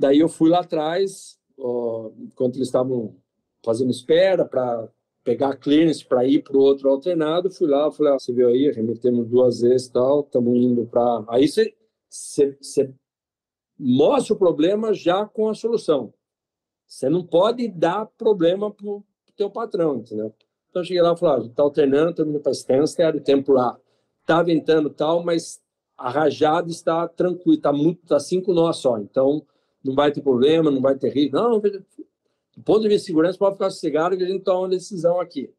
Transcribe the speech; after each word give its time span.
Daí 0.00 0.20
eu 0.20 0.30
fui 0.30 0.48
lá 0.48 0.60
atrás, 0.60 1.38
ó, 1.58 2.10
enquanto 2.18 2.56
eles 2.56 2.68
estavam 2.68 3.14
fazendo 3.62 3.90
espera 3.90 4.46
para 4.46 4.88
pegar 5.22 5.50
a 5.50 5.56
clearance 5.56 6.02
para 6.02 6.24
ir 6.26 6.42
para 6.42 6.56
o 6.56 6.60
outro 6.60 6.88
alternado, 6.88 7.50
fui 7.50 7.68
lá, 7.68 7.92
falei, 7.92 8.14
ah, 8.14 8.18
você 8.18 8.32
viu 8.32 8.48
aí, 8.48 8.70
remetemos 8.70 9.28
duas 9.28 9.60
vezes 9.60 9.88
tal, 9.88 10.20
estamos 10.20 10.56
indo 10.56 10.86
para... 10.86 11.22
Aí 11.28 11.46
você, 11.46 11.76
você, 12.08 12.94
mostra 13.78 14.34
o 14.34 14.38
problema 14.38 14.94
já 14.94 15.26
com 15.26 15.50
a 15.50 15.54
solução. 15.54 16.14
Você 16.86 17.10
não 17.10 17.22
pode 17.22 17.68
dar 17.68 18.06
problema 18.06 18.70
para 18.70 18.86
o 18.86 19.04
teu 19.36 19.50
patrão, 19.50 19.96
entendeu? 19.96 20.34
Então 20.70 20.80
eu 20.80 20.86
cheguei 20.86 21.02
lá 21.02 21.12
e 21.12 21.18
falei, 21.18 21.44
ah, 21.44 21.46
está 21.46 21.62
alternando, 21.62 22.10
estamos 22.10 22.32
indo 22.32 22.42
para 22.42 22.52
Stansted, 22.52 23.18
o 23.18 23.22
tempo 23.22 23.52
lá 23.52 23.78
está 24.22 24.42
ventando 24.42 24.88
tal, 24.88 25.22
mas 25.22 25.60
a 25.98 26.08
rajada 26.08 26.70
está 26.70 27.06
tranquila, 27.06 27.56
está 27.56 27.70
está 28.02 28.18
cinco 28.18 28.54
nós 28.54 28.78
só, 28.78 28.96
então 28.96 29.44
não 29.84 29.94
vai 29.94 30.12
ter 30.12 30.20
problema, 30.22 30.70
não 30.70 30.80
vai 30.80 30.96
ter 30.96 31.10
risco. 31.10 31.36
Não, 31.36 31.58
do 31.58 32.62
ponto 32.64 32.82
de 32.82 32.88
vista 32.88 33.02
de 33.02 33.06
segurança, 33.06 33.38
pode 33.38 33.56
ficar 33.56 33.70
sossegado 33.70 34.16
que 34.16 34.22
a 34.24 34.28
gente 34.28 34.44
toma 34.44 34.60
uma 34.60 34.68
decisão 34.68 35.20
aqui. 35.20 35.52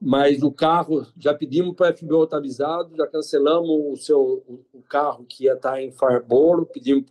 Mas 0.00 0.42
o 0.42 0.50
carro, 0.50 1.06
já 1.18 1.34
pedimos 1.34 1.74
para 1.74 1.92
o 1.92 1.96
FBO 1.96 2.24
estar 2.24 2.38
avisado, 2.38 2.96
já 2.96 3.06
cancelamos 3.06 4.00
o 4.00 4.02
seu 4.02 4.64
o 4.72 4.82
carro 4.82 5.26
que 5.28 5.44
ia 5.44 5.52
estar 5.52 5.82
em 5.82 5.90
Farboro, 5.90 6.64
pedimos 6.64 7.04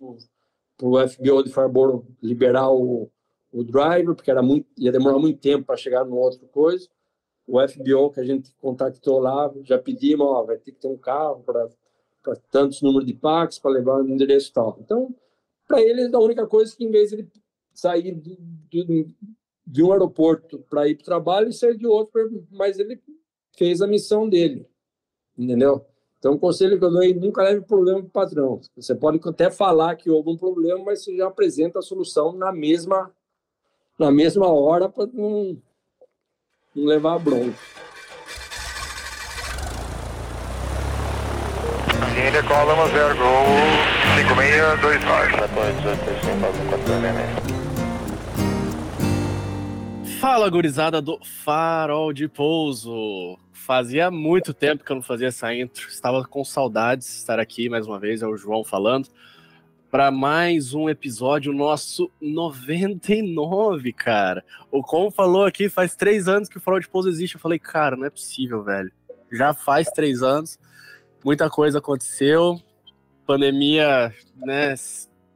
para 0.76 0.88
o 0.88 1.08
FBO 1.08 1.44
de 1.44 1.52
Farboro 1.52 2.08
liberar 2.22 2.72
o, 2.72 3.12
o 3.52 3.64
driver, 3.64 4.16
porque 4.16 4.32
era 4.32 4.42
muito, 4.42 4.68
ia 4.78 4.92
demorar 4.92 5.20
muito 5.20 5.40
tempo 5.40 5.66
para 5.66 5.78
chegar 5.78 6.04
no 6.04 6.16
outro 6.16 6.48
coisa. 6.48 6.88
O 7.46 7.60
FBO 7.68 8.12
que 8.12 8.20
a 8.20 8.24
gente 8.24 8.52
contactou 8.58 9.20
lá, 9.20 9.52
já 9.64 9.78
pedimos, 9.78 10.26
ó, 10.26 10.44
vai 10.44 10.58
ter 10.58 10.72
que 10.72 10.80
ter 10.80 10.88
um 10.88 10.98
carro 10.98 11.44
para 11.44 11.68
tantos 12.50 12.82
números 12.82 13.06
de 13.06 13.14
packs 13.14 13.60
para 13.60 13.72
levar 13.72 14.04
no 14.04 14.10
endereço 14.10 14.52
tal. 14.54 14.78
Então, 14.80 15.14
para 15.70 15.82
eles, 15.84 16.12
a 16.12 16.20
única 16.20 16.48
coisa 16.48 16.74
é 16.74 16.76
que 16.76 16.84
em 16.84 16.90
vez 16.90 17.10
de 17.12 17.18
ele 17.18 17.32
sair 17.72 18.16
de, 18.16 18.38
de, 19.66 19.84
um 19.84 19.94
aeroporto 19.94 20.66
para 20.68 20.88
ir 20.88 20.96
para 20.96 21.04
o 21.04 21.06
trabalho 21.06 21.50
e 21.50 21.54
sair 21.54 21.78
de 21.78 21.86
outro, 21.86 22.12
mas 22.52 22.80
ele 22.80 23.00
fez 23.56 23.80
a 23.80 23.88
missão 23.88 24.28
dele, 24.28 24.68
entendeu? 25.38 25.86
Então, 26.18 26.34
o 26.34 26.40
conselho 26.40 26.78
que 26.78 26.84
eu 26.84 26.90
dou 26.90 27.04
é 27.04 27.14
nunca 27.14 27.44
leve 27.44 27.62
problema 27.62 28.00
para 28.00 28.08
o 28.08 28.12
patrão. 28.12 28.60
Você 28.76 28.94
pode 28.94 29.22
até 29.24 29.50
falar 29.50 29.96
que 29.96 30.10
houve 30.10 30.32
um 30.32 30.38
problema, 30.38 30.84
mas 30.84 31.04
você 31.04 31.16
já 31.16 31.28
apresenta 31.28 31.80
a 31.80 31.84
solução 31.84 32.34
na 32.34 32.52
mesma, 32.52 33.14
na 33.98 34.12
mesma 34.12 34.48
hora 34.48 34.90
para 34.90 35.06
não, 35.14 35.56
não 36.76 36.86
levar 36.86 37.16
a 37.16 37.20
bronca. 37.20 37.56
India, 42.28 42.44
call 42.44 42.68
zero, 42.90 43.16
go 43.16 43.99
5629. 43.99 43.99
Fala, 50.20 50.50
gurizada 50.50 51.02
do 51.02 51.18
Farol 51.24 52.12
de 52.12 52.28
Pouso. 52.28 53.40
Fazia 53.54 54.12
muito 54.12 54.54
tempo 54.54 54.84
que 54.84 54.92
eu 54.92 54.98
não 54.98 55.02
fazia 55.02 55.30
essa 55.30 55.56
intro. 55.56 55.88
Estava 55.88 56.26
com 56.26 56.44
saudades 56.44 57.08
de 57.08 57.14
estar 57.14 57.40
aqui 57.40 57.70
mais 57.70 57.88
uma 57.88 57.98
vez. 57.98 58.22
É 58.22 58.28
o 58.28 58.36
João 58.36 58.62
falando. 58.62 59.08
Para 59.90 60.12
mais 60.12 60.74
um 60.74 60.90
episódio, 60.90 61.54
nosso 61.54 62.12
99, 62.20 63.94
cara. 63.94 64.44
O 64.70 64.84
Como 64.84 65.10
falou 65.10 65.46
aqui, 65.46 65.70
faz 65.70 65.96
três 65.96 66.28
anos 66.28 66.50
que 66.50 66.58
o 66.58 66.60
Farol 66.60 66.82
de 66.82 66.90
Pouso 66.90 67.08
existe. 67.08 67.36
Eu 67.36 67.42
falei, 67.42 67.58
cara, 67.58 67.96
não 67.96 68.06
é 68.06 68.10
possível, 68.10 68.64
velho. 68.64 68.92
Já 69.32 69.54
faz 69.54 69.88
três 69.92 70.22
anos. 70.22 70.60
Muita 71.24 71.50
coisa 71.50 71.78
aconteceu. 71.78 72.62
Pandemia, 73.30 74.12
né? 74.36 74.74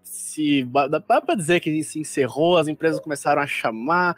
Se, 0.02 0.68
dá 0.90 1.22
para 1.22 1.36
dizer 1.36 1.60
que 1.60 1.84
se 1.84 2.00
encerrou, 2.00 2.58
as 2.58 2.68
empresas 2.68 3.00
começaram 3.00 3.40
a 3.40 3.46
chamar 3.46 4.16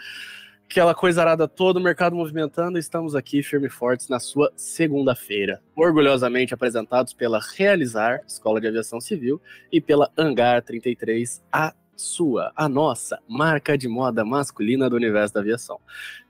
aquela 0.63 0.95
coisa 0.95 1.19
arada 1.19 1.45
toda, 1.45 1.77
o 1.77 1.83
mercado 1.83 2.15
movimentando, 2.15 2.79
estamos 2.79 3.15
aqui 3.15 3.43
firme 3.43 3.67
e 3.67 3.69
fortes 3.69 4.07
na 4.07 4.17
sua 4.17 4.49
segunda-feira. 4.55 5.61
Orgulhosamente 5.75 6.53
apresentados 6.53 7.11
pela 7.11 7.41
Realizar, 7.57 8.21
Escola 8.25 8.61
de 8.61 8.67
Aviação 8.69 9.01
Civil, 9.01 9.41
e 9.69 9.81
pela 9.81 10.09
Hangar 10.17 10.63
33, 10.63 11.43
a 11.51 11.73
sua, 11.97 12.53
a 12.55 12.69
nossa 12.69 13.19
marca 13.27 13.77
de 13.77 13.89
moda 13.89 14.23
masculina 14.23 14.89
do 14.89 14.95
universo 14.95 15.33
da 15.33 15.41
aviação. 15.41 15.81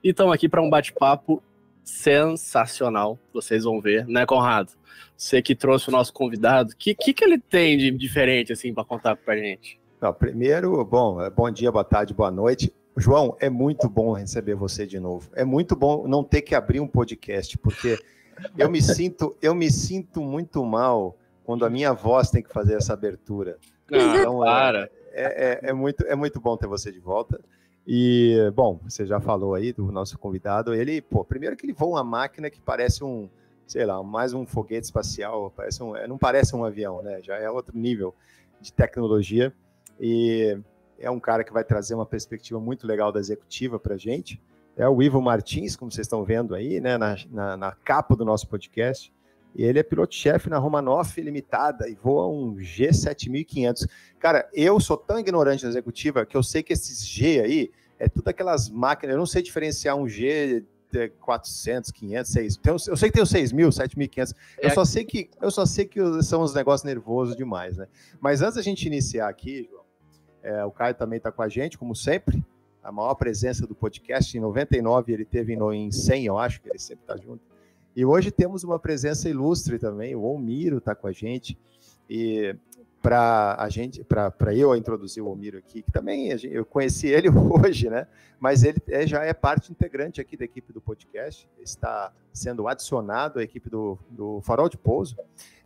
E 0.03 0.09
estamos 0.09 0.33
aqui 0.33 0.49
para 0.49 0.63
um 0.63 0.69
bate-papo 0.69 1.43
sensacional, 1.85 3.17
vocês 3.31 3.63
vão 3.63 3.79
ver, 3.79 4.05
né, 4.07 4.25
Conrado? 4.25 4.73
Você 5.15 5.41
que 5.41 5.55
trouxe 5.55 5.87
o 5.87 5.91
nosso 5.91 6.11
convidado, 6.11 6.71
o 6.71 6.75
que, 6.75 6.93
que, 6.93 7.13
que 7.13 7.23
ele 7.23 7.39
tem 7.39 7.77
de 7.77 7.91
diferente, 7.91 8.51
assim, 8.51 8.73
para 8.73 8.83
contar 8.83 9.15
para 9.15 9.37
gente? 9.37 9.79
Não, 10.01 10.13
primeiro, 10.13 10.83
bom, 10.83 11.17
bom 11.29 11.49
dia, 11.49 11.71
boa 11.71 11.83
tarde, 11.83 12.13
boa 12.13 12.31
noite. 12.31 12.73
João, 12.97 13.35
é 13.39 13.49
muito 13.49 13.87
bom 13.89 14.13
receber 14.13 14.55
você 14.55 14.85
de 14.85 14.99
novo. 14.99 15.29
É 15.33 15.45
muito 15.45 15.75
bom 15.75 16.07
não 16.07 16.23
ter 16.23 16.41
que 16.41 16.55
abrir 16.55 16.79
um 16.79 16.87
podcast, 16.87 17.57
porque 17.57 17.97
eu 18.57 18.69
me 18.69 18.81
sinto, 18.81 19.35
eu 19.41 19.53
me 19.53 19.69
sinto 19.71 20.21
muito 20.21 20.63
mal 20.65 21.17
quando 21.43 21.65
a 21.65 21.69
minha 21.69 21.93
voz 21.93 22.29
tem 22.29 22.41
que 22.41 22.51
fazer 22.51 22.75
essa 22.75 22.93
abertura. 22.93 23.57
Ah, 23.91 24.17
então, 24.17 24.39
para. 24.39 24.89
É, 25.11 25.59
é, 25.63 25.69
é, 25.69 25.73
muito, 25.73 26.05
é 26.05 26.15
muito 26.15 26.41
bom 26.41 26.57
ter 26.57 26.67
você 26.67 26.91
de 26.91 26.99
volta. 26.99 27.39
E, 27.87 28.51
bom, 28.55 28.79
você 28.83 29.05
já 29.05 29.19
falou 29.19 29.53
aí 29.53 29.71
do 29.71 29.91
nosso 29.91 30.17
convidado. 30.17 30.73
Ele, 30.73 31.01
pô, 31.01 31.23
primeiro 31.23 31.55
que 31.55 31.65
ele 31.65 31.73
voa 31.73 31.97
uma 31.97 32.03
máquina 32.03 32.49
que 32.49 32.59
parece 32.59 33.03
um, 33.03 33.29
sei 33.67 33.85
lá, 33.85 34.01
mais 34.01 34.33
um 34.33 34.45
foguete 34.45 34.85
espacial, 34.85 35.51
parece 35.55 35.83
um, 35.83 35.93
não 36.07 36.17
parece 36.17 36.55
um 36.55 36.65
avião, 36.65 37.01
né? 37.03 37.21
Já 37.21 37.35
é 37.37 37.49
outro 37.49 37.77
nível 37.77 38.15
de 38.59 38.73
tecnologia. 38.73 39.53
E 39.99 40.57
é 40.99 41.09
um 41.09 41.19
cara 41.19 41.43
que 41.43 41.53
vai 41.53 41.63
trazer 41.63 41.93
uma 41.93 42.05
perspectiva 42.05 42.59
muito 42.59 42.87
legal 42.87 43.11
da 43.11 43.19
executiva 43.19 43.79
para 43.79 43.95
a 43.95 43.97
gente. 43.97 44.41
É 44.75 44.87
o 44.89 45.01
Ivo 45.01 45.21
Martins, 45.21 45.75
como 45.75 45.91
vocês 45.91 46.05
estão 46.05 46.23
vendo 46.25 46.53
aí, 46.53 46.81
né, 46.81 46.97
na, 46.97 47.15
na, 47.29 47.57
na 47.57 47.71
capa 47.71 48.15
do 48.15 48.25
nosso 48.25 48.47
podcast. 48.47 49.13
E 49.55 49.63
ele 49.63 49.79
é 49.79 49.83
piloto-chefe 49.83 50.49
na 50.49 50.57
Romanoff 50.57 51.19
Limitada 51.21 51.87
e 51.87 51.95
voa 51.95 52.27
um 52.27 52.55
G7500. 52.55 53.87
Cara, 54.19 54.49
eu 54.53 54.79
sou 54.79 54.97
tão 54.97 55.17
ignorante 55.17 55.63
na 55.63 55.69
executiva 55.69 56.25
que 56.25 56.35
eu 56.35 56.43
sei 56.43 56.61
que 56.61 56.73
esses 56.73 57.07
G 57.07 57.39
aí 57.39 57.71
é 57.97 58.09
tudo 58.09 58.27
aquelas 58.27 58.69
máquinas. 58.69 59.13
Eu 59.13 59.19
não 59.19 59.25
sei 59.25 59.41
diferenciar 59.41 59.95
um 59.95 60.07
G 60.09 60.65
400, 61.19 61.91
500, 61.91 62.31
6. 62.31 62.59
Eu 62.87 62.97
sei 62.97 63.09
que 63.09 63.13
tem 63.13 63.23
os 63.23 63.29
6 63.29 63.51
mil, 63.51 63.69
7.500. 63.69 64.33
Eu, 64.61 64.69
é. 64.69 64.73
só 64.73 64.85
sei 64.85 65.03
que, 65.03 65.29
eu 65.41 65.51
só 65.51 65.65
sei 65.65 65.85
que 65.85 65.99
são 66.23 66.41
uns 66.41 66.53
negócios 66.53 66.85
nervosos 66.85 67.35
demais, 67.35 67.77
né? 67.77 67.87
Mas 68.19 68.41
antes 68.41 68.55
da 68.55 68.61
gente 68.61 68.85
iniciar 68.85 69.27
aqui, 69.27 69.67
João, 69.69 69.83
é, 70.43 70.63
o 70.63 70.71
Caio 70.71 70.95
também 70.95 71.17
está 71.17 71.31
com 71.31 71.41
a 71.41 71.49
gente, 71.49 71.77
como 71.77 71.95
sempre. 71.95 72.43
A 72.83 72.91
maior 72.91 73.15
presença 73.15 73.65
do 73.65 73.73
podcast. 73.73 74.37
Em 74.37 74.41
99 74.41 75.11
ele 75.11 75.25
teve 75.25 75.53
em 75.53 75.91
100, 75.91 76.25
eu 76.25 76.37
acho 76.37 76.61
que 76.61 76.69
ele 76.69 76.79
sempre 76.79 77.03
está 77.03 77.17
junto. 77.17 77.54
E 77.95 78.03
hoje 78.03 78.29
temos 78.29 78.63
uma 78.63 78.77
presença 78.77 79.29
ilustre 79.29 79.79
também. 79.79 80.15
O 80.15 80.23
Omiro 80.23 80.77
está 80.77 80.93
com 80.93 81.07
a 81.07 81.11
gente. 81.11 81.57
E 82.09 82.55
para 83.01 83.55
a 83.59 83.69
gente, 83.69 84.03
para 84.03 84.53
eu 84.53 84.75
introduzir 84.75 85.21
o 85.21 85.29
Omiro 85.29 85.59
aqui, 85.59 85.83
que 85.83 85.91
também 85.91 86.29
eu 86.43 86.65
conheci 86.65 87.07
ele 87.07 87.29
hoje, 87.29 87.89
né? 87.89 88.07
Mas 88.39 88.63
ele 88.63 88.81
é, 88.87 89.05
já 89.05 89.23
é 89.23 89.31
parte 89.31 89.71
integrante 89.71 90.19
aqui 90.19 90.35
da 90.35 90.43
equipe 90.43 90.73
do 90.73 90.81
podcast, 90.81 91.47
está 91.61 92.11
sendo 92.33 92.67
adicionado 92.67 93.39
à 93.39 93.43
equipe 93.43 93.69
do, 93.69 93.97
do 94.09 94.41
Farol 94.41 94.67
de 94.67 94.77
Pouso. 94.77 95.15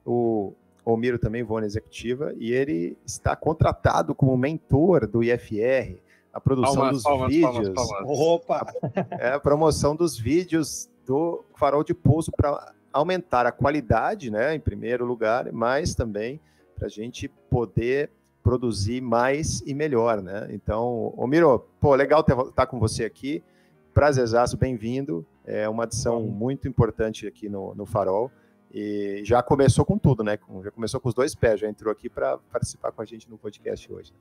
O, 0.05 0.53
o 0.83 0.97
Miro 0.97 1.17
também 1.17 1.41
voa 1.41 1.61
na 1.61 1.67
executiva 1.67 2.33
e 2.37 2.51
ele 2.51 2.97
está 3.05 3.35
contratado 3.35 4.13
como 4.13 4.37
mentor 4.37 5.07
do 5.07 5.23
IFR, 5.23 5.97
a 6.33 6.39
produção 6.39 6.75
palmas, 6.75 6.93
dos 6.93 7.03
palmas, 7.03 7.29
vídeos. 7.29 7.69
Palmas, 7.69 8.19
Opa! 8.19 8.73
É 9.11 9.31
a 9.31 9.39
promoção 9.39 9.95
dos 9.95 10.17
vídeos 10.17 10.89
do 11.09 11.43
farol 11.55 11.83
de 11.83 11.95
pouso 11.95 12.31
para 12.31 12.71
aumentar 12.93 13.47
a 13.47 13.51
qualidade, 13.51 14.29
né, 14.29 14.53
em 14.53 14.59
primeiro 14.59 15.03
lugar, 15.05 15.51
mas 15.51 15.95
também 15.95 16.39
para 16.75 16.85
a 16.85 16.89
gente 16.89 17.27
poder 17.49 18.11
produzir 18.43 19.01
mais 19.01 19.59
e 19.61 19.73
melhor, 19.73 20.21
né? 20.21 20.47
Então, 20.51 21.11
ô 21.17 21.25
Miro, 21.25 21.67
pô, 21.81 21.95
legal 21.95 22.21
estar 22.21 22.35
tá 22.51 22.65
com 22.65 22.79
você 22.79 23.03
aqui. 23.03 23.43
Prazerzaço, 23.91 24.55
bem-vindo. 24.55 25.25
É 25.45 25.67
uma 25.67 25.83
adição 25.83 26.21
muito 26.21 26.67
importante 26.67 27.25
aqui 27.27 27.49
no, 27.49 27.73
no 27.73 27.87
Farol. 27.87 28.31
E 28.71 29.21
já 29.25 29.41
começou 29.41 29.83
com 29.83 29.97
tudo, 29.97 30.23
né? 30.23 30.37
Já 30.63 30.71
começou 30.71 30.99
com 30.99 31.09
os 31.09 31.15
dois 31.15 31.33
pés, 31.33 31.59
já 31.59 31.67
entrou 31.67 31.91
aqui 31.91 32.07
para 32.07 32.37
participar 32.37 32.91
com 32.91 33.01
a 33.01 33.05
gente 33.05 33.29
no 33.29 33.37
podcast 33.37 33.91
hoje. 33.91 34.13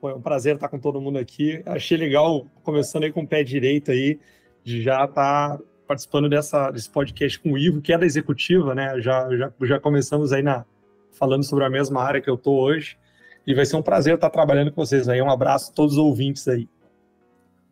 Foi 0.00 0.14
um 0.14 0.20
prazer 0.20 0.54
estar 0.54 0.68
com 0.68 0.78
todo 0.78 1.00
mundo 1.00 1.18
aqui. 1.18 1.62
Achei 1.66 1.98
legal, 1.98 2.46
começando 2.62 3.04
aí 3.04 3.12
com 3.12 3.22
o 3.22 3.28
pé 3.28 3.42
direito 3.42 3.90
aí, 3.90 4.18
de 4.64 4.82
já 4.82 5.04
estar 5.04 5.60
participando 5.86 6.28
dessa, 6.28 6.70
desse 6.70 6.90
podcast 6.90 7.38
com 7.40 7.52
o 7.52 7.58
Ivo, 7.58 7.80
que 7.80 7.92
é 7.92 7.98
da 7.98 8.04
executiva, 8.06 8.74
né? 8.74 9.00
Já, 9.00 9.28
já, 9.36 9.52
já 9.62 9.80
começamos 9.80 10.32
aí 10.32 10.42
na, 10.42 10.64
falando 11.12 11.44
sobre 11.44 11.64
a 11.64 11.70
mesma 11.70 12.02
área 12.02 12.20
que 12.20 12.28
eu 12.28 12.34
estou 12.34 12.58
hoje. 12.58 12.98
E 13.46 13.54
vai 13.54 13.64
ser 13.64 13.76
um 13.76 13.82
prazer 13.82 14.14
estar 14.14 14.30
trabalhando 14.30 14.72
com 14.72 14.84
vocês 14.84 15.08
aí. 15.08 15.22
Um 15.22 15.30
abraço 15.30 15.70
a 15.70 15.74
todos 15.74 15.92
os 15.92 15.98
ouvintes 15.98 16.46
aí. 16.48 16.68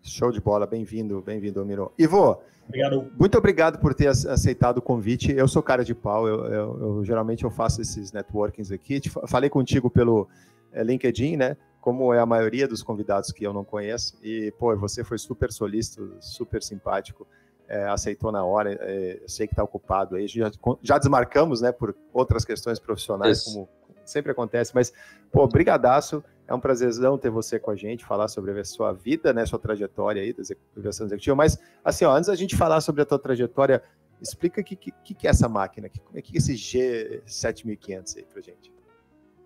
Show 0.02 0.30
de 0.30 0.40
bola, 0.40 0.66
bem-vindo, 0.66 1.20
bem-vindo, 1.20 1.64
Miro. 1.64 1.92
Ivo, 1.98 2.40
Obrigado. 2.66 3.12
Muito 3.18 3.36
obrigado 3.36 3.78
por 3.78 3.92
ter 3.92 4.06
aceitado 4.06 4.78
o 4.78 4.82
convite. 4.82 5.32
Eu 5.32 5.46
sou 5.46 5.62
cara 5.62 5.84
de 5.84 5.94
pau, 5.94 6.26
eu, 6.26 6.46
eu, 6.46 6.78
eu 6.80 7.04
geralmente 7.04 7.44
eu 7.44 7.50
faço 7.50 7.82
esses 7.82 8.10
networkings 8.12 8.72
aqui. 8.72 9.02
Falei 9.26 9.50
contigo 9.50 9.90
pelo 9.90 10.28
é, 10.72 10.82
LinkedIn, 10.82 11.36
né? 11.36 11.56
como 11.84 12.14
é 12.14 12.18
a 12.18 12.24
maioria 12.24 12.66
dos 12.66 12.82
convidados 12.82 13.30
que 13.30 13.44
eu 13.44 13.52
não 13.52 13.62
conheço. 13.62 14.16
E, 14.22 14.50
pô, 14.58 14.74
você 14.74 15.04
foi 15.04 15.18
super 15.18 15.52
solícito, 15.52 16.16
super 16.18 16.62
simpático, 16.62 17.26
é, 17.68 17.84
aceitou 17.88 18.30
na 18.30 18.44
hora. 18.44 18.72
É, 18.80 19.20
sei 19.26 19.46
que 19.46 19.52
está 19.52 19.62
ocupado 19.62 20.16
aí. 20.16 20.26
Já, 20.26 20.50
já 20.82 20.98
desmarcamos, 20.98 21.60
né, 21.60 21.72
por 21.72 21.94
outras 22.12 22.44
questões 22.44 22.78
profissionais, 22.78 23.38
Isso. 23.38 23.52
como 23.52 23.68
sempre 24.04 24.32
acontece. 24.32 24.72
Mas, 24.74 24.92
pô, 25.30 25.46
brigadaço. 25.46 26.22
É 26.46 26.52
um 26.52 26.60
prazerzão 26.60 27.16
ter 27.16 27.30
você 27.30 27.58
com 27.58 27.70
a 27.70 27.74
gente, 27.74 28.04
falar 28.04 28.28
sobre 28.28 28.60
a 28.60 28.64
sua 28.64 28.92
vida, 28.92 29.32
né, 29.32 29.46
sua 29.46 29.58
trajetória 29.58 30.20
aí 30.20 30.30
da 30.30 30.42
aviação 30.76 31.06
executiva. 31.06 31.34
Mas, 31.34 31.58
assim, 31.82 32.04
ó, 32.04 32.14
antes 32.14 32.26
da 32.26 32.34
gente 32.34 32.54
falar 32.54 32.82
sobre 32.82 33.00
a 33.00 33.06
tua 33.06 33.18
trajetória, 33.18 33.82
explica 34.20 34.60
o 34.60 34.64
que, 34.64 34.76
que, 34.76 34.92
que, 35.14 35.26
é 35.26 35.30
essa 35.30 35.48
máquina, 35.48 35.88
como 35.88 36.18
é 36.18 36.20
que 36.20 36.34
é 36.34 36.38
esse 36.38 36.52
G7500 36.52 38.18
aí 38.18 38.24
pra 38.24 38.42
gente. 38.42 38.70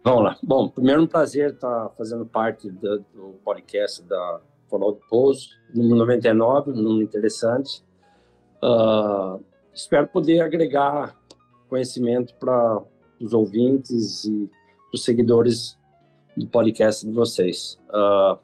Vamos 0.03 0.25
lá. 0.25 0.37
Bom, 0.43 0.69
primeiro 0.69 1.03
um 1.03 1.06
prazer 1.06 1.53
estar 1.53 1.91
fazendo 1.91 2.26
parte 2.26 2.70
do, 2.70 2.99
do 3.15 3.38
podcast 3.44 4.03
da 4.03 4.41
do 4.70 5.00
Pouso, 5.09 5.49
número 5.75 5.97
99, 5.97 6.73
um 6.73 6.75
número 6.75 7.03
interessante. 7.03 7.82
Uh, 8.62 9.43
espero 9.72 10.08
poder 10.08 10.40
agregar 10.40 11.16
conhecimento 11.69 12.34
para 12.34 12.82
os 13.20 13.32
ouvintes 13.32 14.25
e 14.25 14.50
os 14.93 15.05
seguidores 15.05 15.78
do 16.37 16.46
podcast 16.46 17.06
de 17.06 17.12
vocês. 17.12 17.78
Uh, 17.88 18.38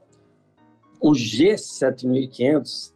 o 1.01 1.13
G7500, 1.13 2.93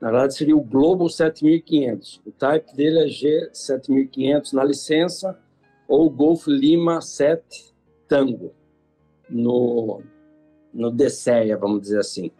na 0.00 0.10
verdade, 0.10 0.34
seria 0.34 0.56
o 0.56 0.62
Global 0.62 1.08
7500. 1.08 2.20
O 2.26 2.32
type 2.32 2.74
dele 2.74 3.00
é 3.00 3.06
G7500 3.06 4.52
na 4.52 4.64
licença 4.64 5.38
ou 5.88 6.10
Golf 6.10 6.46
Lima 6.46 7.00
7 7.00 7.74
Tango 8.08 8.52
no, 9.28 10.02
no 10.72 10.90
DCEA, 10.90 11.56
vamos 11.56 11.82
dizer 11.82 12.00
assim. 12.00 12.30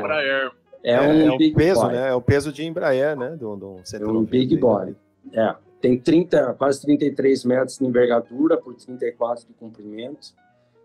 é, 0.83 1.01
um, 1.01 1.27
é 1.27 1.31
um 1.31 1.37
peso, 1.53 1.81
boy. 1.81 1.91
né? 1.91 2.09
É 2.09 2.13
o 2.13 2.21
peso 2.21 2.53
de 2.53 2.63
Embraer, 2.63 3.17
né? 3.17 3.31
Do, 3.31 3.57
do 3.57 3.81
é 3.91 4.05
um 4.05 4.23
big 4.23 4.55
boy. 4.55 4.95
É. 5.33 5.55
Tem 5.81 5.97
30, 5.97 6.55
quase 6.55 6.81
33 6.81 7.45
metros 7.45 7.77
de 7.77 7.85
envergadura 7.85 8.57
por 8.57 8.75
34 8.75 9.47
de 9.47 9.53
comprimento. 9.53 10.33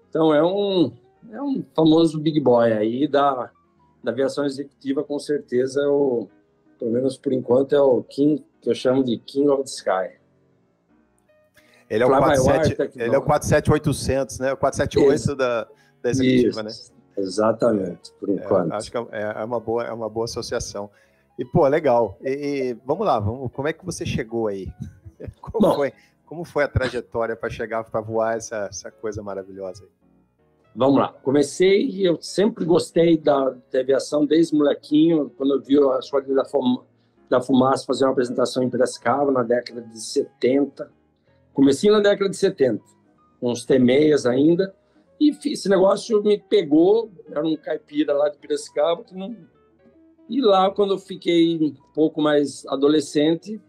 Então 0.08 0.32
é 0.32 0.43
um, 0.43 0.93
é 1.32 1.43
um 1.43 1.64
famoso 1.75 2.20
big 2.20 2.38
boy 2.41 2.73
aí 2.73 3.08
da, 3.08 3.50
da 4.02 4.12
aviação 4.12 4.44
executiva, 4.44 5.02
com 5.02 5.19
certeza, 5.19 5.81
é 5.82 5.88
o, 5.88 6.29
pelo 6.79 6.93
menos 6.93 7.17
por 7.17 7.32
enquanto, 7.32 7.75
é 7.75 7.81
o 7.81 8.02
King, 8.02 8.44
que 8.61 8.70
eu 8.70 8.75
chamo 8.75 9.02
de 9.02 9.19
King 9.19 9.49
of 9.49 9.64
the 9.64 9.70
Sky. 9.70 10.25
Ele 11.88 12.02
é, 12.02 12.06
o 12.06 12.08
47, 12.08 12.93
ele 12.96 13.14
é 13.14 13.19
o 13.19 13.23
47800, 13.23 14.38
né? 14.38 14.52
O 14.52 14.56
478 14.56 15.14
Isso. 15.14 15.37
da, 15.37 15.69
da 16.02 16.11
executiva, 16.11 16.62
Isso. 16.69 16.93
né? 16.93 16.94
Exatamente, 17.17 18.12
por 18.19 18.29
é, 18.29 18.32
enquanto. 18.32 18.73
É, 18.73 18.76
acho 18.76 18.91
que 18.91 18.96
é, 18.96 19.05
é, 19.37 19.44
uma 19.44 19.61
boa, 19.61 19.85
é 19.85 19.93
uma 19.93 20.08
boa 20.08 20.25
associação. 20.25 20.91
E, 21.38 21.44
pô, 21.44 21.66
legal. 21.66 22.16
E, 22.22 22.31
e 22.31 22.75
vamos 22.84 23.06
lá, 23.06 23.19
vamos, 23.19 23.52
como 23.52 23.69
é 23.69 23.72
que 23.72 23.84
você 23.84 24.06
chegou 24.06 24.46
aí? 24.46 24.69
Como, 25.40 25.69
Bom, 25.69 25.75
foi, 25.76 25.92
como 26.26 26.44
foi 26.44 26.64
a 26.64 26.69
trajetória 26.69 27.36
para 27.36 27.48
chegar, 27.48 27.84
para 27.84 28.00
voar 28.00 28.36
essa, 28.36 28.66
essa 28.69 28.90
coisa 28.90 29.22
maravilhosa 29.22 29.84
aí? 29.84 29.90
Vamos 30.75 30.98
lá. 30.98 31.12
Comecei, 31.22 32.06
eu 32.06 32.20
sempre 32.20 32.64
gostei 32.64 33.16
da, 33.16 33.50
da 33.70 33.81
aviação 33.81 34.26
desde 34.26 34.56
molequinho, 34.56 35.31
quando 35.36 35.54
eu 35.54 35.62
vi 35.62 35.78
a 35.78 35.98
Esquadrilha 36.00 36.36
da, 36.36 36.44
Fum, 36.44 36.82
da 37.31 37.40
Fumaça 37.40 37.86
fazer 37.86 38.04
uma 38.04 38.10
apresentação 38.10 38.62
em 38.62 38.69
Piracicaba 38.69 39.31
na 39.31 39.44
década 39.44 39.81
de 39.82 40.00
70. 40.00 40.90
Comecei 41.52 41.90
na 41.90 42.00
década 42.00 42.28
de 42.28 42.36
70, 42.36 42.82
com 43.40 43.52
os 43.52 43.64
T-6 43.64 44.28
ainda, 44.28 44.75
e 45.20 45.31
esse 45.31 45.69
negócio 45.69 46.20
me 46.25 46.38
pegou, 46.38 47.12
era 47.31 47.46
um 47.46 47.56
caipira 47.56 48.12
lá 48.12 48.28
de 48.28 48.38
Piracicaba, 48.38 49.04
que 49.04 49.14
não... 49.14 49.36
e 50.28 50.40
lá, 50.40 50.70
quando 50.70 50.94
eu 50.94 50.98
fiquei 50.98 51.56
um 51.56 51.74
pouco 51.92 52.20
mais 52.22 52.66
adolescente, 52.66 53.60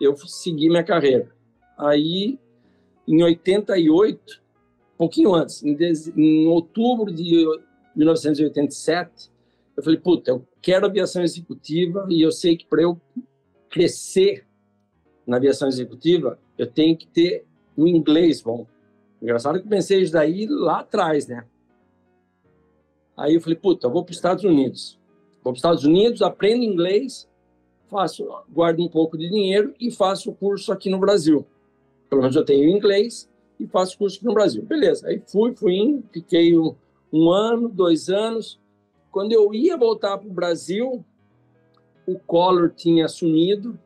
eu 0.00 0.16
segui 0.16 0.68
minha 0.68 0.84
carreira. 0.84 1.30
Aí, 1.76 2.38
em 3.06 3.22
88, 3.22 4.40
pouquinho 4.96 5.34
antes, 5.34 5.62
em, 5.62 5.76
em 6.16 6.46
outubro 6.46 7.12
de 7.12 7.46
1987, 7.96 9.30
eu 9.76 9.82
falei, 9.82 9.98
puta, 9.98 10.30
eu 10.30 10.46
quero 10.60 10.86
aviação 10.86 11.22
executiva 11.22 12.06
e 12.10 12.20
eu 12.20 12.30
sei 12.30 12.56
que 12.56 12.66
para 12.66 12.82
eu 12.82 13.00
crescer 13.70 14.46
na 15.26 15.38
aviação 15.38 15.68
executiva, 15.68 16.38
eu 16.58 16.66
tenho 16.66 16.96
que 16.96 17.06
ter 17.06 17.46
um 17.76 17.86
inglês 17.86 18.42
bom. 18.42 18.66
Engraçado 19.22 19.58
que 19.58 19.64
eu 19.64 19.70
pensei 19.70 20.02
isso 20.02 20.12
daí 20.12 20.46
lá 20.46 20.80
atrás, 20.80 21.26
né? 21.26 21.46
Aí 23.16 23.34
eu 23.34 23.40
falei, 23.40 23.56
puta, 23.56 23.86
eu 23.86 23.90
vou 23.90 24.04
para 24.04 24.10
os 24.10 24.18
Estados 24.18 24.44
Unidos. 24.44 24.99
Vou 25.42 25.52
para 25.52 25.52
os 25.52 25.58
Estados 25.58 25.84
Unidos, 25.84 26.22
aprendo 26.22 26.62
inglês, 26.62 27.28
faço, 27.88 28.26
guardo 28.48 28.82
um 28.82 28.88
pouco 28.88 29.16
de 29.16 29.28
dinheiro 29.28 29.74
e 29.80 29.90
faço 29.90 30.30
o 30.30 30.34
curso 30.34 30.72
aqui 30.72 30.90
no 30.90 30.98
Brasil. 30.98 31.46
Pelo 32.08 32.22
menos 32.22 32.36
eu 32.36 32.44
tenho 32.44 32.68
inglês 32.68 33.28
e 33.58 33.66
faço 33.66 33.96
curso 33.96 34.16
aqui 34.16 34.26
no 34.26 34.34
Brasil. 34.34 34.62
Beleza. 34.62 35.08
Aí 35.08 35.22
fui, 35.26 35.54
fui 35.54 35.76
indo, 35.76 36.04
fiquei 36.12 36.56
um, 36.58 36.74
um 37.12 37.30
ano, 37.30 37.68
dois 37.68 38.08
anos. 38.08 38.60
Quando 39.10 39.32
eu 39.32 39.54
ia 39.54 39.76
voltar 39.76 40.18
para 40.18 40.28
o 40.28 40.32
Brasil, 40.32 41.04
o 42.06 42.18
Collor 42.18 42.70
tinha 42.70 43.06
assumido, 43.06 43.78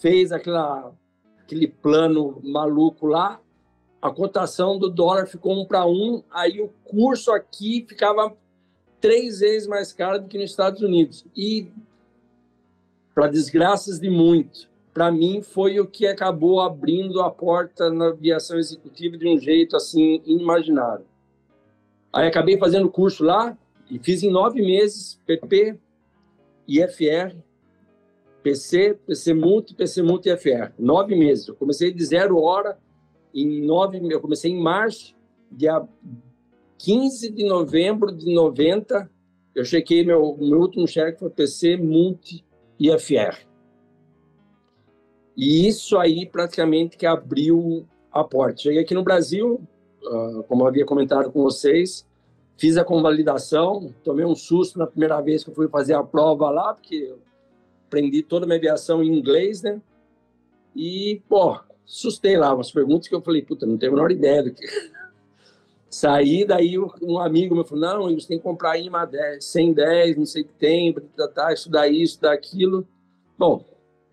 fez 0.00 0.32
aquela, 0.32 0.92
aquele 1.40 1.66
plano 1.66 2.40
maluco 2.42 3.06
lá, 3.06 3.40
a 4.00 4.10
cotação 4.10 4.78
do 4.78 4.90
dólar 4.90 5.26
ficou 5.26 5.60
um 5.60 5.64
para 5.64 5.86
um, 5.86 6.22
aí 6.30 6.60
o 6.60 6.68
curso 6.84 7.30
aqui 7.30 7.84
ficava 7.88 8.36
três 9.02 9.40
vezes 9.40 9.68
mais 9.68 9.92
caro 9.92 10.20
do 10.20 10.28
que 10.28 10.38
nos 10.38 10.50
Estados 10.50 10.80
Unidos. 10.80 11.26
E, 11.36 11.68
para 13.14 13.26
desgraças 13.26 13.98
de 13.98 14.08
muito, 14.08 14.70
para 14.94 15.10
mim 15.10 15.42
foi 15.42 15.80
o 15.80 15.86
que 15.86 16.06
acabou 16.06 16.60
abrindo 16.60 17.20
a 17.20 17.30
porta 17.30 17.90
na 17.90 18.08
aviação 18.08 18.58
executiva 18.58 19.18
de 19.18 19.28
um 19.28 19.38
jeito 19.38 19.76
assim 19.76 20.22
inimaginável. 20.24 21.06
Aí 22.12 22.28
acabei 22.28 22.56
fazendo 22.56 22.88
curso 22.88 23.24
lá 23.24 23.58
e 23.90 23.98
fiz 23.98 24.22
em 24.22 24.30
nove 24.30 24.62
meses 24.62 25.18
PP, 25.26 25.78
IFR, 26.68 27.34
PC, 28.42 28.98
PC 29.06 29.34
Multi, 29.34 29.74
PC 29.74 30.02
Multi 30.02 30.28
IFR. 30.28 30.72
Nove 30.78 31.16
meses. 31.16 31.48
Eu 31.48 31.54
comecei 31.54 31.92
de 31.92 32.04
zero 32.04 32.38
hora 32.38 32.78
em 33.34 33.62
nove, 33.62 34.00
eu 34.10 34.20
comecei 34.20 34.52
em 34.52 34.60
março, 34.60 35.14
dia 35.50 35.82
15 36.82 37.30
de 37.30 37.44
novembro 37.44 38.10
de 38.10 38.34
90, 38.34 39.08
eu 39.54 39.64
chequei 39.64 40.04
meu, 40.04 40.36
meu 40.36 40.58
último 40.58 40.86
cheque 40.88 41.20
foi 41.20 41.30
PC 41.30 41.76
Multi 41.76 42.44
IFR. 42.76 43.46
E 45.36 45.68
isso 45.68 45.96
aí 45.96 46.26
praticamente 46.26 46.96
que 46.96 47.06
abriu 47.06 47.86
a 48.10 48.24
porta. 48.24 48.62
Cheguei 48.62 48.82
aqui 48.82 48.94
no 48.94 49.04
Brasil, 49.04 49.60
uh, 50.02 50.42
como 50.42 50.64
eu 50.64 50.66
havia 50.66 50.84
comentado 50.84 51.30
com 51.30 51.40
vocês, 51.44 52.04
fiz 52.56 52.76
a 52.76 52.84
convalidação, 52.84 53.94
tomei 54.02 54.24
um 54.24 54.34
susto 54.34 54.76
na 54.76 54.86
primeira 54.86 55.20
vez 55.20 55.44
que 55.44 55.50
eu 55.50 55.54
fui 55.54 55.68
fazer 55.68 55.94
a 55.94 56.02
prova 56.02 56.50
lá, 56.50 56.74
porque 56.74 56.96
eu 56.96 57.20
aprendi 57.86 58.24
toda 58.24 58.44
a 58.44 58.48
minha 58.48 58.58
aviação 58.58 59.04
em 59.04 59.16
inglês, 59.16 59.62
né? 59.62 59.80
E, 60.74 61.22
pô, 61.28 61.60
assustei 61.86 62.36
lá, 62.36 62.52
umas 62.52 62.72
perguntas 62.72 63.06
que 63.06 63.14
eu 63.14 63.22
falei, 63.22 63.42
puta, 63.42 63.66
não 63.66 63.78
tenho 63.78 63.92
a 63.92 63.94
menor 63.94 64.10
ideia 64.10 64.42
do 64.42 64.52
que. 64.52 64.66
Saí, 65.92 66.46
daí 66.46 66.78
um 66.78 67.18
amigo 67.18 67.54
me 67.54 67.64
falou, 67.64 68.08
não, 68.08 68.14
você 68.14 68.26
tem 68.26 68.38
que 68.38 68.42
comprar 68.42 68.78
IMA 68.78 69.04
10, 69.04 69.44
110, 69.44 70.16
não 70.16 70.24
sei 70.24 70.40
o 70.40 70.46
que 70.46 70.54
tem, 70.54 70.94
tá, 71.34 71.52
estudar 71.52 71.86
isso, 71.86 72.14
estudar 72.14 72.32
aquilo. 72.32 72.88
Bom, 73.38 73.62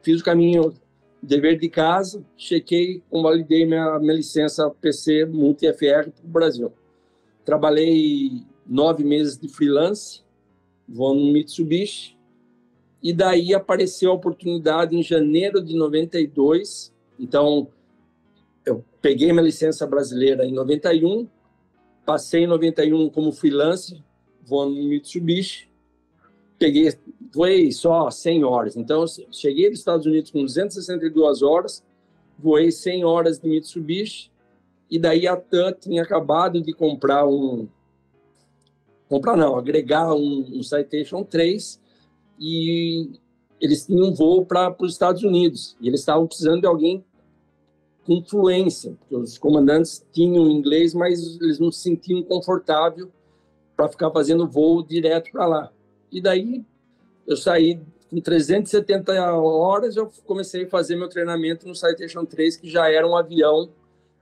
fiz 0.02 0.20
o 0.20 0.24
caminho 0.26 0.74
dever 1.24 1.58
de 1.58 1.70
casa, 1.70 2.22
chequei, 2.36 3.02
convalidei 3.10 3.66
minha, 3.66 3.98
minha 3.98 4.14
licença 4.14 4.70
PC 4.70 5.24
Multi-FR 5.24 6.12
para 6.12 6.26
o 6.26 6.28
Brasil. 6.28 6.74
Trabalhei 7.46 8.44
nove 8.68 9.06
meses 9.06 9.38
de 9.38 9.48
freelance, 9.48 10.22
voando 10.86 11.22
no 11.22 11.32
Mitsubishi, 11.32 12.18
e 13.02 13.14
daí 13.14 13.54
apareceu 13.54 14.12
a 14.12 14.16
oportunidade 14.16 14.98
em 14.98 15.02
janeiro 15.02 15.64
de 15.64 15.78
92. 15.78 16.94
Então, 17.18 17.70
eu 18.66 18.84
peguei 19.02 19.32
minha 19.32 19.46
licença 19.46 19.88
brasileira 19.88 20.46
em 20.46 20.52
91, 20.52 21.26
passei 22.10 22.46
em 22.46 22.48
91 22.48 23.08
como 23.12 23.32
freelance, 23.32 24.04
voando 24.44 24.74
no 24.74 24.84
Mitsubishi, 24.86 25.70
peguei, 26.58 26.92
voei 27.32 27.72
só 27.72 28.10
100 28.10 28.44
horas. 28.44 28.76
Então, 28.76 29.06
cheguei 29.32 29.70
dos 29.70 29.78
Estados 29.78 30.08
Unidos 30.08 30.32
com 30.32 30.44
262 30.44 31.44
horas, 31.44 31.84
voei 32.40 32.72
100 32.72 33.06
horas 33.06 33.38
de 33.38 33.48
Mitsubishi, 33.48 34.32
e 34.90 34.98
daí 34.98 35.28
a 35.28 35.38
TAM 35.38 35.72
tinha 35.80 36.02
acabado 36.02 36.60
de 36.60 36.74
comprar 36.74 37.28
um. 37.28 37.68
Comprar 39.08 39.38
não, 39.38 39.56
agregar 39.56 40.12
um, 40.16 40.58
um 40.58 40.64
Citation 40.64 41.24
3, 41.24 41.80
e 42.40 43.20
eles 43.62 43.86
tinham 43.86 44.08
um 44.08 44.16
voo 44.16 44.44
para 44.44 44.76
os 44.80 44.94
Estados 44.94 45.22
Unidos, 45.22 45.78
e 45.80 45.88
eles 45.88 46.00
estavam 46.00 46.26
precisando 46.26 46.62
de 46.62 46.68
alguém 46.68 47.06
com 48.10 48.24
fluência, 48.24 48.98
porque 49.00 49.16
os 49.16 49.38
comandantes 49.38 50.04
tinham 50.12 50.50
inglês, 50.50 50.96
mas 50.96 51.40
eles 51.40 51.60
não 51.60 51.72
se 51.72 51.82
sentiam 51.82 52.24
confortável 52.24 53.08
para 53.78 53.88
ficar 53.88 54.10
fazendo 54.10 54.48
voo 54.48 54.82
direto 54.82 55.32
para 55.32 55.46
lá. 55.46 55.72
E 56.12 56.20
daí 56.20 56.66
eu 57.28 57.38
saí 57.38 57.80
com 58.10 58.20
370 58.20 59.14
horas, 59.38 59.96
eu 59.96 60.12
comecei 60.26 60.64
a 60.64 60.68
fazer 60.68 60.96
meu 60.96 61.08
treinamento 61.08 61.68
no 61.68 61.76
Citation 61.76 62.26
3, 62.26 62.58
que 62.58 62.68
já 62.68 62.92
era 62.92 63.08
um 63.08 63.16
avião 63.16 63.70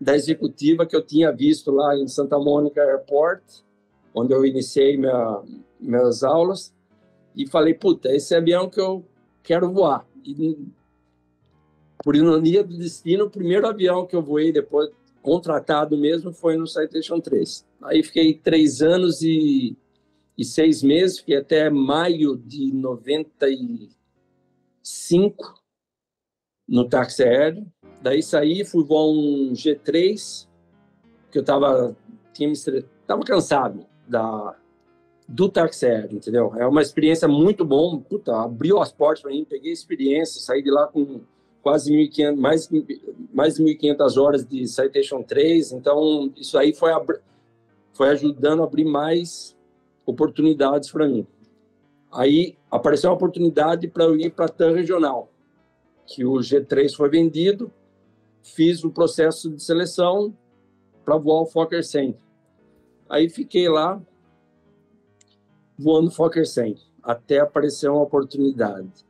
da 0.01 0.17
executiva 0.17 0.85
que 0.85 0.93
eu 0.93 1.01
tinha 1.01 1.31
visto 1.31 1.71
lá 1.71 1.95
em 1.95 2.09
Santa 2.09 2.37
Mônica 2.37 2.81
Airport, 2.81 3.41
onde 4.13 4.33
eu 4.33 4.45
iniciei 4.45 4.97
minha, 4.97 5.41
minhas 5.79 6.25
aulas, 6.25 6.73
e 7.33 7.47
falei, 7.47 7.73
puta, 7.73 8.13
esse 8.13 8.35
avião 8.35 8.69
que 8.69 8.81
eu 8.81 9.05
quero 9.41 9.71
voar. 9.71 10.05
E, 10.25 10.57
por 12.03 12.15
ironia 12.15 12.63
do 12.63 12.77
destino, 12.77 13.25
o 13.25 13.29
primeiro 13.29 13.67
avião 13.67 14.05
que 14.05 14.15
eu 14.15 14.21
voei 14.21 14.51
depois, 14.51 14.89
contratado 15.21 15.97
mesmo, 15.97 16.31
foi 16.31 16.55
no 16.55 16.67
Citation 16.67 17.19
3. 17.19 17.65
Aí 17.83 18.03
fiquei 18.03 18.33
três 18.33 18.81
anos 18.81 19.21
e 19.21 19.75
e 20.37 20.45
seis 20.45 20.83
meses, 20.83 21.19
fiquei 21.19 21.37
até 21.37 21.69
maio 21.69 22.37
de 22.37 22.71
95 22.71 25.61
no 26.67 26.87
táxi 26.87 27.23
aéreo. 27.23 27.65
Daí 28.01 28.21
saí, 28.21 28.63
fui 28.63 28.83
voar 28.83 29.07
um 29.07 29.53
G3, 29.53 30.47
que 31.31 31.39
eu 31.39 31.41
estava 31.41 31.97
tinha 32.33 32.53
tava 33.07 33.23
cansado 33.23 33.87
da 34.07 34.55
do 35.27 35.49
táxi 35.49 35.87
aéreo, 35.87 36.17
entendeu? 36.17 36.53
É 36.55 36.65
uma 36.65 36.81
experiência 36.81 37.27
muito 37.27 37.65
bom, 37.65 37.99
puta, 37.99 38.39
abriu 38.39 38.79
as 38.79 38.93
portas 38.93 39.21
para 39.21 39.31
mim, 39.31 39.43
peguei 39.43 39.73
experiência, 39.73 40.39
saí 40.39 40.61
de 40.61 40.71
lá 40.71 40.87
com 40.87 41.21
quase 41.61 41.91
1.500, 41.91 42.35
mais, 42.35 42.69
mais 43.33 43.55
de 43.55 43.63
1.500 43.63 44.21
horas 44.21 44.45
de 44.45 44.67
Citation 44.67 45.21
3, 45.23 45.73
então 45.73 46.31
isso 46.35 46.57
aí 46.57 46.73
foi, 46.73 46.91
foi 47.93 48.09
ajudando 48.09 48.61
a 48.61 48.65
abrir 48.65 48.85
mais 48.85 49.55
oportunidades 50.05 50.91
para 50.91 51.07
mim. 51.07 51.27
Aí 52.11 52.57
apareceu 52.71 53.09
uma 53.09 53.15
oportunidade 53.15 53.87
para 53.87 54.05
eu 54.05 54.15
ir 54.15 54.31
para 54.31 54.45
a 54.45 54.49
TAM 54.49 54.73
regional, 54.73 55.29
que 56.05 56.23
o 56.23 56.35
G3 56.35 56.95
foi 56.95 57.09
vendido, 57.09 57.71
fiz 58.41 58.83
o 58.83 58.91
processo 58.91 59.49
de 59.49 59.61
seleção 59.61 60.33
para 61.03 61.17
voar 61.17 61.41
o 61.41 61.45
Fokker 61.45 61.83
100. 61.83 62.15
Aí 63.09 63.29
fiquei 63.29 63.67
lá 63.67 64.01
voando 65.77 66.11
Fokker 66.11 66.47
100, 66.47 66.77
até 67.03 67.39
aparecer 67.39 67.89
uma 67.89 68.01
oportunidade. 68.01 69.06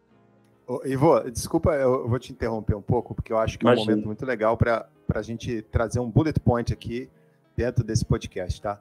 Ivo, 0.85 1.29
desculpa, 1.31 1.75
eu 1.75 2.07
vou 2.09 2.19
te 2.19 2.33
interromper 2.33 2.75
um 2.75 2.81
pouco, 2.81 3.15
porque 3.15 3.31
eu 3.31 3.37
acho 3.37 3.57
que 3.57 3.65
Imagina. 3.65 3.81
é 3.81 3.83
um 3.83 3.89
momento 3.89 4.05
muito 4.05 4.25
legal 4.25 4.57
para 4.57 4.89
a 5.13 5.21
gente 5.21 5.61
trazer 5.63 5.99
um 5.99 6.09
bullet 6.09 6.39
point 6.39 6.73
aqui 6.73 7.09
dentro 7.55 7.83
desse 7.83 8.03
podcast, 8.03 8.61
tá? 8.61 8.79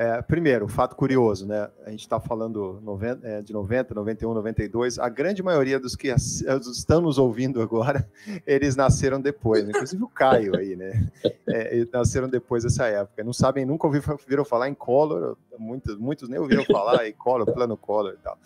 É, 0.00 0.22
primeiro, 0.22 0.68
fato 0.68 0.94
curioso, 0.94 1.44
né? 1.44 1.68
A 1.84 1.90
gente 1.90 2.02
está 2.02 2.20
falando 2.20 2.80
90, 2.84 3.26
é, 3.26 3.42
de 3.42 3.52
90, 3.52 3.92
91, 3.92 4.32
92. 4.32 4.96
A 4.96 5.08
grande 5.08 5.42
maioria 5.42 5.80
dos 5.80 5.96
que 5.96 6.06
estão 6.06 7.00
nos 7.00 7.18
ouvindo 7.18 7.60
agora, 7.60 8.08
eles 8.46 8.76
nasceram 8.76 9.20
depois, 9.20 9.64
né? 9.64 9.70
inclusive 9.70 10.04
o 10.04 10.08
Caio 10.08 10.56
aí, 10.56 10.76
né? 10.76 11.10
É, 11.50 11.84
nasceram 11.92 12.28
depois 12.28 12.62
dessa 12.62 12.86
época. 12.86 13.24
Não 13.24 13.32
sabem, 13.32 13.64
nunca 13.64 13.86
ouviram 13.86 14.44
falar 14.44 14.68
em 14.68 14.74
Collor, 14.74 15.36
muitos, 15.58 15.96
muitos 15.96 16.28
nem 16.28 16.38
ouviram 16.38 16.62
falar 16.64 17.08
em 17.08 17.12
Collor, 17.12 17.50
plano 17.52 17.74
Collor 17.74 18.12
e 18.12 18.22
tal. 18.22 18.38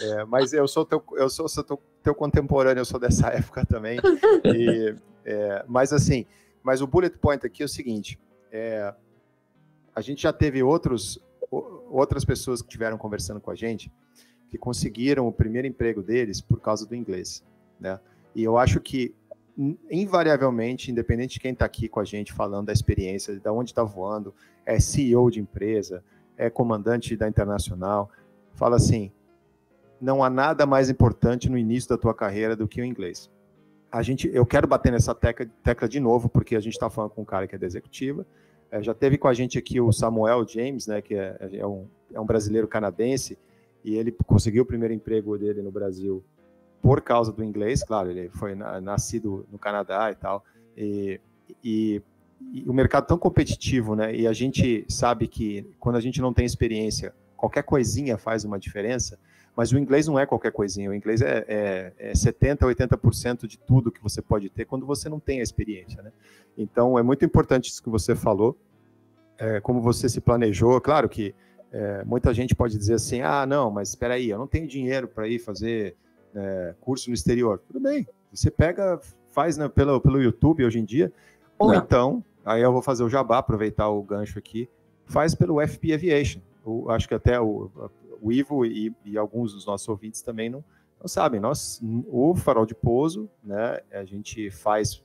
É, 0.00 0.24
mas 0.24 0.54
eu 0.54 0.66
sou 0.66 0.84
teu, 0.84 1.04
eu 1.12 1.28
sou, 1.28 1.46
sou 1.48 1.62
teu, 1.62 1.78
teu, 2.02 2.14
contemporâneo, 2.14 2.80
eu 2.80 2.84
sou 2.84 2.98
dessa 2.98 3.28
época 3.36 3.64
também. 3.66 4.00
E, 4.44 4.96
é, 5.24 5.64
mas 5.68 5.92
assim, 5.92 6.24
mas 6.62 6.80
o 6.80 6.86
bullet 6.86 7.16
point 7.18 7.46
aqui 7.46 7.62
é 7.62 7.66
o 7.66 7.68
seguinte. 7.68 8.18
É, 8.50 8.94
a 9.96 10.02
gente 10.02 10.22
já 10.22 10.32
teve 10.32 10.62
outros, 10.62 11.18
outras 11.50 12.22
pessoas 12.22 12.60
que 12.60 12.68
tiveram 12.68 12.98
conversando 12.98 13.40
com 13.40 13.50
a 13.50 13.54
gente 13.54 13.90
que 14.50 14.58
conseguiram 14.58 15.26
o 15.26 15.32
primeiro 15.32 15.66
emprego 15.66 16.02
deles 16.02 16.38
por 16.38 16.60
causa 16.60 16.86
do 16.86 16.94
inglês, 16.94 17.42
né? 17.80 17.98
E 18.34 18.44
eu 18.44 18.58
acho 18.58 18.78
que 18.78 19.14
invariavelmente, 19.90 20.90
independente 20.90 21.34
de 21.34 21.40
quem 21.40 21.52
está 21.52 21.64
aqui 21.64 21.88
com 21.88 21.98
a 21.98 22.04
gente 22.04 22.30
falando 22.30 22.66
da 22.66 22.74
experiência, 22.74 23.34
de 23.34 23.48
onde 23.48 23.70
está 23.70 23.82
voando, 23.82 24.34
é 24.66 24.78
CEO 24.78 25.30
de 25.30 25.40
empresa, 25.40 26.04
é 26.36 26.50
comandante 26.50 27.16
da 27.16 27.26
internacional, 27.26 28.10
fala 28.52 28.76
assim: 28.76 29.10
não 29.98 30.22
há 30.22 30.28
nada 30.28 30.66
mais 30.66 30.90
importante 30.90 31.48
no 31.48 31.56
início 31.56 31.88
da 31.88 31.96
tua 31.96 32.12
carreira 32.12 32.54
do 32.54 32.68
que 32.68 32.82
o 32.82 32.84
inglês. 32.84 33.30
A 33.90 34.02
gente, 34.02 34.28
eu 34.30 34.44
quero 34.44 34.68
bater 34.68 34.92
nessa 34.92 35.14
tecla, 35.14 35.46
tecla 35.62 35.88
de 35.88 35.98
novo, 35.98 36.28
porque 36.28 36.54
a 36.54 36.60
gente 36.60 36.74
está 36.74 36.90
falando 36.90 37.12
com 37.12 37.22
um 37.22 37.24
cara 37.24 37.46
que 37.46 37.54
é 37.54 37.58
da 37.58 37.66
executiva, 37.66 38.26
é, 38.70 38.82
já 38.82 38.94
teve 38.94 39.16
com 39.18 39.28
a 39.28 39.34
gente 39.34 39.58
aqui 39.58 39.80
o 39.80 39.92
Samuel 39.92 40.46
James, 40.46 40.86
né, 40.86 41.00
que 41.00 41.14
é, 41.14 41.36
é, 41.52 41.66
um, 41.66 41.86
é 42.12 42.20
um 42.20 42.26
brasileiro 42.26 42.66
canadense, 42.66 43.38
e 43.84 43.94
ele 43.94 44.12
conseguiu 44.26 44.64
o 44.64 44.66
primeiro 44.66 44.92
emprego 44.92 45.38
dele 45.38 45.62
no 45.62 45.70
Brasil 45.70 46.24
por 46.82 47.00
causa 47.00 47.32
do 47.32 47.42
inglês, 47.42 47.82
claro, 47.82 48.10
ele 48.10 48.28
foi 48.30 48.54
na, 48.54 48.80
nascido 48.80 49.46
no 49.50 49.58
Canadá 49.58 50.10
e 50.10 50.14
tal, 50.14 50.44
e, 50.76 51.20
e, 51.62 52.02
e, 52.52 52.68
o 52.68 52.72
mercado 52.72 53.06
tão 53.06 53.18
competitivo, 53.18 53.94
né, 53.94 54.14
e 54.14 54.26
a 54.26 54.32
gente 54.32 54.84
sabe 54.88 55.26
que 55.28 55.68
quando 55.78 55.96
a 55.96 56.00
gente 56.00 56.20
não 56.20 56.32
tem 56.32 56.44
experiência, 56.44 57.14
qualquer 57.36 57.62
coisinha 57.62 58.18
faz 58.18 58.44
uma 58.44 58.58
diferença, 58.58 59.18
mas 59.56 59.72
o 59.72 59.78
inglês 59.78 60.06
não 60.06 60.18
é 60.18 60.26
qualquer 60.26 60.52
coisinha, 60.52 60.90
o 60.90 60.94
inglês 60.94 61.22
é, 61.22 61.44
é, 61.48 61.92
é 61.98 62.12
70%, 62.12 62.58
80% 62.58 63.46
de 63.46 63.58
tudo 63.58 63.90
que 63.90 64.02
você 64.02 64.20
pode 64.20 64.50
ter 64.50 64.66
quando 64.66 64.84
você 64.84 65.08
não 65.08 65.18
tem 65.18 65.40
a 65.40 65.42
experiência, 65.42 66.02
né? 66.02 66.12
Então, 66.58 66.98
é 66.98 67.02
muito 67.02 67.24
importante 67.24 67.70
isso 67.70 67.82
que 67.82 67.88
você 67.88 68.14
falou, 68.14 68.56
é, 69.38 69.58
como 69.60 69.80
você 69.80 70.10
se 70.10 70.20
planejou. 70.20 70.78
Claro 70.80 71.08
que 71.08 71.34
é, 71.72 72.04
muita 72.04 72.34
gente 72.34 72.54
pode 72.54 72.76
dizer 72.76 72.94
assim, 72.94 73.22
ah, 73.22 73.46
não, 73.46 73.70
mas 73.70 73.88
espera 73.88 74.14
aí, 74.14 74.28
eu 74.28 74.38
não 74.38 74.46
tenho 74.46 74.66
dinheiro 74.66 75.08
para 75.08 75.26
ir 75.26 75.38
fazer 75.38 75.96
é, 76.34 76.74
curso 76.80 77.08
no 77.08 77.14
exterior. 77.14 77.58
Tudo 77.66 77.80
bem, 77.80 78.06
você 78.30 78.50
pega, 78.50 79.00
faz 79.30 79.56
né, 79.56 79.68
pelo, 79.70 79.98
pelo 80.02 80.20
YouTube 80.20 80.66
hoje 80.66 80.78
em 80.78 80.84
dia, 80.84 81.10
ou 81.58 81.72
não. 81.72 81.76
então, 81.76 82.24
aí 82.44 82.60
eu 82.60 82.72
vou 82.72 82.82
fazer 82.82 83.02
o 83.04 83.08
jabá, 83.08 83.38
aproveitar 83.38 83.88
o 83.88 84.02
gancho 84.02 84.38
aqui, 84.38 84.68
faz 85.06 85.34
pelo 85.34 85.66
FP 85.66 85.94
Aviation. 85.94 86.40
Eu 86.66 86.90
acho 86.90 87.08
que 87.08 87.14
até 87.14 87.40
o, 87.40 87.70
o 88.26 88.32
Ivo 88.32 88.66
e, 88.66 88.92
e, 89.04 89.16
alguns 89.16 89.52
dos 89.52 89.64
nossos 89.64 89.88
ouvintes 89.88 90.20
também 90.20 90.50
não, 90.50 90.64
não 91.00 91.06
sabem. 91.06 91.38
Nós, 91.38 91.80
o 92.08 92.34
Farol 92.34 92.66
de 92.66 92.74
Pouso, 92.74 93.30
né, 93.42 93.80
a 93.92 94.04
gente 94.04 94.50
faz 94.50 95.00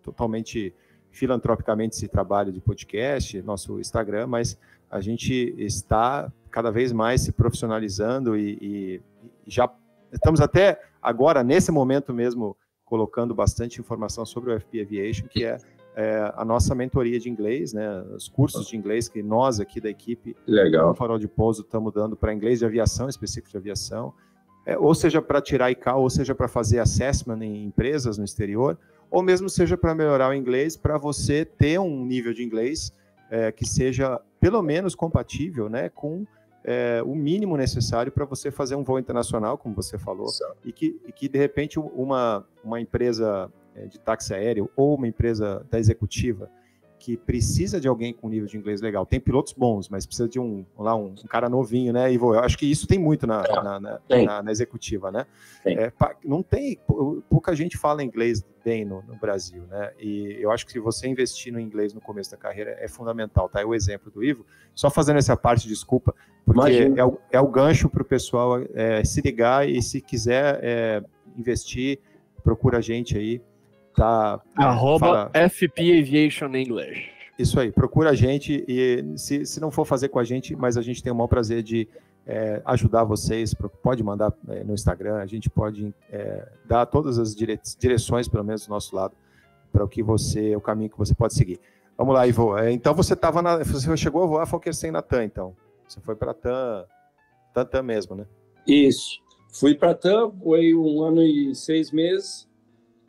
totalmente 0.00 0.72
filantropicamente 1.10 1.96
esse 1.96 2.06
trabalho 2.06 2.52
de 2.52 2.60
podcast, 2.60 3.42
nosso 3.42 3.80
Instagram, 3.80 4.28
mas 4.28 4.56
a 4.88 5.00
gente 5.00 5.52
está 5.58 6.32
cada 6.48 6.70
vez 6.70 6.92
mais 6.92 7.22
se 7.22 7.32
profissionalizando 7.32 8.36
e, 8.36 8.58
e, 8.62 9.02
já 9.46 9.68
estamos 10.12 10.40
até 10.40 10.80
agora, 11.02 11.42
nesse 11.42 11.72
momento 11.72 12.14
mesmo, 12.14 12.56
colocando 12.84 13.34
bastante 13.34 13.80
informação 13.80 14.24
sobre 14.24 14.52
o 14.54 14.60
FP 14.60 14.80
Aviation, 14.80 15.26
que 15.26 15.44
é 15.44 15.58
é, 16.00 16.32
a 16.34 16.46
nossa 16.46 16.74
mentoria 16.74 17.20
de 17.20 17.28
inglês, 17.28 17.74
né, 17.74 18.00
os 18.16 18.26
cursos 18.26 18.66
de 18.66 18.74
inglês 18.74 19.06
que 19.06 19.22
nós 19.22 19.60
aqui 19.60 19.78
da 19.82 19.90
equipe 19.90 20.34
Legal. 20.46 20.88
do 20.88 20.94
Farol 20.94 21.18
de 21.18 21.28
Pouso 21.28 21.60
estamos 21.60 21.92
dando 21.92 22.16
para 22.16 22.32
inglês 22.32 22.60
de 22.60 22.64
aviação, 22.64 23.06
específico 23.06 23.50
de 23.50 23.58
aviação, 23.58 24.14
é, 24.64 24.78
ou 24.78 24.94
seja 24.94 25.20
para 25.20 25.42
tirar 25.42 25.70
ICAO, 25.70 26.00
ou 26.00 26.08
seja 26.08 26.34
para 26.34 26.48
fazer 26.48 26.78
assessment 26.78 27.42
em 27.42 27.66
empresas 27.66 28.16
no 28.16 28.24
exterior, 28.24 28.78
ou 29.10 29.22
mesmo 29.22 29.50
seja 29.50 29.76
para 29.76 29.94
melhorar 29.94 30.30
o 30.30 30.34
inglês, 30.34 30.74
para 30.74 30.96
você 30.96 31.44
ter 31.44 31.78
um 31.78 32.06
nível 32.06 32.32
de 32.32 32.42
inglês 32.42 32.94
é, 33.30 33.52
que 33.52 33.66
seja 33.66 34.18
pelo 34.40 34.62
menos 34.62 34.94
compatível 34.94 35.68
né, 35.68 35.90
com 35.90 36.24
é, 36.64 37.02
o 37.04 37.14
mínimo 37.14 37.58
necessário 37.58 38.10
para 38.10 38.24
você 38.24 38.50
fazer 38.50 38.74
um 38.74 38.82
voo 38.82 38.98
internacional, 38.98 39.58
como 39.58 39.74
você 39.74 39.98
falou, 39.98 40.28
e 40.64 40.72
que, 40.72 40.98
e 41.06 41.12
que 41.12 41.28
de 41.28 41.38
repente 41.38 41.78
uma, 41.78 42.46
uma 42.64 42.80
empresa 42.80 43.52
de 43.86 43.98
táxi 43.98 44.34
aéreo 44.34 44.70
ou 44.76 44.94
uma 44.94 45.08
empresa 45.08 45.66
da 45.70 45.78
executiva 45.78 46.50
que 47.00 47.16
precisa 47.16 47.80
de 47.80 47.88
alguém 47.88 48.12
com 48.12 48.28
nível 48.28 48.46
de 48.46 48.58
inglês 48.58 48.82
legal. 48.82 49.06
Tem 49.06 49.18
pilotos 49.18 49.54
bons, 49.54 49.88
mas 49.88 50.04
precisa 50.04 50.28
de 50.28 50.38
um, 50.38 50.66
lá, 50.78 50.94
um, 50.94 51.06
um 51.06 51.26
cara 51.26 51.48
novinho, 51.48 51.94
né? 51.94 52.12
Ivo, 52.12 52.34
eu 52.34 52.40
acho 52.40 52.58
que 52.58 52.70
isso 52.70 52.86
tem 52.86 52.98
muito 52.98 53.26
na, 53.26 53.42
é, 53.42 53.54
na, 53.54 53.80
na, 53.80 54.00
na, 54.08 54.42
na 54.42 54.52
executiva, 54.52 55.10
né? 55.10 55.26
É, 55.64 55.90
não 56.22 56.42
tem, 56.42 56.78
pouca 57.28 57.56
gente 57.56 57.78
fala 57.78 58.04
inglês 58.04 58.44
bem 58.62 58.84
no, 58.84 59.02
no, 59.02 59.16
Brasil, 59.16 59.62
né? 59.62 59.92
E 59.98 60.36
eu 60.38 60.50
acho 60.50 60.66
que 60.66 60.72
se 60.72 60.78
você 60.78 61.08
investir 61.08 61.50
no 61.50 61.58
inglês 61.58 61.94
no 61.94 62.02
começo 62.02 62.30
da 62.30 62.36
carreira 62.36 62.76
é 62.78 62.86
fundamental, 62.86 63.48
tá? 63.48 63.62
É 63.62 63.64
o 63.64 63.74
exemplo 63.74 64.10
do 64.10 64.22
Ivo. 64.22 64.44
Só 64.74 64.90
fazendo 64.90 65.16
essa 65.16 65.34
parte, 65.34 65.66
desculpa, 65.66 66.14
porque 66.44 66.92
é 66.94 67.04
o, 67.04 67.18
é 67.32 67.40
o 67.40 67.48
gancho 67.48 67.88
para 67.88 68.02
o 68.02 68.04
pessoal 68.04 68.60
é, 68.74 69.02
se 69.04 69.22
ligar 69.22 69.66
e 69.66 69.80
se 69.80 70.02
quiser 70.02 70.60
é, 70.62 71.02
investir, 71.34 71.98
procura 72.44 72.78
a 72.78 72.80
gente 72.82 73.16
aí 73.16 73.40
tá. 73.94 74.40
Arroba 74.56 75.30
fala... 75.32 75.48
FP 75.48 76.00
Aviation 76.00 76.54
English. 76.54 77.10
Isso 77.38 77.58
aí, 77.58 77.72
procura 77.72 78.10
a 78.10 78.14
gente 78.14 78.64
e 78.68 79.02
se, 79.16 79.46
se 79.46 79.60
não 79.60 79.70
for 79.70 79.86
fazer 79.86 80.08
com 80.08 80.18
a 80.18 80.24
gente, 80.24 80.54
mas 80.54 80.76
a 80.76 80.82
gente 80.82 81.02
tem 81.02 81.10
o 81.10 81.14
maior 81.14 81.28
prazer 81.28 81.62
de 81.62 81.88
é, 82.26 82.60
ajudar 82.66 83.04
vocês, 83.04 83.54
pode 83.82 84.02
mandar 84.02 84.32
é, 84.48 84.62
no 84.62 84.74
Instagram, 84.74 85.16
a 85.16 85.26
gente 85.26 85.48
pode 85.48 85.94
é, 86.12 86.46
dar 86.66 86.84
todas 86.86 87.18
as 87.18 87.34
dire 87.34 87.58
direções, 87.78 88.28
pelo 88.28 88.44
menos 88.44 88.66
do 88.66 88.70
nosso 88.70 88.94
lado, 88.94 89.14
para 89.72 89.82
o 89.82 89.88
que 89.88 90.02
você, 90.02 90.54
o 90.54 90.60
caminho 90.60 90.90
que 90.90 90.98
você 90.98 91.14
pode 91.14 91.34
seguir. 91.34 91.58
Vamos 91.96 92.14
lá, 92.14 92.26
Ivo. 92.26 92.56
É, 92.58 92.70
então 92.72 92.94
você 92.94 93.14
estava 93.14 93.40
na, 93.40 93.58
você 93.58 93.96
chegou 93.96 94.22
a 94.22 94.26
voar 94.26 94.46
Fokker 94.46 94.74
100 94.74 94.90
na 94.90 95.02
TAM, 95.02 95.24
então. 95.24 95.56
Você 95.88 96.00
foi 96.00 96.14
para 96.14 96.32
a 96.32 96.34
TAM, 96.34 96.84
TAM, 97.52 97.64
TAM 97.64 97.82
mesmo, 97.82 98.14
né? 98.14 98.26
Isso. 98.66 99.18
Fui 99.52 99.74
para 99.74 99.92
a 99.92 99.94
TAM, 99.94 100.30
foi 100.42 100.74
um 100.74 101.02
ano 101.02 101.22
e 101.22 101.54
seis 101.54 101.90
meses. 101.90 102.48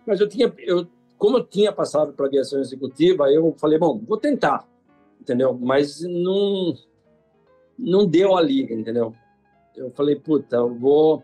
Mas 0.06 0.20
eu 0.20 0.28
tinha, 0.28 0.54
eu, 0.60 0.88
como 1.18 1.38
eu 1.38 1.44
tinha 1.44 1.72
passado 1.72 2.14
para 2.14 2.26
aviação 2.26 2.60
executiva, 2.60 3.32
eu 3.32 3.54
falei, 3.58 3.78
bom, 3.78 4.00
vou 4.00 4.18
tentar, 4.18 4.68
entendeu? 5.20 5.58
Mas 5.60 6.02
não, 6.02 6.74
não 7.78 8.08
deu 8.08 8.36
a 8.36 8.42
liga, 8.42 8.74
entendeu? 8.74 9.14
Eu 9.76 9.92
falei, 9.92 10.16
puta, 10.16 10.58
eu 10.58 10.74
vou, 10.74 11.24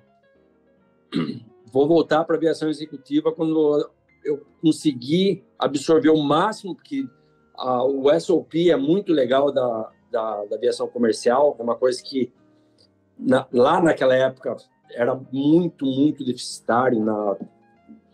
vou 1.71 1.87
voltar 1.87 2.23
para 2.23 2.35
aviação 2.35 2.69
executiva 2.69 3.31
quando 3.31 3.89
eu 4.23 4.45
conseguir 4.61 5.43
absorver 5.57 6.09
o 6.09 6.21
máximo, 6.21 6.75
porque 6.75 7.07
a, 7.55 7.83
o 7.83 8.07
SOP 8.19 8.69
é 8.69 8.75
muito 8.75 9.11
legal 9.11 9.51
da, 9.51 9.89
da, 10.11 10.45
da 10.45 10.55
aviação 10.55 10.87
comercial, 10.87 11.55
é 11.57 11.63
uma 11.63 11.75
coisa 11.75 12.01
que 12.03 12.31
na, 13.17 13.47
lá 13.51 13.81
naquela 13.81 14.15
época 14.15 14.55
era 14.91 15.19
muito, 15.31 15.85
muito 15.85 16.23
deficitário 16.23 16.99
na 17.03 17.35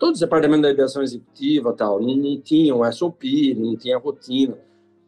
todos 0.03 0.17
os 0.17 0.19
departamentos 0.19 0.63
da 0.63 0.69
aviação 0.69 1.01
executiva 1.01 1.71
tal, 1.71 2.01
não, 2.01 2.13
não 2.13 2.41
tinham 2.41 2.91
SOP, 2.91 3.23
não 3.55 3.77
tinha 3.77 3.97
rotina. 3.97 4.57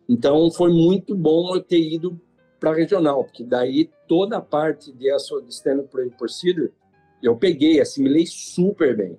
Então 0.08 0.50
foi 0.50 0.72
muito 0.72 1.14
bom 1.14 1.54
eu 1.54 1.62
ter 1.62 1.82
ido 1.82 2.18
para 2.62 2.74
regional, 2.74 3.26
porque 3.26 3.44
daí 3.44 3.90
toda 4.08 4.38
a 4.38 4.42
parte 4.42 4.94
de 4.94 5.10
Standard 5.50 5.90
Procedure 6.18 6.72
eu 7.22 7.36
peguei, 7.36 7.82
assimilei 7.82 8.26
super 8.26 8.96
bem. 8.96 9.18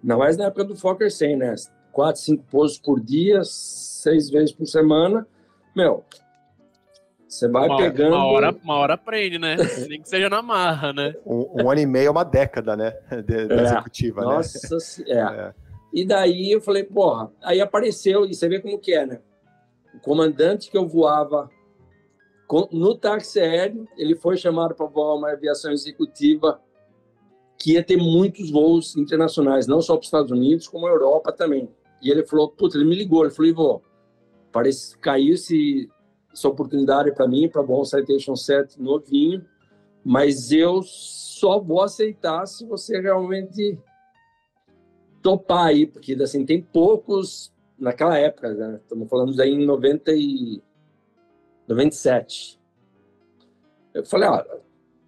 Ainda 0.00 0.16
mais 0.16 0.36
na 0.36 0.44
época 0.44 0.62
do 0.62 0.76
Fokker 0.76 1.10
100, 1.10 1.36
né? 1.36 1.52
Quatro, 1.90 2.22
cinco 2.22 2.44
pousos 2.48 2.78
por 2.78 3.00
dia, 3.00 3.42
seis 3.42 4.30
vezes 4.30 4.52
por 4.52 4.66
semana. 4.66 5.26
Meu, 5.74 6.04
você 7.30 7.46
vai 7.46 7.68
uma, 7.68 7.76
pegando. 7.76 8.16
Uma 8.16 8.26
hora, 8.26 8.56
uma 8.60 8.74
hora 8.74 8.94
aprende, 8.94 9.38
né? 9.38 9.56
Nem 9.88 10.02
que 10.02 10.08
seja 10.08 10.28
na 10.28 10.42
marra, 10.42 10.92
né? 10.92 11.14
Um, 11.24 11.62
um 11.62 11.70
ano 11.70 11.80
e 11.80 11.86
meio 11.86 12.08
é 12.08 12.10
uma 12.10 12.24
década, 12.24 12.76
né? 12.76 12.90
De, 13.24 13.46
de 13.46 13.54
é. 13.54 13.62
executiva, 13.62 14.22
Nossa, 14.22 14.76
né? 15.04 15.04
É. 15.06 15.18
é. 15.20 15.54
E 15.94 16.04
daí 16.04 16.50
eu 16.50 16.60
falei, 16.60 16.82
porra, 16.82 17.30
aí 17.40 17.60
apareceu, 17.60 18.24
e 18.26 18.34
você 18.34 18.48
vê 18.48 18.58
como 18.58 18.80
que 18.80 18.92
é, 18.92 19.06
né? 19.06 19.20
O 19.94 20.00
comandante 20.00 20.70
que 20.70 20.76
eu 20.76 20.88
voava 20.88 21.48
no 22.72 22.96
táxi 22.96 23.38
aéreo, 23.38 23.86
ele 23.96 24.16
foi 24.16 24.36
chamado 24.36 24.74
para 24.74 24.86
voar 24.86 25.14
uma 25.14 25.30
aviação 25.30 25.70
executiva 25.70 26.60
que 27.56 27.74
ia 27.74 27.84
ter 27.84 27.96
muitos 27.96 28.50
voos 28.50 28.96
internacionais, 28.96 29.68
não 29.68 29.80
só 29.80 29.94
para 29.94 30.00
os 30.00 30.06
Estados 30.06 30.32
Unidos, 30.32 30.66
como 30.66 30.86
a 30.88 30.90
Europa 30.90 31.30
também. 31.30 31.68
E 32.02 32.10
ele 32.10 32.26
falou, 32.26 32.48
puta, 32.48 32.76
ele 32.76 32.86
me 32.86 32.96
ligou, 32.96 33.22
ele 33.22 33.32
falou, 33.32 33.50
Ivo, 33.50 33.82
parece 34.50 34.98
cair 34.98 35.34
esse 35.34 35.88
essa 36.32 36.48
oportunidade 36.48 37.12
para 37.12 37.26
mim, 37.26 37.48
para 37.48 37.62
bom 37.62 37.84
Citation 37.84 38.36
7 38.36 38.80
novinho, 38.80 39.44
mas 40.04 40.52
eu 40.52 40.82
só 40.82 41.58
vou 41.58 41.82
aceitar 41.82 42.46
se 42.46 42.64
você 42.64 43.00
realmente 43.00 43.78
topar 45.22 45.66
aí, 45.66 45.86
porque 45.86 46.14
assim, 46.14 46.44
tem 46.44 46.62
poucos 46.62 47.52
naquela 47.78 48.16
época, 48.16 48.52
né? 48.54 48.80
Estamos 48.82 49.08
falando 49.08 49.34
daí 49.34 49.50
em 49.50 49.66
90 49.66 50.12
e 50.12 50.62
97. 51.68 52.60
Eu 53.92 54.04
falei, 54.04 54.28
ah, 54.28 54.46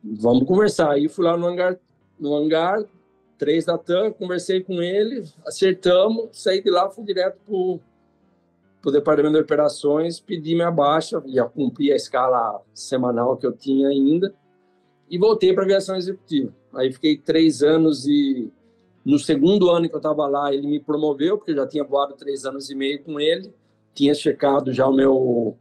vamos 0.02 0.46
conversar. 0.46 0.92
Aí 0.92 1.08
fui 1.08 1.24
lá 1.24 1.36
no 1.36 1.46
hangar, 1.46 1.78
no 2.18 2.34
hangar, 2.34 2.84
três 3.38 3.64
da 3.64 3.78
TAM, 3.78 4.12
conversei 4.12 4.62
com 4.62 4.82
ele, 4.82 5.24
acertamos, 5.46 6.28
saí 6.32 6.62
de 6.62 6.70
lá, 6.70 6.88
fui 6.90 7.04
direto 7.04 7.38
pro 7.44 7.80
para 8.82 8.88
o 8.88 8.92
departamento 8.92 9.34
de 9.34 9.40
operações, 9.40 10.18
pedi 10.18 10.56
minha 10.56 10.70
baixa, 10.70 11.22
ia 11.26 11.44
cumprir 11.44 11.92
a 11.92 11.96
escala 11.96 12.60
semanal 12.74 13.36
que 13.36 13.46
eu 13.46 13.52
tinha 13.52 13.88
ainda, 13.88 14.34
e 15.08 15.16
voltei 15.16 15.52
para 15.52 15.62
a 15.62 15.66
aviação 15.66 15.94
executiva. 15.94 16.52
Aí 16.74 16.92
fiquei 16.92 17.16
três 17.16 17.62
anos 17.62 18.06
e 18.06 18.50
no 19.04 19.18
segundo 19.18 19.70
ano 19.70 19.88
que 19.88 19.94
eu 19.94 19.98
estava 19.98 20.26
lá, 20.26 20.52
ele 20.52 20.66
me 20.66 20.80
promoveu, 20.80 21.38
porque 21.38 21.52
eu 21.52 21.56
já 21.56 21.66
tinha 21.66 21.84
voado 21.84 22.14
três 22.14 22.44
anos 22.44 22.70
e 22.70 22.74
meio 22.74 23.02
com 23.04 23.20
ele, 23.20 23.52
tinha 23.94 24.14
checado 24.14 24.72
já 24.72 24.86
o 24.86 24.92
meu, 24.92 25.56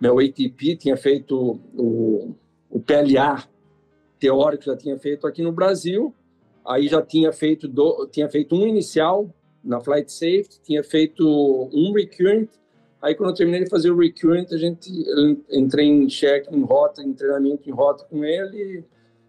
meu 0.00 0.18
ATP, 0.18 0.76
tinha 0.76 0.96
feito 0.96 1.60
o, 1.76 2.34
o 2.70 2.80
PLA 2.80 3.44
teórico, 4.18 4.64
já 4.64 4.76
tinha 4.76 4.98
feito 4.98 5.26
aqui 5.26 5.42
no 5.42 5.52
Brasil, 5.52 6.14
aí 6.64 6.88
já 6.88 7.02
tinha 7.02 7.32
feito, 7.32 7.68
do, 7.68 8.06
tinha 8.06 8.28
feito 8.30 8.54
um 8.54 8.66
inicial 8.66 9.28
na 9.62 9.80
Flight 9.80 10.10
Safety, 10.10 10.60
tinha 10.62 10.82
feito 10.82 11.26
um 11.72 11.92
recurrent 11.92 12.48
Aí, 13.02 13.16
quando 13.16 13.30
eu 13.30 13.34
terminei 13.34 13.64
de 13.64 13.70
fazer 13.70 13.90
o 13.90 13.98
recurrent, 13.98 14.52
a 14.52 14.56
gente 14.56 14.88
entrei 15.50 15.86
em 15.86 16.06
check, 16.06 16.46
em 16.52 16.62
rota, 16.62 17.02
em 17.02 17.12
treinamento 17.12 17.68
em 17.68 17.72
rota 17.72 18.04
com 18.04 18.24
ele. 18.24 18.84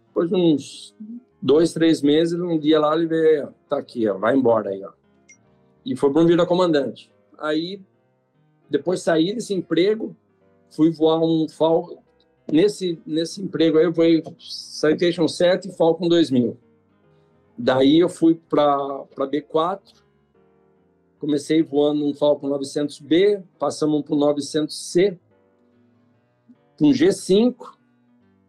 Depois 0.07 0.29
de 0.29 0.35
uns 0.35 0.95
dois, 1.41 1.73
três 1.73 2.03
meses, 2.03 2.39
um 2.39 2.59
dia 2.59 2.79
lá 2.79 2.95
ele 2.95 3.07
veio, 3.07 3.51
tá 3.67 3.79
aqui, 3.79 4.07
ó, 4.07 4.15
vai 4.15 4.35
embora 4.35 4.69
aí, 4.69 4.83
ó. 4.83 4.91
E 5.83 5.95
foi 5.95 6.11
promovido 6.11 6.43
a 6.43 6.45
comandante. 6.45 7.11
Aí, 7.39 7.81
depois 8.69 9.01
saí 9.01 9.33
desse 9.33 9.55
emprego, 9.55 10.15
fui 10.69 10.91
voar 10.91 11.19
um 11.19 11.49
Falcon. 11.49 12.01
Nesse, 12.51 13.01
nesse 13.05 13.41
emprego 13.41 13.79
aí, 13.79 13.85
eu 13.85 13.93
fui 13.93 14.23
Citation 14.37 15.27
7 15.27 15.69
e 15.69 15.71
Falcon 15.71 16.07
2000. 16.07 16.55
Daí 17.57 17.99
eu 17.99 18.09
fui 18.09 18.39
para 18.47 19.05
B4, 19.17 19.79
Comecei 21.23 21.63
voando 21.63 22.05
um 22.05 22.13
Falcon 22.13 22.49
900B, 22.49 23.41
passamos 23.57 24.01
para 24.01 24.13
o 24.13 24.17
900C, 24.17 25.17
para 26.75 26.85
um 26.85 26.91
G5 26.91 27.55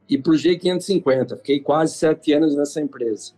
e 0.08 0.18
para 0.18 0.32
o 0.32 0.34
G550. 0.34 1.36
Fiquei 1.36 1.60
quase 1.60 1.94
sete 1.94 2.32
anos 2.32 2.56
nessa 2.56 2.80
empresa. 2.80 3.32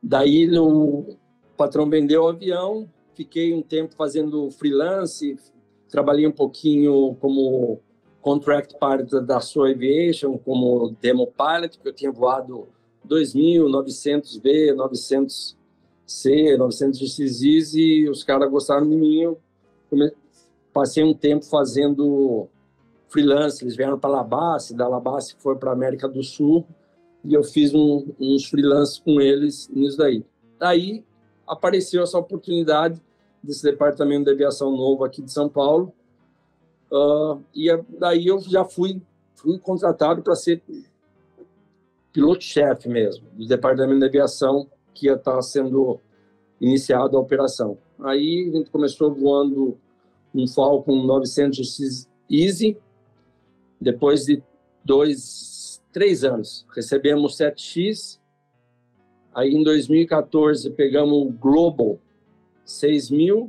Daí 0.00 0.56
o 0.56 1.16
patrão 1.56 1.90
vendeu 1.90 2.22
o 2.22 2.28
avião, 2.28 2.88
fiquei 3.12 3.52
um 3.52 3.60
tempo 3.60 3.92
fazendo 3.96 4.48
freelance, 4.52 5.36
trabalhei 5.88 6.28
um 6.28 6.32
pouquinho 6.32 7.16
como 7.16 7.80
contract 8.20 8.76
pilot 8.78 9.26
da 9.26 9.40
Sua 9.40 9.70
Aviation, 9.70 10.38
como 10.38 10.94
demo 11.00 11.26
pilot, 11.26 11.76
porque 11.76 11.88
eu 11.88 11.92
tinha 11.92 12.12
voado 12.12 12.68
2000, 13.02 13.66
900V, 13.66 14.76
900 14.76 15.60
C, 16.12 16.56
900 16.56 17.00
GXIs 17.00 17.74
e 17.74 18.08
os 18.08 18.22
caras 18.22 18.50
gostaram 18.50 18.88
de 18.88 18.96
mim. 18.96 19.22
Eu 19.22 19.40
passei 20.72 21.02
um 21.02 21.14
tempo 21.14 21.44
fazendo 21.44 22.48
freelance. 23.08 23.62
Eles 23.62 23.76
vieram 23.76 23.98
para 23.98 24.10
Labasse, 24.10 24.74
da 24.74 24.88
Labasse 24.88 25.36
foi 25.38 25.56
para 25.56 25.72
América 25.72 26.08
do 26.08 26.22
Sul 26.22 26.66
e 27.24 27.34
eu 27.34 27.44
fiz 27.44 27.72
um, 27.74 28.06
uns 28.18 28.46
freelances 28.46 28.98
com 28.98 29.20
eles 29.20 29.68
nisso 29.68 29.98
daí. 29.98 30.24
Daí 30.58 31.04
apareceu 31.46 32.02
essa 32.02 32.18
oportunidade 32.18 33.00
desse 33.42 33.62
departamento 33.62 34.24
de 34.24 34.30
aviação 34.30 34.76
novo 34.76 35.04
aqui 35.04 35.22
de 35.22 35.32
São 35.32 35.48
Paulo. 35.48 35.92
Uh, 36.90 37.42
e 37.54 37.68
daí 37.98 38.26
eu 38.26 38.40
já 38.40 38.64
fui, 38.64 39.00
fui 39.34 39.58
contratado 39.58 40.22
para 40.22 40.34
ser 40.34 40.62
piloto-chefe 42.12 42.88
mesmo, 42.88 43.26
do 43.32 43.46
departamento 43.46 44.00
de 44.00 44.06
aviação 44.06 44.68
que 44.94 45.06
ia 45.06 45.14
estar 45.14 45.40
sendo 45.42 45.98
iniciada 46.60 47.16
a 47.16 47.20
operação. 47.20 47.78
Aí 48.00 48.48
a 48.48 48.56
gente 48.56 48.70
começou 48.70 49.12
voando 49.12 49.76
um 50.34 50.46
Falcon 50.46 51.04
900 51.04 52.08
Easy, 52.30 52.76
depois 53.80 54.24
de 54.24 54.42
dois, 54.84 55.82
três 55.92 56.24
anos, 56.24 56.64
recebemos 56.74 57.36
7X, 57.36 58.18
Aí 59.34 59.54
em 59.54 59.62
2014 59.62 60.70
pegamos 60.70 61.26
o 61.26 61.30
Global 61.30 61.98
6.000 62.66 63.48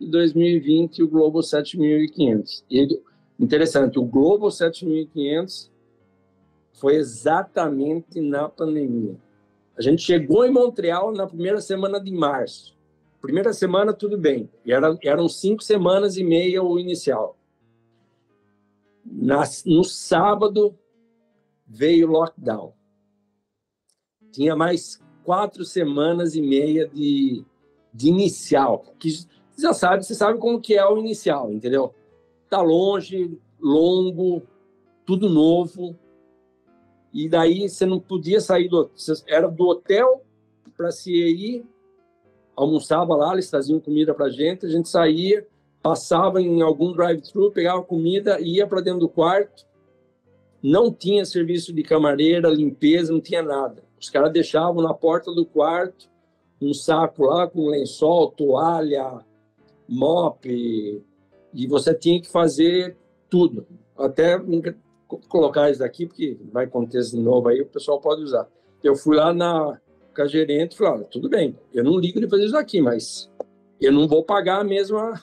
e 0.00 0.06
2020 0.06 1.02
o 1.02 1.08
Global 1.08 1.42
7.500. 1.42 2.64
E 2.70 3.00
interessante, 3.38 3.98
o 3.98 4.04
Global 4.04 4.48
7.500 4.48 5.68
foi 6.72 6.96
exatamente 6.96 8.20
na 8.20 8.48
pandemia. 8.48 9.14
A 9.76 9.82
gente 9.82 10.02
chegou 10.02 10.44
em 10.44 10.50
Montreal 10.50 11.12
na 11.12 11.26
primeira 11.26 11.60
semana 11.60 12.00
de 12.00 12.10
março. 12.10 12.76
Primeira 13.20 13.52
semana, 13.52 13.92
tudo 13.92 14.16
bem. 14.16 14.50
Era, 14.66 14.96
eram 15.02 15.28
cinco 15.28 15.62
semanas 15.62 16.16
e 16.16 16.24
meia 16.24 16.62
o 16.62 16.78
inicial. 16.78 17.36
No 19.04 19.84
sábado, 19.84 20.78
veio 21.66 22.08
o 22.08 22.12
lockdown. 22.12 22.72
Tinha 24.32 24.56
mais 24.56 25.00
quatro 25.24 25.64
semanas 25.64 26.34
e 26.34 26.40
meia 26.40 26.88
de, 26.88 27.44
de 27.92 28.08
inicial. 28.08 28.84
Que 28.98 29.10
já 29.58 29.72
sabe, 29.72 30.04
você 30.04 30.14
sabe 30.14 30.38
como 30.38 30.60
que 30.60 30.74
é 30.74 30.86
o 30.86 30.98
inicial, 30.98 31.52
entendeu? 31.52 31.94
Tá 32.48 32.60
longe, 32.60 33.38
longo, 33.60 34.42
tudo 35.04 35.28
novo. 35.28 35.96
E 37.12 37.28
daí 37.28 37.68
você 37.68 37.84
não 37.84 37.98
podia 37.98 38.40
sair 38.40 38.68
do 38.68 38.90
era 39.26 39.48
do 39.48 39.68
hotel 39.68 40.24
para 40.76 40.90
se 40.90 41.12
ir 41.12 41.64
almoçava 42.56 43.16
lá, 43.16 43.32
eles 43.32 43.48
traziam 43.48 43.80
comida 43.80 44.12
para 44.12 44.28
gente, 44.28 44.66
a 44.66 44.68
gente 44.68 44.88
saía, 44.88 45.46
passava 45.82 46.42
em 46.42 46.60
algum 46.60 46.92
drive-thru, 46.92 47.50
pegava 47.50 47.82
comida, 47.82 48.38
ia 48.40 48.66
para 48.66 48.82
dentro 48.82 49.00
do 49.00 49.08
quarto. 49.08 49.66
Não 50.62 50.92
tinha 50.92 51.24
serviço 51.24 51.72
de 51.72 51.82
camareira, 51.82 52.50
limpeza, 52.50 53.12
não 53.12 53.20
tinha 53.20 53.42
nada. 53.42 53.82
Os 53.98 54.10
caras 54.10 54.32
deixavam 54.32 54.82
na 54.82 54.92
porta 54.92 55.32
do 55.32 55.46
quarto 55.46 56.10
um 56.60 56.74
saco 56.74 57.24
lá 57.24 57.48
com 57.48 57.70
lençol, 57.70 58.30
toalha, 58.32 59.24
mop, 59.88 60.46
e 60.46 61.66
você 61.66 61.94
tinha 61.94 62.20
que 62.20 62.30
fazer 62.30 62.98
tudo. 63.30 63.66
Até 63.96 64.38
colocar 65.28 65.70
isso 65.70 65.80
daqui, 65.80 66.06
porque 66.06 66.38
vai 66.52 66.64
acontecer 66.64 67.16
de 67.16 67.22
novo 67.22 67.48
aí, 67.48 67.60
o 67.60 67.66
pessoal 67.66 68.00
pode 68.00 68.22
usar. 68.22 68.48
Eu 68.82 68.96
fui 68.96 69.16
lá 69.16 69.32
na 69.32 69.78
com 70.14 70.22
a 70.22 70.26
gerente 70.26 70.72
e 70.72 70.76
falei, 70.76 70.92
olha, 70.94 71.04
tudo 71.04 71.28
bem, 71.28 71.56
eu 71.72 71.84
não 71.84 71.98
ligo 71.98 72.20
de 72.20 72.28
fazer 72.28 72.44
isso 72.44 72.56
aqui, 72.56 72.80
mas 72.80 73.30
eu 73.80 73.92
não 73.92 74.08
vou 74.08 74.24
pagar 74.24 74.60
a 74.60 74.64
mesma 74.64 75.22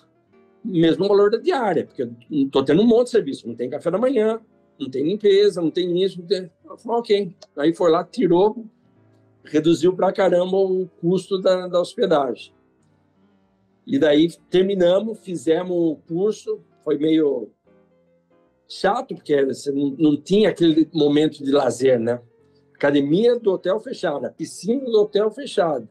mesmo 0.64 1.08
valor 1.08 1.32
da 1.32 1.38
diária, 1.38 1.86
porque 1.86 2.04
eu 2.04 2.12
estou 2.30 2.64
tendo 2.64 2.82
um 2.82 2.88
monte 2.88 3.06
de 3.06 3.12
serviço, 3.12 3.48
não 3.48 3.56
tem 3.56 3.70
café 3.70 3.90
da 3.90 3.98
manhã, 3.98 4.40
não 4.80 4.90
tem 4.90 5.04
limpeza, 5.04 5.62
não 5.62 5.72
tem 5.72 6.04
isso, 6.04 6.20
não 6.20 6.28
tem... 6.28 6.52
Eu 6.66 6.78
falei, 6.78 7.00
ok. 7.00 7.36
Aí 7.58 7.74
foi 7.74 7.90
lá, 7.90 8.04
tirou, 8.04 8.66
reduziu 9.44 9.96
para 9.96 10.12
caramba 10.12 10.58
o 10.58 10.88
custo 11.00 11.40
da, 11.40 11.68
da 11.68 11.80
hospedagem. 11.80 12.54
E 13.86 13.98
daí 13.98 14.30
terminamos, 14.50 15.20
fizemos 15.20 15.72
o 15.72 15.96
curso, 16.08 16.60
foi 16.84 16.98
meio 16.98 17.50
chato, 18.68 19.16
porque 19.16 19.46
você 19.46 19.72
não, 19.72 20.18
tinha 20.18 20.50
aquele 20.50 20.90
momento 20.94 21.44
de 21.44 21.52
lazer, 21.52 22.00
né? 22.00 22.22
Academia 22.74 23.40
do 23.40 23.52
hotel 23.52 23.80
fechada, 23.80 24.32
piscina 24.32 24.86
do 24.86 25.02
hotel 25.02 25.32
fechada. 25.32 25.88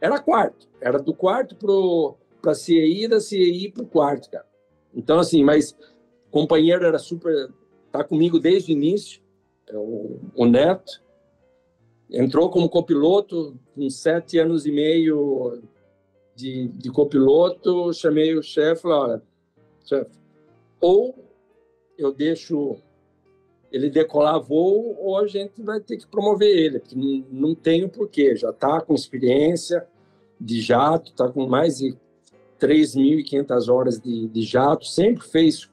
Era 0.00 0.20
quarto. 0.20 0.68
Era 0.80 0.98
do 0.98 1.12
quarto 1.12 1.56
para 2.40 2.52
a 2.52 2.54
CEI, 2.54 3.08
da 3.08 3.20
CEI 3.20 3.72
para 3.72 3.82
o 3.82 3.86
quarto, 3.86 4.30
cara. 4.30 4.46
Então, 4.94 5.18
assim, 5.18 5.42
mas 5.42 5.76
companheiro 6.30 6.84
era 6.84 6.98
super. 6.98 7.50
Tá 7.90 8.04
comigo 8.04 8.38
desde 8.38 8.72
o 8.72 8.76
início, 8.76 9.20
é 9.66 9.76
o, 9.76 10.20
o 10.34 10.46
Neto. 10.46 11.02
Entrou 12.10 12.50
como 12.50 12.68
copiloto, 12.68 13.58
com 13.74 13.90
sete 13.90 14.38
anos 14.38 14.66
e 14.66 14.72
meio 14.72 15.62
de, 16.34 16.68
de 16.68 16.90
copiloto. 16.90 17.92
Chamei 17.92 18.34
o 18.34 18.42
chefe, 18.42 18.86
olha, 18.86 19.22
chefe, 19.84 20.10
ou 20.80 21.27
eu 21.98 22.12
deixo 22.12 22.76
ele 23.70 23.90
decolar 23.90 24.40
voo 24.40 24.96
ou 24.98 25.18
a 25.18 25.26
gente 25.26 25.60
vai 25.60 25.80
ter 25.80 25.98
que 25.98 26.06
promover 26.06 26.48
ele, 26.48 26.78
porque 26.78 26.96
não, 26.96 27.24
não 27.30 27.54
tem 27.54 27.84
o 27.84 27.88
porquê, 27.88 28.34
já 28.34 28.50
está 28.50 28.80
com 28.80 28.94
experiência 28.94 29.86
de 30.40 30.60
jato, 30.60 31.10
está 31.10 31.28
com 31.28 31.46
mais 31.46 31.78
de 31.78 31.96
3.500 32.60 33.72
horas 33.72 34.00
de, 34.00 34.28
de 34.28 34.42
jato, 34.42 34.86
sempre 34.86 35.26
fez 35.26 35.68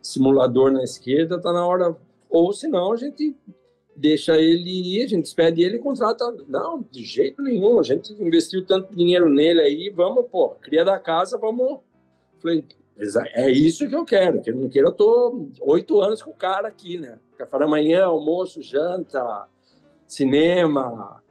simulador 0.00 0.70
na 0.70 0.84
esquerda, 0.84 1.36
está 1.36 1.52
na 1.52 1.66
hora, 1.66 1.96
ou 2.28 2.52
senão 2.52 2.92
a 2.92 2.96
gente 2.96 3.34
deixa 3.96 4.36
ele 4.36 4.98
ir, 4.98 5.04
a 5.04 5.08
gente 5.08 5.24
despede 5.24 5.62
ele 5.62 5.76
e 5.76 5.80
contrata. 5.80 6.24
Não, 6.48 6.84
de 6.90 7.04
jeito 7.04 7.42
nenhum, 7.42 7.78
a 7.78 7.82
gente 7.82 8.12
investiu 8.14 8.64
tanto 8.64 8.94
dinheiro 8.94 9.28
nele 9.28 9.60
aí, 9.60 9.90
vamos, 9.90 10.26
pô, 10.30 10.50
cria 10.60 10.84
da 10.84 10.98
casa, 10.98 11.36
vamos. 11.36 11.80
Falei, 12.38 12.64
é 13.34 13.50
isso 13.50 13.88
que 13.88 13.94
eu 13.94 14.04
quero, 14.04 14.42
que 14.42 14.50
eu 14.50 14.56
não 14.56 14.68
quero, 14.68 14.88
eu 14.88 14.92
tô 14.92 15.48
oito 15.62 16.00
anos 16.00 16.22
com 16.22 16.30
o 16.30 16.34
cara 16.34 16.68
aqui, 16.68 16.98
né? 16.98 17.18
Café 17.38 17.58
da 17.58 17.66
manhã, 17.66 18.04
almoço, 18.04 18.62
janta, 18.62 19.46
cinema. 20.06 21.22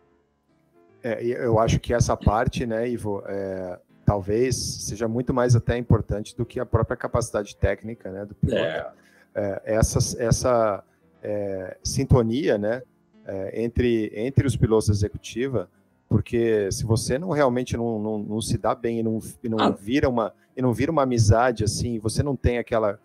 É, 1.04 1.24
eu 1.24 1.60
acho 1.60 1.80
que 1.80 1.94
essa 1.94 2.18
parte, 2.18 2.66
né, 2.66 2.90
Ivo, 2.90 3.24
é, 3.28 3.80
talvez 4.04 4.56
seja 4.56 5.08
muito 5.08 5.34
mais 5.34 5.56
até 5.56 5.78
importante 5.78 6.36
do 6.36 6.46
que 6.46 6.60
a 6.60 6.66
própria 6.66 6.98
capacidade 6.98 7.56
técnica, 7.56 8.12
né, 8.12 8.26
do 8.26 8.34
piloto. 8.34 8.62
É. 8.62 8.92
É, 9.36 9.62
essa 9.66 10.00
essa 10.22 10.84
é, 11.22 11.78
sintonia, 11.84 12.58
né, 12.58 12.82
é, 13.26 13.64
entre, 13.64 14.12
entre 14.16 14.48
os 14.48 14.58
pilotos 14.58 14.90
executiva, 14.90 15.70
porque 16.08 16.72
se 16.72 16.84
você 16.84 17.20
não 17.20 17.30
realmente 17.30 17.78
não, 17.78 18.00
não, 18.00 18.18
não 18.18 18.42
se 18.42 18.58
dá 18.58 18.74
bem 18.74 19.00
e 19.00 19.04
não, 19.04 19.20
não 19.44 19.60
ah. 19.60 19.70
vira 19.70 20.10
uma 20.10 20.34
e 20.60 20.62
não 20.62 20.74
vira 20.74 20.91
uma 20.91 21.04
amizade 21.04 21.63
assim, 21.63 21.98
você 22.00 22.22
não 22.22 22.36
tem 22.36 22.58
aquela 22.58 23.00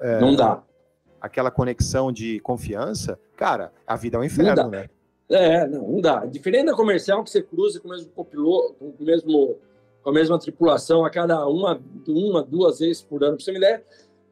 é, 0.00 0.20
não 0.20 0.36
dá 0.36 0.62
aquela 1.20 1.50
conexão 1.50 2.10
de 2.12 2.38
confiança, 2.40 3.18
cara, 3.36 3.72
a 3.84 3.96
vida 3.96 4.16
é 4.16 4.20
um 4.20 4.24
inferno, 4.24 4.68
né? 4.68 4.88
É, 5.28 5.66
não, 5.66 5.88
não 5.88 6.00
dá. 6.00 6.24
Diferente 6.24 6.66
da 6.66 6.74
comercial 6.74 7.22
que 7.22 7.30
você 7.30 7.42
cruza 7.42 7.78
com 7.78 7.88
o 7.88 7.90
mesmo 7.90 8.10
copiloto, 8.12 8.74
com 8.74 8.86
o 8.86 9.04
mesmo 9.04 9.58
com 10.02 10.08
a 10.08 10.12
mesma 10.14 10.38
tripulação 10.38 11.04
a 11.04 11.10
cada 11.10 11.46
uma, 11.46 11.78
uma 12.08 12.42
duas 12.42 12.78
vezes 12.78 13.02
por 13.02 13.22
ano. 13.22 13.36
Pra 13.36 13.44
você 13.44 13.52
me 13.52 13.60
der, 13.60 13.84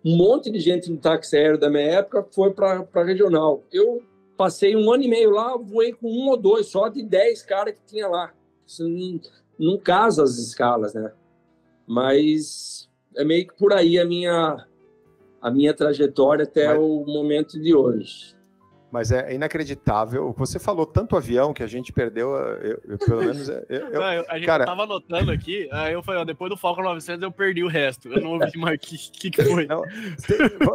um 0.02 0.16
monte 0.16 0.50
de 0.50 0.58
gente 0.60 0.90
no 0.90 0.96
táxi 0.96 1.36
aéreo 1.36 1.58
da 1.58 1.68
minha 1.68 1.82
época 1.82 2.26
foi 2.30 2.52
para 2.52 3.04
regional. 3.04 3.62
Eu 3.70 4.02
passei 4.34 4.74
um 4.74 4.90
ano 4.90 5.02
e 5.02 5.08
meio 5.08 5.30
lá, 5.30 5.58
voei 5.58 5.92
com 5.92 6.08
um 6.08 6.30
ou 6.30 6.38
dois 6.38 6.68
só 6.68 6.88
de 6.88 7.02
dez 7.02 7.42
caras 7.42 7.74
que 7.74 7.80
tinha 7.84 8.08
lá. 8.08 8.32
Isso 8.66 8.88
não, 8.88 9.20
não 9.58 9.78
casa 9.78 10.22
as 10.22 10.38
escalas, 10.38 10.94
né? 10.94 11.12
Mas 11.88 12.88
é 13.16 13.24
meio 13.24 13.48
que 13.48 13.56
por 13.56 13.72
aí 13.72 13.98
a 13.98 14.04
minha 14.04 14.66
a 15.40 15.50
minha 15.50 15.72
trajetória 15.72 16.44
até 16.44 16.68
Mas... 16.68 16.78
o 16.78 17.04
momento 17.06 17.60
de 17.60 17.74
hoje. 17.74 18.36
Mas 18.90 19.12
é 19.12 19.34
inacreditável. 19.34 20.34
Você 20.38 20.58
falou 20.58 20.86
tanto 20.86 21.14
avião 21.14 21.52
que 21.52 21.62
a 21.62 21.66
gente 21.66 21.92
perdeu, 21.92 22.30
eu, 22.30 22.80
eu 22.88 22.98
pelo 22.98 23.20
menos. 23.20 23.46
Eu, 23.46 23.64
eu, 23.68 23.92
não, 23.92 24.02
a 24.02 24.36
gente 24.36 24.46
cara... 24.46 24.64
tava 24.64 24.84
anotando 24.84 25.30
aqui, 25.30 25.68
aí 25.70 25.92
eu 25.92 26.02
falei, 26.02 26.22
ó, 26.22 26.24
depois 26.24 26.50
do 26.50 26.56
Falcon 26.56 26.82
900 26.82 27.22
eu 27.22 27.30
perdi 27.30 27.62
o 27.62 27.68
resto. 27.68 28.08
Eu 28.08 28.22
não 28.22 28.32
ouvi 28.32 28.56
mais 28.56 28.76
o 28.76 28.80
que, 28.80 29.30
que, 29.30 29.42
foi. 29.42 29.66
Não, 29.66 29.82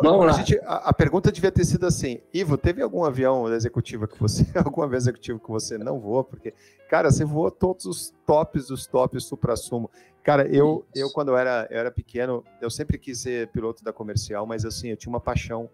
Vamos 0.04 0.22
a, 0.22 0.26
lá. 0.26 0.32
Gente, 0.34 0.60
a, 0.60 0.90
a, 0.90 0.94
pergunta 0.94 1.32
devia 1.32 1.52
ter 1.52 1.66
sido 1.66 1.88
assim: 1.88 2.20
Ivo, 2.32 2.56
teve 2.56 2.84
algum 2.84 3.04
avião 3.04 3.52
executivo 3.52 4.08
que 4.08 4.20
você, 4.20 4.46
algum 4.64 4.84
avião 4.84 4.98
executivo 4.98 5.40
que 5.40 5.50
você 5.50 5.80
não 5.80 6.00
voou? 6.00 6.24
Porque, 6.24 6.54
cara, 6.88 7.10
você 7.10 7.26
voou 7.26 7.50
todos 7.50 7.86
os 7.86 8.14
tops 8.28 8.68
dos 8.68 8.86
tops 8.86 9.24
supra-sumo. 9.24 9.90
Cara, 10.24 10.48
eu, 10.48 10.86
eu 10.96 11.12
quando 11.12 11.30
eu 11.30 11.38
era, 11.38 11.68
eu 11.70 11.78
era 11.78 11.92
pequeno, 11.92 12.46
eu 12.62 12.70
sempre 12.70 12.98
quis 12.98 13.20
ser 13.20 13.50
piloto 13.50 13.84
da 13.84 13.92
comercial, 13.92 14.46
mas 14.46 14.64
assim, 14.64 14.90
eu 14.90 14.98
tinha 14.98 15.10
uma 15.10 15.20
paixão 15.20 15.70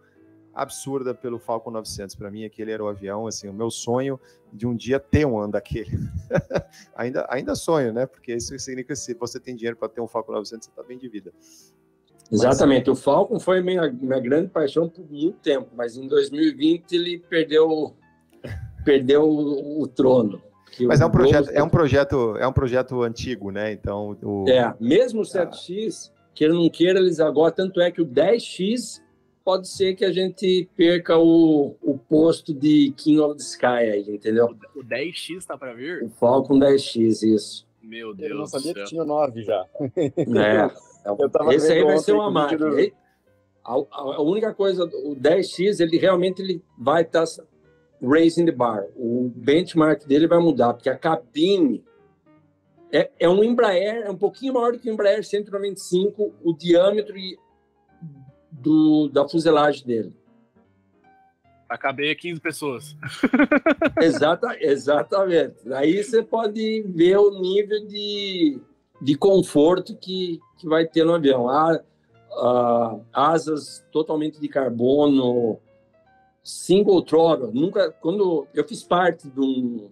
absurda 0.53 1.13
pelo 1.13 1.39
Falcon 1.39 1.71
900. 1.71 2.15
Para 2.15 2.31
mim, 2.31 2.43
aquele 2.43 2.71
era 2.71 2.83
o 2.83 2.87
avião, 2.87 3.27
assim, 3.27 3.47
o 3.47 3.53
meu 3.53 3.69
sonho 3.69 4.19
de 4.51 4.65
um 4.65 4.75
dia 4.75 4.99
ter 4.99 5.25
um 5.25 5.37
ano 5.37 5.53
daquele. 5.53 5.91
ainda, 6.95 7.27
ainda 7.29 7.55
sonho, 7.55 7.93
né? 7.93 8.07
Porque 8.07 8.33
isso 8.33 8.57
significa 8.57 8.93
que 8.93 8.99
se 8.99 9.13
você 9.13 9.39
tem 9.39 9.55
dinheiro 9.55 9.77
para 9.77 9.87
ter 9.87 10.01
um 10.01 10.07
Falcon 10.07 10.33
900, 10.33 10.65
você 10.65 10.71
está 10.71 10.83
bem 10.83 10.97
de 10.97 11.07
vida. 11.07 11.31
Exatamente. 12.31 12.89
Mas, 12.89 12.99
o 12.99 13.01
Falcon 13.01 13.39
foi 13.39 13.61
minha, 13.61 13.91
minha 13.91 14.19
grande 14.19 14.49
paixão 14.49 14.89
por 14.89 15.09
muito 15.09 15.37
tempo, 15.39 15.69
mas 15.75 15.95
em 15.95 16.07
2020 16.07 16.91
ele 16.93 17.19
perdeu, 17.19 17.95
perdeu 18.83 19.23
o, 19.23 19.81
o 19.81 19.87
trono. 19.87 20.41
Mas 20.81 21.01
é 21.01 21.05
um 21.05 21.11
projeto, 21.11 21.49
é 21.51 21.63
um 21.63 21.69
projeto, 21.69 22.37
é 22.37 22.47
um 22.47 22.53
projeto 22.53 23.03
antigo, 23.03 23.51
né? 23.51 23.71
Então, 23.71 24.17
o... 24.21 24.45
é, 24.49 24.73
mesmo 24.79 25.21
o 25.21 25.23
7X, 25.23 26.09
ah. 26.09 26.29
queira 26.33 26.53
ou 26.53 26.61
não 26.61 26.69
queira, 26.69 26.99
eles 26.99 27.19
agora, 27.19 27.51
tanto 27.51 27.81
é 27.81 27.91
que 27.91 28.01
o 28.01 28.05
10X 28.05 29.01
pode 29.43 29.67
ser 29.67 29.95
que 29.95 30.05
a 30.05 30.11
gente 30.11 30.69
perca 30.75 31.17
o, 31.17 31.75
o 31.81 31.97
posto 31.97 32.53
de 32.53 32.93
King 32.95 33.19
of 33.19 33.35
the 33.35 33.43
Sky 33.43 33.65
aí, 33.65 34.05
entendeu? 34.07 34.55
O 34.75 34.83
10X 34.83 35.45
tá 35.45 35.57
para 35.57 35.73
vir? 35.73 36.03
O 36.03 36.09
Falcon 36.09 36.59
10X, 36.59 37.23
isso. 37.23 37.67
Meu 37.81 38.13
Deus. 38.13 38.29
Eu 38.29 38.37
não 38.37 38.45
sabia 38.45 38.73
que 38.73 38.83
tinha 38.83 39.03
9 39.03 39.41
já. 39.41 39.65
É. 39.97 40.69
Esse 41.55 41.73
aí 41.73 41.83
vai 41.83 41.97
ser 41.97 42.11
uma 42.11 42.29
máquina. 42.29 42.67
A, 43.65 43.73
a, 43.73 44.21
única 44.21 44.53
coisa, 44.53 44.83
o 44.83 45.15
10X, 45.15 45.79
ele 45.79 45.97
realmente 45.97 46.41
ele 46.41 46.61
vai 46.77 47.01
estar. 47.01 47.25
Tá, 47.25 47.43
raising 48.01 48.45
the 48.45 48.51
bar. 48.51 48.85
O 48.95 49.31
benchmark 49.35 50.05
dele 50.05 50.27
vai 50.27 50.39
mudar, 50.39 50.73
porque 50.73 50.89
a 50.89 50.97
cabine 50.97 51.83
é, 52.91 53.09
é 53.19 53.29
um 53.29 53.43
Embraer, 53.43 54.05
é 54.05 54.09
um 54.09 54.17
pouquinho 54.17 54.53
maior 54.53 54.71
do 54.71 54.79
que 54.79 54.89
o 54.89 54.93
Embraer 54.93 55.23
195, 55.23 56.33
o 56.43 56.53
diâmetro 56.53 57.15
do, 58.51 59.07
da 59.09 59.27
fuselagem 59.27 59.85
dele. 59.85 60.17
Pra 61.67 61.77
caber 61.77 62.15
15 62.17 62.41
pessoas. 62.41 62.97
Exata, 64.01 64.57
exatamente. 64.59 65.71
Aí 65.71 66.03
você 66.03 66.23
pode 66.23 66.81
ver 66.87 67.17
o 67.17 67.39
nível 67.39 67.85
de, 67.85 68.59
de 68.99 69.15
conforto 69.15 69.95
que, 69.95 70.39
que 70.57 70.67
vai 70.67 70.87
ter 70.87 71.03
no 71.03 71.13
avião. 71.13 71.47
Asas 73.13 73.85
totalmente 73.91 74.41
de 74.41 74.47
carbono, 74.47 75.59
single 76.49 77.03
throttle. 77.03 77.51
Nunca, 77.53 77.91
quando 77.91 78.47
eu 78.53 78.67
fiz 78.67 78.83
parte 78.83 79.29
de 79.29 79.39
um, 79.39 79.89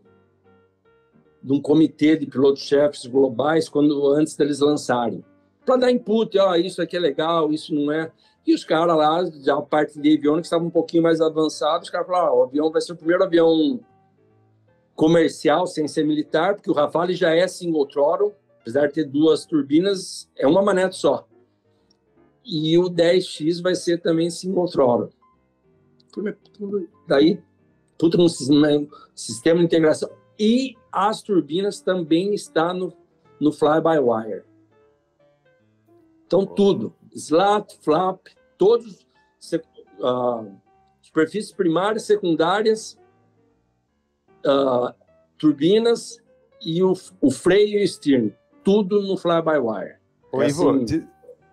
de 1.41 1.53
um 1.53 1.61
comitê 1.61 2.17
de 2.17 2.25
pilotos-chefes 2.25 3.05
globais, 3.05 3.69
quando 3.69 4.07
antes 4.07 4.35
deles 4.35 4.59
lançarem, 4.59 5.23
para 5.65 5.77
dar 5.77 5.91
input, 5.91 6.37
ó, 6.39 6.55
isso 6.55 6.81
aqui 6.81 6.97
é 6.97 6.99
legal, 6.99 7.51
isso 7.51 7.75
não 7.75 7.91
é. 7.91 8.11
E 8.45 8.53
os 8.53 8.63
caras 8.63 8.95
lá, 8.95 9.23
já 9.43 9.55
a 9.55 9.61
parte 9.61 9.99
de 9.99 10.17
aviônica, 10.17 10.45
estavam 10.45 10.67
um 10.67 10.71
pouquinho 10.71 11.03
mais 11.03 11.21
avançados, 11.21 11.87
os 11.87 11.91
caras 11.91 12.07
falaram, 12.07 12.27
ah, 12.27 12.35
o 12.35 12.43
avião 12.43 12.71
vai 12.71 12.81
ser 12.81 12.93
o 12.93 12.97
primeiro 12.97 13.23
avião 13.23 13.79
comercial, 14.95 15.67
sem 15.67 15.87
ser 15.87 16.05
militar, 16.05 16.55
porque 16.55 16.71
o 16.71 16.73
Rafale 16.73 17.13
já 17.13 17.35
é 17.35 17.47
single 17.47 17.85
throttle, 17.85 18.33
apesar 18.61 18.87
de 18.87 18.93
ter 18.93 19.03
duas 19.03 19.45
turbinas, 19.45 20.29
é 20.35 20.47
uma 20.47 20.61
manete 20.61 20.95
só. 20.95 21.27
E 22.43 22.77
o 22.77 22.85
10X 22.85 23.61
vai 23.61 23.75
ser 23.75 24.01
também 24.01 24.29
single 24.29 24.67
throttle. 24.67 25.16
Daí, 27.07 27.41
tudo 27.97 28.17
no 28.17 28.29
sistema 28.29 29.59
de 29.59 29.65
integração. 29.65 30.09
E 30.39 30.75
as 30.91 31.21
turbinas 31.21 31.81
também 31.81 32.33
está 32.33 32.73
no, 32.73 32.93
no 33.39 33.51
fly-by-wire. 33.51 34.43
Então, 36.25 36.45
tudo. 36.45 36.93
Slat, 37.13 37.77
flap, 37.81 38.27
todos, 38.57 39.07
uh, 39.99 40.51
superfícies 41.01 41.51
primárias, 41.51 42.03
secundárias, 42.03 42.99
uh, 44.45 44.93
turbinas 45.37 46.21
e 46.61 46.83
o, 46.83 46.93
o 47.21 47.31
freio 47.31 47.79
e 47.79 47.83
o 47.83 47.87
steering. 47.87 48.33
Tudo 48.63 49.01
no 49.01 49.17
fly-by-wire. 49.17 49.97
Ô, 50.31 50.41
é 50.41 50.49
Ivo, 50.49 50.69
assim, 50.69 50.85
de, 50.85 51.07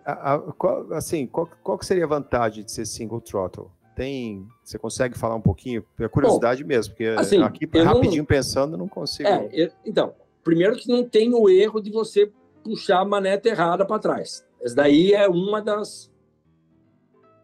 a, 0.05 0.35
a, 0.35 0.39
qual, 0.53 0.93
assim, 0.93 1.25
qual, 1.25 1.49
qual 1.63 1.81
seria 1.81 2.03
a 2.03 2.07
vantagem 2.07 2.63
de 2.63 2.71
ser 2.71 2.85
single 2.85 3.21
throttle? 3.21 3.71
Tem, 3.95 4.45
você 4.61 4.77
consegue 4.77 5.17
falar 5.17 5.35
um 5.35 5.41
pouquinho? 5.41 5.85
É 5.97 6.07
curiosidade 6.07 6.63
Bom, 6.63 6.67
mesmo, 6.67 6.93
porque 6.93 7.05
assim, 7.05 7.41
aqui 7.41 7.65
rapidinho 7.65 8.23
não, 8.23 8.25
pensando 8.25 8.77
não 8.77 8.89
consigo. 8.89 9.29
É, 9.29 9.49
eu, 9.53 9.71
então, 9.85 10.13
primeiro 10.43 10.75
que 10.75 10.89
não 10.89 11.07
tem 11.07 11.33
o 11.33 11.49
erro 11.49 11.81
de 11.81 11.89
você 11.89 12.29
puxar 12.61 12.99
a 12.99 13.05
maneta 13.05 13.47
errada 13.47 13.85
para 13.85 13.99
trás. 13.99 14.45
Essa 14.61 14.75
daí 14.75 15.13
é 15.13 15.27
uma 15.29 15.61
das 15.61 16.11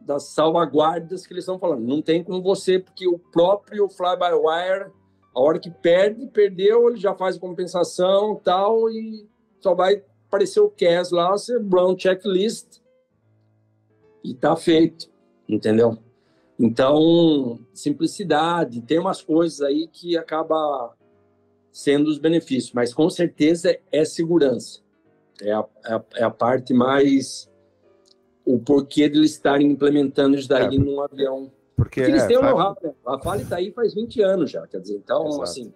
das 0.02 0.24
salvaguardas 0.24 1.26
que 1.26 1.34
eles 1.34 1.44
estão 1.44 1.60
falando. 1.60 1.88
Não 1.88 2.02
tem 2.02 2.24
como 2.24 2.42
você, 2.42 2.80
porque 2.80 3.08
o 3.08 3.20
próprio 3.20 3.88
fly-by-wire, 3.88 4.92
a 5.34 5.40
hora 5.40 5.60
que 5.60 5.70
perde, 5.70 6.26
perdeu, 6.28 6.90
ele 6.90 6.98
já 6.98 7.14
faz 7.16 7.38
a 7.38 7.40
compensação 7.40 8.36
tal, 8.44 8.90
e 8.90 9.28
só 9.60 9.76
vai 9.76 10.04
aparecer 10.28 10.60
o 10.60 10.70
CAS 10.70 11.12
lá, 11.12 11.32
você 11.32 11.60
brown 11.60 11.98
checklist, 11.98 12.80
e 14.24 14.34
tá 14.34 14.56
feito, 14.56 15.10
entendeu? 15.48 15.98
Então, 16.62 17.60
simplicidade, 17.74 18.82
tem 18.82 19.00
umas 19.00 19.20
coisas 19.20 19.62
aí 19.62 19.88
que 19.88 20.16
acaba 20.16 20.94
sendo 21.72 22.08
os 22.08 22.20
benefícios, 22.20 22.72
mas 22.72 22.94
com 22.94 23.10
certeza 23.10 23.76
é 23.92 24.06
segurança. 24.06 24.80
É 25.42 25.52
a, 25.52 25.66
é 25.86 25.94
a, 25.94 26.04
é 26.28 26.30
parte 26.30 26.72
mais 26.72 27.50
o 28.46 28.60
porquê 28.60 29.10
de 29.10 29.18
eles 29.18 29.32
estarem 29.32 29.72
implementando 29.72 30.38
isso 30.38 30.48
daí 30.48 30.76
é, 30.76 30.80
num 30.80 31.02
avião. 31.02 31.52
Porque, 31.76 32.02
porque 32.02 32.12
eles 32.12 32.24
é, 32.24 32.28
têm 32.28 32.38
o 32.38 32.42
know-how, 32.44 32.78
né? 32.84 32.94
A 33.08 33.18
Vale 33.18 33.42
está 33.42 33.56
aí 33.56 33.72
faz 33.72 33.96
20 33.96 34.22
anos 34.22 34.52
já, 34.52 34.68
quer 34.68 34.82
dizer, 34.82 34.98
então, 34.98 35.28
Exato. 35.28 35.44
assim... 35.44 35.74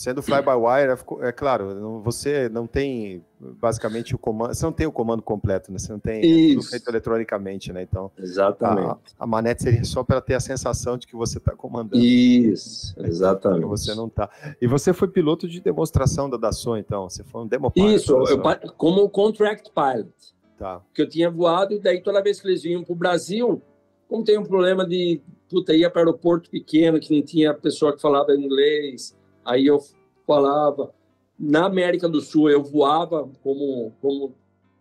Sendo 0.00 0.22
fly-by-wire, 0.22 0.98
é, 1.22 1.28
é 1.28 1.30
claro, 1.30 2.00
você 2.02 2.48
não 2.48 2.66
tem 2.66 3.22
basicamente 3.38 4.14
o 4.14 4.18
comando, 4.18 4.54
você 4.54 4.64
não 4.64 4.72
tem 4.72 4.86
o 4.86 4.92
comando 4.92 5.20
completo, 5.20 5.70
né? 5.70 5.78
Você 5.78 5.92
não 5.92 5.98
tem 5.98 6.20
é 6.20 6.54
tudo 6.54 6.66
feito 6.66 6.88
eletronicamente, 6.88 7.70
né? 7.70 7.82
Então, 7.82 8.10
exatamente. 8.16 9.14
A, 9.18 9.24
a 9.24 9.26
manete 9.26 9.62
seria 9.62 9.84
só 9.84 10.02
para 10.02 10.22
ter 10.22 10.32
a 10.32 10.40
sensação 10.40 10.96
de 10.96 11.06
que 11.06 11.14
você 11.14 11.36
está 11.36 11.54
comandando. 11.54 12.02
Isso, 12.02 12.94
exatamente. 12.98 13.66
Você 13.66 13.94
não 13.94 14.06
está. 14.06 14.30
E 14.58 14.66
você 14.66 14.94
foi 14.94 15.06
piloto 15.06 15.46
de 15.46 15.60
demonstração 15.60 16.30
da 16.30 16.38
Dassault, 16.38 16.80
então? 16.80 17.06
Você 17.10 17.22
foi 17.22 17.42
um 17.42 17.46
demo 17.46 17.70
pilot? 17.70 17.96
Isso, 17.96 18.14
eu, 18.26 18.40
como 18.78 19.06
contract 19.10 19.70
pilot. 19.70 20.14
Tá. 20.56 20.80
Que 20.94 21.02
eu 21.02 21.08
tinha 21.10 21.30
voado, 21.30 21.74
e 21.74 21.78
daí 21.78 22.00
toda 22.02 22.22
vez 22.22 22.40
que 22.40 22.48
eles 22.48 22.62
vinham 22.62 22.82
para 22.82 22.92
o 22.94 22.96
Brasil, 22.96 23.60
como 24.08 24.24
tem 24.24 24.38
um 24.38 24.46
problema 24.46 24.86
de, 24.88 25.20
puta, 25.46 25.74
ia 25.74 25.90
para 25.90 26.00
aeroporto 26.00 26.48
pequeno, 26.48 26.98
que 26.98 27.14
não 27.14 27.22
tinha 27.22 27.52
pessoa 27.52 27.94
que 27.94 28.00
falava 28.00 28.34
inglês, 28.34 29.14
aí 29.44 29.66
eu 29.66 29.78
falava. 30.26 30.92
Na 31.38 31.64
América 31.64 32.06
do 32.06 32.20
Sul, 32.20 32.50
eu 32.50 32.62
voava 32.62 33.26
como, 33.42 33.94
como, 34.02 34.34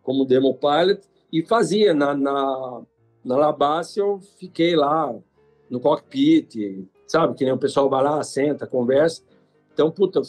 como 0.04 0.26
demo 0.26 0.56
pilot 0.56 1.02
e 1.32 1.42
fazia. 1.42 1.94
Na, 1.94 2.14
na, 2.14 2.82
na 3.24 3.38
Labácia, 3.38 4.02
eu 4.02 4.20
fiquei 4.38 4.76
lá 4.76 5.16
no 5.70 5.80
cockpit, 5.80 6.86
sabe? 7.08 7.36
Que 7.36 7.46
nem 7.46 7.54
o 7.54 7.58
pessoal 7.58 7.90
vai 7.90 8.04
lá, 8.04 8.22
senta, 8.24 8.68
conversa. 8.68 9.24
Então, 9.74 9.90
puta, 9.90 10.22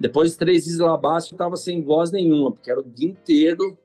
depois 0.00 0.32
de 0.32 0.38
três 0.38 0.64
dias 0.64 0.78
Labácia, 0.78 1.32
eu 1.32 1.34
estava 1.34 1.56
sem 1.56 1.82
voz 1.82 2.10
nenhuma, 2.10 2.52
porque 2.52 2.70
era 2.70 2.80
o 2.80 2.84
dia 2.84 3.10
inteiro 3.10 3.76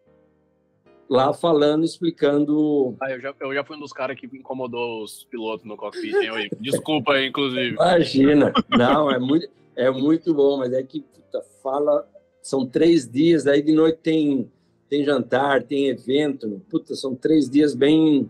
lá 1.10 1.34
falando, 1.34 1.84
explicando. 1.84 2.96
Ah, 3.02 3.12
eu 3.12 3.20
já, 3.20 3.36
eu 3.40 3.54
já 3.54 3.64
fui 3.64 3.76
um 3.76 3.80
dos 3.80 3.94
caras 3.94 4.18
que 4.20 4.26
incomodou 4.28 5.04
os 5.04 5.24
pilotos 5.26 5.66
no 5.66 5.76
cockpit, 5.76 6.14
hein, 6.14 6.50
Desculpa 6.60 7.20
inclusive. 7.22 7.76
Imagina. 7.76 8.54
Não, 8.70 9.12
é 9.12 9.20
muito, 9.20 9.48
é 9.76 9.90
muito 9.90 10.34
bom, 10.34 10.58
mas 10.58 10.74
é 10.74 10.84
que 10.84 11.02
puta, 11.02 11.44
fala. 11.62 12.08
São 12.42 12.66
três 12.66 13.10
dias, 13.10 13.48
aí 13.48 13.62
de 13.62 13.72
noite 13.72 14.00
tem, 14.04 14.52
tem 14.90 15.04
jantar, 15.04 15.64
tem 15.64 15.88
evento. 15.88 16.62
Puta, 16.70 16.94
são 16.94 17.16
três 17.16 17.50
dias 17.50 17.74
bem, 17.74 18.30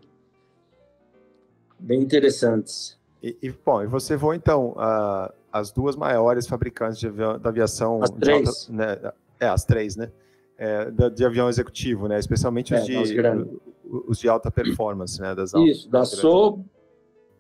bem 1.80 2.02
interessantes. 2.02 2.98
E, 3.22 3.36
e 3.42 3.50
bom, 3.50 3.82
e 3.82 3.88
você 3.88 4.16
voou 4.16 4.36
então 4.36 4.72
uh, 4.72 5.34
as 5.52 5.72
duas 5.72 5.96
maiores 5.96 6.46
fabricantes 6.46 7.00
de 7.00 7.08
avião, 7.08 7.40
da 7.40 7.50
aviação. 7.50 8.04
As 8.04 8.12
três. 8.12 8.48
Alta, 8.48 8.74
né, 8.74 9.14
é, 9.40 9.48
as 9.48 9.66
três, 9.66 9.96
né? 9.96 10.12
é, 10.58 11.10
de 11.10 11.26
avião 11.26 11.50
executivo, 11.50 12.08
né? 12.08 12.20
Especialmente 12.20 12.74
os, 12.74 12.82
é, 12.82 12.84
de, 12.84 13.60
os 14.08 14.20
de 14.20 14.30
alta 14.30 14.52
performance, 14.52 15.20
né? 15.20 15.36
Das 15.36 15.54
Isso, 15.54 15.90
da 15.90 16.06
SO, 16.06 16.64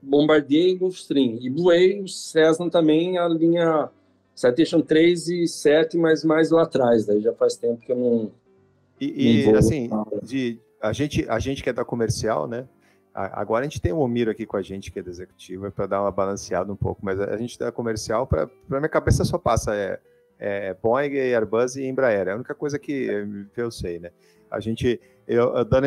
Bombardier 0.04 0.70
e 0.70 0.76
Gulfstream. 0.76 1.38
E 1.42 1.50
voei 1.50 2.02
o 2.02 2.08
Cessna 2.08 2.70
também, 2.70 3.18
a 3.18 3.28
linha 3.28 3.90
Citation 4.36 4.82
3 4.82 5.28
e 5.30 5.48
7, 5.48 5.98
mas 5.98 6.24
mais 6.24 6.52
lá 6.52 6.64
atrás, 6.64 7.06
daí 7.06 7.22
já 7.22 7.34
faz 7.34 7.56
tempo 7.56 7.82
que 7.82 7.92
eu 7.92 7.98
não. 7.98 8.32
E, 9.00 9.46
e 9.46 9.50
assim, 9.52 9.90
de, 10.22 10.60
a, 10.82 10.94
gente, 10.94 11.26
a 11.28 11.40
gente 11.40 11.62
que 11.64 11.70
é 11.70 11.74
da 11.74 11.84
comercial, 11.84 12.48
né? 12.48 12.68
Agora 13.14 13.62
a 13.64 13.70
gente 13.70 13.80
tem 13.80 13.92
o 13.92 14.00
Omiro 14.00 14.32
aqui 14.32 14.46
com 14.46 14.58
a 14.58 14.62
gente, 14.62 14.92
que 14.92 14.98
é 14.98 15.04
da 15.04 15.12
executiva, 15.12 15.70
para 15.70 15.86
dar 15.86 16.02
uma 16.02 16.12
balanceada 16.12 16.72
um 16.72 16.76
pouco, 16.76 17.02
mas 17.04 17.20
a 17.20 17.38
gente 17.38 17.60
da 17.60 17.72
comercial, 17.72 18.26
para 18.26 18.50
minha 18.70 18.90
cabeça 18.90 19.24
só 19.24 19.38
passa 19.38 19.76
é 19.76 20.00
é, 20.44 20.74
Boeing, 20.74 21.16
Airbus 21.16 21.78
e 21.78 21.86
Embraer. 21.86 22.28
É 22.28 22.32
a 22.32 22.36
única 22.36 22.54
coisa 22.54 22.78
que 22.78 23.08
eu 23.56 23.72
sei, 23.72 24.00
né? 24.00 24.12
A 24.52 24.60
gente, 24.60 25.00
eu 25.28 25.66
dou, 25.66 25.82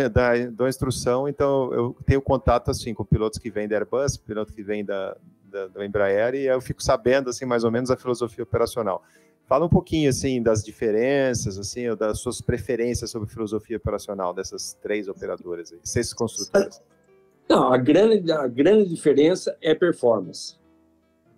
dou 0.53 0.69
instrução, 0.69 1.29
então 1.29 1.73
eu 1.73 1.97
tenho 2.07 2.23
contato 2.23 2.71
assim 2.71 2.95
com 2.95 3.05
pilotos 3.05 3.39
que 3.39 3.51
vêm 3.51 3.69
da 3.69 3.77
Airbus, 3.77 4.17
piloto 4.17 4.53
que 4.53 4.63
vem 4.63 4.85
da, 4.85 5.17
da, 5.45 5.67
da 5.69 5.85
Embraer, 5.85 6.35
e 6.35 6.47
eu 6.47 6.61
fico 6.61 6.83
sabendo 6.83 7.31
assim 7.31 7.45
mais 7.45 7.65
ou 7.65 7.71
menos 7.71 7.91
a 7.91 7.97
filosofia 7.97 8.45
operacional. 8.45 9.03
Fala 9.47 9.65
um 9.65 9.69
pouquinho 9.69 10.11
assim 10.11 10.43
das 10.43 10.65
diferenças, 10.65 11.59
assim, 11.59 11.95
das 11.95 12.19
suas 12.19 12.41
preferências 12.41 13.11
sobre 13.11 13.29
filosofia 13.29 13.77
operacional 13.77 14.35
dessas 14.35 14.77
três 14.83 15.07
operadoras, 15.07 15.73
aí, 15.73 15.79
seis 15.85 16.13
construtoras. 16.13 16.83
Não, 17.49 17.73
a 17.73 17.79
grande, 17.79 18.33
a 18.33 18.49
grande 18.49 18.89
diferença 18.89 19.57
é 19.63 19.73
performance. 19.75 20.57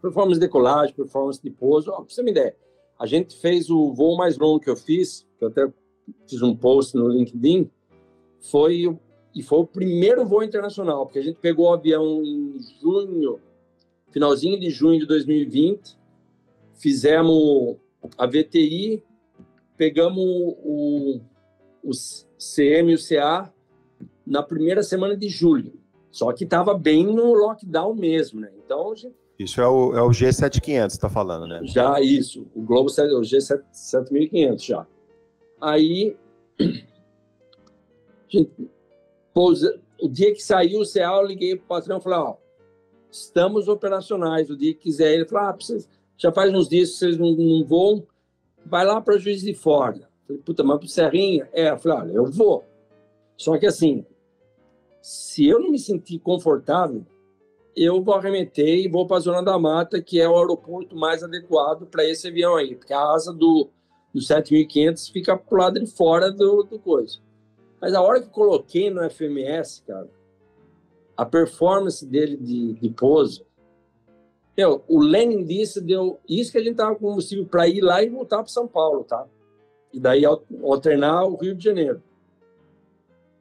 Performance 0.01 0.41
de 0.41 0.47
decolagem, 0.47 0.95
performance 0.95 1.43
de 1.43 1.51
pouso. 1.51 1.91
Ó, 1.91 1.97
pra 1.97 2.05
você 2.09 2.23
me 2.23 2.31
ideia, 2.31 2.57
a 2.99 3.05
gente 3.05 3.39
fez 3.41 3.69
o 3.69 3.93
voo 3.93 4.17
mais 4.17 4.39
longo 4.39 4.59
que 4.59 4.71
eu 4.71 4.77
fiz, 4.77 5.27
que 5.39 5.45
eu 5.45 5.49
até 5.49 5.71
fiz 6.27 6.41
um 6.41 6.57
post 6.57 6.97
no 6.97 7.09
LinkedIn, 7.09 7.71
foi 8.41 8.99
e 9.35 9.43
foi 9.43 9.59
o 9.59 9.67
primeiro 9.67 10.27
voo 10.27 10.43
internacional, 10.43 11.07
porque 11.07 11.19
a 11.19 11.23
gente 11.23 11.39
pegou 11.39 11.67
o 11.67 11.73
avião 11.73 12.23
em 12.25 12.57
junho, 12.81 13.39
finalzinho 14.11 14.59
de 14.59 14.71
junho 14.71 14.99
de 14.99 15.07
2020, 15.07 15.97
fizemos 16.75 17.77
a 18.17 18.27
VTI, 18.27 19.03
pegamos 19.77 20.25
o, 20.25 21.21
o 21.85 21.91
CM 22.37 22.91
e 22.91 22.95
o 22.95 22.99
CA 22.99 23.53
na 24.27 24.43
primeira 24.43 24.83
semana 24.83 25.17
de 25.17 25.29
julho. 25.29 25.73
Só 26.11 26.33
que 26.33 26.45
estava 26.45 26.75
bem 26.75 27.07
no 27.07 27.33
lockdown 27.35 27.95
mesmo, 27.95 28.41
né? 28.41 28.51
Então, 28.65 28.93
Isso 29.39 29.61
é 29.61 29.69
o, 29.69 29.97
é 29.97 30.03
o 30.03 30.09
G7500, 30.09 30.91
você 30.91 30.99
tá 30.99 31.09
falando, 31.09 31.47
né? 31.47 31.61
Já 31.63 32.01
isso, 32.01 32.47
o 32.55 32.63
Globo 32.63 32.91
o 32.91 33.21
G7500 33.21 34.67
já. 34.67 34.87
Aí, 35.61 36.17
gente, 38.29 38.71
pousa- 39.33 39.81
o 40.01 40.09
dia 40.09 40.33
que 40.33 40.43
saiu 40.43 40.81
o 40.81 40.87
CA, 40.87 41.17
eu 41.17 41.27
liguei 41.27 41.57
pro 41.57 41.67
patrão 41.67 41.99
e 41.99 42.01
falei, 42.01 42.19
ó, 42.19 42.37
estamos 43.11 43.69
operacionais, 43.69 44.51
o 44.51 44.57
dia 44.57 44.75
que 44.75 44.81
quiser. 44.81 45.15
Ele 45.15 45.25
falou, 45.27 45.49
ah, 45.49 45.57
vocês, 45.59 45.89
já 46.17 46.33
faz 46.33 46.53
uns 46.53 46.69
dias 46.69 46.91
que 46.91 46.97
vocês 46.97 47.19
não, 47.19 47.33
não 47.33 48.07
vai 48.65 48.85
lá 48.85 49.01
para 49.01 49.19
Juiz 49.19 49.41
de 49.41 49.55
Fora. 49.55 50.09
Falei, 50.27 50.43
puta, 50.43 50.63
mas 50.63 50.79
pro 50.79 50.89
Serrinha? 50.89 51.49
É, 51.53 51.71
eu 51.71 51.79
falei, 51.79 51.99
olha, 51.99 52.13
eu 52.13 52.27
vou. 52.27 52.65
Só 53.37 53.57
que 53.57 53.67
assim, 53.67 54.05
se 55.01 55.47
eu 55.47 55.61
não 55.61 55.71
me 55.71 55.79
sentir 55.79 56.19
confortável, 56.19 57.05
eu 57.75 58.03
vou 58.03 58.15
arremeter 58.15 58.85
e 58.85 58.89
vou 58.89 59.07
para 59.07 59.19
a 59.19 59.21
Zona 59.21 59.43
da 59.43 59.59
Mata, 59.59 60.03
que 60.03 60.21
é 60.21 60.29
o 60.29 60.37
aeroporto 60.37 60.97
mais 60.97 61.23
adequado 61.23 61.87
para 61.87 62.05
esse 62.05 62.27
avião 62.27 62.57
aí, 62.57 62.75
porque 62.75 62.93
a 62.93 63.13
asa 63.13 63.33
do, 63.33 63.71
do 64.13 64.21
7500 64.21 65.09
fica 65.09 65.37
pro 65.37 65.59
lado 65.59 65.79
de 65.79 65.87
fora 65.87 66.31
do, 66.33 66.65
do 66.65 66.79
coisa. 66.79 67.21
Mas 67.81 67.95
a 67.95 68.03
hora 68.03 68.21
que 68.21 68.29
coloquei 68.29 68.91
no 68.91 69.09
FMS, 69.09 69.83
cara, 69.87 70.11
a 71.17 71.25
performance 71.25 72.05
dele 72.05 72.37
de, 72.37 72.73
de 72.75 72.91
pouso, 72.91 73.47
meu, 74.57 74.83
o 74.89 74.99
Lenin 75.01 75.45
disse 75.45 75.81
deu 75.81 76.19
isso 76.29 76.51
que 76.51 76.59
a 76.59 76.63
gente 76.63 76.75
tava 76.77 76.97
com 76.97 77.07
combustível 77.09 77.47
para 77.47 77.69
ir 77.69 77.81
lá 77.81 78.03
e 78.03 78.09
voltar 78.09 78.39
para 78.39 78.49
São 78.49 78.67
Paulo, 78.67 79.05
tá? 79.05 79.25
E 79.93 80.01
daí 80.01 80.25
al- 80.25 80.43
alternar 80.65 81.25
o 81.25 81.37
Rio 81.37 81.55
de 81.55 81.63
Janeiro. 81.65 82.03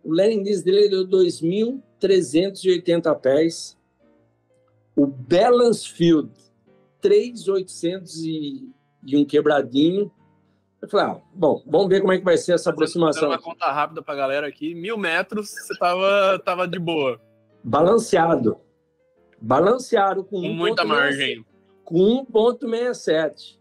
O 0.03 0.11
Lenin 0.13 0.43
disse 0.43 0.63
dele 0.63 0.87
deu 0.89 1.07
2.380 1.07 3.19
pés. 3.19 3.75
O 4.95 5.07
Balance 5.07 5.89
Field, 5.89 6.29
3.800 7.01 8.15
e, 8.23 8.69
e 9.03 9.17
um 9.17 9.25
quebradinho. 9.25 10.11
Eu 10.87 10.91
falei, 10.91 11.05
ah, 11.07 11.21
bom, 11.33 11.61
vamos 11.67 11.89
ver 11.89 11.99
como 11.99 12.13
é 12.13 12.17
que 12.17 12.23
vai 12.23 12.37
ser 12.37 12.53
essa 12.53 12.69
aproximação. 12.69 13.27
Uma 13.27 13.37
conta 13.41 13.65
rápida 13.71 14.01
pra 14.01 14.15
galera 14.15 14.47
aqui. 14.47 14.73
Mil 14.73 14.97
metros, 14.97 15.49
você 15.49 15.77
tava, 15.77 16.39
tava 16.45 16.65
de 16.67 16.79
boa. 16.79 17.19
Balanceado. 17.61 18.57
Balanceado 19.41 20.23
com, 20.23 20.39
Com 20.41 20.47
1.67. 20.47 20.55
muita 20.57 20.85
margem. 20.85 21.45
Com 21.83 22.25
1.67. 22.31 23.57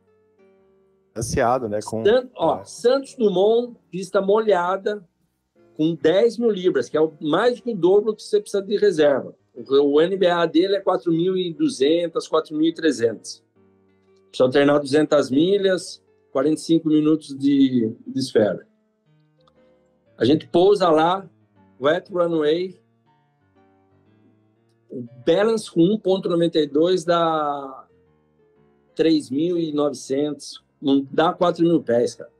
Ansiado, 1.16 1.68
né? 1.68 1.80
Com... 1.84 2.04
San- 2.04 2.28
ó, 2.36 2.62
Santos 2.64 3.14
Dumont, 3.16 3.76
pista 3.90 4.20
molhada, 4.20 5.04
com 5.76 5.94
10 5.94 6.38
mil 6.38 6.50
libras, 6.50 6.88
que 6.88 6.96
é 6.96 7.00
o- 7.00 7.12
mais 7.20 7.56
do 7.56 7.62
que 7.62 7.72
o 7.72 7.76
dobro 7.76 8.14
que 8.14 8.22
você 8.22 8.40
precisa 8.40 8.62
de 8.62 8.76
reserva. 8.76 9.34
O, 9.54 9.96
o 9.96 10.00
NBA 10.00 10.46
dele 10.46 10.76
é 10.76 10.80
4.200, 10.80 12.12
4.300. 12.30 13.42
Precisa 14.28 14.44
alternar 14.44 14.78
200 14.78 15.30
milhas, 15.30 16.02
45 16.36 16.86
minutos 16.86 17.28
de, 17.34 17.90
de 18.06 18.20
esfera. 18.20 18.66
A 20.18 20.24
gente 20.26 20.46
pousa 20.46 20.90
lá, 20.90 21.26
wet 21.80 22.12
runway, 22.12 22.78
balance 25.26 25.70
com 25.70 25.80
1.92 25.80 27.06
dá 27.06 27.86
3.900, 28.94 30.60
não 30.80 31.06
dá 31.10 31.32
4 31.32 31.64
mil 31.64 31.82
pés, 31.82 32.14
cara. 32.14 32.30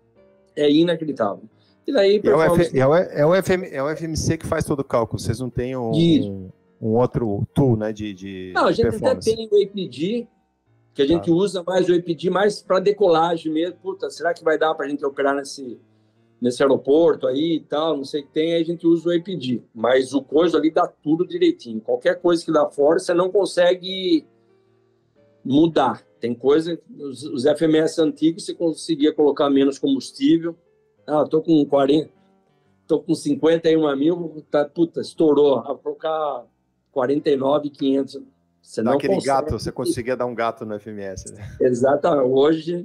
É 0.55 0.71
inacreditável. 0.71 1.45
E 1.87 1.93
daí, 1.93 2.21
E 2.23 2.29
é, 2.29 2.35
o 2.35 2.43
F- 2.55 2.79
é, 2.79 2.87
o, 2.87 2.95
é, 2.95 3.27
o 3.27 3.43
FM, 3.43 3.63
é 3.73 3.83
o 3.83 3.97
FMC 3.97 4.37
que 4.37 4.47
faz 4.47 4.63
todo 4.67 4.81
o 4.81 4.85
cálculo. 4.85 5.19
Vocês 5.19 5.41
não 5.41 5.49
têm 5.49 5.75
um, 5.75 5.91
um, 5.93 6.51
um 6.83 6.89
outro 6.99 7.47
tool, 7.55 7.77
né? 7.79 7.95
De, 7.95 8.13
de 8.13 8.53
Não, 8.55 8.67
a 8.67 8.73
gente 8.73 8.89
até 8.89 9.15
tem 9.15 9.49
o 9.51 9.63
APD, 9.63 10.29
que 10.97 11.03
a 11.03 11.07
gente 11.07 11.27
Tá. 11.27 11.33
usa 11.33 11.63
mais 11.63 11.87
o 11.91 11.95
APD 11.95 12.31
mais 12.31 12.63
para 12.63 12.81
decolagem 12.81 13.53
mesmo. 13.53 13.77
Puta, 13.77 14.09
será 14.09 14.33
que 14.33 14.43
vai 14.43 14.57
dar 14.57 14.75
para 14.75 14.87
a 14.87 14.89
gente 14.89 15.05
operar 15.05 15.37
nesse, 15.37 15.79
nesse 16.41 16.63
aeroporto 16.63 17.27
aí 17.27 17.57
e 17.57 17.61
tal? 17.61 17.99
Não 17.99 18.05
sei 18.05 18.23
o 18.23 18.25
que 18.25 18.33
tem, 18.33 18.55
aí 18.55 18.63
a 18.63 18.65
gente 18.65 18.87
usa 18.87 19.11
o 19.11 19.13
APD. 19.13 19.63
Mas 19.75 20.15
o 20.15 20.23
coisa 20.23 20.57
ali 20.57 20.71
dá 20.71 20.87
tudo 20.89 21.27
direitinho. 21.27 21.83
Qualquer 21.83 22.19
coisa 22.19 22.43
que 22.43 22.51
dá 22.51 22.67
fora, 22.71 22.99
você 22.99 23.13
não 23.13 23.31
consegue 23.31 24.27
mudar. 25.45 26.03
Tem 26.19 26.35
coisa, 26.35 26.81
os, 26.99 27.23
os 27.25 27.45
FMS 27.45 28.01
antigos 28.01 28.47
você 28.47 28.55
conseguia 28.55 29.13
colocar 29.13 29.51
menos 29.51 29.79
combustível. 29.79 30.57
Ah, 31.07 31.25
tô 31.25 31.43
com 31.43 31.63
40, 31.67 32.11
tô 32.87 33.01
com 33.01 33.15
51 33.15 33.95
mil, 33.97 34.43
tá, 34.51 34.65
puta, 34.65 35.03
estourou. 35.03 35.59
Ah, 35.59 35.75
vou 35.75 35.77
colocar 35.79 36.47
49,500. 36.91 38.19
Você 38.67 38.83
Dá 38.83 38.91
não 38.91 38.97
aquele 38.99 39.15
consegue. 39.15 39.27
gato, 39.43 39.53
você 39.53 39.71
conseguia 39.71 40.17
dar 40.17 40.27
um 40.27 40.35
gato 40.35 40.67
no 40.67 40.75
FMS, 40.75 41.33
né? 41.33 41.57
Exatamente. 41.61 42.29
Hoje, 42.29 42.85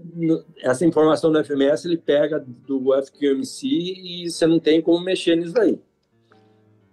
essa 0.60 0.86
informação 0.86 1.32
do 1.32 1.44
FMS 1.44 1.88
ele 1.88 1.98
pega 1.98 2.40
do 2.40 2.94
FQMC 3.02 3.66
e 3.68 4.30
você 4.30 4.46
não 4.46 4.60
tem 4.60 4.80
como 4.80 5.04
mexer 5.04 5.36
nisso 5.36 5.54
daí. 5.54 5.80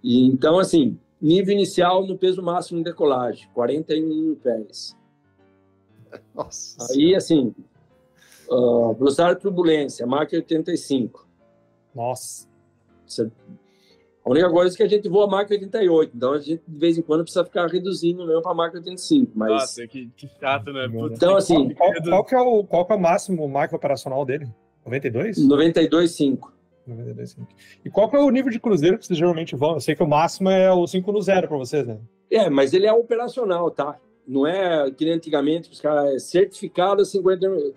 E, 0.01 0.25
então, 0.25 0.57
assim, 0.57 0.97
nível 1.21 1.53
inicial 1.53 2.03
no 2.07 2.17
peso 2.17 2.41
máximo 2.41 2.79
de 2.79 2.85
decolagem, 2.85 3.47
41 3.53 4.07
mil 4.07 4.35
pés. 4.37 4.97
Nossa. 6.33 6.91
Aí, 6.91 7.13
assim, 7.13 7.53
ah, 8.51 8.91
velocidade 8.97 9.35
de 9.35 9.41
turbulência, 9.41 10.07
Mach 10.07 10.33
85. 10.33 11.27
Nossa. 11.93 12.47
Você- 13.05 13.31
A 14.25 14.29
única 14.29 14.49
coisa 14.49 14.75
é 14.75 14.77
que 14.77 14.83
a 14.83 14.87
gente 14.87 15.07
voa 15.07 15.27
Mach 15.27 15.49
88, 15.49 16.11
então 16.15 16.33
a 16.33 16.39
gente 16.39 16.61
de 16.67 16.77
vez 16.77 16.97
em 16.97 17.01
quando 17.01 17.21
precisa 17.23 17.43
ficar 17.45 17.67
reduzindo 17.67 18.25
mesmo 18.27 18.41
para 18.41 18.53
Mach 18.53 18.73
85. 18.73 19.31
Mas 19.33 19.49
Nossa, 19.49 19.87
que, 19.87 20.09
que 20.15 20.27
chato, 20.39 20.71
né? 20.73 20.87
Putz, 20.87 21.15
Então, 21.15 21.35
assim, 21.35 21.73
Qual, 21.73 21.93
qual 22.03 22.23
que 22.25 22.35
é 22.35 22.39
o, 22.41 22.63
qual 22.63 22.85
que 22.85 22.93
é 22.93 22.95
o 22.95 22.99
máximo 22.99 23.47
marca 23.47 23.75
operacional 23.75 24.25
dele? 24.25 24.47
92? 24.85 25.37
92,5. 25.47 26.39
92,5. 26.87 27.47
E 27.85 27.89
qual 27.89 28.09
que 28.09 28.15
é 28.15 28.19
o 28.19 28.29
nível 28.29 28.51
de 28.51 28.59
cruzeiro 28.59 28.97
que 28.97 29.05
vocês 29.05 29.17
geralmente 29.17 29.55
vão? 29.55 29.73
Eu 29.75 29.79
sei 29.81 29.95
que 29.95 30.03
o 30.03 30.07
máximo 30.07 30.49
é 30.49 30.71
o 30.71 30.85
5 30.85 31.11
no 31.11 31.21
0 31.21 31.47
para 31.47 31.57
vocês, 31.57 31.85
né? 31.87 31.97
É, 32.29 32.49
mas 32.49 32.73
ele 32.73 32.85
é 32.87 32.93
operacional, 32.93 33.69
tá? 33.71 33.97
Não 34.27 34.45
é 34.45 34.89
que 34.91 35.05
nem 35.05 35.13
antigamente, 35.15 35.71
os 35.71 35.79
caras 35.81 36.13
é 36.13 36.19
certificado 36.19 37.01
a 37.01 37.05
50 37.05 37.49
mil. 37.49 37.73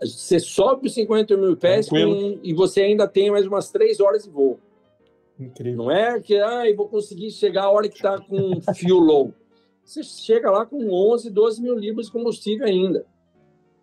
Você 0.00 0.38
sobe 0.38 0.86
os 0.86 0.94
50 0.94 1.36
mil 1.36 1.56
pés 1.56 1.88
com- 1.88 2.38
e 2.42 2.54
você 2.54 2.82
ainda 2.82 3.06
tem 3.08 3.30
mais 3.30 3.46
umas 3.46 3.70
3 3.70 4.00
horas 4.00 4.24
de 4.24 4.30
voo. 4.30 4.58
Incrível. 5.40 5.84
Não 5.84 5.90
é 5.90 6.20
que 6.20 6.38
ah, 6.38 6.64
vou 6.76 6.88
conseguir 6.88 7.30
chegar 7.30 7.64
a 7.64 7.70
hora 7.70 7.88
que 7.88 7.96
está 7.96 8.20
com 8.20 8.60
fio 8.74 8.98
low. 8.98 9.32
Você 9.82 10.02
chega 10.02 10.50
lá 10.50 10.66
com 10.66 10.90
11, 10.92 11.30
12 11.30 11.62
mil 11.62 11.74
libras 11.74 12.06
de 12.06 12.12
combustível 12.12 12.66
ainda. 12.66 13.06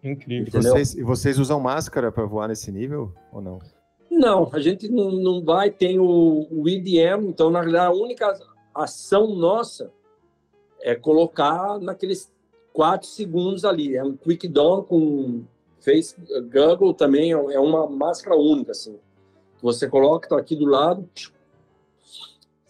E 0.04 0.10
Incrível. 0.10 0.48
Entendeu? 0.48 0.72
vocês, 0.72 0.93
e 0.93 1.04
vocês 1.04 1.39
usam 1.39 1.60
máscara 1.60 2.12
para 2.12 2.26
voar 2.26 2.48
nesse 2.48 2.72
nível 2.72 3.12
ou 3.32 3.41
não? 3.41 3.60
Não, 4.10 4.50
a 4.54 4.60
gente 4.60 4.88
não, 4.88 5.12
não 5.12 5.43
vai, 5.43 5.70
tem 5.70 6.00
o, 6.00 6.48
o 6.50 6.70
EDM, 6.70 7.28
então, 7.28 7.50
na 7.50 7.60
realidade, 7.60 7.88
a 7.88 8.02
única 8.02 8.39
ação 8.74 9.36
nossa 9.36 9.91
é 10.82 10.96
colocar 10.96 11.80
naqueles 11.80 12.32
4 12.74 13.08
segundos 13.08 13.65
ali. 13.65 13.96
É 13.96 14.04
um 14.04 14.15
quick 14.15 14.48
down 14.48 14.84
com 14.84 15.43
face 15.80 16.15
goggle 16.52 16.93
também, 16.93 17.32
é 17.32 17.36
é 17.36 17.60
uma 17.60 17.88
máscara 17.88 18.36
única, 18.36 18.72
assim. 18.72 18.98
Você 19.62 19.88
coloca, 19.88 20.30
tá 20.30 20.38
aqui 20.38 20.56
do 20.56 20.65
lado, 20.65 21.08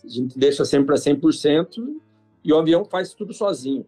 a 0.08 0.10
gente 0.10 0.40
deixa 0.40 0.64
sempre 0.66 0.96
a 0.96 0.98
100% 0.98 2.00
e 2.44 2.54
o 2.54 2.58
avião 2.58 2.86
faz 2.86 3.14
tudo 3.14 3.34
sozinho. 3.34 3.86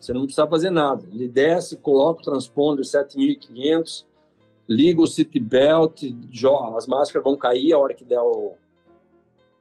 Você 0.00 0.12
não 0.12 0.22
precisa 0.24 0.46
fazer 0.46 0.70
nada. 0.70 1.04
Ele 1.12 1.28
desce, 1.28 1.76
coloca 1.76 2.20
o 2.20 2.24
transponder 2.24 2.84
7500, 2.84 4.06
liga 4.68 5.00
o 5.00 5.06
seat 5.06 5.38
belt, 5.40 6.02
jo- 6.30 6.76
as 6.76 6.86
máscaras 6.86 7.24
vão 7.24 7.36
cair 7.36 7.72
a 7.72 7.78
hora 7.78 7.94
que 7.94 8.04
der 8.04 8.20
o, 8.20 8.54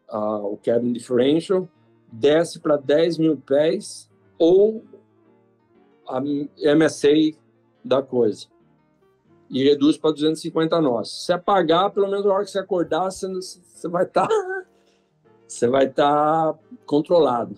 a- 0.10 0.40
o 0.40 0.58
cabin 0.58 0.92
differential, 0.92 1.68
desce 2.12 2.60
para 2.60 2.76
10 2.78 3.18
mil 3.18 3.38
pés 3.38 4.10
ou 4.38 4.84
a 6.08 6.20
MSA 6.76 7.38
da 7.84 8.02
coisa 8.02 8.48
e 9.50 9.64
reduz 9.64 9.98
para 9.98 10.12
250 10.12 10.82
nós. 10.82 11.26
Se 11.26 11.32
apagar, 11.32 11.92
pelo 11.92 12.08
menos 12.08 12.26
na 12.26 12.34
hora 12.34 12.44
que 12.44 12.50
você 12.52 12.60
acordar, 12.60 13.12
você, 13.12 13.28
você 13.28 13.88
vai 13.88 14.04
estar 14.04 14.28
você 15.48 15.68
vai 15.68 15.86
estar 15.86 16.54
controlado. 16.86 17.56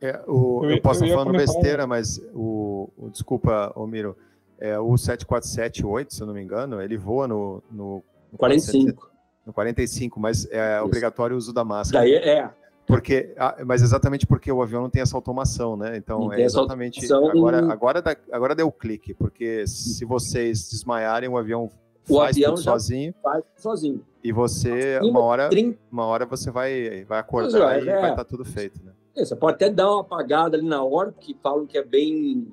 É, 0.00 0.22
o, 0.26 0.64
Eu 0.64 0.80
posso 0.82 1.04
eu 1.04 1.16
comentar 1.16 1.34
um- 1.34 1.36
besteira, 1.38 1.86
mas 1.86 2.18
o, 2.34 2.90
o- 2.96 3.08
desculpa, 3.10 3.72
Omiro, 3.74 4.16
é, 4.58 4.78
o 4.78 4.96
7478, 4.96 6.14
se 6.14 6.20
eu 6.22 6.26
não 6.26 6.34
me 6.34 6.42
engano, 6.42 6.80
ele 6.80 6.96
voa 6.96 7.26
no, 7.26 7.62
no, 7.70 8.02
no 8.32 8.38
45. 8.38 9.10
no 9.46 9.52
45, 9.52 10.20
mas 10.20 10.46
é 10.50 10.76
Isso. 10.76 10.84
obrigatório 10.86 11.34
o 11.34 11.38
uso 11.38 11.52
da 11.52 11.64
máscara. 11.64 12.04
Daí 12.04 12.14
é, 12.14 12.50
Porque, 12.86 13.32
ah, 13.38 13.56
mas 13.64 13.80
exatamente 13.82 14.26
porque 14.26 14.52
o 14.52 14.60
avião 14.62 14.82
não 14.82 14.90
tem 14.90 15.00
essa 15.00 15.16
automação, 15.16 15.74
né? 15.76 15.96
Então 15.96 16.30
é 16.32 16.42
exatamente 16.42 17.00
agora 17.12 17.72
agora 17.72 18.02
agora 18.30 18.54
deu 18.54 18.70
clique, 18.70 19.14
porque 19.14 19.66
se 19.66 20.04
vocês 20.04 20.68
desmaiarem 20.70 21.28
o 21.30 21.38
avião 21.38 21.70
O 22.08 22.16
faz 22.18 22.36
avião 22.36 22.56
sozinho 22.58 23.14
faz 23.22 23.42
sozinho. 23.56 24.02
E 24.24 24.32
você 24.32 24.98
uma 25.02 25.20
hora 25.20 25.50
30 25.50 25.78
uma 25.92 26.06
hora 26.06 26.24
você 26.24 26.50
vai 26.50 27.04
vai 27.04 27.18
acordar 27.20 27.60
ó, 27.60 27.72
e 27.74 27.88
é. 27.88 28.00
vai 28.00 28.10
estar 28.10 28.24
tudo 28.24 28.44
feito, 28.44 28.82
né? 28.82 28.92
É, 29.14 29.24
Você 29.24 29.36
pode 29.36 29.54
até 29.56 29.70
dar 29.70 29.90
uma 29.92 30.00
apagada 30.00 30.56
ali 30.56 30.66
na 30.66 30.82
hora, 30.82 31.12
porque 31.12 31.36
falam 31.42 31.66
que 31.66 31.78
é 31.78 31.84
bem 31.84 32.48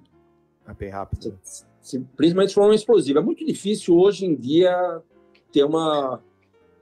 É 0.67 0.73
bem 0.73 0.89
rápido. 0.89 1.39
Se- 1.41 1.65
se- 1.81 1.99
principalmente 2.15 2.49
se 2.49 2.55
for 2.55 2.69
um 2.69 2.73
explosivo. 2.73 3.17
É 3.17 3.21
muito 3.21 3.43
difícil 3.43 3.97
hoje 3.97 4.25
em 4.25 4.35
dia 4.35 5.01
ter 5.51 5.63
uma 5.63 6.21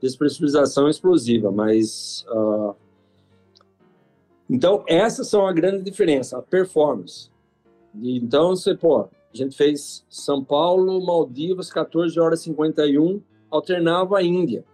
despressurização 0.02 0.88
explosiva, 0.88 1.50
mas. 1.50 2.26
ah, 2.28 2.74
então, 4.48 4.82
essas 4.88 5.28
são 5.28 5.46
a 5.46 5.52
grande 5.52 5.82
diferença, 5.84 6.38
a 6.38 6.42
performance. 6.42 7.30
Então, 7.94 8.50
você, 8.56 8.74
pô, 8.74 9.02
a 9.02 9.08
gente 9.32 9.56
fez 9.56 10.04
São 10.10 10.44
Paulo, 10.44 11.00
Maldivas, 11.06 11.70
14 11.72 12.18
horas 12.18 12.40
e 12.40 12.44
51, 12.44 13.22
alternava 13.50 14.18
a 14.18 14.22
Índia 14.22 14.64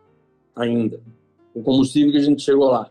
ainda, 0.57 1.01
o 1.55 1.63
combustível 1.63 2.11
que 2.13 2.19
a 2.19 2.23
gente 2.23 2.43
chegou 2.43 2.69
lá. 2.71 2.91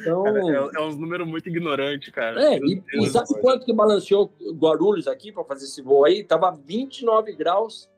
Então, 0.00 0.24
Cara, 0.24 0.40
é, 0.40 0.70
é 0.76 0.80
uns 0.86 0.96
números 0.96 1.26
muito 1.28 1.48
ignorantes, 1.48 2.12
cara. 2.12 2.42
é, 2.54 2.58
e, 2.58 2.82
e 2.94 3.06
sabe 3.08 3.28
quanto 3.40 3.64
que 3.64 3.72
balanceou 3.72 4.32
Guarulhos 4.54 5.06
aqui 5.06 5.30
para 5.30 5.44
fazer 5.44 5.64
esse 5.66 5.80
voo 5.80 6.04
aí? 6.04 6.24
Tava 6.24 6.50
29 6.50 7.32
graus, 7.36 7.88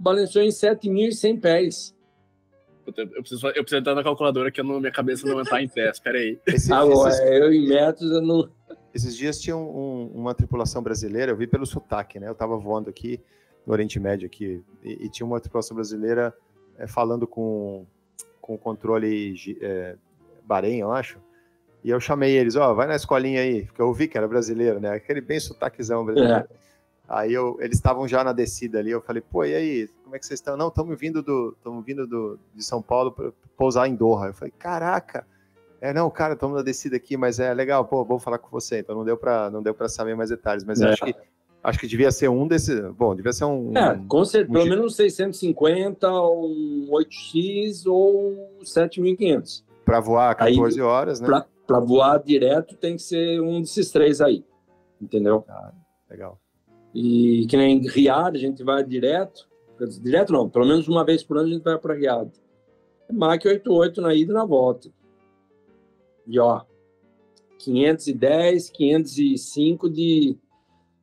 balanceou 0.00 0.44
em 0.44 0.48
7.100 0.48 1.40
pés. 1.40 1.94
Eu, 2.86 2.92
preciso, 3.20 3.46
eu 3.48 3.52
preciso 3.62 3.76
entrar 3.80 3.94
na 3.94 4.02
calculadora 4.02 4.50
que 4.50 4.60
eu 4.60 4.64
não- 4.64 4.80
minha 4.80 4.90
cabeça 4.90 5.28
não 5.28 5.38
entrar 5.40 5.62
em 5.62 5.68
pé. 5.68 5.90
Espera 5.90 6.18
aí. 6.18 6.38
Esse- 6.46 6.72
Agora, 6.72 7.10
esses, 7.10 7.20
eu 7.20 7.52
em 7.52 7.68
metros, 7.68 8.10
eu 8.10 8.22
não. 8.22 8.48
esses 8.94 9.14
dias 9.16 9.38
tinha 9.38 9.56
um- 9.56 9.60
um- 9.78 10.06
uma 10.14 10.34
tripulação 10.34 10.82
brasileira, 10.82 11.30
eu 11.32 11.36
vi 11.36 11.46
pelo 11.46 11.66
sotaque, 11.66 12.18
né? 12.18 12.28
Eu 12.28 12.34
tava 12.34 12.56
voando 12.56 12.88
aqui 12.88 13.20
no 13.66 13.74
Oriente 13.74 14.00
Médio 14.00 14.26
aqui, 14.26 14.64
e, 14.82 15.04
e 15.04 15.08
tinha 15.10 15.26
uma 15.26 15.38
tripulação 15.38 15.74
brasileira 15.74 16.34
é, 16.78 16.86
falando 16.86 17.26
com, 17.26 17.84
com 18.40 18.54
o 18.54 18.58
controle 18.58 19.34
é, 19.60 19.96
Bahrein, 20.44 20.78
eu 20.78 20.92
acho. 20.92 21.18
E 21.84 21.90
eu 21.90 22.00
chamei 22.00 22.36
eles, 22.36 22.56
ó, 22.56 22.72
vai 22.74 22.86
na 22.86 22.96
escolinha 22.96 23.40
aí, 23.40 23.64
porque 23.64 23.80
eu 23.82 23.92
vi 23.92 24.08
que 24.08 24.16
era 24.16 24.26
brasileiro, 24.26 24.80
né? 24.80 24.90
Aquele 24.90 25.20
bem 25.20 25.38
sotaquezão 25.38 26.04
brasileiro. 26.04 26.48
Aí 27.08 27.32
eu, 27.32 27.56
eles 27.60 27.78
estavam 27.78 28.06
já 28.06 28.22
na 28.22 28.32
descida 28.32 28.78
ali, 28.78 28.90
eu 28.90 29.00
falei, 29.00 29.22
pô, 29.22 29.44
e 29.44 29.54
aí, 29.54 29.88
como 30.04 30.14
é 30.14 30.18
que 30.18 30.26
vocês 30.26 30.40
estão? 30.40 30.56
Não, 30.56 30.68
estamos 30.68 30.98
vindo 30.98 31.22
do, 31.22 31.54
estamos 31.56 31.84
vindo 31.84 32.06
do, 32.06 32.38
de 32.54 32.62
São 32.62 32.82
Paulo 32.82 33.12
para 33.12 33.32
pousar 33.56 33.88
em 33.88 33.94
Doha. 33.94 34.26
Eu 34.26 34.34
falei, 34.34 34.52
caraca, 34.58 35.26
é 35.80 35.92
não, 35.92 36.10
cara, 36.10 36.34
estamos 36.34 36.56
na 36.56 36.62
descida 36.62 36.96
aqui, 36.96 37.16
mas 37.16 37.40
é 37.40 37.54
legal, 37.54 37.84
pô, 37.84 38.04
vou 38.04 38.18
falar 38.18 38.38
com 38.38 38.50
você. 38.50 38.80
Então 38.80 38.94
não 38.94 39.04
deu 39.04 39.16
para, 39.16 39.48
não 39.48 39.62
deu 39.62 39.72
para 39.72 39.88
saber 39.88 40.14
mais 40.14 40.28
detalhes, 40.28 40.64
mas 40.64 40.82
É. 40.82 40.88
acho 40.90 41.04
que 41.04 41.14
acho 41.62 41.78
que 41.78 41.86
devia 41.86 42.10
ser 42.10 42.28
um 42.28 42.46
desses, 42.46 42.80
bom, 42.92 43.14
devia 43.14 43.32
ser 43.32 43.44
um, 43.44 43.76
É, 43.76 44.00
com 44.08 44.24
certeza, 44.24 44.50
um 44.50 44.54
pelo 44.54 44.68
menos 44.68 44.92
um 44.92 44.96
650, 44.96 46.10
um 46.10 46.88
8X 46.90 47.86
ou 47.86 48.32
um 48.60 48.64
7.500. 48.64 49.64
para 49.84 50.00
voar 50.00 50.36
Aí, 50.38 50.54
14 50.54 50.80
horas, 50.80 51.20
né? 51.20 51.44
Para 51.66 51.80
voar 51.80 52.22
direto 52.22 52.76
tem 52.76 52.96
que 52.96 53.02
ser 53.02 53.40
um 53.40 53.60
desses 53.60 53.90
três 53.90 54.20
aí, 54.20 54.44
entendeu? 55.00 55.44
Legal. 56.08 56.40
E 56.94 57.46
que 57.48 57.56
nem 57.56 57.86
Riad, 57.86 58.36
a 58.36 58.40
gente 58.40 58.62
vai 58.64 58.82
direto. 58.82 59.46
Direto 60.00 60.32
não, 60.32 60.48
pelo 60.48 60.66
menos 60.66 60.88
uma 60.88 61.04
vez 61.04 61.22
por 61.22 61.38
ano 61.38 61.48
a 61.48 61.52
gente 61.52 61.62
vai 61.62 61.78
para 61.78 61.94
Riad. 61.94 62.30
É 63.08 63.12
Mach 63.12 63.44
88 63.44 64.00
na 64.00 64.14
ida 64.14 64.32
e 64.32 64.34
na 64.34 64.44
volta. 64.44 64.90
E 66.26 66.38
ó, 66.38 66.62
510, 67.58 68.70
505 68.70 69.90
de, 69.90 70.36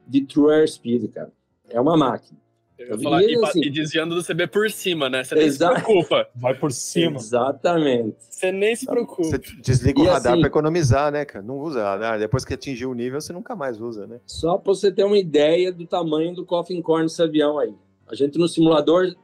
de 0.07 0.21
True 0.25 0.53
Airspeed, 0.53 1.07
cara. 1.09 1.31
É 1.69 1.79
uma 1.81 1.97
máquina. 1.97 2.39
Eu 2.77 2.97
ia 2.97 2.99
falar, 2.99 3.23
e, 3.23 3.35
assim- 3.45 3.61
e 3.63 3.69
desviando 3.69 4.13
do 4.15 4.21
CB 4.21 4.47
por 4.47 4.69
cima, 4.69 5.09
né? 5.09 5.23
Você 5.23 5.33
nem 5.35 5.49
se 5.49 5.57
preocupa. 5.57 6.27
Vai 6.35 6.53
por 6.53 6.71
cima. 6.73 7.15
Exatamente. 7.17 8.17
Você 8.29 8.51
nem 8.51 8.75
se 8.75 8.85
preocupa. 8.85 9.23
Você 9.23 9.37
desliga 9.63 10.01
o 10.01 10.03
E 10.03 10.07
radar 10.07 10.33
assim- 10.33 10.41
para 10.41 10.47
economizar, 10.49 11.11
né, 11.11 11.23
cara? 11.23 11.43
Não 11.43 11.57
usa 11.57 11.81
radar. 11.83 12.19
Depois 12.19 12.43
que 12.43 12.53
atingiu 12.53 12.91
o 12.91 12.93
nível, 12.93 13.21
você 13.21 13.31
nunca 13.31 13.55
mais 13.55 13.79
usa, 13.79 14.05
né? 14.05 14.19
Só 14.25 14.57
para 14.57 14.73
você 14.73 14.91
ter 14.91 15.05
uma 15.05 15.17
ideia 15.17 15.71
do 15.71 15.87
tamanho 15.87 16.35
do 16.35 16.45
coffin 16.45 16.81
corn 16.81 17.05
desse 17.05 17.21
avião 17.23 17.57
aí. 17.57 17.73
A 18.07 18.13
gente 18.13 18.37
no 18.37 18.47
simulador, 18.47 19.15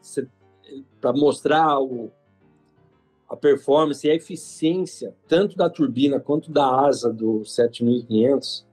para 1.02 1.12
mostrar 1.12 1.78
o, 1.82 2.10
a 3.30 3.36
performance 3.36 4.08
e 4.08 4.10
a 4.10 4.16
eficiência, 4.16 5.14
tanto 5.28 5.58
da 5.58 5.70
turbina 5.70 6.22
quanto 6.22 6.50
da 6.50 6.86
asa 6.86 7.12
do 7.12 7.44
7500, 7.46 8.66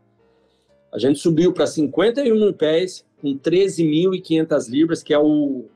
a 0.92 0.98
gente 0.98 1.18
subiu 1.18 1.52
para 1.52 1.66
51 1.66 2.34
mil 2.34 2.54
pés 2.54 3.04
com 3.20 3.36
13.500 3.38 4.68
libras, 4.70 5.02
que 5.02 5.12
é 5.12 5.18
o 5.18 5.66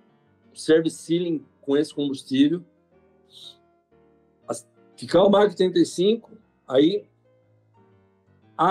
service 0.55 0.97
ceiling 0.97 1.45
com 1.61 1.77
esse 1.77 1.95
combustível. 1.95 2.63
As- 4.49 4.67
Ficamos 4.97 5.31
Mach 5.31 5.49
85, 5.51 6.31
aí 6.69 7.05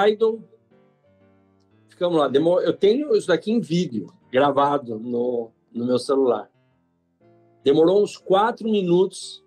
idle, 0.08 0.42
ficamos 1.90 2.18
lá. 2.18 2.32
Eu 2.64 2.74
tenho 2.74 3.14
isso 3.16 3.28
daqui 3.28 3.52
em 3.52 3.60
vídeo, 3.60 4.08
gravado 4.32 4.98
no, 5.00 5.52
no 5.72 5.86
meu 5.86 6.00
celular. 6.00 6.50
Demorou 7.64 8.02
uns 8.02 8.18
quatro 8.18 8.68
minutos. 8.70 9.44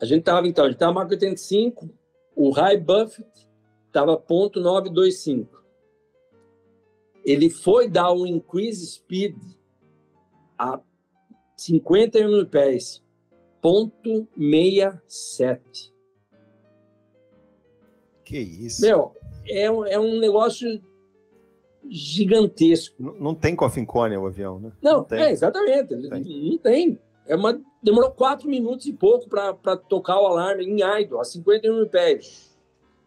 A 0.00 0.04
gente 0.04 0.20
estava, 0.20 0.46
então, 0.46 0.64
a 0.64 0.68
gente 0.68 0.76
estava 0.76 0.92
Mach 0.92 1.10
85, 1.10 1.90
o 2.34 2.50
High 2.50 2.78
Buffett 2.78 3.28
estava 3.92 4.16
ponto 4.16 4.58
925. 4.58 5.62
Ele 7.24 7.50
foi 7.50 7.88
dar 7.88 8.10
um 8.12 8.26
increase 8.26 8.86
speed 8.86 9.36
a 10.58 10.80
51 11.56 12.28
mil 12.28 12.46
pés, 12.48 13.02
ponto 13.60 14.26
67. 14.36 15.92
Que 18.24 18.38
isso. 18.38 18.80
Meu, 18.80 19.14
é, 19.46 19.70
um- 19.70 19.84
é 19.84 19.98
um 20.00 20.18
negócio 20.18 20.82
gigantesco. 21.88 22.96
Não, 23.00 23.14
não 23.14 23.34
tem 23.34 23.54
coffin 23.54 23.84
corner 23.84 24.18
o 24.20 24.26
avião, 24.26 24.58
né? 24.58 24.72
Não, 24.82 25.04
tem. 25.04 25.20
é, 25.20 25.30
exatamente. 25.30 25.94
Não 25.94 26.58
tem. 26.58 26.98
É 27.26 27.36
uma, 27.36 27.60
demorou 27.82 28.10
quatro 28.10 28.48
minutos 28.48 28.86
e 28.86 28.92
pouco 28.92 29.28
para 29.28 29.76
tocar 29.76 30.20
o 30.20 30.26
alarme 30.26 30.64
em 30.64 30.80
idle, 31.00 31.20
a 31.20 31.24
51 31.24 31.76
mil 31.76 31.88
pés. 31.88 32.51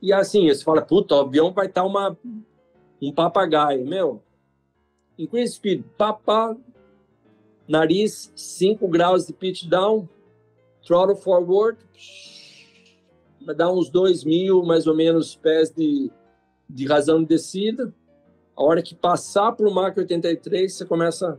E 0.05 0.13
assim, 0.13 0.47
você 0.47 0.63
fala, 0.63 0.81
puta, 0.83 1.15
o 1.15 1.21
avião 1.21 1.51
vai 1.51 1.65
estar 1.65 1.83
uma, 1.83 2.15
um 3.01 3.11
papagaio. 3.11 3.83
Meu, 3.83 4.21
increase 5.17 5.55
speed, 5.55 5.83
papá, 5.97 6.55
nariz, 7.67 8.31
5 8.35 8.87
graus 8.87 9.25
de 9.25 9.33
pitch 9.33 9.65
down, 9.65 10.07
throttle 10.85 11.15
forward, 11.15 11.79
vai 13.43 13.55
dar 13.55 13.71
uns 13.71 13.89
2 13.89 14.23
mil, 14.23 14.61
mais 14.61 14.85
ou 14.85 14.95
menos, 14.95 15.35
pés 15.35 15.71
de, 15.71 16.11
de 16.69 16.85
razão 16.85 17.23
de 17.23 17.29
descida. 17.29 17.91
A 18.55 18.63
hora 18.63 18.83
que 18.83 18.93
passar 18.93 19.53
para 19.53 19.67
o 19.67 19.73
Mach 19.73 19.97
83, 19.97 20.71
você 20.71 20.85
começa 20.85 21.31
a 21.31 21.37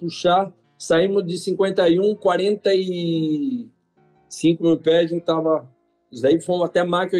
puxar. 0.00 0.52
Saímos 0.76 1.24
de 1.24 1.38
51, 1.38 2.16
45 2.16 4.64
mil 4.64 4.78
pés, 4.78 5.04
a 5.04 5.14
gente 5.14 5.22
tava. 5.22 5.72
Isso 6.10 6.22
daí 6.22 6.40
fomos 6.40 6.66
até 6.66 6.82
Mach 6.82 7.14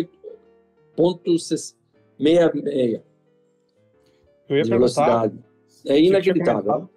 8.66 0.97 1.74
Eu 4.49 4.57
ia 4.57 4.62
de 4.62 4.70
perguntar. 4.70 4.72
velocidade. 4.76 5.38
É 5.86 6.01
inacreditável. 6.01 6.88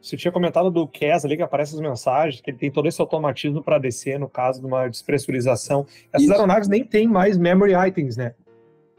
Você 0.00 0.16
tinha 0.18 0.30
comentado 0.32 0.70
do 0.70 0.86
CAS 0.86 1.24
ali, 1.24 1.36
que 1.36 1.42
aparece 1.42 1.74
as 1.74 1.80
mensagens, 1.80 2.40
que 2.40 2.50
ele 2.50 2.58
tem 2.58 2.70
todo 2.70 2.86
esse 2.86 3.00
automatismo 3.00 3.62
para 3.62 3.78
descer 3.78 4.18
no 4.18 4.28
caso 4.28 4.60
de 4.60 4.66
uma 4.66 4.86
despressurização. 4.86 5.86
Essas 6.12 6.24
Isso. 6.24 6.32
aeronaves 6.32 6.68
nem 6.68 6.84
têm 6.84 7.08
mais 7.08 7.38
memory 7.38 7.72
items, 7.88 8.16
né? 8.16 8.34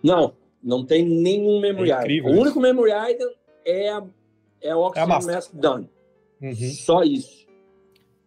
Não, 0.02 0.34
não 0.64 0.84
tem 0.84 1.06
nenhum 1.06 1.62
memory 1.62 1.92
É 1.92 2.02
item. 2.02 2.22
O 2.26 2.30
isso. 2.32 2.42
único 2.42 2.60
memory 2.60 2.92
item 3.12 3.28
é, 3.66 3.90
a- 3.90 4.04
é 4.62 4.76
o 4.76 4.80
Oxygen 4.80 5.08
master. 5.10 5.36
Mask 5.36 5.54
Done. 5.54 5.90
Uhum. 6.42 6.56
Só 6.56 7.04
isso. 7.04 7.46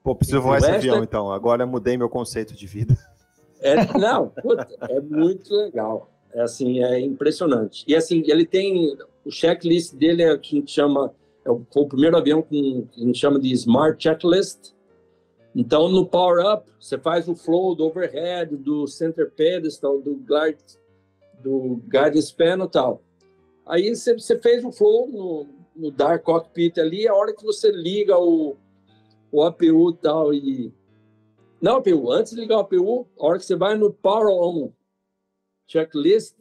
Pô, 0.04 0.14
preciso 0.14 0.40
voar 0.40 0.58
esse 0.58 0.70
avião, 0.70 1.00
é- 1.00 1.02
então. 1.02 1.32
Agora 1.32 1.66
mudei 1.66 1.96
meu 1.96 2.08
conceito 2.08 2.54
de 2.54 2.66
vida. 2.66 2.96
É, 3.60 3.98
não, 3.98 4.28
puta, 4.28 4.68
é 4.88 5.00
muito 5.00 5.54
legal. 5.54 6.10
É 6.32 6.42
assim, 6.42 6.82
é 6.82 7.00
impressionante. 7.00 7.84
E 7.86 7.96
assim, 7.96 8.22
ele 8.26 8.46
tem 8.46 8.96
o 9.24 9.30
checklist 9.30 9.94
dele 9.94 10.22
é 10.22 10.32
o 10.32 10.38
que 10.38 10.56
a 10.56 10.60
gente 10.60 10.72
chama 10.72 11.12
é 11.44 11.50
o, 11.50 11.64
foi 11.72 11.82
o 11.82 11.88
primeiro 11.88 12.16
avião 12.16 12.42
com 12.42 12.86
a 12.94 13.00
gente 13.00 13.18
chama 13.18 13.38
de 13.38 13.50
Smart 13.52 14.00
Checklist. 14.02 14.72
Então, 15.54 15.88
no 15.88 16.06
Power 16.06 16.44
Up, 16.44 16.70
você 16.78 16.98
faz 16.98 17.26
o 17.26 17.34
flow 17.34 17.74
do 17.74 17.86
overhead, 17.86 18.54
do 18.54 18.86
center 18.86 19.30
pedestal, 19.30 20.00
do 20.00 20.14
guide, 20.14 20.62
do 21.42 21.80
guidance 21.88 22.32
panel 22.34 22.68
tal. 22.68 23.02
Aí 23.66 23.94
você, 23.94 24.14
você 24.14 24.38
fez 24.38 24.64
o 24.64 24.70
flow 24.70 25.08
no, 25.08 25.46
no 25.74 25.90
Dark 25.90 26.22
Cockpit 26.22 26.78
ali, 26.78 27.08
a 27.08 27.14
hora 27.14 27.34
que 27.34 27.42
você 27.42 27.70
liga 27.72 28.18
o, 28.18 28.56
o 29.32 29.42
APU 29.42 29.92
tal, 29.94 30.32
e 30.34 30.72
não, 31.60 31.76
APU, 31.76 32.12
antes 32.12 32.32
de 32.32 32.40
ligar 32.40 32.56
o 32.56 32.60
APU, 32.60 33.06
a 33.18 33.26
hora 33.26 33.38
que 33.38 33.44
você 33.44 33.56
vai 33.56 33.76
no 33.76 33.92
Power 33.92 34.28
On 34.28 34.70
Checklist, 35.66 36.36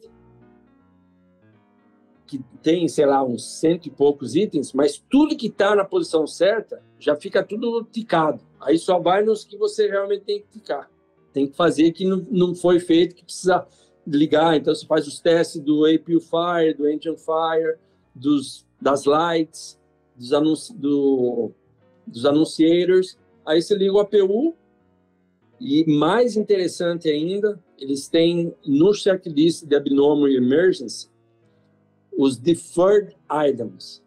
que 2.26 2.38
tem, 2.62 2.86
sei 2.88 3.06
lá, 3.06 3.24
uns 3.24 3.58
cento 3.58 3.86
e 3.86 3.90
poucos 3.90 4.36
itens, 4.36 4.72
mas 4.72 5.02
tudo 5.10 5.36
que 5.36 5.46
está 5.46 5.74
na 5.74 5.84
posição 5.84 6.26
certa 6.26 6.82
já 7.00 7.16
fica 7.16 7.42
tudo 7.42 7.84
ticado. 7.84 8.40
Aí 8.60 8.78
só 8.78 8.98
vai 8.98 9.24
nos 9.24 9.44
que 9.44 9.56
você 9.56 9.88
realmente 9.88 10.24
tem 10.24 10.40
que 10.40 10.48
ticar. 10.58 10.90
Tem 11.32 11.46
que 11.48 11.56
fazer 11.56 11.92
que 11.92 12.04
não, 12.04 12.54
foi 12.54 12.78
feito, 12.78 13.14
que 13.14 13.24
precisa 13.24 13.66
ligar, 14.06 14.56
então 14.56 14.74
você 14.74 14.86
faz 14.86 15.06
os 15.06 15.20
testes 15.20 15.60
do 15.60 15.84
APU 15.84 16.20
Fire, 16.20 16.74
do 16.74 16.88
Engine 16.88 17.16
Fire, 17.16 17.76
dos, 18.14 18.66
das 18.80 19.04
lights, 19.04 19.78
dos, 20.16 20.32
anunci, 20.32 20.74
do, 20.74 21.50
dos 22.06 22.24
aí 23.44 23.62
você 23.62 23.74
liga 23.74 23.92
o 23.92 24.00
APU, 24.00 24.54
e 25.60 25.84
mais 25.90 26.36
interessante 26.36 27.08
ainda, 27.08 27.62
eles 27.76 28.08
têm 28.08 28.54
no 28.64 28.92
checklist 28.94 29.64
de 29.64 29.74
Abnormal 29.74 30.28
Emergency 30.28 31.08
os 32.16 32.36
deferred 32.36 33.16
items. 33.30 34.02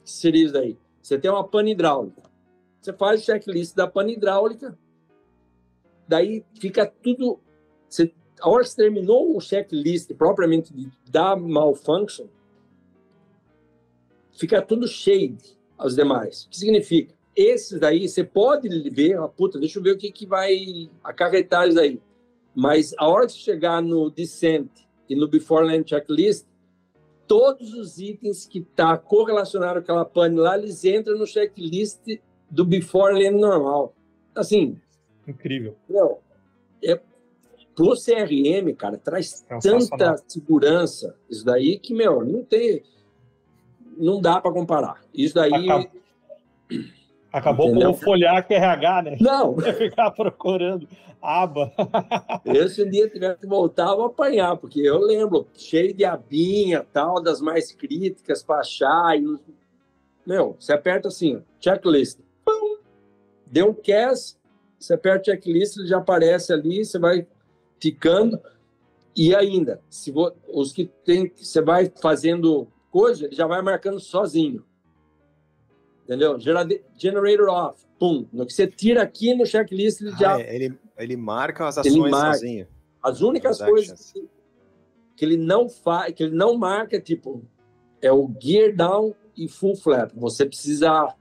O 0.00 0.04
que 0.04 0.10
seria 0.10 0.44
isso 0.44 0.52
daí? 0.52 0.78
Você 1.02 1.18
tem 1.18 1.30
uma 1.30 1.46
pane 1.46 1.72
hidráulica. 1.72 2.22
Você 2.80 2.92
faz 2.92 3.20
o 3.20 3.24
checklist 3.24 3.74
da 3.74 3.86
pane 3.86 4.14
hidráulica, 4.14 4.78
daí 6.08 6.44
fica 6.58 6.86
tudo. 6.86 7.38
Você, 7.88 8.12
a 8.40 8.48
hora 8.48 8.62
que 8.62 8.70
você 8.70 8.76
terminou 8.76 9.36
o 9.36 9.40
checklist 9.40 10.12
propriamente 10.14 10.72
da 11.10 11.36
malfunction, 11.36 12.26
fica 14.32 14.62
tudo 14.62 14.88
cheio 14.88 15.36
aos 15.76 15.94
demais. 15.94 16.44
O 16.44 16.50
que 16.50 16.58
significa? 16.58 17.14
Esses 17.40 17.80
daí, 17.80 18.06
você 18.06 18.22
pode 18.22 18.68
ver, 18.90 19.16
ah, 19.16 19.26
puta, 19.26 19.58
deixa 19.58 19.78
eu 19.78 19.82
ver 19.82 19.92
o 19.92 19.96
que, 19.96 20.12
que 20.12 20.26
vai 20.26 20.90
acarretar 21.02 21.66
isso 21.66 21.80
aí. 21.80 21.98
Mas 22.54 22.94
a 22.98 23.08
hora 23.08 23.26
de 23.26 23.32
chegar 23.32 23.80
no 23.80 24.10
Descent 24.10 24.68
e 25.08 25.16
no 25.16 25.26
Before 25.26 25.66
Land 25.66 25.88
Checklist, 25.88 26.44
todos 27.26 27.72
os 27.72 27.98
itens 27.98 28.44
que 28.44 28.60
tá 28.60 28.94
correlacionado 28.98 29.80
com 29.80 29.84
aquela 29.84 30.04
pane 30.04 30.36
lá, 30.36 30.58
eles 30.58 30.84
entram 30.84 31.16
no 31.16 31.26
checklist 31.26 32.02
do 32.50 32.62
Before 32.62 33.14
Land 33.14 33.40
normal. 33.40 33.94
Assim. 34.34 34.78
Incrível. 35.26 35.74
Meu, 35.88 36.18
é, 36.84 37.00
pro 37.74 37.94
CRM, 37.94 38.74
cara, 38.76 38.98
traz 38.98 39.42
tanta 39.62 40.22
segurança 40.28 41.16
isso 41.30 41.42
daí 41.42 41.78
que, 41.78 41.94
meu, 41.94 42.22
não 42.22 42.44
tem. 42.44 42.82
Não 43.96 44.20
dá 44.20 44.38
para 44.42 44.52
comparar. 44.52 45.02
Isso 45.14 45.34
daí. 45.34 45.54
Acabou, 45.54 45.90
Acabou 47.32 47.68
Entendeu? 47.68 47.92
por 47.92 48.04
folhar 48.04 48.46
que 48.46 48.54
RH, 48.54 49.02
né? 49.02 49.16
Não. 49.20 49.56
É 49.64 49.72
ficar 49.72 50.10
procurando 50.10 50.88
aba. 51.22 51.72
Eu, 52.44 52.68
se 52.68 52.82
um 52.82 52.90
dia 52.90 53.08
tiver 53.08 53.36
que 53.36 53.46
voltar, 53.46 53.90
eu 53.90 53.96
vou 53.96 54.06
apanhar, 54.06 54.56
porque 54.56 54.80
eu 54.80 54.98
lembro, 54.98 55.46
cheio 55.54 55.92
de 55.92 56.04
abinha, 56.04 56.86
tal, 56.92 57.22
das 57.22 57.40
mais 57.40 57.72
críticas 57.72 58.42
para 58.42 58.60
achar. 58.60 59.18
E... 59.18 59.38
Meu, 60.26 60.56
você 60.58 60.72
aperta 60.72 61.08
assim, 61.08 61.42
checklist. 61.60 62.18
Pum, 62.44 62.78
deu 63.46 63.68
um 63.68 63.74
cast, 63.74 64.38
você 64.78 64.94
aperta 64.94 65.30
checklist, 65.30 65.76
ele 65.76 65.88
já 65.88 65.98
aparece 65.98 66.52
ali, 66.52 66.84
você 66.84 66.98
vai 66.98 67.26
ficando. 67.78 68.40
E 69.14 69.34
ainda, 69.34 69.80
se 69.90 70.10
vo... 70.10 70.32
os 70.48 70.72
que 70.72 70.86
tem, 71.04 71.30
você 71.36 71.60
vai 71.60 71.92
fazendo 72.00 72.66
coisa, 72.90 73.26
ele 73.26 73.34
já 73.34 73.46
vai 73.46 73.60
marcando 73.60 74.00
sozinho 74.00 74.64
entendeu? 76.10 76.36
Generator 76.96 77.48
off, 77.48 77.86
pum. 77.98 78.26
No 78.32 78.44
que 78.44 78.52
você 78.52 78.66
tira 78.66 79.02
aqui 79.02 79.32
no 79.32 79.46
checklist, 79.46 80.00
ele 80.00 80.10
ah, 80.14 80.18
já. 80.18 80.40
É, 80.40 80.54
ele, 80.54 80.78
ele 80.98 81.16
marca 81.16 81.68
as 81.68 81.78
ações 81.78 82.10
marca. 82.10 82.34
sozinho. 82.34 82.66
As 83.00 83.20
únicas 83.20 83.60
as 83.60 83.68
coisas 83.68 84.12
que, 84.12 84.28
que, 85.16 85.24
ele 85.24 85.36
não 85.36 85.68
faz, 85.68 86.12
que 86.12 86.24
ele 86.24 86.34
não 86.34 86.58
marca, 86.58 87.00
tipo, 87.00 87.42
é 88.02 88.12
o 88.12 88.28
gear 88.40 88.74
down 88.74 89.14
e 89.36 89.48
full 89.48 89.76
flap. 89.76 90.12
Você 90.16 90.44
precisa. 90.44 91.14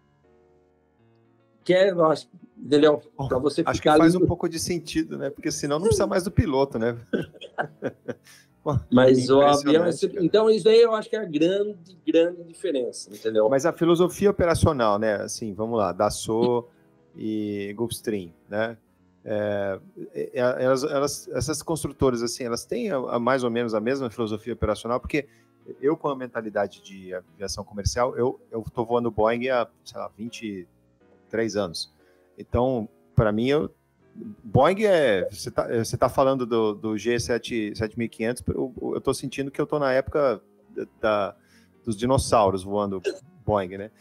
Quer, 1.63 1.89
eu 1.89 2.05
acho, 2.05 2.27
entendeu? 2.57 2.99
Para 3.15 3.37
você 3.37 3.61
Acho 3.63 3.81
que 3.81 3.87
faz 3.87 4.15
um 4.15 4.25
pouco 4.25 4.49
de 4.49 4.57
sentido, 4.57 5.19
né? 5.19 5.29
Porque 5.29 5.51
senão 5.51 5.77
não 5.77 5.85
precisa 5.85 6.07
mais 6.07 6.23
do 6.23 6.31
piloto, 6.31 6.79
né? 6.79 6.97
Mas 8.91 9.30
o 9.30 9.41
avião. 9.41 9.86
É 9.86 9.91
então, 10.20 10.49
isso 10.49 10.67
aí 10.67 10.82
eu 10.82 10.93
acho 10.93 11.09
que 11.09 11.15
é 11.15 11.20
a 11.20 11.26
grande, 11.26 11.97
grande 12.05 12.43
diferença, 12.43 13.09
entendeu? 13.13 13.49
Mas 13.49 13.65
a 13.65 13.74
filosofia 13.74 14.30
operacional, 14.30 14.99
né? 14.99 15.15
Assim, 15.15 15.53
vamos 15.53 15.78
lá, 15.78 15.91
Dassault 15.91 16.67
e 17.15 17.74
Gulfstream, 17.76 18.32
né? 18.49 18.78
É, 19.24 19.80
é, 20.13 20.30
é, 20.34 20.63
elas, 20.63 20.84
elas, 20.84 21.28
essas 21.30 21.61
construtoras, 21.61 22.24
assim, 22.24 22.45
elas 22.45 22.65
têm 22.65 22.89
a, 22.89 22.97
a, 22.97 23.20
mais 23.20 23.43
ou 23.43 23.51
menos 23.51 23.74
a 23.74 23.80
mesma 23.80 24.09
filosofia 24.09 24.53
operacional, 24.53 24.99
porque 24.99 25.28
eu, 25.82 25.95
com 25.95 26.07
a 26.07 26.15
mentalidade 26.15 26.82
de 26.82 27.13
aviação 27.13 27.63
comercial, 27.63 28.17
eu 28.17 28.39
estou 28.65 28.86
voando 28.86 29.11
Boeing 29.11 29.49
há, 29.49 29.67
sei 29.84 29.99
lá, 29.99 30.09
23 30.17 31.55
anos. 31.55 31.93
Então, 32.38 32.89
para 33.15 33.32
mim, 33.32 33.47
eu 33.47 33.70
Boeing 34.43 34.84
é. 34.84 35.28
Você 35.30 35.49
está 35.49 35.97
tá 35.97 36.09
falando 36.09 36.45
do, 36.45 36.74
do 36.74 36.89
G7 36.93 37.76
7500, 37.76 38.43
eu, 38.47 39.01
tô 39.01 39.13
sentindo 39.13 39.49
que 39.49 39.61
eu 39.61 39.65
tô 39.65 39.80
na 39.80 39.93
época 39.93 40.41
da, 40.99 41.36
dos 41.84 41.95
dinossauros 41.95 42.63
voando 42.63 43.01
Boeing, 43.45 43.78
né? 43.78 43.91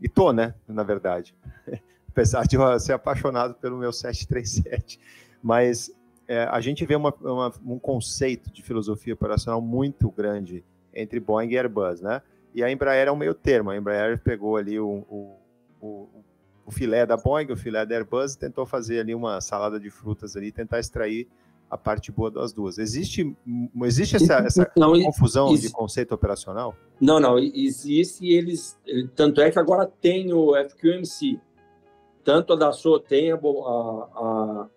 E 0.00 0.08
tô, 0.08 0.32
né? 0.32 0.54
Na 0.68 0.82
verdade. 0.82 1.34
Apesar 2.08 2.46
de 2.46 2.56
eu 2.56 2.78
ser 2.78 2.92
apaixonado 2.92 3.54
pelo 3.54 3.76
meu 3.76 3.92
737. 3.92 5.00
Mas 5.42 5.90
é, 6.28 6.44
a 6.44 6.60
gente 6.60 6.86
vê 6.86 6.94
uma, 6.94 7.12
uma, 7.20 7.52
um 7.66 7.78
conceito 7.78 8.52
de 8.52 8.62
filosofia 8.62 9.14
operacional 9.14 9.60
muito 9.60 10.10
grande 10.10 10.64
entre 10.94 11.18
Boeing 11.18 11.50
e 11.50 11.58
Airbus, 11.58 12.00
né? 12.00 12.22
E 12.54 12.62
a 12.62 12.70
Embraer 12.70 13.08
é 13.08 13.12
um 13.12 13.16
meio 13.16 13.34
termo. 13.34 13.70
A 13.70 13.76
Embraer 13.76 14.20
pegou 14.20 14.56
ali 14.56 14.78
o, 14.78 15.04
o, 15.10 15.36
o 15.80 16.24
o 16.66 16.70
filé 16.70 17.04
da 17.04 17.16
Boeing, 17.16 17.50
o 17.52 17.56
filé 17.56 17.84
da 17.84 17.94
Airbus, 17.94 18.36
tentou 18.36 18.64
fazer 18.64 19.00
ali 19.00 19.14
uma 19.14 19.40
salada 19.40 19.78
de 19.78 19.90
frutas 19.90 20.36
ali, 20.36 20.50
tentar 20.50 20.80
extrair 20.80 21.28
a 21.70 21.76
parte 21.76 22.12
boa 22.12 22.30
das 22.30 22.52
duas. 22.52 22.78
Existe, 22.78 23.36
existe 23.82 24.16
essa, 24.16 24.34
essa 24.34 24.72
não, 24.76 25.00
confusão 25.02 25.54
de 25.54 25.70
conceito 25.70 26.14
operacional? 26.14 26.74
Não, 27.00 27.18
não, 27.18 27.38
existe 27.38 28.28
eles, 28.28 28.78
tanto 29.14 29.40
é 29.40 29.50
que 29.50 29.58
agora 29.58 29.90
tem 30.00 30.32
o 30.32 30.54
FQMC, 30.54 31.40
tanto 32.22 32.52
a 32.52 32.56
Dassault 32.56 33.06
tem, 33.06 33.32
a, 33.32 33.36
a, 33.36 34.68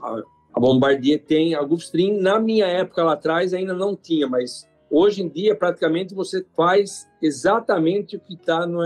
a, 0.00 0.22
a 0.54 0.60
Bombardier 0.60 1.22
tem, 1.22 1.54
a 1.54 1.62
Gulfstream, 1.62 2.20
na 2.20 2.40
minha 2.40 2.66
época 2.66 3.04
lá 3.04 3.12
atrás 3.12 3.52
ainda 3.54 3.74
não 3.74 3.94
tinha, 3.94 4.26
mas 4.26 4.68
hoje 4.90 5.22
em 5.22 5.28
dia 5.28 5.54
praticamente 5.54 6.14
você 6.14 6.44
faz 6.56 7.08
exatamente 7.20 8.16
o 8.16 8.20
que 8.20 8.34
está 8.34 8.66
no, 8.66 8.80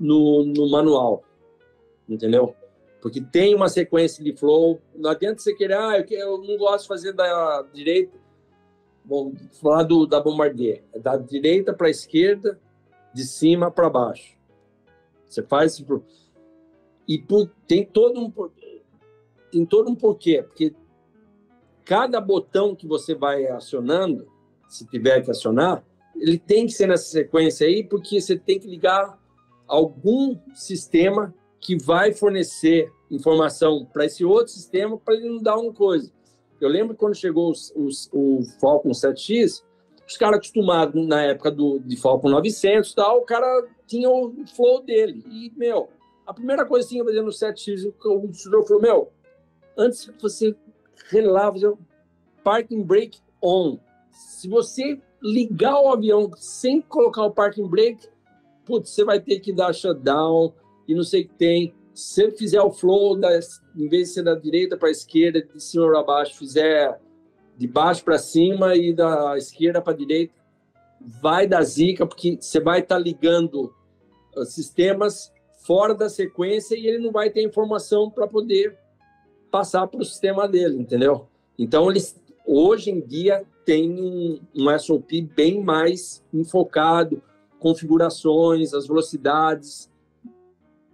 no, 0.00 0.44
no 0.44 0.70
manual 0.70 1.22
entendeu? 2.08 2.54
Porque 3.00 3.20
tem 3.20 3.54
uma 3.54 3.68
sequência 3.68 4.22
de 4.22 4.36
flow. 4.36 4.80
Não 4.94 5.10
adianta 5.10 5.40
você 5.40 5.54
querer, 5.54 5.74
ah, 5.74 6.04
eu 6.10 6.38
não 6.38 6.56
gosto 6.56 6.82
de 6.82 6.88
fazer 6.88 7.12
da 7.12 7.62
direita. 7.72 8.18
Bom, 9.04 9.32
falar 9.60 9.84
do, 9.84 10.06
da 10.06 10.20
Bombardier. 10.20 10.82
É 10.92 10.98
da 10.98 11.16
direita 11.16 11.72
para 11.72 11.86
a 11.86 11.90
esquerda, 11.90 12.58
de 13.14 13.24
cima 13.24 13.70
para 13.70 13.88
baixo. 13.88 14.36
Você 15.26 15.42
faz 15.42 15.78
e 17.08 17.18
por, 17.18 17.50
tem 17.66 17.84
todo 17.84 18.20
um 18.20 18.32
tem 19.50 19.64
todo 19.64 19.90
um 19.90 19.94
porquê, 19.94 20.42
porque 20.42 20.74
cada 21.84 22.20
botão 22.20 22.74
que 22.74 22.86
você 22.86 23.14
vai 23.14 23.46
acionando, 23.46 24.26
se 24.68 24.84
tiver 24.86 25.22
que 25.22 25.30
acionar, 25.30 25.84
ele 26.16 26.38
tem 26.38 26.66
que 26.66 26.72
ser 26.72 26.88
nessa 26.88 27.04
sequência 27.04 27.66
aí, 27.66 27.84
porque 27.84 28.20
você 28.20 28.36
tem 28.36 28.58
que 28.58 28.66
ligar 28.66 29.18
algum 29.68 30.38
sistema 30.52 31.32
que 31.66 31.76
vai 31.76 32.12
fornecer 32.12 32.92
informação 33.10 33.84
para 33.92 34.04
esse 34.06 34.24
outro 34.24 34.52
sistema 34.52 34.96
para 34.96 35.14
ele 35.14 35.28
não 35.28 35.42
dar 35.42 35.56
uma 35.56 35.72
coisa. 35.72 36.12
Eu 36.60 36.68
lembro 36.68 36.94
quando 36.94 37.16
chegou 37.16 37.50
os, 37.50 37.72
os, 37.74 38.08
o 38.12 38.40
Falcon 38.60 38.90
7X, 38.90 39.64
os 40.06 40.16
caras 40.16 40.38
acostumados 40.38 41.04
na 41.08 41.22
época 41.22 41.50
do, 41.50 41.80
de 41.80 41.96
Falcon 41.96 42.28
900 42.28 42.94
tal, 42.94 43.18
o 43.18 43.22
cara 43.22 43.66
tinha 43.84 44.08
o 44.08 44.32
flow 44.54 44.80
dele. 44.80 45.24
E, 45.28 45.52
meu, 45.56 45.88
a 46.24 46.32
primeira 46.32 46.64
coisa 46.64 46.86
que 46.86 46.94
tinha 46.94 47.04
fazer 47.04 47.22
no 47.22 47.30
7X, 47.30 47.92
o 48.04 48.26
instrutor 48.26 48.64
falou, 48.64 48.82
meu, 48.82 49.12
antes 49.76 50.08
que 50.08 50.22
você 50.22 50.54
relar, 51.10 51.50
fazer 51.50 51.74
parking 52.44 52.84
brake 52.84 53.18
on. 53.42 53.76
Se 54.12 54.48
você 54.48 55.00
ligar 55.20 55.80
o 55.80 55.88
avião 55.88 56.30
sem 56.36 56.80
colocar 56.80 57.24
o 57.24 57.32
parking 57.32 57.66
brake, 57.66 58.08
putz, 58.64 58.90
você 58.90 59.04
vai 59.04 59.18
ter 59.18 59.40
que 59.40 59.52
dar 59.52 59.72
shutdown, 59.72 60.54
e 60.86 60.94
não 60.94 61.02
sei 61.02 61.22
o 61.22 61.28
que 61.28 61.34
tem. 61.34 61.74
Se 61.94 62.30
fizer 62.32 62.60
o 62.60 62.70
flow, 62.70 63.18
da, 63.18 63.30
em 63.76 63.88
vez 63.88 64.08
de 64.08 64.14
ser 64.14 64.22
da 64.22 64.34
direita 64.34 64.76
para 64.76 64.88
a 64.88 64.92
esquerda, 64.92 65.42
de 65.42 65.62
cima 65.62 65.86
para 65.86 66.02
baixo, 66.02 66.36
fizer 66.36 67.00
de 67.56 67.66
baixo 67.66 68.04
para 68.04 68.18
cima 68.18 68.76
e 68.76 68.92
da 68.92 69.36
esquerda 69.38 69.80
para 69.80 69.96
direita, 69.96 70.34
vai 71.00 71.46
dar 71.46 71.62
zica, 71.62 72.06
porque 72.06 72.38
você 72.40 72.60
vai 72.60 72.80
estar 72.80 72.96
tá 72.96 73.00
ligando 73.00 73.72
uh, 74.36 74.44
sistemas 74.44 75.32
fora 75.66 75.94
da 75.94 76.08
sequência 76.08 76.76
e 76.76 76.86
ele 76.86 76.98
não 76.98 77.10
vai 77.10 77.30
ter 77.30 77.42
informação 77.42 78.10
para 78.10 78.26
poder 78.26 78.78
passar 79.50 79.86
para 79.86 80.00
o 80.00 80.04
sistema 80.04 80.46
dele, 80.46 80.76
entendeu? 80.76 81.28
Então, 81.58 81.90
eles 81.90 82.14
hoje 82.46 82.90
em 82.90 83.00
dia 83.00 83.44
tem 83.64 83.90
um, 83.90 84.40
um 84.54 84.78
SOP 84.78 85.22
bem 85.34 85.62
mais 85.62 86.22
enfocado, 86.32 87.22
configurações, 87.58 88.72
as 88.72 88.86
velocidades, 88.86 89.90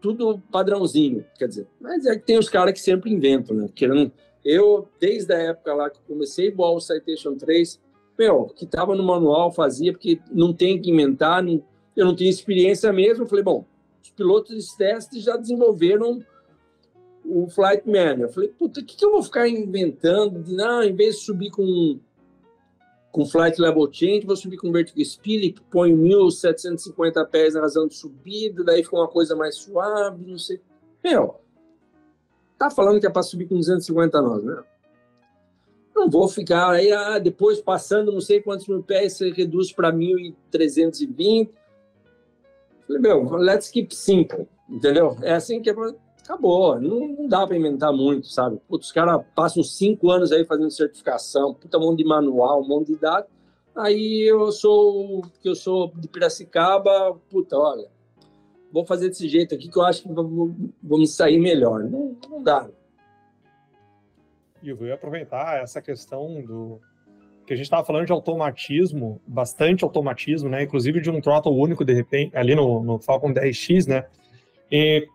tudo 0.03 0.43
padrãozinho, 0.51 1.25
quer 1.39 1.47
dizer. 1.47 1.67
Mas 1.81 2.05
é 2.05 2.17
que 2.17 2.27
tem 2.27 2.37
os 2.37 2.49
caras 2.49 2.75
que 2.75 2.81
sempre 2.81 3.11
inventam, 3.11 3.57
né? 3.57 3.69
Querendo 3.73 4.13
Eu, 4.45 4.89
desde 5.01 5.33
a 5.33 5.39
época 5.39 5.73
lá 5.73 5.89
que 5.89 6.01
comecei 6.03 6.51
voar 6.51 6.73
o 6.73 6.81
Citation 6.81 7.37
3, 7.37 7.81
meu, 8.19 8.47
que 8.47 8.65
estava 8.65 8.97
no 8.97 9.05
manual, 9.05 9.53
fazia, 9.53 9.93
porque 9.93 10.21
não 10.33 10.53
tem 10.53 10.83
que 10.83 10.91
inventar, 10.91 11.43
não, 11.43 11.63
eu 11.97 12.05
não 12.05 12.17
tinha 12.17 12.29
experiência 12.29 12.93
mesmo. 12.93 13.23
Eu 13.23 13.29
falei, 13.29 13.45
bom, 13.45 13.65
os 14.03 14.11
pilotos 14.11 14.67
de 14.67 14.77
teste 14.77 15.21
já 15.21 15.37
desenvolveram 15.37 16.21
o 17.25 17.49
Flight 17.49 17.89
Manual. 17.89 18.23
Eu 18.23 18.29
falei, 18.29 18.49
puta, 18.49 18.81
o 18.81 18.85
que, 18.85 18.97
que 18.97 19.05
eu 19.05 19.13
vou 19.13 19.23
ficar 19.23 19.49
inventando? 19.49 20.43
De, 20.43 20.53
não, 20.53 20.83
em 20.83 20.95
vez 20.95 21.17
de 21.17 21.23
subir 21.23 21.51
com 21.51 22.01
com 23.13 23.27
Flight 23.27 23.61
Level 23.61 23.87
Change, 23.93 24.27
vou 24.27 24.35
subir 24.35 24.57
com 24.57 24.73
Vertical 24.73 25.05
Speed, 25.05 25.59
põe 25.71 25.95
1.750 25.95 27.27
pés 27.29 27.53
na 27.53 27.61
razão 27.61 27.87
de 27.87 27.95
subida, 27.95 28.65
daí 28.65 28.83
fica 28.83 28.97
uma 28.97 29.07
coisa 29.07 29.37
mais 29.37 29.57
suave, 29.57 30.25
não 30.27 30.39
sei. 30.39 30.59
Meu, 31.05 31.37
tá 32.59 32.71
falando 32.71 32.99
que 32.99 33.07
é 33.07 33.11
para 33.11 33.23
subir 33.23 33.47
com 33.47 33.57
250 33.57 34.23
nós, 34.23 34.43
né? 34.43 34.65
Não 35.95 36.09
vou 36.09 36.27
ficar 36.27 36.71
aí, 36.71 36.91
ah, 36.91 37.19
depois 37.19 37.61
passando 37.61 38.11
não 38.11 38.21
sei 38.21 38.41
quantos 38.41 38.67
mil 38.67 38.83
pés, 38.83 39.13
você 39.13 39.31
reduz 39.31 39.71
para 39.71 39.93
1.320. 39.93 41.51
Falei, 42.87 43.03
meu, 43.03 43.37
let's 43.37 43.71
keep 43.71 43.95
simple, 43.95 44.49
entendeu? 44.71 45.19
É 45.21 45.35
assim 45.35 45.61
que 45.61 45.69
é 45.69 45.75
acabou. 46.25 46.81
Não, 46.81 47.09
não 47.09 47.29
dá 47.29 47.47
para 47.47 47.57
inventar 47.57 47.93
muito, 47.93 48.27
sabe? 48.29 48.59
Putz, 48.69 48.87
os 48.87 48.93
caras 48.93 49.23
passam 49.35 49.63
cinco 49.63 50.11
anos 50.11 50.33
aí 50.33 50.45
fazendo 50.45 50.71
certificação, 50.71 51.55
puta 51.55 51.79
mão 51.79 51.95
de 51.95 52.05
manual, 52.05 52.67
monte 52.67 52.89
de 52.89 52.97
dados. 52.97 53.31
Aí 53.75 54.29
eu 54.29 54.53
sou, 54.53 55.23
que 55.41 55.49
eu 55.49 55.55
sou 55.55 55.93
de 55.97 56.07
Piracicaba, 56.07 57.19
puta, 57.31 57.57
olha, 57.57 57.89
vou 58.71 58.85
fazer 58.85 59.09
desse 59.09 59.29
jeito 59.29 59.55
aqui 59.55 59.69
que 59.69 59.77
eu 59.77 59.83
acho 59.83 60.03
que 60.03 60.13
vou, 60.13 60.55
vou 60.83 60.99
me 60.99 61.07
sair 61.07 61.39
melhor. 61.39 61.83
Não, 61.85 62.17
não 62.29 62.43
dá. 62.43 62.69
E 64.63 64.69
eu 64.69 64.87
ia 64.87 64.95
aproveitar 64.95 65.63
essa 65.63 65.81
questão 65.81 66.41
do 66.43 66.81
que 67.47 67.53
a 67.53 67.57
gente 67.57 67.65
estava 67.65 67.85
falando 67.85 68.07
de 68.07 68.13
automatismo, 68.13 69.21
bastante 69.27 69.83
automatismo, 69.83 70.49
né? 70.49 70.63
Inclusive 70.63 71.01
de 71.01 71.11
um 71.11 71.21
throttle 71.21 71.53
único 71.53 71.85
de 71.85 71.93
repente 71.93 72.37
ali 72.37 72.55
no, 72.55 72.83
no 72.85 72.99
Falcon 73.01 73.35
10X, 73.35 73.89
né? 73.89 74.07
E 74.71 75.09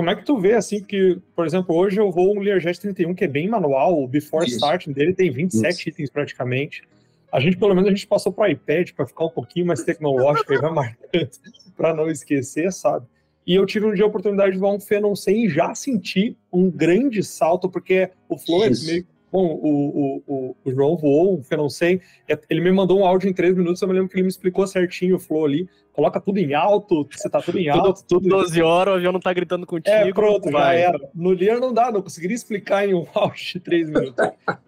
como 0.00 0.08
é 0.08 0.16
que 0.16 0.24
tu 0.24 0.38
vê, 0.38 0.54
assim, 0.54 0.82
que, 0.82 1.18
por 1.36 1.44
exemplo, 1.44 1.76
hoje 1.76 2.00
eu 2.00 2.10
vou 2.10 2.34
um 2.34 2.40
Learjet 2.40 2.80
31, 2.80 3.14
que 3.14 3.24
é 3.24 3.28
bem 3.28 3.46
manual, 3.46 4.02
o 4.02 4.08
before 4.08 4.46
Isso. 4.46 4.54
starting 4.56 4.92
dele 4.92 5.12
tem 5.12 5.30
27 5.30 5.74
Isso. 5.74 5.88
itens 5.90 6.08
praticamente. 6.08 6.82
A 7.30 7.38
gente, 7.38 7.58
pelo 7.58 7.74
menos, 7.74 7.90
a 7.90 7.92
gente 7.94 8.06
passou 8.06 8.32
para 8.32 8.48
o 8.48 8.50
iPad 8.50 8.92
para 8.92 9.06
ficar 9.06 9.26
um 9.26 9.30
pouquinho 9.30 9.66
mais 9.66 9.82
tecnológico 9.82 10.54
e 10.54 10.58
vai 10.58 10.72
marcando 10.72 11.28
para 11.76 11.92
não 11.92 12.08
esquecer, 12.08 12.72
sabe? 12.72 13.04
E 13.46 13.54
eu 13.54 13.66
tive 13.66 13.84
um 13.84 13.92
dia 13.92 14.04
a 14.04 14.08
oportunidade 14.08 14.52
de 14.52 14.58
voar 14.58 14.72
um 14.72 14.80
Phenom 14.80 15.14
100 15.14 15.44
e 15.44 15.48
já 15.50 15.74
senti 15.74 16.34
um 16.50 16.70
grande 16.70 17.22
salto, 17.22 17.68
porque 17.68 18.08
o 18.26 18.38
flow 18.38 18.64
é 18.64 18.70
meio 18.70 19.06
Bom, 19.32 19.46
o, 19.62 20.22
o, 20.26 20.56
o, 20.64 20.72
João 20.72 20.96
voou, 20.96 21.38
o 21.38 21.42
Phenom 21.42 21.68
100, 21.68 22.00
ele 22.48 22.60
me 22.60 22.72
mandou 22.72 22.98
um 22.98 23.06
áudio 23.06 23.28
em 23.28 23.32
três 23.32 23.54
minutos, 23.56 23.80
eu 23.80 23.88
me 23.88 23.94
lembro 23.94 24.08
que 24.08 24.16
ele 24.16 24.24
me 24.24 24.28
explicou 24.28 24.66
certinho 24.66 25.16
o 25.16 25.20
flow 25.20 25.44
ali 25.44 25.68
coloca 25.92 26.20
tudo 26.20 26.38
em 26.38 26.54
alto, 26.54 27.06
você 27.10 27.28
tá 27.28 27.42
tudo 27.42 27.58
em 27.58 27.68
alto. 27.68 28.02
tudo, 28.04 28.22
tudo 28.22 28.28
12 28.28 28.62
horas, 28.62 28.94
o 28.94 28.96
avião 28.96 29.12
não 29.12 29.20
tá 29.20 29.32
gritando 29.32 29.66
contigo. 29.66 29.94
É, 29.94 30.12
pronto, 30.12 30.50
vai. 30.50 30.78
já 30.78 30.88
era. 30.88 30.98
No 31.14 31.30
Lear 31.30 31.60
não 31.60 31.74
dá, 31.74 31.92
não 31.92 32.02
conseguiria 32.02 32.34
explicar 32.34 32.88
em 32.88 32.94
um 32.94 33.06
áudio 33.14 33.44
de 33.54 33.60
3 33.60 33.90
minutos. 33.90 34.14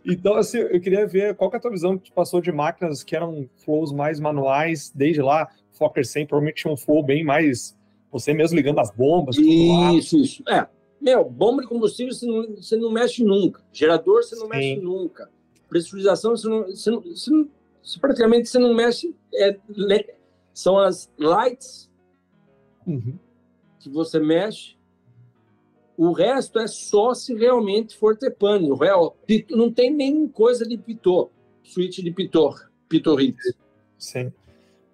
então, 0.04 0.36
assim, 0.36 0.58
eu 0.58 0.80
queria 0.80 1.06
ver 1.06 1.34
qual 1.34 1.48
que 1.48 1.56
é 1.56 1.58
a 1.58 1.62
tua 1.62 1.70
visão 1.70 1.96
que 1.96 2.12
passou 2.12 2.40
de 2.40 2.52
máquinas 2.52 3.02
que 3.02 3.16
eram 3.16 3.48
flows 3.64 3.92
mais 3.92 4.20
manuais, 4.20 4.92
desde 4.94 5.22
lá, 5.22 5.48
Fokker 5.72 6.04
100 6.04 6.26
provavelmente 6.26 6.62
tinha 6.62 6.72
um 6.72 6.76
flow 6.76 7.02
bem 7.02 7.24
mais, 7.24 7.76
você 8.10 8.34
mesmo 8.34 8.56
ligando 8.56 8.80
as 8.80 8.90
bombas. 8.90 9.36
Isso, 9.38 10.18
isso. 10.18 10.42
É, 10.48 10.66
meu, 11.02 11.24
bomba 11.24 11.62
de 11.62 11.68
combustível 11.68 12.14
você 12.14 12.26
não, 12.26 12.56
você 12.56 12.76
não 12.76 12.90
mexe 12.90 13.24
nunca. 13.24 13.62
Gerador 13.72 14.22
você 14.22 14.36
não 14.36 14.42
Sim. 14.42 14.48
mexe 14.48 14.76
nunca. 14.80 15.30
Pressurização 15.68 16.36
você 16.36 16.48
não, 16.48 16.62
você 16.64 16.90
não, 16.90 17.00
você 17.02 17.30
não 17.30 17.50
você 17.82 17.98
praticamente 17.98 18.48
você 18.48 18.58
não 18.58 18.72
mexe. 18.72 19.14
É, 19.34 19.58
são 20.54 20.78
as 20.78 21.10
lights 21.18 21.90
uhum. 22.86 23.18
que 23.80 23.90
você 23.90 24.20
mexe. 24.20 24.76
O 25.96 26.12
resto 26.12 26.58
é 26.58 26.66
só 26.66 27.12
se 27.12 27.34
realmente 27.34 27.96
for 27.96 28.16
ter 28.16 28.30
pane. 28.30 28.70
O 28.70 28.76
real, 28.76 29.16
não 29.50 29.70
tem 29.70 29.92
nem 29.92 30.26
coisa 30.28 30.66
de 30.66 30.78
pitô, 30.78 31.30
switch 31.62 31.98
de 31.98 32.10
pitô, 32.12 32.54
hits. 33.20 33.54
Sim. 33.98 34.32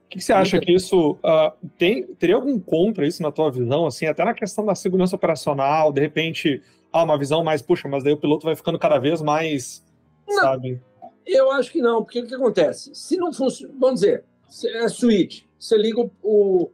O 0.09 0.11
que, 0.11 0.23
você 0.23 0.33
acha 0.33 0.59
que 0.59 0.73
isso 0.73 1.13
uh, 1.17 1.69
tem? 1.77 2.03
Teria 2.15 2.37
algum 2.37 2.59
contra 2.59 3.07
isso 3.07 3.23
na 3.23 3.31
tua 3.31 3.51
visão, 3.51 3.85
assim, 3.85 4.07
até 4.07 4.25
na 4.25 4.33
questão 4.33 4.65
da 4.65 4.75
segurança 4.75 5.15
operacional, 5.15 5.93
de 5.93 6.01
repente, 6.01 6.63
ah, 6.91 7.03
uma 7.03 7.19
visão 7.19 7.45
mais, 7.45 7.61
puxa, 7.61 7.87
mas 7.87 8.03
daí 8.03 8.15
o 8.15 8.17
piloto 8.17 8.47
vai 8.47 8.57
ficando 8.57 8.79
cada 8.79 8.99
vez 8.99 9.21
mais, 9.21 9.85
não, 10.27 10.41
sabe? 10.41 10.81
Eu 11.27 11.53
acho 11.53 11.71
que 11.71 11.83
não, 11.83 12.03
porque 12.03 12.21
o 12.21 12.27
que 12.27 12.35
acontece? 12.35 12.95
Se 12.95 13.19
não 13.19 13.35
funciona, 13.35 13.75
vamos 13.79 14.01
dizer, 14.01 14.25
é 14.77 14.89
switch, 14.89 15.43
você 15.59 15.77
liga 15.77 16.01
o, 16.01 16.11
o. 16.23 16.71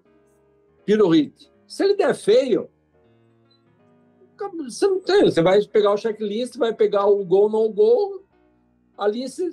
Se 1.66 1.82
ele 1.82 1.97
der 1.97 2.14
feio, 2.14 2.70
você 4.64 4.87
não 4.87 5.01
tem. 5.01 5.24
Você 5.24 5.43
vai 5.43 5.61
pegar 5.62 5.93
o 5.93 5.97
checklist, 5.97 6.57
vai 6.57 6.72
pegar 6.72 7.07
o 7.07 7.24
gol, 7.24 7.51
não 7.51 7.72
gol. 7.72 8.22
Ali 8.97 9.28
você, 9.28 9.51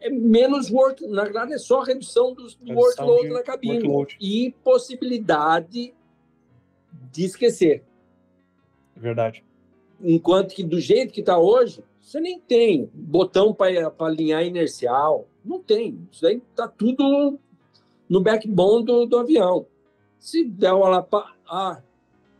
é 0.00 0.10
menos 0.10 0.70
work. 0.70 1.06
Na 1.06 1.24
verdade, 1.24 1.52
é 1.54 1.58
só 1.58 1.80
redução 1.80 2.34
do, 2.34 2.46
do 2.46 2.72
workload 2.74 3.28
na 3.28 3.42
cabine. 3.42 3.78
Workload. 3.78 4.16
E 4.20 4.54
possibilidade 4.62 5.94
de 7.12 7.24
esquecer. 7.24 7.84
Verdade. 8.96 9.44
Enquanto 10.00 10.54
que 10.54 10.62
do 10.62 10.80
jeito 10.80 11.12
que 11.12 11.20
está 11.20 11.38
hoje, 11.38 11.82
você 12.00 12.20
nem 12.20 12.40
tem 12.40 12.90
botão 12.94 13.52
para 13.52 13.92
alinhar 13.98 14.44
inercial. 14.44 15.28
Não 15.44 15.60
tem. 15.60 16.06
Isso 16.10 16.26
aí 16.26 16.42
está 16.50 16.68
tudo 16.68 17.38
no 18.08 18.20
backbone 18.22 18.84
do, 18.84 19.06
do 19.06 19.18
avião. 19.18 19.66
Se 20.18 20.44
der 20.44 20.72
uma 20.72 20.88
lá, 20.88 21.06
ah, 21.46 21.82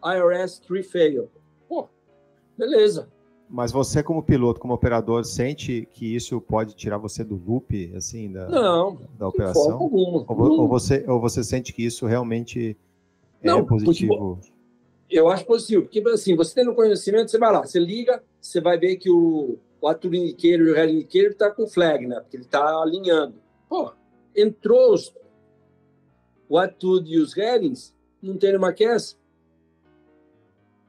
IRS 0.03 0.61
3 0.63 0.91
fail. 0.91 1.31
Pô, 1.69 1.89
beleza. 2.57 3.09
Mas 3.51 3.73
você, 3.73 4.03
como 4.03 4.23
piloto, 4.23 4.61
como 4.61 4.75
operador, 4.75 5.25
sente 5.25 5.89
que 5.93 6.15
isso 6.15 6.39
pode 6.41 6.75
tirar 6.75 6.99
você 6.99 7.25
do 7.25 7.41
loop, 7.47 7.93
assim, 7.97 8.31
da, 8.31 8.47
não, 8.49 9.01
da 9.19 9.27
operação? 9.27 9.73
Alguma. 9.73 10.25
Ou, 10.29 10.61
ou, 10.61 10.69
você, 10.69 11.05
ou 11.09 11.19
você 11.19 11.43
sente 11.43 11.73
que 11.73 11.83
isso 11.83 12.05
realmente 12.05 12.77
é 13.43 13.47
não, 13.47 13.65
positivo? 13.65 14.37
Porque, 14.37 14.53
eu 15.11 15.31
acho 15.31 15.47
positivo, 15.47 15.85
porque 15.85 16.01
assim, 16.11 16.37
você 16.37 16.55
tendo 16.55 16.75
conhecimento, 16.75 17.31
você 17.31 17.39
vai 17.39 17.51
lá, 17.51 17.63
você 17.65 17.79
liga, 17.79 18.23
você 18.39 18.61
vai 18.61 18.79
ver 18.79 18.97
que 18.97 19.11
o, 19.11 19.59
o 19.81 19.91
indicator 20.15 20.61
e 20.61 20.73
o 20.73 20.91
indicator 20.91 21.31
está 21.31 21.51
com 21.51 21.67
flag, 21.67 22.07
né? 22.07 22.21
Porque 22.21 22.37
ele 22.37 22.45
está 22.45 22.83
alinhando. 22.83 23.35
Pô, 23.67 23.93
entrou 24.37 24.93
os 24.93 25.11
o 26.49 26.57
Attitude 26.57 27.15
e 27.15 27.19
os 27.19 27.35
Headings 27.35 27.95
não 28.23 28.37
tem 28.37 28.57
uma 28.57 28.73
QS. 28.73 29.19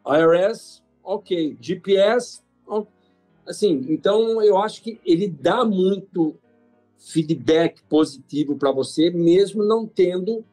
IRS, 0.06 0.82
ok. 1.04 1.58
GPS, 1.60 2.42
assim, 3.48 3.86
então 3.90 4.42
eu 4.42 4.58
acho 4.58 4.82
que 4.82 5.00
ele 5.06 5.28
dá 5.28 5.66
muito 5.66 6.36
feedback 6.98 7.82
positivo 7.84 8.56
para 8.58 8.72
você, 8.72 9.10
mesmo 9.10 9.64
não 9.64 9.88
tendo 9.88 10.44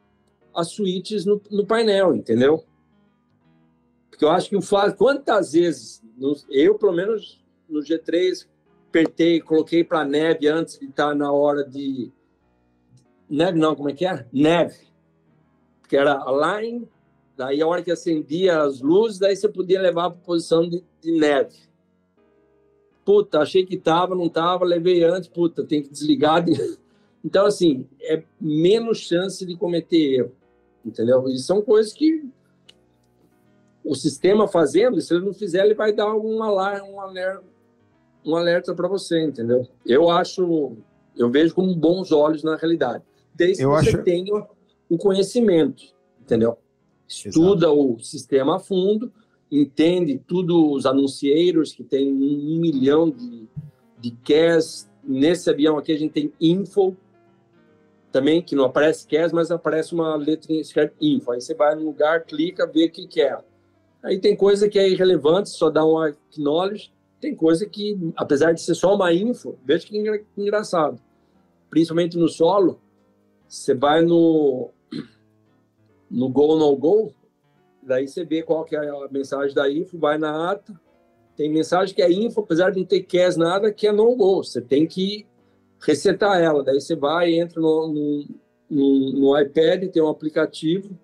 as 0.54 0.68
suítes 0.68 1.24
no, 1.24 1.40
no, 1.50 1.66
painel, 1.66 2.14
entendeu? 2.14 2.64
Porque 4.08 4.24
eu 4.24 4.30
acho 4.30 4.48
que 4.48 4.56
o 4.56 4.62
Flávio, 4.62 4.96
quantas 4.96 5.52
vezes, 5.52 6.02
eu 6.48 6.78
pelo 6.78 6.92
menos 6.92 7.44
no 7.68 7.80
G3, 7.80 8.46
apertei, 8.88 9.40
coloquei 9.40 9.84
para 9.84 10.04
neve 10.04 10.48
antes 10.48 10.78
de 10.78 10.86
estar 10.86 11.08
tá 11.08 11.14
na 11.14 11.30
hora 11.30 11.64
de. 11.64 12.10
Neve 13.28 13.58
não, 13.58 13.74
como 13.74 13.90
é 13.90 13.92
que 13.92 14.06
é? 14.06 14.26
Neve 14.32 14.86
que 15.88 15.96
era 15.96 16.14
a 16.14 16.60
line, 16.60 16.88
daí 17.36 17.60
a 17.60 17.66
hora 17.66 17.82
que 17.82 17.90
acendia 17.90 18.62
as 18.62 18.80
luzes, 18.80 19.18
daí 19.18 19.36
você 19.36 19.48
podia 19.48 19.80
levar 19.80 20.10
para 20.10 20.20
posição 20.20 20.68
de, 20.68 20.84
de, 21.00 21.12
neve. 21.12 21.56
Puta, 23.06 23.38
achei 23.38 23.64
que 23.64 23.76
tava, 23.76 24.16
não 24.16 24.28
tava, 24.28 24.64
levei 24.64 25.04
antes, 25.04 25.28
puta, 25.28 25.64
tem 25.64 25.80
que 25.80 25.88
desligar. 25.88 26.44
De... 26.44 26.52
Então, 27.24 27.44
assim, 27.44 27.88
é 28.02 28.22
menos 28.40 28.98
chance 28.98 29.44
de 29.44 29.56
cometer 29.56 29.96
erro, 29.96 30.32
entendeu? 30.84 31.28
E 31.28 31.38
são 31.38 31.60
coisas 31.60 31.92
que 31.92 32.24
o 33.82 33.96
sistema 33.96 34.46
fazendo, 34.46 35.00
se 35.00 35.12
ele 35.12 35.24
não 35.24 35.34
fizer, 35.34 35.64
ele 35.64 35.74
vai 35.74 35.92
dar 35.92 36.14
um 36.14 36.40
alarme, 36.40 36.88
um 36.88 37.00
alerta, 37.00 37.42
um 38.24 38.36
alerta 38.36 38.72
para 38.76 38.86
você, 38.86 39.24
entendeu? 39.24 39.66
Eu 39.84 40.08
acho, 40.08 40.76
eu 41.16 41.28
vejo 41.28 41.52
com 41.52 41.74
bons 41.74 42.12
olhos 42.12 42.44
na 42.44 42.54
realidade. 42.54 43.02
Desde 43.34 43.64
eu 43.64 43.70
que 43.70 43.76
você 43.76 43.96
acho... 43.96 44.04
tenha 44.04 44.46
o 44.88 44.96
conhecimento, 44.96 45.82
entendeu? 46.20 46.56
Estuda 47.08 47.66
Exato. 47.66 47.94
o 47.94 47.98
sistema 47.98 48.56
a 48.56 48.58
fundo, 48.60 49.12
entende 49.60 50.18
tudo 50.26 50.72
os 50.72 50.86
anuncieiros 50.86 51.72
que 51.72 51.84
tem 51.84 52.12
um 52.12 52.60
milhão 52.60 53.10
de, 53.10 53.48
de 53.98 54.10
CAS. 54.10 54.90
Nesse 55.02 55.48
avião 55.48 55.78
aqui 55.78 55.92
a 55.92 55.98
gente 55.98 56.12
tem 56.12 56.32
info 56.40 56.96
também, 58.10 58.42
que 58.42 58.56
não 58.56 58.64
aparece 58.64 59.06
CAS, 59.06 59.32
mas 59.32 59.50
aparece 59.50 59.94
uma 59.94 60.16
letra 60.16 60.52
escrita 60.52 60.94
info. 61.00 61.30
Aí 61.32 61.40
você 61.40 61.54
vai 61.54 61.74
no 61.74 61.84
lugar, 61.84 62.24
clica, 62.24 62.66
vê 62.66 62.86
o 62.86 62.90
que, 62.90 63.06
que 63.06 63.20
é. 63.20 63.38
Aí 64.02 64.18
tem 64.18 64.36
coisa 64.36 64.68
que 64.68 64.78
é 64.78 64.88
irrelevante, 64.88 65.50
só 65.50 65.68
dá 65.68 65.84
um 65.84 65.98
acknowledge. 65.98 66.92
tem 67.20 67.34
coisa 67.34 67.66
que, 67.66 67.98
apesar 68.16 68.52
de 68.52 68.60
ser 68.62 68.74
só 68.74 68.94
uma 68.94 69.12
info, 69.12 69.56
veja 69.64 69.86
que 69.86 69.96
engra- 69.96 70.24
engraçado. 70.36 71.00
Principalmente 71.68 72.16
no 72.16 72.28
solo, 72.28 72.80
você 73.48 73.74
vai 73.74 74.02
no 74.02 74.70
no 76.10 76.28
go 76.28 76.56
no 76.56 76.76
go, 76.76 77.12
daí 77.86 78.08
você 78.08 78.24
vê 78.24 78.42
qual 78.42 78.64
que 78.64 78.76
é 78.76 78.78
a 78.78 79.08
mensagem 79.10 79.54
da 79.54 79.70
info, 79.70 79.98
vai 79.98 80.18
na 80.18 80.52
ata, 80.52 80.78
tem 81.36 81.52
mensagem 81.52 81.94
que 81.94 82.02
é 82.02 82.10
info, 82.10 82.40
apesar 82.40 82.70
de 82.70 82.78
não 82.78 82.86
ter 82.86 83.02
cash 83.02 83.36
nada, 83.36 83.72
que 83.72 83.86
é 83.86 83.92
no 83.92 84.14
go. 84.16 84.42
Você 84.42 84.60
tem 84.60 84.86
que 84.86 85.26
resetar 85.80 86.40
ela. 86.40 86.64
Daí 86.64 86.80
você 86.80 86.96
vai, 86.96 87.34
entra 87.34 87.60
no, 87.60 87.88
no, 87.88 88.26
no, 88.70 89.12
no 89.12 89.38
iPad, 89.38 89.90
tem 89.90 90.02
um 90.02 90.08
aplicativo, 90.08 90.98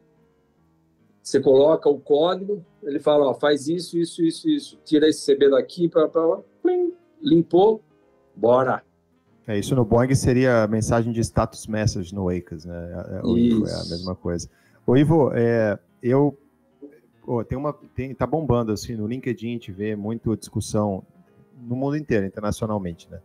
você 1.22 1.38
coloca 1.40 1.88
o 1.88 2.00
código, 2.00 2.64
ele 2.82 2.98
fala, 2.98 3.26
ó, 3.26 3.34
faz 3.34 3.68
isso, 3.68 3.96
isso, 3.96 4.22
isso, 4.22 4.48
isso, 4.48 4.78
tira 4.84 5.08
esse 5.08 5.32
CB 5.32 5.50
daqui 5.50 5.88
para 5.88 6.08
lá, 6.14 6.42
limpou, 7.22 7.80
bora. 8.34 8.82
É, 9.46 9.58
isso 9.58 9.74
no 9.74 9.84
Boeing 9.84 10.14
seria 10.14 10.64
a 10.64 10.68
mensagem 10.68 11.12
de 11.12 11.20
status 11.20 11.66
message 11.66 12.14
no 12.14 12.24
Wacas, 12.24 12.64
né? 12.64 13.06
É, 13.10 13.26
o 13.26 13.36
Ivo 13.36 13.66
é 13.66 13.74
a 13.74 13.84
mesma 13.84 14.14
coisa. 14.14 14.48
Ô 14.86 14.96
Ivo, 14.96 15.30
é, 15.34 15.78
eu 16.02 16.36
tem 17.48 17.56
uma 17.56 17.72
tem, 17.94 18.14
tá 18.14 18.26
bombando 18.26 18.72
assim 18.72 18.96
no 18.96 19.06
LinkedIn, 19.06 19.48
gente 19.52 19.72
vê 19.72 19.94
muito 19.94 20.36
discussão 20.36 21.04
no 21.60 21.76
mundo 21.76 21.96
inteiro, 21.96 22.26
internacionalmente, 22.26 23.08
né? 23.10 23.20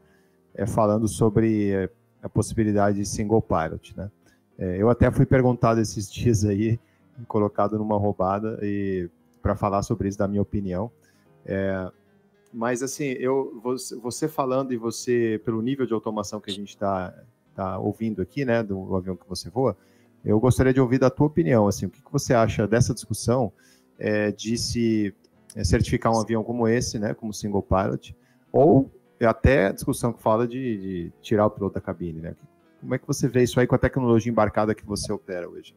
É, 0.53 0.65
falando 0.65 1.07
sobre 1.07 1.89
a 2.21 2.29
possibilidade 2.29 2.97
de 2.97 3.05
single 3.05 3.41
pilot, 3.41 3.95
né? 3.97 4.11
É, 4.57 4.81
eu 4.81 4.89
até 4.89 5.09
fui 5.11 5.25
perguntado 5.25 5.79
esses 5.79 6.09
dias 6.11 6.43
aí, 6.45 6.79
colocado 7.27 7.77
numa 7.77 7.97
roubada 7.97 8.59
e 8.61 9.09
para 9.41 9.55
falar 9.55 9.81
sobre 9.81 10.09
isso 10.09 10.17
da 10.17 10.27
minha 10.27 10.41
opinião. 10.41 10.91
É, 11.45 11.91
mas 12.53 12.83
assim, 12.83 13.05
eu 13.05 13.59
você, 13.63 13.95
você 13.95 14.27
falando 14.27 14.73
e 14.73 14.77
você 14.77 15.41
pelo 15.43 15.61
nível 15.61 15.85
de 15.85 15.93
automação 15.93 16.39
que 16.39 16.49
a 16.49 16.53
gente 16.53 16.69
está 16.69 17.13
tá 17.55 17.79
ouvindo 17.79 18.21
aqui, 18.21 18.45
né, 18.45 18.61
do 18.61 18.95
avião 18.95 19.15
que 19.15 19.27
você 19.27 19.49
voa, 19.49 19.75
eu 20.23 20.39
gostaria 20.39 20.73
de 20.73 20.81
ouvir 20.81 20.99
da 20.99 21.09
tua 21.09 21.27
opinião, 21.27 21.67
assim, 21.67 21.85
o 21.85 21.89
que, 21.89 22.01
que 22.01 22.11
você 22.11 22.33
acha 22.33 22.67
dessa 22.67 22.93
discussão 22.93 23.51
é, 23.99 24.31
de 24.31 24.57
se 24.57 25.13
é, 25.55 25.63
certificar 25.63 26.13
um 26.13 26.19
avião 26.19 26.43
como 26.43 26.67
esse, 26.67 26.99
né, 26.99 27.13
como 27.13 27.33
single 27.33 27.63
pilot, 27.63 28.15
ou 28.51 28.91
até 29.21 29.67
a 29.67 29.71
discussão 29.71 30.13
que 30.13 30.21
fala 30.21 30.47
de, 30.47 30.77
de 30.77 31.11
tirar 31.21 31.47
o 31.47 31.49
piloto 31.49 31.75
da 31.75 31.81
cabine, 31.81 32.21
né? 32.21 32.35
Como 32.79 32.93
é 32.93 32.99
que 32.99 33.07
você 33.07 33.27
vê 33.27 33.43
isso 33.43 33.59
aí 33.59 33.65
com 33.65 33.73
a 33.73 33.79
tecnologia 33.79 34.31
embarcada 34.31 34.75
que 34.75 34.85
você 34.85 35.11
opera 35.11 35.49
hoje? 35.49 35.75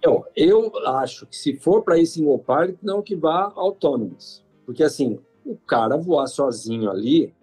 Eu, 0.00 0.24
eu 0.34 0.72
acho 0.86 1.26
que 1.26 1.36
se 1.36 1.56
for 1.56 1.82
para 1.82 1.98
ir 1.98 2.06
single 2.06 2.38
pilot, 2.38 2.78
não 2.82 3.02
que 3.02 3.16
vá 3.16 3.52
autonomous. 3.54 4.44
Porque 4.64 4.82
assim, 4.82 5.18
o 5.44 5.56
cara 5.56 5.96
voar 5.96 6.26
sozinho 6.28 6.90
ali, 6.90 7.34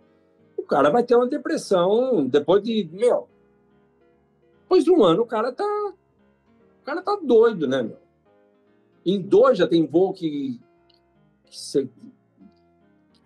o 0.57 0.63
cara 0.63 0.89
vai 0.89 1.03
ter 1.03 1.15
uma 1.15 1.27
depressão 1.27 2.25
depois 2.25 2.63
de, 2.63 2.89
meu, 2.91 3.27
depois 4.61 4.83
de 4.83 4.91
um 4.91 5.03
ano 5.03 5.23
o 5.23 5.25
cara 5.25 5.51
tá, 5.51 5.65
o 6.81 6.85
cara 6.85 7.01
tá 7.01 7.17
doido, 7.21 7.67
né, 7.67 7.81
meu? 7.81 7.97
Em 9.09 9.21
dois 9.21 9.57
já 9.57 9.67
tem 9.67 9.85
voo 9.87 10.13
que, 10.13 10.59
que 11.45 11.57
você 11.59 11.89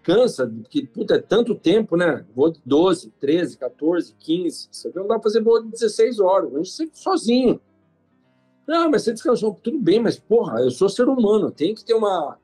cansa, 0.01 0.51
que 0.69 0.85
puta, 0.85 1.15
é 1.15 1.19
tanto 1.19 1.55
tempo, 1.55 1.97
né? 1.97 2.25
Voo 2.35 2.51
de 2.51 2.61
12, 2.65 3.11
13, 3.19 3.57
14, 3.57 4.15
15. 4.17 4.67
Você 4.71 4.91
não 4.95 5.03
dá 5.07 5.15
pra 5.15 5.23
fazer 5.23 5.41
voo 5.41 5.61
de 5.61 5.71
16 5.71 6.19
horas, 6.19 6.53
a 6.53 6.57
gente 6.57 6.69
sempre 6.71 6.97
sozinho. 6.97 7.59
Não, 8.65 8.89
mas 8.89 9.01
você 9.03 9.11
descansou. 9.11 9.59
Tudo 9.61 9.77
bem, 9.79 9.99
mas 9.99 10.17
porra, 10.17 10.61
eu 10.61 10.71
sou 10.71 10.87
ser 10.87 11.07
humano, 11.07 11.51
tem 11.51 11.75
que 11.75 11.83
ter 11.83 11.93
uma 11.93 12.37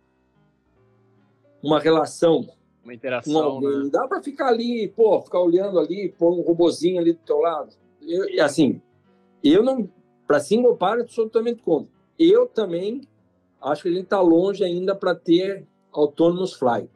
uma 1.62 1.80
relação 1.80 2.48
Uma 2.84 2.94
interação, 2.94 3.42
alguém. 3.42 3.70
né? 3.70 3.78
Não 3.84 3.90
dá 3.90 4.08
para 4.08 4.22
ficar 4.22 4.48
ali, 4.48 4.88
pô, 4.90 5.22
ficar 5.22 5.40
olhando 5.42 5.80
ali, 5.80 6.14
pôr 6.18 6.32
um 6.32 6.42
robozinho 6.42 7.00
ali 7.00 7.14
do 7.14 7.20
teu 7.20 7.40
lado. 7.40 7.74
Eu, 8.02 8.30
e 8.30 8.40
assim, 8.40 8.82
eu 9.44 9.64
não, 9.64 9.90
para 10.28 10.40
single 10.40 10.76
pilot, 10.78 11.14
sou 11.14 11.26
totalmente 11.26 11.62
contra. 11.62 11.90
Eu 12.18 12.48
também 12.48 13.02
acho 13.62 13.84
que 13.84 13.89
a 13.89 13.91
gente 13.91 14.03
está 14.03 14.22
longe 14.22 14.64
ainda 14.64 14.95
para 14.95 15.14
ter 15.16 15.68
autonomous 15.91 16.53
flight. 16.53 16.89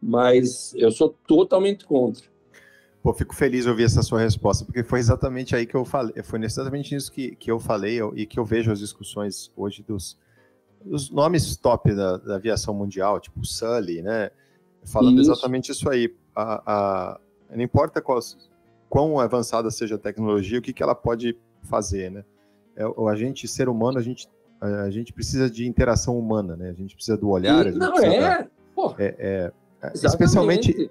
Mas 0.00 0.74
eu 0.74 0.90
sou 0.90 1.16
totalmente 1.26 1.84
contra. 1.84 2.24
Pô, 3.02 3.12
fico 3.14 3.34
feliz 3.34 3.64
de 3.64 3.70
ouvir 3.70 3.84
essa 3.84 4.02
sua 4.02 4.20
resposta, 4.20 4.64
porque 4.64 4.82
foi 4.82 4.98
exatamente 4.98 5.54
aí 5.54 5.64
que 5.64 5.74
eu 5.76 5.84
falei, 5.84 6.22
foi 6.22 6.42
exatamente 6.44 6.94
isso 6.94 7.10
que, 7.12 7.36
que 7.36 7.50
eu 7.50 7.58
falei 7.60 7.94
eu- 7.94 8.12
e 8.16 8.26
que 8.26 8.38
eu 8.38 8.44
vejo 8.44 8.72
as 8.72 8.80
discussões 8.80 9.52
hoje 9.56 9.82
dos, 9.82 10.18
dos 10.84 11.08
nomes 11.10 11.56
top 11.56 11.94
da, 11.94 12.16
da 12.16 12.34
aviação 12.34 12.74
mundial, 12.74 13.20
tipo 13.20 13.44
Sully, 13.46 14.02
né? 14.02 14.30
Falando 14.84 15.20
Isso. 15.20 15.30
exatamente 15.32 15.70
isso 15.70 15.88
aí. 15.88 16.12
A, 16.34 16.62
a- 16.66 17.20
não 17.54 17.62
importa 17.62 18.00
qual, 18.02 18.18
quão 18.88 19.20
avançada 19.20 19.70
seja 19.70 19.94
a 19.94 19.98
tecnologia, 19.98 20.58
o 20.58 20.62
que, 20.62 20.72
que 20.72 20.82
ela 20.82 20.94
pode 20.94 21.38
fazer, 21.62 22.10
né? 22.10 22.24
É, 22.74 22.84
a 22.84 23.14
gente, 23.16 23.46
ser 23.48 23.68
humano, 23.68 23.98
a 23.98 24.02
gente, 24.02 24.28
a, 24.60 24.82
a 24.82 24.90
gente 24.90 25.12
precisa 25.12 25.48
de 25.50 25.66
interação 25.66 26.18
humana, 26.18 26.56
né? 26.56 26.70
A 26.70 26.74
gente 26.74 26.94
precisa 26.94 27.16
do 27.16 27.28
olhar, 27.28 27.66
E- 27.66 27.72
não, 27.72 27.92
precisa 27.92 28.20
da- 28.20 28.32
é. 28.40 28.48
Pô, 28.74 28.94
é, 28.98 29.14
é, 29.18 29.52
especialmente, 30.08 30.88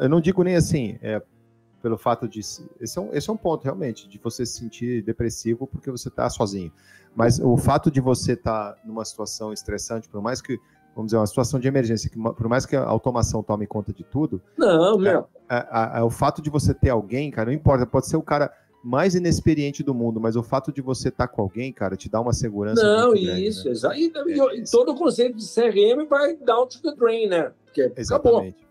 eu 0.00 0.08
não 0.08 0.20
digo 0.20 0.42
nem 0.42 0.56
assim, 0.56 0.98
é, 1.02 1.20
pelo 1.82 1.96
fato 1.98 2.26
de. 2.28 2.42
se- 2.42 2.68
Esse 2.80 2.98
é, 2.98 3.02
um, 3.02 3.12
esse 3.12 3.28
é 3.28 3.32
um 3.32 3.36
ponto, 3.36 3.62
realmente, 3.64 4.08
de 4.08 4.18
você 4.18 4.44
se 4.46 4.58
sentir 4.58 5.02
depressivo 5.02 5.66
porque 5.66 5.90
você 5.90 6.08
está 6.08 6.28
sozinho. 6.30 6.72
Mas 7.14 7.38
o 7.38 7.56
fato 7.56 7.90
de 7.90 8.00
você 8.00 8.32
estar 8.32 8.76
numa 8.84 9.04
situação 9.04 9.52
estressante, 9.52 10.08
por 10.08 10.20
mais 10.20 10.40
que, 10.42 10.58
vamos 10.94 11.08
dizer, 11.08 11.16
uma 11.18 11.26
situação 11.26 11.58
de 11.60 11.66
emergência, 11.68 12.10
que, 12.10 12.18
por 12.18 12.48
mais 12.48 12.66
que 12.66 12.76
a 12.76 12.82
automação 12.84 13.42
tome 13.42 13.66
conta 13.66 13.92
de 13.92 14.04
tudo, 14.04 14.40
não, 14.56 14.98
meu. 14.98 15.26
a- 15.48 15.98
a- 16.00 16.04
o 16.04 16.10
fato 16.10 16.42
de 16.42 16.50
você 16.50 16.74
ter 16.74 16.90
alguém, 16.90 17.30
cara, 17.30 17.46
não 17.50 17.56
importa, 17.56 17.86
pode 17.86 18.06
ser 18.06 18.16
o 18.16 18.22
cara 18.22 18.50
mais 18.86 19.16
inexperiente 19.16 19.82
do 19.82 19.92
mundo, 19.92 20.20
mas 20.20 20.36
o 20.36 20.42
fato 20.44 20.72
de 20.72 20.80
você 20.80 21.08
estar 21.08 21.26
com 21.26 21.42
alguém, 21.42 21.72
cara, 21.72 21.96
te 21.96 22.08
dá 22.08 22.20
uma 22.20 22.32
segurança. 22.32 22.82
Não, 22.84 23.10
grande, 23.10 23.44
isso, 23.46 23.64
né? 23.64 23.72
exa- 23.72 23.96
e, 23.96 24.06
É, 24.06 24.62
todo 24.70 24.92
o 24.92 24.94
conceito 24.94 25.36
de 25.36 25.44
CRM 25.44 26.06
vai 26.08 26.36
down 26.36 26.66
to 26.68 26.80
the 26.80 26.94
drain, 26.94 27.26
né? 27.28 27.50
Porque 27.64 27.82
acabou. 27.82 28.00
Exatamente. 28.00 28.66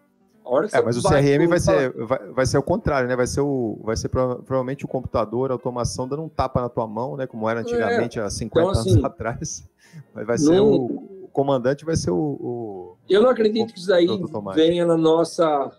A 0.45 0.49
hora 0.49 0.67
que 0.69 0.75
É, 0.77 0.81
mas 0.81 0.95
o 0.95 1.01
CRM 1.01 1.47
vai 1.47 1.59
ser, 1.59 1.91
vai, 2.05 2.19
vai 2.29 2.45
ser 2.45 2.57
o 2.57 2.63
contrário, 2.63 3.09
né? 3.09 3.15
Vai 3.15 3.27
ser, 3.27 3.41
o, 3.41 3.77
vai 3.83 3.97
ser 3.97 4.07
prova- 4.09 4.35
provavelmente 4.35 4.85
o 4.85 4.87
computador, 4.87 5.49
a 5.51 5.53
automação 5.55 6.07
dando 6.07 6.21
um 6.23 6.29
tapa 6.29 6.61
na 6.61 6.69
tua 6.69 6.87
mão, 6.87 7.17
né? 7.17 7.27
Como 7.27 7.49
era 7.49 7.59
antigamente, 7.59 8.19
há 8.19 8.29
50 8.29 8.69
Então, 8.69 8.79
assim, 8.81 8.91
anos 8.91 9.03
atrás. 9.05 9.67
Mas 10.13 10.25
vai 10.25 10.37
ser 10.37 10.51
não- 10.55 10.69
o, 10.71 10.85
o 11.25 11.29
comandante, 11.33 11.83
vai 11.83 11.95
ser 11.97 12.11
o. 12.11 12.15
o- 12.17 12.97
Eu 13.09 13.21
não 13.21 13.29
acredito 13.31 13.73
que 13.73 13.79
isso 13.79 13.87
daí 13.89 14.07
venha 14.53 14.85
na 14.85 14.95
nossa, 14.95 15.71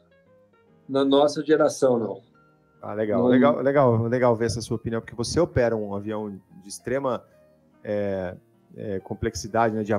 na 0.86 1.04
nossa 1.04 1.42
geração, 1.42 1.98
não. 1.98 2.20
Ah, 2.82 2.94
legal, 2.94 3.22
Não- 3.22 3.28
legal, 3.28 3.60
legal, 3.62 4.02
legal 4.06 4.36
ver 4.36 4.46
essa 4.46 4.60
sua 4.60 4.76
opinião, 4.76 5.00
porque 5.00 5.14
você 5.14 5.40
opera 5.40 5.76
um 5.76 5.94
avião 5.94 6.30
de 6.62 6.68
extrema 6.68 7.22
é, 7.82 8.34
é, 8.76 9.00
complexidade, 9.00 9.74
né? 9.74 9.82
De, 9.82 9.92
é, 9.92 9.98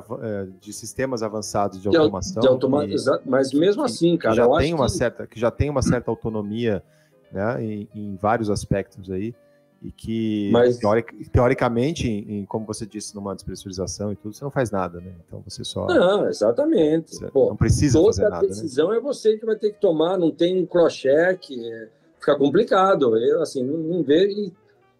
de 0.61 0.71
sistemas 0.73 1.23
avançados 1.23 1.77
de 1.81 1.89
De, 1.89 1.95
au- 1.97 2.03
automação. 2.03 2.41
de 2.41 2.47
automa- 2.47 2.85
e- 2.85 2.95
Mas 3.25 3.51
mesmo 3.53 3.83
que- 3.83 3.91
assim, 3.91 4.11
que 4.11 4.23
cara, 4.23 4.35
já 4.35 4.43
eu 4.43 4.57
tem 4.57 4.73
uma 4.73 4.85
que... 4.85 4.91
certa 4.93 5.27
que 5.27 5.39
já 5.39 5.49
tem 5.51 5.69
uma 5.69 5.81
certa 5.81 6.11
autonomia 6.11 6.83
né, 7.31 7.61
em, 7.63 7.89
em 7.95 8.15
vários 8.15 8.49
aspectos 8.49 9.09
aí 9.11 9.33
e 9.81 9.91
que 9.91 10.49
Mas- 10.51 10.77
teoric- 10.77 11.29
teoricamente 11.29 12.07
em, 12.09 12.39
em, 12.39 12.45
como 12.45 12.65
você 12.65 12.85
disse 12.85 13.13
numa 13.15 13.35
despressurização 13.35 14.11
e 14.11 14.15
tudo 14.15 14.33
você 14.33 14.43
não 14.43 14.49
faz 14.51 14.71
nada 14.71 14.99
né 15.01 15.11
então 15.27 15.41
você 15.45 15.63
só 15.63 15.85
Não, 15.87 16.27
exatamente. 16.27 17.19
Pô, 17.31 17.49
não 17.49 17.55
precisa 17.55 18.01
fazer 18.01 18.21
toda 18.23 18.29
nada 18.35 18.41
né? 18.43 18.47
decisão 18.49 18.91
é 18.93 18.99
você 18.99 19.37
que 19.37 19.45
vai 19.45 19.55
ter 19.55 19.71
que 19.71 19.79
tomar, 19.81 20.17
não 20.17 20.31
tem 20.31 20.65
cross-check, 20.65 21.51
é, 21.51 21.89
fica 22.27 22.35
complicado. 22.35 23.17
Eu, 23.17 23.41
assim, 23.41 23.63
não, 23.63 23.77
não 23.77 24.03
vejo, 24.03 24.51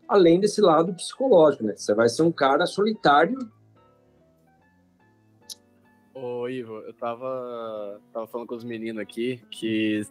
além 0.07 0.39
desse 0.39 0.61
lado 0.61 0.93
psicológico, 0.93 1.65
né? 1.65 1.73
Você 1.75 1.93
vai 1.93 2.07
ser 2.07 2.21
um 2.21 2.32
cara 2.32 2.65
solitário. 2.65 3.38
Ô, 6.13 6.47
Ivo, 6.47 6.78
eu 6.80 6.93
tava, 6.93 7.99
tava 8.13 8.28
falando 8.28 8.47
com 8.47 8.55
os 8.55 8.63
meninos 8.63 9.01
aqui 9.01 9.39
que, 9.51 10.01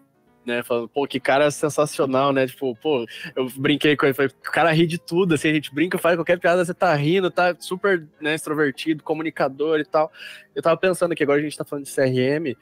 né, 0.44 0.62
falando, 0.62 0.88
pô, 0.88 1.04
que 1.06 1.18
cara 1.18 1.50
sensacional, 1.50 2.32
né? 2.32 2.46
Tipo, 2.46 2.76
pô, 2.76 3.04
eu 3.34 3.48
brinquei 3.56 3.96
com 3.96 4.06
ele, 4.06 4.14
falei, 4.14 4.30
o 4.30 4.52
cara 4.52 4.70
ri 4.70 4.86
de 4.86 4.98
tudo, 4.98 5.34
assim, 5.34 5.48
a 5.48 5.54
gente 5.54 5.74
brinca, 5.74 5.98
faz 5.98 6.16
qualquer 6.16 6.38
piada, 6.38 6.64
você 6.64 6.74
tá 6.74 6.94
rindo, 6.94 7.28
tá 7.28 7.56
super, 7.58 8.06
né, 8.20 8.34
extrovertido, 8.34 9.02
comunicador 9.02 9.80
e 9.80 9.84
tal. 9.84 10.12
Eu 10.54 10.62
tava 10.62 10.76
pensando 10.76 11.14
que 11.14 11.24
agora 11.24 11.40
a 11.40 11.42
gente 11.42 11.56
tá 11.56 11.64
falando 11.64 11.86
de 11.86 11.92
CRM, 11.92 12.56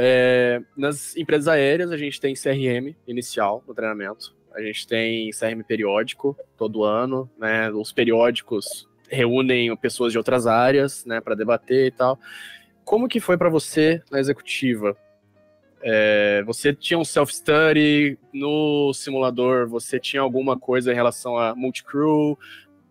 é, 0.00 0.62
nas 0.76 1.16
empresas 1.16 1.48
aéreas 1.48 1.90
a 1.90 1.96
gente 1.96 2.20
tem 2.20 2.32
CRM 2.32 2.94
inicial 3.04 3.64
no 3.66 3.74
treinamento, 3.74 4.32
a 4.54 4.62
gente 4.62 4.86
tem 4.86 5.30
CRM 5.30 5.64
periódico 5.66 6.36
todo 6.56 6.84
ano, 6.84 7.28
né? 7.36 7.68
Os 7.72 7.90
periódicos 7.90 8.88
reúnem 9.10 9.74
pessoas 9.76 10.12
de 10.12 10.18
outras 10.18 10.46
áreas, 10.46 11.04
né, 11.04 11.20
para 11.20 11.34
debater 11.34 11.86
e 11.86 11.90
tal. 11.90 12.16
Como 12.84 13.08
que 13.08 13.18
foi 13.18 13.36
para 13.36 13.48
você 13.48 14.00
na 14.08 14.20
executiva? 14.20 14.96
É, 15.82 16.44
você 16.46 16.72
tinha 16.72 16.98
um 16.98 17.04
self-study 17.04 18.18
no 18.32 18.92
simulador? 18.94 19.66
Você 19.68 19.98
tinha 19.98 20.22
alguma 20.22 20.56
coisa 20.56 20.92
em 20.92 20.94
relação 20.94 21.36
a 21.36 21.56
multicrew? 21.56 22.38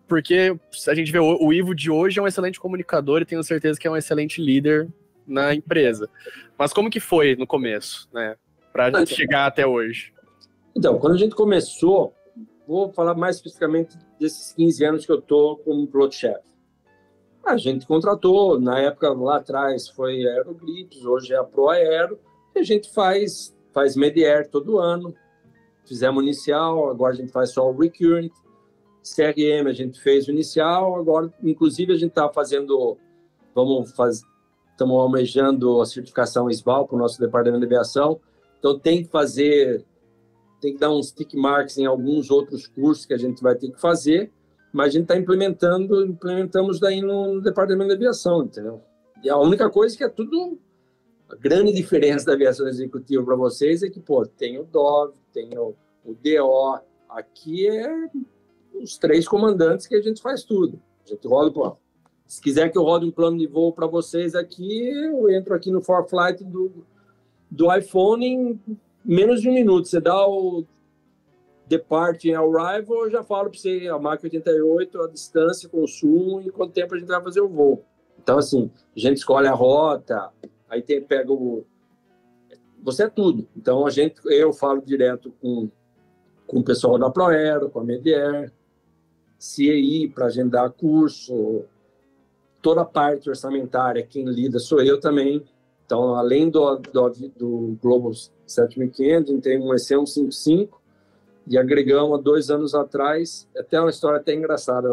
Porque 0.06 0.54
a 0.86 0.94
gente 0.94 1.10
vê 1.10 1.18
o, 1.18 1.38
o 1.42 1.52
Ivo 1.54 1.74
de 1.74 1.90
hoje 1.90 2.18
é 2.18 2.22
um 2.22 2.26
excelente 2.26 2.60
comunicador 2.60 3.22
e 3.22 3.24
tenho 3.24 3.42
certeza 3.42 3.80
que 3.80 3.86
é 3.86 3.90
um 3.90 3.96
excelente 3.96 4.42
líder 4.42 4.88
na 5.28 5.54
empresa. 5.54 6.08
Mas 6.58 6.72
como 6.72 6.90
que 6.90 6.98
foi 7.00 7.36
no 7.36 7.46
começo, 7.46 8.08
né? 8.12 8.36
Para 8.72 8.88
Então. 8.88 9.06
chegar 9.06 9.46
até 9.46 9.66
hoje? 9.66 10.12
Então, 10.74 10.98
quando 10.98 11.14
a 11.14 11.18
gente 11.18 11.34
começou, 11.34 12.14
vou 12.66 12.92
falar 12.92 13.14
mais 13.14 13.36
especificamente 13.36 13.96
desses 14.18 14.52
15 14.54 14.84
anos 14.84 15.06
que 15.06 15.12
eu 15.12 15.20
tô 15.20 15.56
como 15.64 15.86
piloto-chefe. 15.86 16.46
A 17.44 17.56
gente 17.56 17.86
contratou, 17.86 18.60
na 18.60 18.78
época 18.78 19.08
lá 19.12 19.36
atrás 19.38 19.88
foi 19.88 20.26
Aerogrips, 20.26 21.04
hoje 21.04 21.32
é 21.32 21.36
a 21.36 21.44
Pro 21.44 21.70
Aero, 21.70 22.18
e 22.54 22.58
a 22.58 22.62
gente 22.62 22.92
faz, 22.92 23.56
faz 23.72 23.96
Mediair 23.96 24.48
todo 24.50 24.78
ano, 24.78 25.14
fizemos 25.86 26.22
inicial, 26.22 26.90
agora 26.90 27.14
a 27.14 27.16
gente 27.16 27.32
faz 27.32 27.50
só 27.52 27.70
o 27.70 27.76
Recurrent, 27.76 28.32
CRM 29.02 29.66
a 29.66 29.72
gente 29.72 29.98
fez 30.00 30.28
o 30.28 30.30
inicial, 30.30 30.96
agora 30.96 31.32
inclusive 31.42 31.92
a 31.92 31.96
gente 31.96 32.10
está 32.10 32.28
fazendo, 32.28 32.98
vamos 33.54 33.92
fazer, 33.92 34.26
estamos 34.78 34.96
almejando 34.96 35.80
a 35.80 35.86
certificação 35.86 36.48
SBAL 36.48 36.86
para 36.86 36.94
o 36.94 36.98
nosso 36.98 37.20
departamento 37.20 37.60
de 37.60 37.66
aviação, 37.66 38.20
então 38.58 38.78
tem 38.78 39.02
que 39.02 39.10
fazer 39.10 39.84
tem 40.60 40.72
que 40.74 40.80
dar 40.80 40.90
uns 40.90 41.12
tick 41.12 41.34
marks 41.34 41.78
em 41.78 41.86
alguns 41.86 42.30
outros 42.30 42.66
cursos 42.66 43.06
que 43.06 43.14
a 43.14 43.18
gente 43.18 43.40
vai 43.40 43.54
ter 43.54 43.70
que 43.70 43.80
fazer, 43.80 44.32
mas 44.72 44.88
a 44.88 44.90
gente 44.90 45.02
está 45.02 45.16
implementando, 45.16 46.04
implementamos 46.04 46.80
daí 46.80 47.00
no, 47.00 47.34
no 47.34 47.40
departamento 47.40 47.90
de 47.90 47.94
aviação, 47.94 48.42
entendeu? 48.42 48.82
E 49.22 49.30
a 49.30 49.36
única 49.36 49.70
coisa 49.70 49.96
que 49.96 50.02
é 50.02 50.08
tudo 50.08 50.58
a 51.28 51.36
grande 51.36 51.72
diferença 51.72 52.26
da 52.26 52.32
aviação 52.32 52.66
executiva 52.66 53.22
para 53.22 53.36
vocês 53.36 53.82
é 53.82 53.90
que, 53.90 54.00
pô, 54.00 54.26
tem 54.26 54.58
o 54.58 54.64
DOV, 54.64 55.12
tem 55.32 55.56
o, 55.58 55.74
o 56.04 56.14
DO, 56.14 56.80
aqui 57.08 57.68
é 57.68 58.08
os 58.74 58.96
três 58.96 59.28
comandantes 59.28 59.86
que 59.86 59.94
a 59.94 60.00
gente 60.00 60.22
faz 60.22 60.42
tudo. 60.42 60.80
A 61.04 61.08
gente 61.08 61.28
roda, 61.28 61.52
pô, 61.52 61.76
se 62.28 62.42
quiser 62.42 62.70
que 62.70 62.76
eu 62.76 62.82
rode 62.82 63.06
um 63.06 63.10
plano 63.10 63.38
de 63.38 63.46
voo 63.46 63.72
para 63.72 63.86
vocês 63.86 64.34
aqui, 64.34 64.86
eu 64.90 65.30
entro 65.30 65.54
aqui 65.54 65.70
no 65.70 65.80
For 65.80 66.06
Flight 66.06 66.44
do, 66.44 66.84
do 67.50 67.74
iPhone 67.74 68.26
em 68.26 68.60
menos 69.02 69.40
de 69.40 69.48
um 69.48 69.54
minuto. 69.54 69.88
Você 69.88 69.98
dá 69.98 70.28
o 70.28 70.66
depart 71.66 72.22
arrival, 72.26 73.04
eu 73.04 73.10
já 73.10 73.24
falo 73.24 73.48
para 73.48 73.58
você 73.58 73.88
a 73.90 73.98
Mach 73.98 74.22
88, 74.22 75.00
a 75.00 75.08
distância, 75.08 75.70
consumo 75.70 76.42
e 76.42 76.50
quanto 76.50 76.74
tempo 76.74 76.94
a 76.94 76.98
gente 76.98 77.08
vai 77.08 77.22
fazer 77.22 77.40
o 77.40 77.48
voo. 77.48 77.82
Então, 78.22 78.36
assim, 78.36 78.70
a 78.94 79.00
gente 79.00 79.16
escolhe 79.16 79.48
a 79.48 79.54
rota, 79.54 80.30
aí 80.68 80.82
tem, 80.82 81.00
pega 81.00 81.32
o. 81.32 81.64
Você 82.82 83.04
é 83.04 83.08
tudo. 83.08 83.48
Então, 83.56 83.86
a 83.86 83.90
gente, 83.90 84.20
eu 84.26 84.52
falo 84.52 84.82
direto 84.82 85.32
com, 85.40 85.70
com 86.46 86.58
o 86.58 86.64
pessoal 86.64 86.98
da 86.98 87.08
Proaero, 87.08 87.70
com 87.70 87.80
a 87.80 87.84
Mediair, 87.84 88.52
CEI 89.38 90.08
para 90.08 90.26
agendar 90.26 90.70
curso, 90.72 91.64
toda 92.60 92.82
a 92.82 92.84
parte 92.84 93.28
orçamentária, 93.28 94.06
quem 94.06 94.24
lida 94.24 94.58
sou 94.58 94.82
eu 94.82 95.00
também. 95.00 95.44
Então, 95.84 96.14
além 96.14 96.50
do, 96.50 96.76
do, 96.76 97.10
do 97.36 97.78
Global 97.80 98.12
7500, 98.46 99.30
a 99.30 99.34
gente 99.34 99.42
tem 99.42 99.58
um 99.58 99.72
EC155 99.72 100.68
e 101.46 101.56
agregamos 101.56 102.18
há 102.18 102.22
dois 102.22 102.50
anos 102.50 102.74
atrás, 102.74 103.48
até 103.56 103.80
uma 103.80 103.88
história 103.88 104.18
até 104.18 104.34
engraçada, 104.34 104.88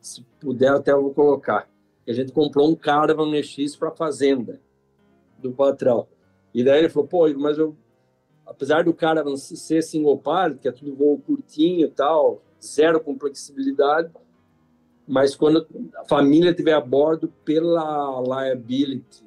se 0.00 0.24
puder 0.40 0.70
até 0.70 0.92
eu 0.92 1.02
vou 1.02 1.12
colocar. 1.12 1.68
A 2.06 2.12
gente 2.12 2.32
comprou 2.32 2.70
um 2.70 2.74
Caravan 2.74 3.30
NX 3.30 3.76
para 3.76 3.90
fazenda 3.90 4.58
do 5.38 5.52
patrão. 5.52 6.08
E 6.54 6.64
daí 6.64 6.78
ele 6.78 6.88
falou, 6.88 7.06
pô, 7.06 7.28
mas 7.34 7.58
eu, 7.58 7.76
apesar 8.46 8.82
do 8.82 8.94
Caravan 8.94 9.36
ser 9.36 9.82
single 9.82 10.16
pilot, 10.16 10.58
que 10.58 10.68
é 10.68 10.72
tudo 10.72 10.96
voo 10.96 11.18
curtinho 11.18 11.86
e 11.86 11.90
tal, 11.90 12.42
zero 12.62 12.98
complexibilidade, 12.98 14.10
mas 15.08 15.34
quando 15.34 15.66
a 15.96 16.04
família 16.04 16.50
estiver 16.50 16.74
a 16.74 16.80
bordo, 16.80 17.32
pela 17.42 18.20
liability 18.20 19.24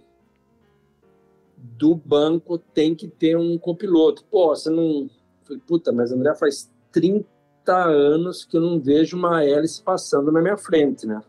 do 1.57 1.95
banco, 1.95 2.59
tem 2.59 2.93
que 2.93 3.07
ter 3.07 3.35
um 3.35 3.57
copiloto. 3.57 4.23
Pô, 4.25 4.49
você 4.49 4.69
não... 4.69 5.09
Falei, 5.43 5.61
puta, 5.65 5.91
mas 5.91 6.11
André, 6.11 6.35
faz 6.35 6.71
30 6.91 7.25
anos 7.67 8.45
que 8.45 8.57
eu 8.57 8.61
não 8.61 8.79
vejo 8.79 9.17
uma 9.17 9.43
hélice 9.43 9.81
passando 9.81 10.31
na 10.31 10.39
minha 10.39 10.55
frente, 10.55 11.07
né? 11.07 11.23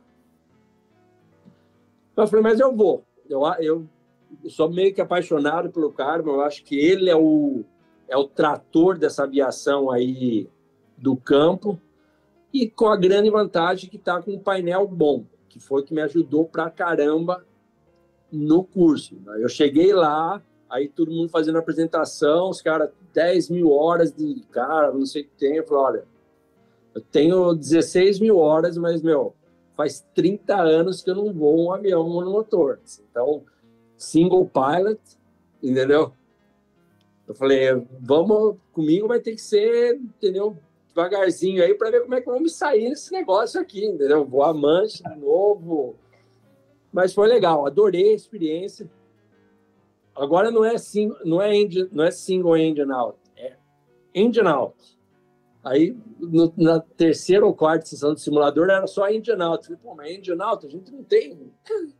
Eu 2.14 2.26
falei, 2.26 2.42
mas 2.42 2.60
eu 2.60 2.76
vou. 2.76 3.02
Eu, 3.28 3.42
eu, 3.58 3.86
sou 4.50 4.70
meio 4.70 4.94
que 4.94 5.00
apaixonado 5.00 5.70
pelo 5.70 5.90
cara, 5.90 6.22
mas 6.22 6.34
eu 6.34 6.40
acho 6.42 6.62
que 6.62 6.76
ele 6.76 7.08
é 7.08 7.16
o, 7.16 7.64
é 8.06 8.16
o 8.18 8.28
trator 8.28 8.98
dessa 8.98 9.24
aviação 9.24 9.90
aí 9.90 10.46
do 10.98 11.16
campo 11.16 11.80
e 12.52 12.68
com 12.68 12.88
a 12.88 12.96
grande 12.96 13.30
vantagem 13.30 13.88
que 13.88 13.96
está 13.96 14.20
com 14.20 14.32
um 14.32 14.38
painel 14.38 14.86
bom, 14.86 15.24
que 15.48 15.58
foi 15.58 15.82
que 15.82 15.94
me 15.94 16.02
ajudou 16.02 16.44
pra 16.44 16.70
caramba 16.70 17.44
no 18.30 18.64
curso. 18.64 19.16
Eu 19.38 19.48
cheguei 19.48 19.92
lá, 19.92 20.42
aí 20.68 20.88
todo 20.88 21.10
mundo 21.10 21.28
fazendo 21.28 21.58
apresentação, 21.58 22.50
os 22.50 22.60
caras, 22.60 22.90
10 23.12 23.50
mil 23.50 23.70
horas 23.70 24.12
de 24.12 24.42
cara, 24.50 24.92
não 24.92 25.06
sei 25.06 25.22
o 25.22 25.24
que 25.24 25.30
tem. 25.38 25.56
Eu 25.56 25.66
falei, 25.66 25.84
olha, 25.84 26.04
eu 26.94 27.00
tenho 27.00 27.54
16 27.54 28.20
mil 28.20 28.38
horas, 28.38 28.76
mas, 28.76 29.02
meu, 29.02 29.34
faz 29.76 30.04
30 30.14 30.54
anos 30.54 31.02
que 31.02 31.10
eu 31.10 31.14
não 31.14 31.32
vou 31.32 31.66
um 31.66 31.72
avião 31.72 32.08
monomotor. 32.08 32.78
Então, 33.10 33.42
single 33.96 34.48
pilot, 34.48 35.00
entendeu? 35.62 36.12
Eu 37.26 37.34
falei, 37.34 37.86
vamos, 38.00 38.56
comigo 38.72 39.08
vai 39.08 39.20
ter 39.20 39.32
que 39.32 39.40
ser, 39.40 39.94
entendeu? 39.96 40.56
Devagarzinho 40.94 41.62
aí 41.62 41.74
para 41.74 41.90
ver 41.90 42.02
como 42.02 42.14
é 42.14 42.20
que 42.20 42.26
vou 42.26 42.40
me 42.40 42.50
sair 42.50 42.90
nesse 42.90 43.10
negócio 43.12 43.58
aqui, 43.60 43.84
entendeu? 43.84 44.24
Voar 44.24 44.52
mancha 44.52 45.02
de 45.08 45.18
novo. 45.18 45.96
Mas 46.92 47.14
foi 47.14 47.26
legal, 47.26 47.66
adorei 47.66 48.10
a 48.10 48.14
experiência. 48.14 48.88
Agora 50.14 50.50
não 50.50 50.62
é, 50.62 50.76
sing, 50.76 51.10
não 51.24 51.40
é, 51.40 51.52
não 51.90 52.04
é 52.04 52.10
single 52.10 52.56
engine 52.56 52.92
out, 52.92 53.18
é 53.34 53.56
engine 54.14 54.46
out. 54.46 54.76
Aí, 55.64 55.96
no, 56.18 56.52
na 56.56 56.80
terceira 56.80 57.46
ou 57.46 57.54
quarta 57.54 57.86
sessão 57.86 58.12
do 58.12 58.20
simulador, 58.20 58.68
era 58.68 58.86
só 58.86 59.08
engine 59.08 59.40
out. 59.40 59.64
Falei, 59.64 59.80
pô, 59.82 59.94
mas 59.94 60.10
engine 60.10 60.42
out 60.42 60.66
a 60.66 60.68
gente 60.68 60.92
não 60.92 61.04
tem. 61.04 61.50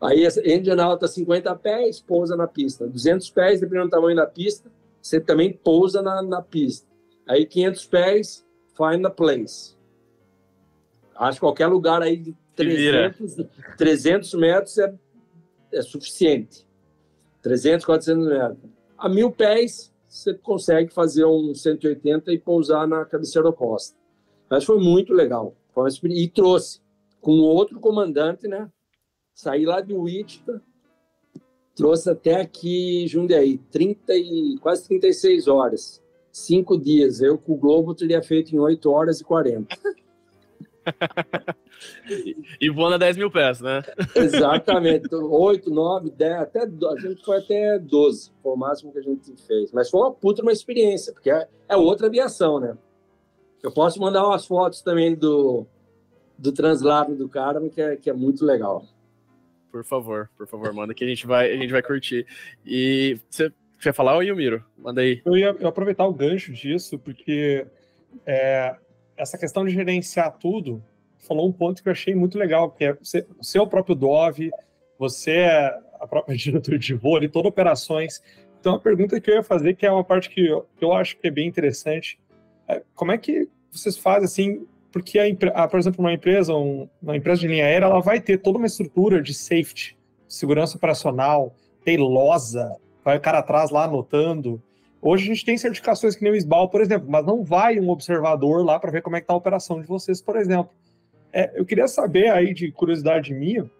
Aí, 0.00 0.26
engine 0.26 0.80
out 0.80 1.02
a 1.04 1.08
50 1.08 1.54
pés, 1.56 2.00
pousa 2.00 2.36
na 2.36 2.46
pista. 2.46 2.86
200 2.86 3.30
pés, 3.30 3.60
dependendo 3.60 3.86
do 3.86 3.90
tamanho 3.90 4.16
da 4.16 4.26
pista, 4.26 4.70
você 5.00 5.20
também 5.20 5.52
pousa 5.52 6.02
na, 6.02 6.22
na 6.22 6.42
pista. 6.42 6.89
Aí, 7.30 7.46
500 7.46 7.86
pés, 7.86 8.44
find 8.76 9.06
a 9.06 9.10
place. 9.10 9.76
Acho 11.14 11.36
que 11.36 11.40
qualquer 11.46 11.68
lugar 11.68 12.02
aí 12.02 12.16
de 12.16 12.36
300, 12.56 13.36
300 13.78 14.34
metros 14.34 14.78
é, 14.78 14.92
é 15.72 15.80
suficiente. 15.80 16.66
300, 17.40 17.86
400 17.86 18.26
metros. 18.26 18.58
A 18.98 19.08
mil 19.08 19.30
pés, 19.30 19.92
você 20.08 20.34
consegue 20.34 20.92
fazer 20.92 21.24
um 21.24 21.54
180 21.54 22.32
e 22.32 22.38
pousar 22.38 22.88
na 22.88 23.04
cabeceira 23.04 23.48
oposta. 23.48 23.96
Mas 24.50 24.64
foi 24.64 24.80
muito 24.80 25.14
legal. 25.14 25.54
E 26.02 26.28
trouxe 26.28 26.80
com 27.20 27.38
outro 27.38 27.78
comandante, 27.78 28.48
né? 28.48 28.68
Saí 29.32 29.64
lá 29.64 29.80
de 29.80 29.94
Wichita, 29.94 30.60
trouxe 31.76 32.10
até 32.10 32.40
aqui 32.40 33.06
Jundiaí, 33.06 33.58
30 33.70 34.16
e, 34.16 34.58
quase 34.60 34.88
36 34.88 35.46
horas. 35.46 35.99
Cinco 36.32 36.78
dias. 36.78 37.20
Eu 37.20 37.36
com 37.38 37.52
o 37.52 37.56
Globo 37.56 37.94
teria 37.94 38.22
feito 38.22 38.54
em 38.54 38.58
8 38.58 38.90
horas 38.90 39.20
e 39.20 39.24
40. 39.24 39.76
e 42.60 42.70
voando 42.70 42.94
a 42.94 42.98
10 42.98 43.16
mil 43.16 43.30
pés, 43.30 43.60
né? 43.60 43.82
Exatamente. 44.14 45.14
8, 45.14 45.70
9, 45.70 46.10
10, 46.10 46.40
até 46.40 46.62
a 46.62 47.00
gente 47.00 47.24
foi 47.24 47.38
até 47.38 47.78
12, 47.78 48.32
foi 48.42 48.52
o 48.52 48.56
máximo 48.56 48.92
que 48.92 48.98
a 48.98 49.02
gente 49.02 49.36
fez. 49.46 49.72
Mas 49.72 49.90
foi 49.90 50.00
uma 50.00 50.12
puta 50.12 50.42
uma 50.42 50.52
experiência, 50.52 51.12
porque 51.12 51.30
é, 51.30 51.48
é 51.68 51.76
outra 51.76 52.06
aviação, 52.06 52.60
né? 52.60 52.76
Eu 53.62 53.70
posso 53.72 54.00
mandar 54.00 54.26
umas 54.26 54.46
fotos 54.46 54.80
também 54.80 55.14
do, 55.14 55.66
do 56.38 56.52
translado 56.52 57.14
do 57.14 57.28
cara, 57.28 57.60
que 57.68 57.80
é, 57.80 57.96
que 57.96 58.08
é 58.08 58.12
muito 58.12 58.44
legal. 58.44 58.84
Por 59.70 59.84
favor, 59.84 60.28
por 60.36 60.48
favor, 60.48 60.72
manda 60.72 60.94
que 60.94 61.04
a 61.04 61.06
gente 61.06 61.26
vai, 61.26 61.52
a 61.52 61.56
gente 61.56 61.70
vai 61.70 61.82
curtir. 61.82 62.26
E 62.66 63.20
você 63.28 63.52
quer 63.80 63.94
falar, 63.94 64.16
ô 64.16 64.22
Yumiro? 64.22 64.64
Manda 64.78 65.00
aí. 65.00 65.20
Eu 65.24 65.36
ia 65.36 65.50
aproveitar 65.50 66.06
o 66.06 66.12
gancho 66.12 66.52
disso, 66.52 66.98
porque 66.98 67.66
é, 68.26 68.76
essa 69.16 69.38
questão 69.38 69.64
de 69.64 69.72
gerenciar 69.72 70.36
tudo, 70.38 70.82
falou 71.18 71.48
um 71.48 71.52
ponto 71.52 71.82
que 71.82 71.88
eu 71.88 71.92
achei 71.92 72.14
muito 72.14 72.38
legal, 72.38 72.70
que 72.70 72.84
é 72.84 72.94
você, 72.94 73.26
é 73.54 73.60
o 73.60 73.66
próprio 73.66 73.94
Dove, 73.94 74.50
você 74.98 75.32
é 75.32 75.78
a 76.00 76.06
própria 76.06 76.36
diretora 76.36 76.78
de 76.78 76.94
voo, 76.94 77.16
ali, 77.16 77.28
todas 77.28 77.50
operações. 77.50 78.22
Então, 78.58 78.74
a 78.74 78.80
pergunta 78.80 79.20
que 79.20 79.30
eu 79.30 79.36
ia 79.36 79.42
fazer, 79.42 79.74
que 79.74 79.86
é 79.86 79.90
uma 79.90 80.04
parte 80.04 80.28
que 80.28 80.46
eu, 80.46 80.66
eu 80.80 80.92
acho 80.92 81.16
que 81.18 81.28
é 81.28 81.30
bem 81.30 81.48
interessante, 81.48 82.18
é 82.68 82.82
como 82.94 83.12
é 83.12 83.18
que 83.18 83.48
vocês 83.72 83.96
fazem 83.96 84.24
assim, 84.24 84.66
porque, 84.92 85.18
a, 85.18 85.62
a, 85.62 85.68
por 85.68 85.78
exemplo, 85.78 86.00
uma 86.00 86.12
empresa, 86.12 86.54
um, 86.54 86.88
uma 87.00 87.16
empresa 87.16 87.40
de 87.40 87.48
linha 87.48 87.64
aérea, 87.64 87.86
ela 87.86 88.00
vai 88.00 88.20
ter 88.20 88.38
toda 88.38 88.58
uma 88.58 88.66
estrutura 88.66 89.22
de 89.22 89.32
safety, 89.32 89.96
segurança 90.28 90.76
operacional, 90.76 91.54
tem 91.84 91.96
losa, 91.96 92.76
vai 93.04 93.16
o 93.16 93.20
cara 93.20 93.38
atrás 93.38 93.70
lá 93.70 93.84
anotando, 93.84 94.62
Hoje 95.02 95.24
a 95.24 95.26
gente 95.28 95.44
tem 95.46 95.56
certificações 95.56 96.14
que 96.14 96.22
nem 96.22 96.32
o 96.32 96.36
SBAL, 96.36 96.68
por 96.68 96.82
exemplo, 96.82 97.08
mas 97.10 97.24
não 97.24 97.42
vai 97.42 97.80
um 97.80 97.88
observador 97.88 98.64
lá 98.64 98.78
para 98.78 98.90
ver 98.90 99.00
como 99.00 99.16
é 99.16 99.20
que 99.20 99.24
está 99.24 99.32
a 99.32 99.36
operação 99.36 99.80
de 99.80 99.86
vocês, 99.86 100.20
por 100.20 100.36
exemplo. 100.36 100.70
É, 101.32 101.58
eu 101.58 101.64
queria 101.64 101.88
saber 101.88 102.30
aí, 102.30 102.52
de 102.52 102.70
curiosidade 102.70 103.32
minha, 103.32 103.70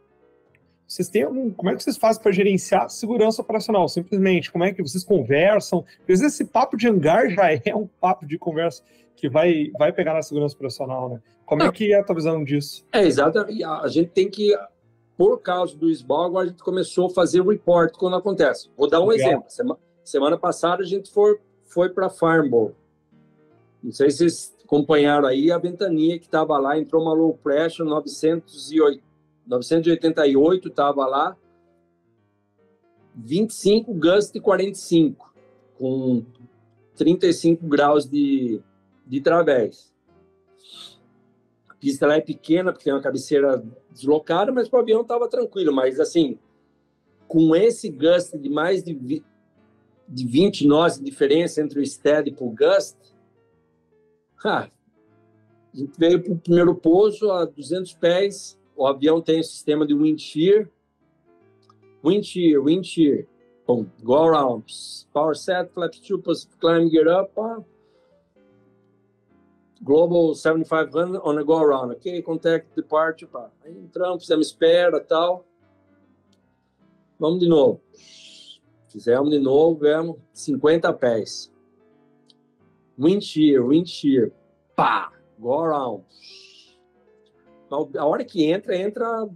vocês 0.86 1.08
têm 1.08 1.22
algum, 1.22 1.50
como 1.50 1.70
é 1.70 1.76
que 1.76 1.82
vocês 1.82 1.98
fazem 1.98 2.22
para 2.22 2.32
gerenciar 2.32 2.88
segurança 2.88 3.42
operacional? 3.42 3.86
Simplesmente, 3.86 4.50
como 4.50 4.64
é 4.64 4.72
que 4.72 4.82
vocês 4.82 5.04
conversam? 5.04 5.84
Às 6.00 6.06
vezes 6.06 6.24
esse 6.34 6.44
papo 6.46 6.76
de 6.76 6.88
hangar 6.88 7.28
já 7.28 7.52
é 7.64 7.74
um 7.74 7.86
papo 7.86 8.24
de 8.24 8.38
conversa 8.38 8.82
que 9.14 9.28
vai, 9.28 9.70
vai 9.78 9.92
pegar 9.92 10.14
na 10.14 10.22
segurança 10.22 10.54
operacional, 10.54 11.10
né? 11.10 11.20
Como 11.44 11.62
é 11.62 11.70
que 11.70 11.92
é 11.92 11.98
a 11.98 12.04
tua 12.04 12.14
visão 12.14 12.42
disso? 12.42 12.86
É, 12.92 13.02
exato. 13.02 13.38
A 13.38 13.88
gente 13.88 14.10
tem 14.10 14.30
que, 14.30 14.56
por 15.20 15.42
causa 15.42 15.76
do 15.76 15.90
SBAL, 15.90 16.24
agora 16.24 16.46
a 16.46 16.48
gente 16.48 16.62
começou 16.62 17.08
a 17.08 17.10
fazer 17.10 17.42
o 17.42 17.50
report 17.50 17.92
quando 17.92 18.16
acontece. 18.16 18.70
Vou 18.74 18.88
dar 18.88 19.02
um 19.02 19.08
Legal. 19.08 19.28
exemplo. 19.28 19.50
Semana, 19.50 19.80
semana 20.02 20.38
passada 20.38 20.82
a 20.82 20.86
gente 20.86 21.10
foi, 21.10 21.38
foi 21.64 21.90
para 21.90 22.08
Farmbowl. 22.08 22.74
Não 23.82 23.92
sei 23.92 24.10
se 24.10 24.16
vocês 24.16 24.56
acompanharam 24.64 25.28
aí 25.28 25.52
a 25.52 25.58
ventania 25.58 26.18
que 26.18 26.24
estava 26.24 26.56
lá, 26.56 26.78
entrou 26.78 27.02
uma 27.02 27.12
low 27.12 27.34
pressure 27.34 27.86
908, 27.86 29.02
988 29.46 30.68
estava 30.68 31.06
lá, 31.06 31.36
25 33.14 33.92
gust 33.92 34.32
de 34.32 34.40
45, 34.40 35.34
com 35.78 36.24
35 36.96 37.66
graus 37.66 38.08
de, 38.08 38.62
de 39.06 39.20
través. 39.20 39.89
Pista 41.80 42.06
lá 42.06 42.16
é 42.16 42.20
pequena, 42.20 42.72
porque 42.72 42.84
tem 42.84 42.92
uma 42.92 43.00
cabeceira 43.00 43.64
deslocada, 43.90 44.52
mas 44.52 44.70
o 44.70 44.76
avião 44.76 45.00
estava 45.00 45.26
tranquilo. 45.28 45.72
Mas, 45.72 45.98
assim, 45.98 46.38
com 47.26 47.56
esse 47.56 47.88
gust 47.88 48.36
de 48.36 48.50
mais 48.50 48.84
de, 48.84 49.24
de 50.06 50.26
20 50.26 50.66
nós 50.66 50.98
de 50.98 51.04
diferença 51.04 51.62
entre 51.62 51.80
o 51.80 51.86
steady 51.86 52.30
e 52.30 52.36
o 52.38 52.50
gust, 52.50 52.96
ah, 54.44 54.68
a 55.72 55.76
gente 55.76 55.92
veio 55.98 56.22
para 56.22 56.32
o 56.32 56.38
primeiro 56.38 56.74
pouso 56.74 57.30
a 57.30 57.44
200 57.44 57.94
pés. 57.94 58.58
O 58.76 58.86
avião 58.86 59.20
tem 59.20 59.40
o 59.40 59.44
sistema 59.44 59.86
de 59.86 59.94
wind 59.94 60.20
shear. 60.20 60.68
Wind 62.04 62.24
shear, 62.24 62.62
wind 62.62 62.84
shear. 62.84 63.26
Boom, 63.66 63.86
go 64.02 64.16
around. 64.16 64.64
Power 65.12 65.36
set, 65.36 65.70
flaps 65.72 66.00
2, 66.00 66.48
climb, 66.58 66.90
get 66.90 67.06
up. 67.06 67.30
Ah. 67.38 67.62
Global 69.82 70.34
7500 70.34 71.20
on 71.24 71.38
a 71.38 71.42
go 71.42 71.58
around. 71.58 71.92
Ok, 71.92 72.22
contact 72.22 72.74
departure. 72.76 73.26
Pá. 73.26 73.50
Aí 73.64 73.72
entramos, 73.72 74.22
fizemos 74.22 74.48
espera 74.48 75.00
tal. 75.00 75.46
Vamos 77.18 77.40
de 77.40 77.48
novo. 77.48 77.80
Fizemos 78.88 79.30
de 79.30 79.38
novo, 79.38 79.78
vemos 79.78 80.16
50 80.32 80.92
pés. 80.94 81.50
Wind 82.98 83.22
shear, 83.22 83.62
wind 83.62 83.86
shear. 83.86 84.30
Pá! 84.74 85.12
Go 85.38 85.60
around. 85.60 86.04
A 87.96 88.04
hora 88.04 88.24
que 88.24 88.44
entra, 88.44 88.76
entra. 88.76 89.28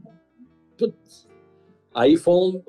Aí 1.95 2.17
fomos, 2.17 2.63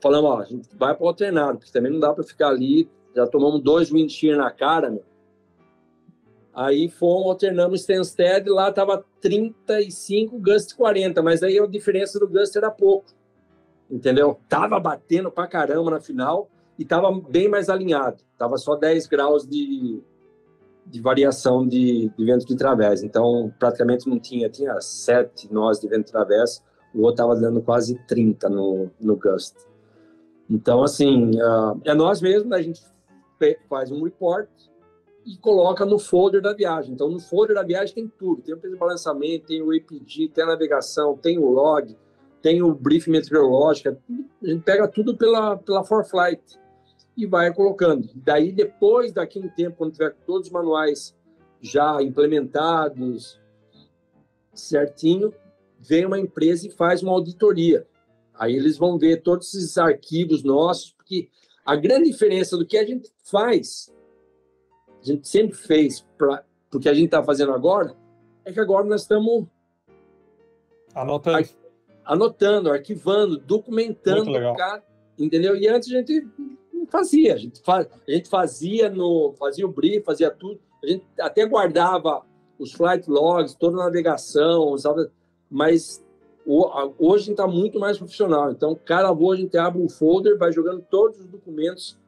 falamos, 0.00 0.30
ó, 0.30 0.40
a 0.40 0.44
gente 0.44 0.68
vai 0.76 0.94
para 0.94 1.04
o 1.04 1.08
alternado, 1.08 1.58
porque 1.58 1.72
também 1.72 1.92
não 1.92 1.98
dá 1.98 2.14
para 2.14 2.22
ficar 2.22 2.48
ali. 2.48 2.88
Já 3.14 3.26
tomamos 3.26 3.60
dois 3.60 3.90
wind 3.90 4.10
shear 4.10 4.38
na 4.38 4.50
cara, 4.50 4.88
meu. 4.88 5.04
Aí 6.58 6.88
fomos, 6.88 7.28
alternamos 7.28 7.82
Stansted, 7.82 8.48
lá 8.48 8.72
tava 8.72 9.04
35, 9.20 10.40
Gust 10.40 10.74
40, 10.74 11.22
mas 11.22 11.40
aí 11.40 11.56
a 11.56 11.64
diferença 11.68 12.18
do 12.18 12.26
Gust 12.26 12.56
era 12.56 12.68
pouco, 12.68 13.12
entendeu? 13.88 14.40
Tava 14.48 14.80
batendo 14.80 15.30
pra 15.30 15.46
caramba 15.46 15.92
na 15.92 16.00
final 16.00 16.50
e 16.76 16.84
tava 16.84 17.12
bem 17.12 17.48
mais 17.48 17.68
alinhado, 17.68 18.24
tava 18.36 18.56
só 18.56 18.74
10 18.74 19.06
graus 19.06 19.46
de, 19.46 20.02
de 20.84 21.00
variação 21.00 21.64
de, 21.64 22.10
de 22.18 22.24
vento 22.24 22.44
de 22.44 22.56
través. 22.56 23.04
Então, 23.04 23.54
praticamente 23.56 24.08
não 24.08 24.18
tinha, 24.18 24.50
tinha 24.50 24.80
sete 24.80 25.52
nós 25.54 25.78
de 25.78 25.86
vento 25.86 26.06
de 26.06 26.10
través, 26.10 26.60
o 26.92 27.02
outro 27.02 27.22
estava 27.22 27.36
dando 27.36 27.62
quase 27.62 27.94
30 28.08 28.48
no, 28.48 28.90
no 29.00 29.14
gust. 29.14 29.54
Então, 30.50 30.82
assim, 30.82 31.36
uh, 31.36 31.80
é 31.84 31.94
nós 31.94 32.20
mesmos, 32.20 32.50
a 32.50 32.60
gente 32.60 32.82
faz 33.68 33.92
um 33.92 34.02
report 34.02 34.48
e 35.28 35.36
coloca 35.36 35.84
no 35.84 35.98
folder 35.98 36.40
da 36.40 36.54
viagem. 36.54 36.94
Então, 36.94 37.10
no 37.10 37.20
folder 37.20 37.54
da 37.54 37.62
viagem 37.62 37.94
tem 37.94 38.08
tudo. 38.08 38.40
Tem 38.40 38.54
o 38.54 38.58
peso 38.58 38.72
de 38.72 38.80
balançamento, 38.80 39.46
tem 39.46 39.60
o 39.60 39.70
APG, 39.70 40.30
tem 40.32 40.42
a 40.42 40.46
navegação, 40.46 41.18
tem 41.18 41.38
o 41.38 41.50
log, 41.50 41.94
tem 42.40 42.62
o 42.62 42.74
briefing 42.74 43.10
meteorológico. 43.10 43.90
A 44.42 44.46
gente 44.46 44.62
pega 44.62 44.88
tudo 44.88 45.18
pela, 45.18 45.58
pela 45.58 45.84
ForFlight 45.84 46.42
e 47.14 47.26
vai 47.26 47.52
colocando. 47.52 48.08
Daí, 48.14 48.50
depois, 48.50 49.12
daqui 49.12 49.38
um 49.38 49.50
tempo, 49.50 49.76
quando 49.76 49.92
tiver 49.92 50.14
todos 50.24 50.46
os 50.46 50.52
manuais 50.52 51.14
já 51.60 52.02
implementados 52.02 53.38
certinho, 54.54 55.34
vem 55.78 56.06
uma 56.06 56.18
empresa 56.18 56.66
e 56.66 56.70
faz 56.70 57.02
uma 57.02 57.12
auditoria. 57.12 57.86
Aí 58.32 58.56
eles 58.56 58.78
vão 58.78 58.96
ver 58.96 59.20
todos 59.20 59.52
esses 59.54 59.76
arquivos 59.76 60.42
nossos, 60.42 60.92
porque 60.92 61.28
a 61.66 61.76
grande 61.76 62.10
diferença 62.10 62.56
do 62.56 62.64
que 62.64 62.78
a 62.78 62.86
gente 62.86 63.10
faz, 63.24 63.92
a 65.10 65.14
gente 65.14 65.28
sempre 65.28 65.56
fez 65.56 66.06
para 66.16 66.44
o 66.72 66.78
que 66.78 66.88
a 66.88 66.94
gente 66.94 67.06
está 67.06 67.22
fazendo 67.22 67.52
agora, 67.52 67.94
é 68.44 68.52
que 68.52 68.60
agora 68.60 68.84
nós 68.84 69.02
estamos 69.02 69.46
anotando, 70.94 71.48
anotando 72.04 72.70
arquivando, 72.70 73.38
documentando, 73.38 74.32
cara, 74.56 74.82
entendeu? 75.18 75.56
E 75.56 75.68
antes 75.68 75.90
a 75.90 75.98
gente 75.98 76.26
fazia. 76.90 77.34
A 77.34 77.38
gente, 77.38 77.60
faz, 77.62 77.86
a 78.06 78.10
gente 78.10 78.28
fazia 78.28 78.90
no 78.90 79.34
fazia 79.38 79.66
o 79.66 79.72
brief, 79.72 80.04
fazia 80.04 80.30
tudo. 80.30 80.60
A 80.82 80.86
gente 80.86 81.04
até 81.20 81.44
guardava 81.46 82.22
os 82.58 82.72
flight 82.72 83.08
logs, 83.08 83.54
toda 83.54 83.76
a 83.76 83.84
navegação, 83.84 84.68
usava, 84.68 85.10
mas 85.50 86.04
hoje 86.46 87.22
a 87.22 87.26
gente 87.26 87.30
está 87.30 87.46
muito 87.46 87.78
mais 87.78 87.98
profissional. 87.98 88.50
Então, 88.50 88.78
cada 88.84 89.12
voo 89.12 89.32
a 89.32 89.36
gente 89.36 89.56
abre 89.56 89.80
um 89.80 89.88
folder, 89.88 90.38
vai 90.38 90.52
jogando 90.52 90.82
todos 90.90 91.20
os 91.20 91.26
documentos 91.26 91.98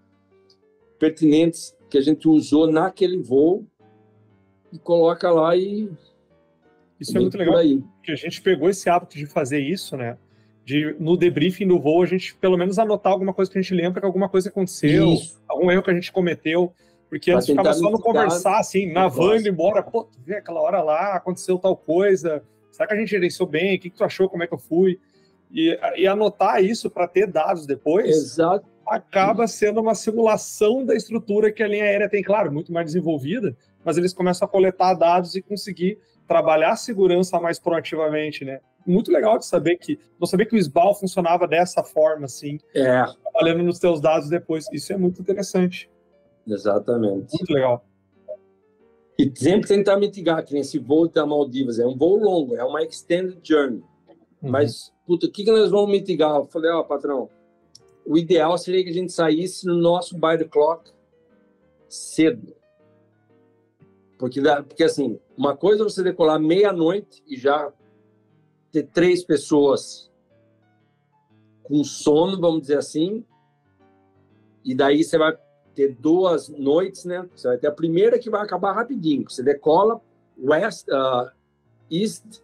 pertinentes 0.99 1.75
que 1.91 1.99
a 1.99 2.01
gente 2.01 2.29
usou 2.29 2.71
naquele 2.71 3.19
voo 3.19 3.67
e 4.73 4.79
coloca 4.79 5.31
lá 5.31 5.57
e 5.57 5.91
isso 6.99 7.17
é 7.17 7.21
muito 7.21 7.37
legal, 7.37 7.57
porque 7.97 8.13
a 8.13 8.17
gente 8.17 8.41
pegou 8.43 8.69
esse 8.69 8.89
hábito 8.89 9.17
de 9.17 9.27
fazer 9.27 9.59
isso, 9.59 9.97
né? 9.97 10.17
de 10.71 10.95
no 11.01 11.17
debriefing 11.17 11.67
do 11.67 11.81
voo 11.81 12.03
a 12.03 12.07
gente 12.07 12.35
pelo 12.37 12.57
menos 12.57 12.79
anotar 12.79 13.13
alguma 13.13 13.35
coisa 13.35 13.51
que 13.51 13.59
a 13.59 13.63
gente 13.63 13.75
lembra 13.75 14.01
que 14.01 14.07
alguma 14.07 14.29
coisa 14.29 14.49
aconteceu, 14.49 15.15
Isso. 15.15 15.41
algum 15.49 15.71
erro 15.71 15.83
que 15.83 15.91
a 15.91 15.95
gente 15.95 16.13
cometeu, 16.13 16.73
porque 17.09 17.33
antes 17.33 17.47
ficava 17.47 17.73
só 17.75 17.91
no 17.91 18.01
conversar, 18.01 18.59
assim, 18.59 18.93
na 18.93 19.09
van 19.09 19.39
indo 19.39 19.49
embora, 19.49 19.83
pô, 19.83 20.05
tu 20.05 20.21
vê 20.25 20.37
aquela 20.37 20.61
hora 20.61 20.81
lá, 20.81 21.15
aconteceu 21.17 21.59
tal 21.59 21.77
coisa, 21.77 22.43
será 22.71 22.87
que 22.87 22.95
a 22.95 22.97
gente 22.97 23.09
gerenciou 23.09 23.49
bem, 23.49 23.77
o 23.77 23.81
que, 23.81 23.91
que 23.91 23.97
tu 23.97 24.05
achou, 24.05 24.29
como 24.29 24.45
é 24.45 24.47
que 24.47 24.55
eu 24.55 24.59
fui? 24.59 25.01
E, 25.51 25.77
e 25.97 26.07
anotar 26.07 26.63
isso 26.63 26.89
para 26.89 27.09
ter 27.09 27.27
dados 27.27 27.67
depois, 27.67 28.09
Exato. 28.09 28.65
Acaba 28.91 29.47
sendo 29.47 29.81
uma 29.81 29.95
simulação 29.95 30.85
da 30.85 30.95
estrutura 30.95 31.53
que 31.53 31.63
a 31.63 31.69
linha 31.69 31.85
aérea 31.85 32.09
tem, 32.09 32.23
claro, 32.23 32.53
muito 32.53 32.73
mais 32.73 32.87
desenvolvida, 32.87 33.57
mas 33.85 33.97
eles 33.97 34.13
começam 34.13 34.47
a 34.47 34.51
coletar 34.51 34.95
dados 34.95 35.35
e 35.35 35.43
conseguir 35.43 35.99
trabalhar 36.27 36.73
a 36.73 36.77
segurança 36.77 37.39
mais 37.41 37.59
proativamente, 37.59 38.45
né? 38.45 38.61
muito 38.87 39.11
legal 39.11 39.39
de 39.39 39.47
saber 39.47 39.77
que 39.77 39.99
não 40.19 40.27
sabia 40.27 40.47
que 40.47 40.55
o 40.55 40.59
SBAL 40.59 40.95
funcionava 40.95 41.47
dessa 41.47 41.83
forma, 41.83 42.25
assim. 42.25 42.59
É. 42.75 43.05
Trabalhando 43.23 43.63
nos 43.63 43.79
teus 43.79 44.01
dados 44.01 44.29
depois. 44.29 44.67
Isso 44.73 44.93
é 44.93 44.97
muito 44.97 45.21
interessante. 45.21 45.91
Exatamente. 46.47 47.33
Muito 47.33 47.53
legal. 47.53 47.85
E 49.19 49.31
sempre 49.35 49.69
tentar 49.69 49.97
mitigar, 49.99 50.45
que 50.45 50.55
nesse 50.55 50.79
voo 50.79 51.07
da 51.07 51.27
Maldivas 51.27 51.79
é 51.79 51.87
um 51.87 51.97
voo 51.97 52.17
longo, 52.17 52.57
é 52.57 52.65
uma 52.65 52.83
extended 52.83 53.39
journey. 53.43 53.83
Uhum. 54.43 54.51
Mas, 54.51 54.93
puta, 55.07 55.27
o 55.27 55.31
que, 55.31 55.45
que 55.45 55.51
nós 55.51 55.71
vamos 55.71 55.91
mitigar? 55.91 56.37
Eu 56.37 56.47
falei, 56.47 56.71
ó, 56.71 56.81
oh, 56.81 56.85
patrão, 56.85 57.29
o 58.07 58.17
ideal 58.17 58.57
seria 58.59 58.83
que 58.83 58.91
a 58.91 58.95
gente 58.95 59.13
saísse 59.13 59.67
no 59.67 59.77
nosso 59.77 60.15
by 60.15 60.39
the 60.39 60.45
clock 60.45 60.91
cedo. 61.89 62.55
Porque, 64.19 64.41
porque 64.69 64.85
assim, 64.85 65.19
uma 65.37 65.57
coisa 65.57 65.83
é 65.83 65.85
você 65.85 66.03
decolar 66.03 66.39
meia-noite 66.39 67.23
e 67.27 67.37
já 67.37 67.73
ter 68.71 68.85
três 68.85 69.25
pessoas 69.25 70.11
com 71.63 71.83
sono, 71.85 72.41
vamos 72.41 72.63
dizer 72.63 72.79
assim, 72.79 73.25
e 74.65 74.75
daí 74.75 75.03
você 75.03 75.17
vai 75.17 75.37
ter 75.75 75.95
duas 75.95 76.49
noites, 76.49 77.05
né? 77.05 77.29
Você 77.35 77.49
vai 77.49 77.59
ter 77.59 77.69
a 77.69 77.73
primeira 77.73 78.19
que 78.19 78.29
vai 78.29 78.43
acabar 78.43 78.73
rapidinho. 78.73 79.29
Você 79.29 79.43
decola 79.43 80.01
west, 80.37 80.87
uh, 80.89 81.31
east, 81.91 82.43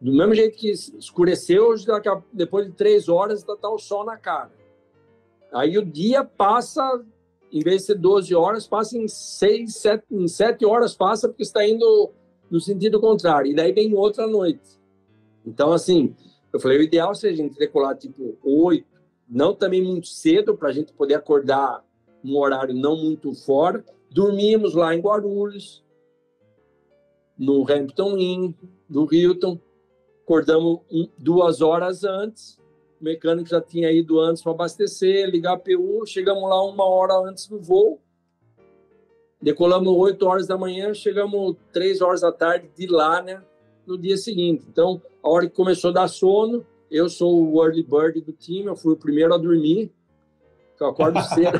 do 0.00 0.12
mesmo 0.12 0.34
jeito 0.34 0.56
que 0.56 0.70
escureceu, 0.70 1.74
depois 2.32 2.66
de 2.66 2.72
três 2.72 3.08
horas 3.08 3.40
está 3.40 3.56
tá 3.56 3.68
o 3.68 3.78
sol 3.78 4.04
na 4.04 4.16
cara. 4.16 4.50
Aí 5.52 5.78
o 5.78 5.84
dia 5.84 6.24
passa, 6.24 7.02
em 7.52 7.60
vez 7.60 7.82
de 7.82 7.86
ser 7.88 7.94
12 7.96 8.34
horas, 8.34 8.66
passa 8.66 8.98
em 8.98 9.08
6, 9.08 9.74
7, 9.74 10.04
em 10.10 10.28
7 10.28 10.64
horas 10.66 10.94
passa, 10.94 11.28
porque 11.28 11.42
está 11.42 11.66
indo 11.66 12.10
no 12.50 12.60
sentido 12.60 13.00
contrário. 13.00 13.50
E 13.50 13.54
daí 13.54 13.72
vem 13.72 13.94
outra 13.94 14.26
noite. 14.26 14.78
Então, 15.46 15.72
assim, 15.72 16.14
eu 16.52 16.60
falei, 16.60 16.78
o 16.78 16.82
ideal 16.82 17.14
seria 17.14 17.34
a 17.34 17.46
gente 17.46 17.58
decolar 17.58 17.96
tipo 17.96 18.36
8, 18.42 18.86
não 19.28 19.54
também 19.54 19.82
muito 19.82 20.06
cedo, 20.06 20.56
para 20.56 20.68
a 20.68 20.72
gente 20.72 20.92
poder 20.92 21.14
acordar 21.14 21.84
um 22.24 22.36
horário 22.36 22.74
não 22.74 22.96
muito 22.96 23.34
fora. 23.34 23.84
Dormimos 24.10 24.74
lá 24.74 24.94
em 24.94 25.00
Guarulhos, 25.00 25.84
no 27.38 27.62
Hampton 27.70 28.16
Inn, 28.18 28.54
do 28.88 29.06
Hilton. 29.12 29.58
acordamos 30.24 30.80
duas 31.16 31.60
horas 31.60 32.04
antes, 32.04 32.58
o 33.00 33.04
mecânico 33.04 33.48
já 33.48 33.60
tinha 33.60 33.90
ido 33.90 34.20
antes 34.20 34.42
para 34.42 34.52
abastecer, 34.52 35.28
ligar 35.28 35.54
a 35.54 35.58
PU, 35.58 36.04
chegamos 36.06 36.48
lá 36.48 36.62
uma 36.64 36.84
hora 36.84 37.14
antes 37.14 37.46
do 37.46 37.60
voo, 37.60 38.00
decolamos 39.40 39.88
8 39.88 40.26
horas 40.26 40.46
da 40.46 40.58
manhã, 40.58 40.92
chegamos 40.92 41.56
3 41.72 42.00
horas 42.00 42.20
da 42.20 42.32
tarde 42.32 42.68
de 42.76 42.86
lá, 42.86 43.22
né, 43.22 43.42
no 43.86 43.96
dia 43.96 44.16
seguinte. 44.16 44.66
Então, 44.68 45.00
a 45.22 45.28
hora 45.28 45.48
que 45.48 45.54
começou 45.54 45.90
a 45.90 45.94
dar 45.94 46.08
sono, 46.08 46.66
eu 46.90 47.08
sou 47.08 47.52
o 47.52 47.64
early 47.64 47.82
bird 47.82 48.20
do 48.20 48.32
time, 48.32 48.66
eu 48.66 48.76
fui 48.76 48.94
o 48.94 48.96
primeiro 48.96 49.32
a 49.32 49.38
dormir, 49.38 49.92
eu 50.80 50.86
acordo 50.86 51.20
cedo, 51.34 51.58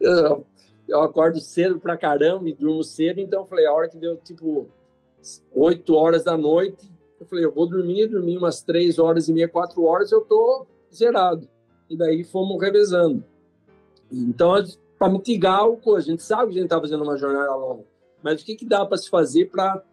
eu, 0.00 0.46
eu 0.88 1.00
acordo 1.02 1.40
cedo 1.40 1.78
pra 1.78 1.96
caramba 1.96 2.48
e 2.48 2.54
durmo 2.54 2.82
cedo, 2.82 3.20
então 3.20 3.42
eu 3.42 3.46
falei, 3.46 3.66
a 3.66 3.72
hora 3.72 3.88
que 3.88 3.96
deu, 3.96 4.16
tipo, 4.16 4.68
8 5.54 5.94
horas 5.94 6.24
da 6.24 6.36
noite, 6.36 6.97
eu 7.20 7.26
falei, 7.26 7.44
eu 7.44 7.52
vou 7.52 7.66
dormir, 7.66 8.06
dormir 8.06 8.38
umas 8.38 8.62
3 8.62 8.98
horas 8.98 9.28
e 9.28 9.32
meia, 9.32 9.48
4 9.48 9.82
horas, 9.84 10.12
eu 10.12 10.20
tô 10.20 10.66
zerado. 10.94 11.48
E 11.88 11.96
daí 11.96 12.24
fomos 12.24 12.60
revezando. 12.60 13.24
Então, 14.10 14.54
para 14.98 15.12
mitigar 15.12 15.68
o 15.68 15.76
coisa, 15.76 16.08
a 16.08 16.10
gente 16.10 16.22
sabe 16.22 16.52
que 16.52 16.58
a 16.58 16.62
gente 16.62 16.64
está 16.64 16.80
fazendo 16.80 17.02
uma 17.02 17.16
jornada 17.16 17.54
longa, 17.54 17.84
mas 18.22 18.42
o 18.42 18.44
que, 18.44 18.56
que 18.56 18.64
dá 18.64 18.84
para 18.84 18.96
se 18.96 19.08
fazer 19.08 19.50
para 19.50 19.84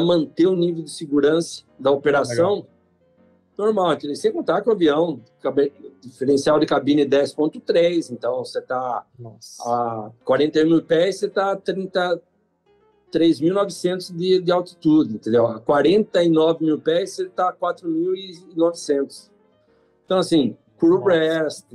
manter 0.00 0.46
o 0.46 0.56
nível 0.56 0.82
de 0.82 0.90
segurança 0.90 1.64
da 1.78 1.90
operação? 1.90 2.54
Legal. 2.56 2.78
Normal, 3.58 3.98
sem 4.14 4.32
contar 4.32 4.62
que 4.62 4.68
o 4.68 4.72
avião, 4.72 5.20
diferencial 6.00 6.60
de 6.60 6.66
cabine 6.66 7.04
10.3, 7.04 8.12
então 8.12 8.44
você 8.44 8.60
está 8.60 9.04
a 9.62 10.10
41 10.24 10.64
mil 10.64 10.82
pés, 10.84 11.18
você 11.18 11.26
está 11.26 11.50
a 11.50 11.56
30, 11.56 12.22
3.900 13.12 14.14
de, 14.14 14.40
de 14.40 14.52
altitude, 14.52 15.14
entendeu? 15.14 15.46
A 15.46 15.60
49 15.60 16.64
mil 16.64 16.78
pés, 16.78 17.12
você 17.12 17.24
está 17.24 17.48
a 17.48 17.52
4.900. 17.52 19.30
Então, 20.04 20.18
assim, 20.18 20.56
crew 20.78 21.02
rest, 21.02 21.66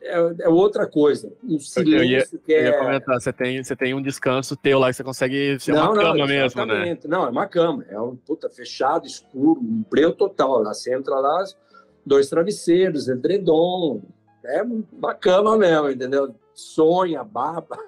é, 0.00 0.34
é, 0.40 0.48
outra 0.48 0.86
coisa. 0.86 1.32
Um 1.42 1.58
silêncio 1.58 1.98
eu 1.98 2.04
ia, 2.04 2.26
que 2.44 2.54
é... 2.54 2.60
Eu 2.60 2.72
ia 2.72 2.78
comentar, 2.78 3.20
você 3.20 3.32
tem, 3.32 3.62
você 3.62 3.76
tem 3.76 3.94
um 3.94 4.02
descanso 4.02 4.56
teu 4.56 4.78
lá 4.78 4.88
que 4.88 4.96
você 4.96 5.04
consegue 5.04 5.58
ser 5.58 5.72
não, 5.72 5.92
uma 5.92 6.02
cama 6.02 6.16
não, 6.16 6.26
mesmo, 6.26 6.66
né? 6.66 6.98
Não, 7.06 7.24
é 7.26 7.30
uma 7.30 7.46
cama. 7.46 7.84
É 7.88 8.00
um 8.00 8.16
puta 8.16 8.48
fechado, 8.48 9.06
escuro, 9.06 9.60
um 9.60 9.84
breu 9.90 10.12
total. 10.12 10.62
Lá 10.62 10.72
você 10.72 10.94
entra 10.94 11.16
lá, 11.16 11.44
dois 12.04 12.28
travesseiros, 12.28 13.08
edredom. 13.08 14.02
É 14.44 14.62
uma 14.62 15.14
cama 15.14 15.56
mesmo, 15.58 15.90
entendeu? 15.90 16.34
Sonha, 16.54 17.24
baba. 17.24 17.78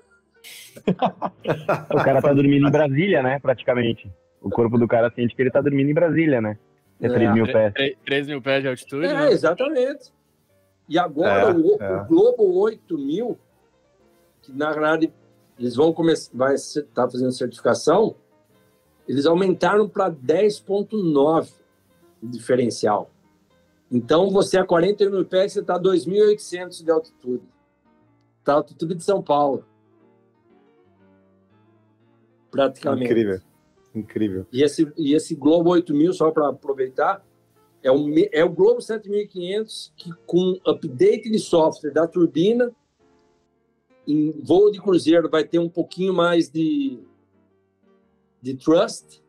O 1.90 1.96
cara 2.02 2.22
tá 2.22 2.32
dormindo 2.32 2.66
em 2.66 2.70
Brasília, 2.70 3.22
né? 3.22 3.38
Praticamente. 3.38 4.10
O 4.40 4.48
corpo 4.48 4.78
do 4.78 4.88
cara 4.88 5.10
sente 5.10 5.34
que 5.34 5.42
ele 5.42 5.50
tá 5.50 5.60
dormindo 5.60 5.90
em 5.90 5.94
Brasília, 5.94 6.40
né? 6.40 6.58
É 7.00 7.08
3 7.08 7.32
mil 7.32 7.46
pés. 7.46 7.72
3, 7.74 7.96
3 8.04 8.26
mil 8.28 8.42
pés 8.42 8.62
de 8.62 8.68
altitude? 8.68 9.06
É, 9.06 9.14
né? 9.14 9.32
exatamente. 9.32 10.12
E 10.88 10.98
agora 10.98 11.50
é, 11.50 11.54
o, 11.54 11.76
é. 11.80 12.02
o, 12.02 12.04
Globo 12.06 12.60
8000, 12.60 13.38
que 14.42 14.52
na 14.52 14.70
verdade 14.72 15.12
eles 15.58 15.76
vão 15.76 15.92
começar, 15.92 16.30
vai 16.34 16.54
estar 16.54 16.82
tá 16.94 17.08
fazendo 17.08 17.32
certificação, 17.32 18.16
eles 19.08 19.24
aumentaram 19.26 19.88
para 19.88 20.10
10.9 20.10 21.52
o 22.22 22.26
diferencial. 22.26 23.10
Então 23.90 24.30
você 24.30 24.58
a 24.58 24.64
40 24.64 25.08
mil 25.10 25.24
pés, 25.24 25.52
você 25.52 25.60
está 25.60 25.76
a 25.76 25.80
2.800 25.80 26.84
de 26.84 26.90
altitude. 26.90 27.44
Está 28.38 28.54
altitude 28.54 28.94
de 28.94 29.04
São 29.04 29.22
Paulo. 29.22 29.64
Praticamente. 32.50 33.04
Incrível. 33.04 33.40
Incrível. 33.94 34.46
E 34.52 34.62
esse, 34.62 34.92
e 34.96 35.14
esse 35.14 35.34
Globo 35.34 35.70
8000, 35.70 36.12
só 36.12 36.30
para 36.30 36.48
aproveitar, 36.48 37.24
é 37.82 37.90
o, 37.90 38.06
é 38.32 38.44
o 38.44 38.50
Globo 38.50 38.80
7500 38.80 39.92
que 39.96 40.12
com 40.26 40.60
update 40.66 41.28
de 41.30 41.38
software 41.38 41.92
da 41.92 42.06
turbina, 42.06 42.70
em 44.06 44.30
voo 44.42 44.70
de 44.70 44.80
cruzeiro 44.80 45.28
vai 45.28 45.44
ter 45.44 45.58
um 45.58 45.68
pouquinho 45.68 46.14
mais 46.14 46.48
de, 46.50 47.00
de 48.40 48.54
trust. 48.54 49.22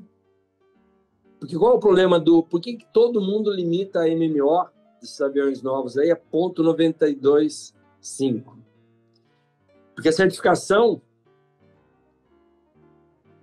Porque 1.40 1.58
qual 1.58 1.74
é 1.74 1.76
o 1.76 1.80
problema 1.80 2.20
do... 2.20 2.44
Por 2.44 2.62
que, 2.62 2.78
que 2.78 2.86
todo 2.94 3.22
mundo 3.22 3.52
limita 3.52 4.02
a 4.02 4.08
MMO 4.08 4.70
desses 5.06 5.22
aviões 5.22 5.62
novos 5.62 5.96
aí 5.98 6.10
é 6.10 6.16
ponto 6.16 6.64
92,5. 6.64 8.44
Porque 9.94 10.10
a 10.10 10.14
certificação 10.14 11.00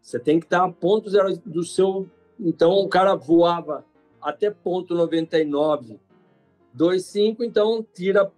Você 0.00 0.18
tem 0.18 0.40
que 0.40 0.46
estar 0.46 0.64
a 0.64 0.72
ponto 0.72 1.10
zero 1.10 1.36
do 1.44 1.62
seu. 1.62 2.08
Então 2.38 2.70
o 2.72 2.88
cara 2.88 3.14
voava 3.14 3.84
até 4.20 4.50
ponto 4.50 4.94
99,25, 4.94 7.42
então 7.42 7.86
tira 7.94 8.32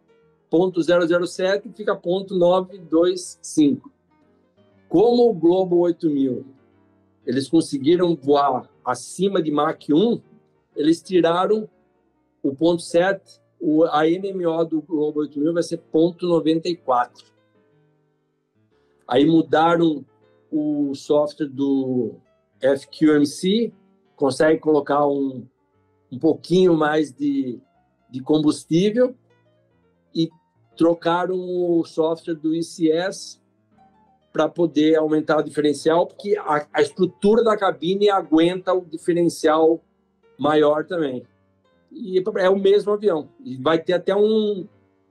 ponto 0.51 0.83
007 0.83 1.69
e 1.69 1.73
fica 1.73 1.97
ponto 1.97 2.37
925. 2.37 3.91
Como 4.93 5.31
o 5.31 5.33
Globo 5.33 5.79
8000 5.79 6.45
eles 7.25 7.49
conseguiram 7.49 8.15
voar 8.15 8.69
acima 8.85 9.43
de 9.43 9.51
Mach 9.51 9.89
1, 9.91 10.21
eles 10.77 11.01
tiraram 11.01 11.67
o 12.43 12.55
ponto 12.55 12.83
7, 12.83 13.41
o, 13.59 13.85
a 13.85 14.03
NMO 14.05 14.63
do 14.67 14.83
Globo 14.83 15.21
8000 15.21 15.55
vai 15.55 15.63
ser 15.63 15.79
ponto 15.79 16.29
94. 16.29 17.25
Aí 19.09 19.25
mudaram 19.25 20.05
o 20.51 20.95
software 20.95 21.49
do 21.49 22.17
FQMC, 22.61 23.73
consegue 24.15 24.61
colocar 24.61 25.07
um, 25.07 25.47
um 26.11 26.19
pouquinho 26.19 26.77
mais 26.77 27.11
de, 27.11 27.59
de 28.11 28.21
combustível 28.21 29.17
e 30.15 30.29
trocaram 30.77 31.39
o 31.39 31.83
software 31.87 32.35
do 32.35 32.55
ICS 32.55 33.41
para 34.33 34.49
poder 34.49 34.97
aumentar 34.97 35.39
o 35.39 35.43
diferencial, 35.43 36.07
porque 36.07 36.37
a, 36.39 36.67
a, 36.73 36.81
estrutura 36.81 37.45
da 37.45 37.57
cabine 37.57 38.09
aguenta 38.09 38.73
o 38.73 38.85
diferencial 38.85 39.81
maior 40.39 40.87
também. 40.87 41.23
E 41.91 42.23
é 42.39 42.49
o 42.49 42.59
mesmo 42.59 42.93
avião. 42.93 43.29
E 43.45 43.57
vai 43.59 43.79
ter 43.79 43.93
até 43.93 44.17
um, 44.17 44.67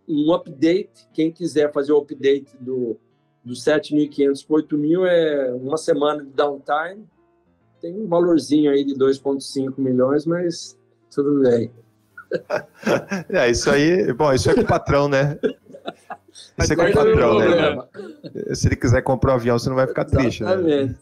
um 0.09 0.33
update. 0.33 1.07
Quem 1.13 1.31
quiser 1.31 1.71
fazer 1.71 1.91
o 1.91 1.99
update 1.99 2.57
do, 2.59 2.97
do 3.43 3.53
7.500 3.53 4.47
para 4.47 4.57
8.000 4.57 5.05
é 5.05 5.53
uma 5.53 5.77
semana 5.77 6.23
de 6.23 6.31
downtime. 6.31 7.07
Tem 7.79 7.95
um 7.95 8.07
valorzinho 8.07 8.71
aí 8.71 8.83
de 8.83 8.95
2,5 8.95 9.73
milhões, 9.77 10.25
mas 10.25 10.77
tudo 11.13 11.41
bem. 11.41 11.71
é, 13.29 13.51
isso 13.51 13.69
aí, 13.69 14.11
bom, 14.13 14.33
isso 14.33 14.49
é 14.49 14.55
com 14.55 14.61
o 14.61 14.65
patrão, 14.65 15.07
né? 15.07 15.37
É 16.57 16.75
com 16.75 16.91
patrão, 16.93 17.39
né? 17.39 18.55
Se 18.55 18.67
ele 18.67 18.75
quiser 18.75 19.01
comprar 19.01 19.33
um 19.33 19.35
avião, 19.35 19.57
você 19.57 19.69
não 19.69 19.75
vai 19.75 19.87
ficar 19.87 20.05
triste, 20.05 20.43
né? 20.43 20.55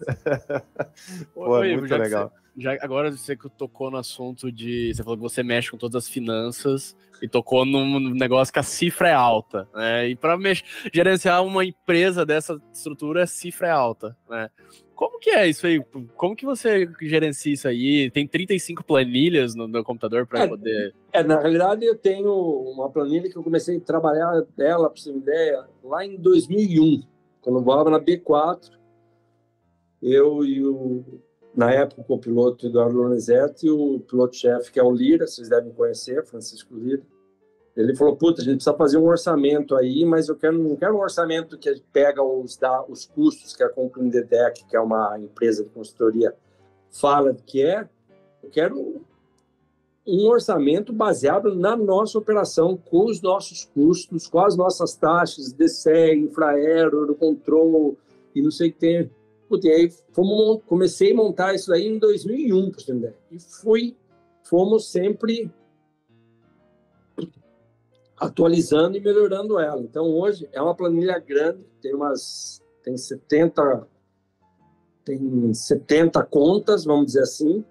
Pô, 1.34 1.49
Oi, 1.57 1.77
muito 1.77 1.95
legal. 1.95 2.31
Você, 2.56 2.61
já, 2.61 2.77
agora 2.81 3.11
você 3.11 3.35
que 3.35 3.49
tocou 3.49 3.91
no 3.91 3.97
assunto 3.97 4.51
de. 4.51 4.93
Você 4.93 5.03
falou 5.03 5.18
que 5.18 5.23
você 5.23 5.43
mexe 5.43 5.72
com 5.72 5.77
todas 5.77 6.03
as 6.03 6.10
finanças 6.10 6.95
e 7.22 7.27
tocou 7.27 7.65
num 7.65 7.99
negócio 8.11 8.53
que 8.53 8.60
a 8.60 8.64
cifra 8.64 9.10
é 9.10 9.14
alta, 9.14 9.68
né? 9.73 10.10
E 10.10 10.15
para 10.15 10.38
gerenciar 10.93 11.43
uma 11.43 11.64
empresa 11.65 12.26
dessa 12.26 12.60
estrutura, 12.73 13.23
a 13.23 13.27
cifra 13.27 13.68
é 13.68 13.72
alta, 13.72 14.18
né? 14.30 14.49
Como 14.99 15.17
que 15.17 15.30
é 15.30 15.47
isso 15.47 15.65
aí? 15.65 15.81
Como 16.17 16.35
que 16.35 16.45
você 16.45 16.91
gerencia 17.01 17.53
isso 17.53 17.69
aí? 17.69 18.11
Tem 18.11 18.27
35 18.27 18.84
planilhas 18.84 19.55
no 19.55 19.65
meu 19.65 19.81
computador 19.81 20.27
para 20.27 20.41
é, 20.41 20.47
poder. 20.49 20.93
É, 21.13 21.23
na 21.23 21.39
realidade, 21.39 21.85
eu 21.85 21.95
tenho 21.95 22.30
uma 22.34 22.89
planilha 22.89 23.30
que 23.30 23.38
eu 23.38 23.41
comecei 23.41 23.77
a 23.77 23.80
trabalhar 23.80 24.41
dela, 24.57 24.89
para 24.89 25.01
você 25.01 25.05
ter 25.05 25.15
uma 25.15 25.21
ideia, 25.21 25.65
lá 25.81 26.05
em 26.05 26.17
2001, 26.17 27.03
quando 27.39 27.59
eu 27.59 27.63
voava 27.63 27.89
na 27.89 27.97
B4. 27.97 28.71
Eu 30.01 30.43
e 30.43 30.65
o, 30.65 31.21
na 31.55 31.71
época, 31.71 32.03
o 32.05 32.19
piloto 32.19 32.67
Eduardo 32.67 32.97
Lorenzetti 32.97 33.67
e 33.67 33.71
o 33.71 34.01
piloto-chefe, 34.01 34.69
que 34.69 34.81
é 34.81 34.84
o 34.84 34.91
Lira, 34.91 35.26
vocês 35.26 35.47
devem 35.47 35.71
conhecer, 35.71 36.26
Francisco 36.26 36.76
Lira 36.76 37.03
ele 37.76 37.96
falou, 37.96 38.16
puta, 38.16 38.41
a 38.41 38.44
gente 38.44 38.56
precisa 38.56 38.76
fazer 38.76 38.98
um 38.98 39.06
orçamento 39.06 39.76
aí, 39.76 40.04
mas 40.04 40.28
eu 40.28 40.36
quero, 40.36 40.58
não 40.58 40.76
quero 40.76 40.96
um 40.96 41.00
orçamento 41.00 41.58
que 41.58 41.82
pega 41.94 42.22
os, 42.22 42.58
da, 42.58 42.84
os 42.88 43.06
custos 43.06 43.56
que 43.56 43.64
a 43.64 43.70
Concludedec, 43.70 44.66
que 44.66 44.76
é 44.76 44.80
uma 44.80 45.18
empresa 45.20 45.64
de 45.64 45.70
consultoria, 45.70 46.36
fala 46.91 47.34
que 47.46 47.64
é. 47.64 47.88
Eu 48.44 48.50
quero 48.50 49.02
um 50.06 50.28
orçamento 50.28 50.91
baseado 50.91 51.56
na 51.56 51.76
nossa 51.76 52.18
operação, 52.18 52.76
com 52.76 53.06
os 53.06 53.22
nossos 53.22 53.66
custos, 53.66 54.28
com 54.28 54.40
as 54.40 54.58
nossas 54.58 54.96
taxas, 54.96 55.54
DCE, 55.54 56.16
infraero, 56.16 57.16
controle 57.16 57.96
e 58.34 58.41
não 58.41 58.52
sei 58.52 58.70
o 58.70 58.74
que 58.74 58.80
tem. 58.80 59.12
Putz, 59.48 59.66
e 59.66 59.70
aí 59.70 59.94
fomos, 60.12 60.62
comecei 60.66 61.12
a 61.12 61.16
montar 61.16 61.54
isso 61.54 61.72
aí 61.72 61.88
em 61.88 61.98
2001, 61.98 62.72
para 62.72 62.80
você 62.80 62.91
entender. 62.91 63.16
E 63.32 63.40
fui, 63.40 63.96
fomos 64.44 64.91
sempre 64.91 65.52
atualizando 68.20 68.98
e 68.98 69.02
melhorando 69.02 69.60
ela. 69.60 69.82
Então, 69.82 70.06
hoje 70.06 70.50
é 70.52 70.62
uma 70.62 70.76
planilha 70.76 71.18
grande, 71.20 71.64
tem 71.82 71.94
umas 71.94 72.62
tem 72.84 72.98
70 72.98 73.88
tem 75.06 75.54
70 75.54 76.24
contas, 76.26 76.86
vamos 76.86 77.08
dizer 77.08 77.22
assim, 77.22 77.66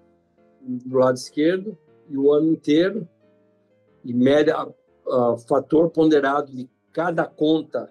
do 0.61 0.99
lado 0.99 1.17
esquerdo, 1.17 1.79
e 2.09 2.17
o 2.17 2.33
ano 2.33 2.51
inteiro, 2.51 3.07
e 4.05 4.13
média, 4.13 4.67
uh, 4.67 5.39
fator 5.47 5.89
ponderado 5.91 6.51
de 6.51 6.69
cada 6.93 7.25
conta 7.27 7.89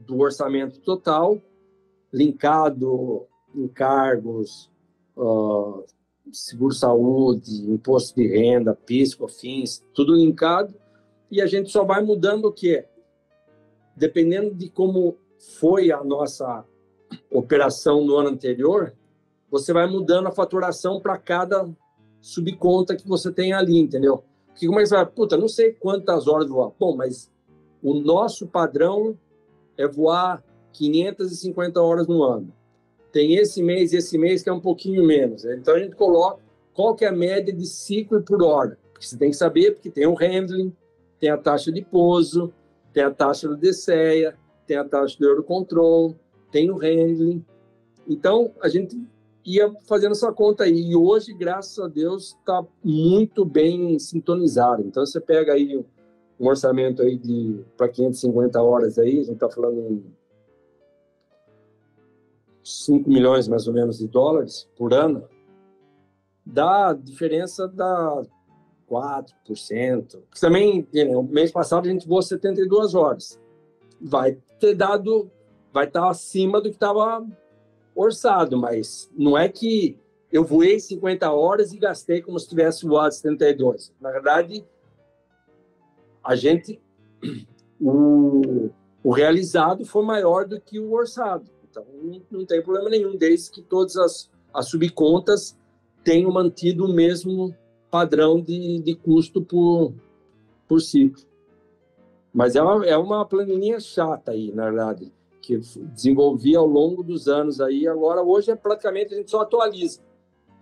do 0.00 0.18
orçamento 0.18 0.80
total, 0.80 1.40
linkado 2.12 3.26
encargos, 3.54 4.68
uh, 5.16 5.84
seguro-saúde, 6.32 7.70
imposto 7.70 8.20
de 8.20 8.26
renda, 8.26 8.74
PIS, 8.74 9.14
COFINS, 9.14 9.84
tudo 9.94 10.16
linkado, 10.16 10.74
e 11.30 11.40
a 11.40 11.46
gente 11.46 11.70
só 11.70 11.84
vai 11.84 12.02
mudando 12.02 12.46
o 12.46 12.52
quê? 12.52 12.86
Dependendo 13.96 14.54
de 14.54 14.68
como 14.68 15.16
foi 15.58 15.90
a 15.90 16.02
nossa 16.02 16.64
operação 17.30 18.04
no 18.04 18.16
ano 18.16 18.30
anterior, 18.30 18.94
você 19.50 19.72
vai 19.72 19.86
mudando 19.86 20.26
a 20.26 20.32
faturação 20.32 21.00
para 21.00 21.16
cada 21.16 21.68
subconta 22.20 22.96
que 22.96 23.08
você 23.08 23.32
tem 23.32 23.52
ali, 23.52 23.78
entendeu? 23.78 24.22
Porque 24.48 24.66
como 24.66 24.80
é 24.80 24.82
que 24.82 24.88
você 24.88 24.96
vai? 24.96 25.06
Puta, 25.06 25.36
não 25.36 25.48
sei 25.48 25.72
quantas 25.72 26.26
horas 26.26 26.48
voar. 26.48 26.72
Bom, 26.78 26.96
mas 26.96 27.30
o 27.82 27.94
nosso 27.94 28.46
padrão 28.46 29.16
é 29.76 29.86
voar 29.86 30.42
550 30.72 31.80
horas 31.80 32.06
no 32.06 32.22
ano. 32.22 32.52
Tem 33.12 33.36
esse 33.36 33.62
mês 33.62 33.92
e 33.92 33.96
esse 33.96 34.18
mês 34.18 34.42
que 34.42 34.48
é 34.48 34.52
um 34.52 34.60
pouquinho 34.60 35.04
menos. 35.04 35.44
Então 35.44 35.74
a 35.74 35.78
gente 35.78 35.96
coloca 35.96 36.42
qual 36.74 36.94
que 36.94 37.04
é 37.04 37.08
a 37.08 37.12
média 37.12 37.52
de 37.52 37.66
ciclo 37.66 38.22
por 38.22 38.42
hora. 38.42 38.78
Porque 38.92 39.06
você 39.06 39.16
tem 39.16 39.30
que 39.30 39.36
saber, 39.36 39.72
porque 39.72 39.90
tem 39.90 40.06
o 40.06 40.14
handling, 40.14 40.74
tem 41.20 41.30
a 41.30 41.36
taxa 41.36 41.72
de 41.72 41.82
pouso, 41.84 42.52
tem 42.92 43.02
a 43.02 43.10
taxa 43.10 43.48
do 43.48 43.56
DCEA, 43.56 44.36
tem 44.66 44.76
a 44.76 44.84
taxa 44.84 45.16
de 45.16 45.24
Eurocontrol, 45.24 46.16
tem 46.50 46.70
o 46.70 46.76
handling. 46.76 47.44
Então, 48.06 48.52
a 48.60 48.68
gente 48.68 49.00
ia 49.44 49.72
fazendo 49.86 50.12
essa 50.12 50.32
conta 50.32 50.64
aí. 50.64 50.90
E 50.90 50.96
hoje, 50.96 51.32
graças 51.32 51.78
a 51.78 51.88
Deus, 51.88 52.36
está 52.38 52.64
muito 52.82 53.44
bem 53.44 53.98
sintonizado. 53.98 54.82
Então, 54.82 55.04
você 55.04 55.20
pega 55.20 55.52
aí 55.52 55.84
um 56.38 56.46
orçamento 56.46 57.02
aí 57.02 57.16
de 57.16 57.64
para 57.76 57.88
550 57.88 58.62
horas 58.62 58.98
aí, 58.98 59.20
a 59.20 59.22
gente 59.22 59.32
está 59.32 59.48
falando 59.48 59.80
em 59.80 60.04
5 62.62 63.08
milhões 63.08 63.48
mais 63.48 63.66
ou 63.66 63.74
menos 63.74 63.98
de 63.98 64.06
dólares 64.06 64.68
por 64.76 64.92
ano, 64.92 65.24
dá 66.44 66.92
diferença 66.92 67.66
da 67.66 68.22
4%. 68.90 70.22
Também, 70.40 70.86
no 70.92 71.22
mês 71.22 71.50
passado 71.50 71.88
a 71.88 71.92
gente 71.92 72.06
voou 72.06 72.22
72 72.22 72.94
horas. 72.94 73.40
Vai 74.00 74.38
ter 74.58 74.74
dado, 74.74 75.30
vai 75.72 75.86
estar 75.86 76.08
acima 76.08 76.60
do 76.60 76.70
que 76.70 76.76
estava 76.76 77.26
orçado, 77.94 78.56
mas 78.56 79.10
não 79.16 79.36
é 79.36 79.48
que 79.48 79.98
eu 80.30 80.44
voei 80.44 80.78
50 80.78 81.30
horas 81.30 81.72
e 81.72 81.78
gastei 81.78 82.22
como 82.22 82.38
se 82.38 82.48
tivesse 82.48 82.86
voado 82.86 83.14
72. 83.14 83.92
Na 84.00 84.10
verdade, 84.10 84.64
a 86.22 86.36
gente, 86.36 86.80
o, 87.80 88.70
o 89.02 89.10
realizado 89.10 89.84
foi 89.84 90.04
maior 90.04 90.46
do 90.46 90.60
que 90.60 90.78
o 90.78 90.92
orçado. 90.92 91.50
Então, 91.68 91.84
não, 92.02 92.22
não 92.30 92.46
tem 92.46 92.62
problema 92.62 92.90
nenhum, 92.90 93.16
desde 93.16 93.50
que 93.50 93.62
todas 93.62 93.96
as, 93.96 94.30
as 94.52 94.68
subcontas 94.68 95.58
tenham 96.04 96.30
mantido 96.30 96.84
o 96.84 96.92
mesmo 96.92 97.54
padrão 97.90 98.40
de, 98.40 98.80
de 98.80 98.94
custo 98.94 99.42
por, 99.42 99.92
por 100.66 100.80
ciclo. 100.80 101.22
Mas 102.32 102.54
é 102.54 102.62
uma, 102.62 102.86
é 102.86 102.96
uma 102.96 103.24
planilha 103.24 103.80
chata 103.80 104.32
aí, 104.32 104.52
na 104.52 104.64
verdade, 104.64 105.12
que 105.40 105.56
desenvolvi 105.56 106.54
ao 106.54 106.66
longo 106.66 107.02
dos 107.02 107.26
anos 107.26 107.60
aí. 107.60 107.88
Agora, 107.88 108.22
hoje, 108.22 108.50
é 108.50 108.56
praticamente 108.56 109.14
a 109.14 109.16
gente 109.16 109.30
só 109.30 109.40
atualiza. 109.40 110.00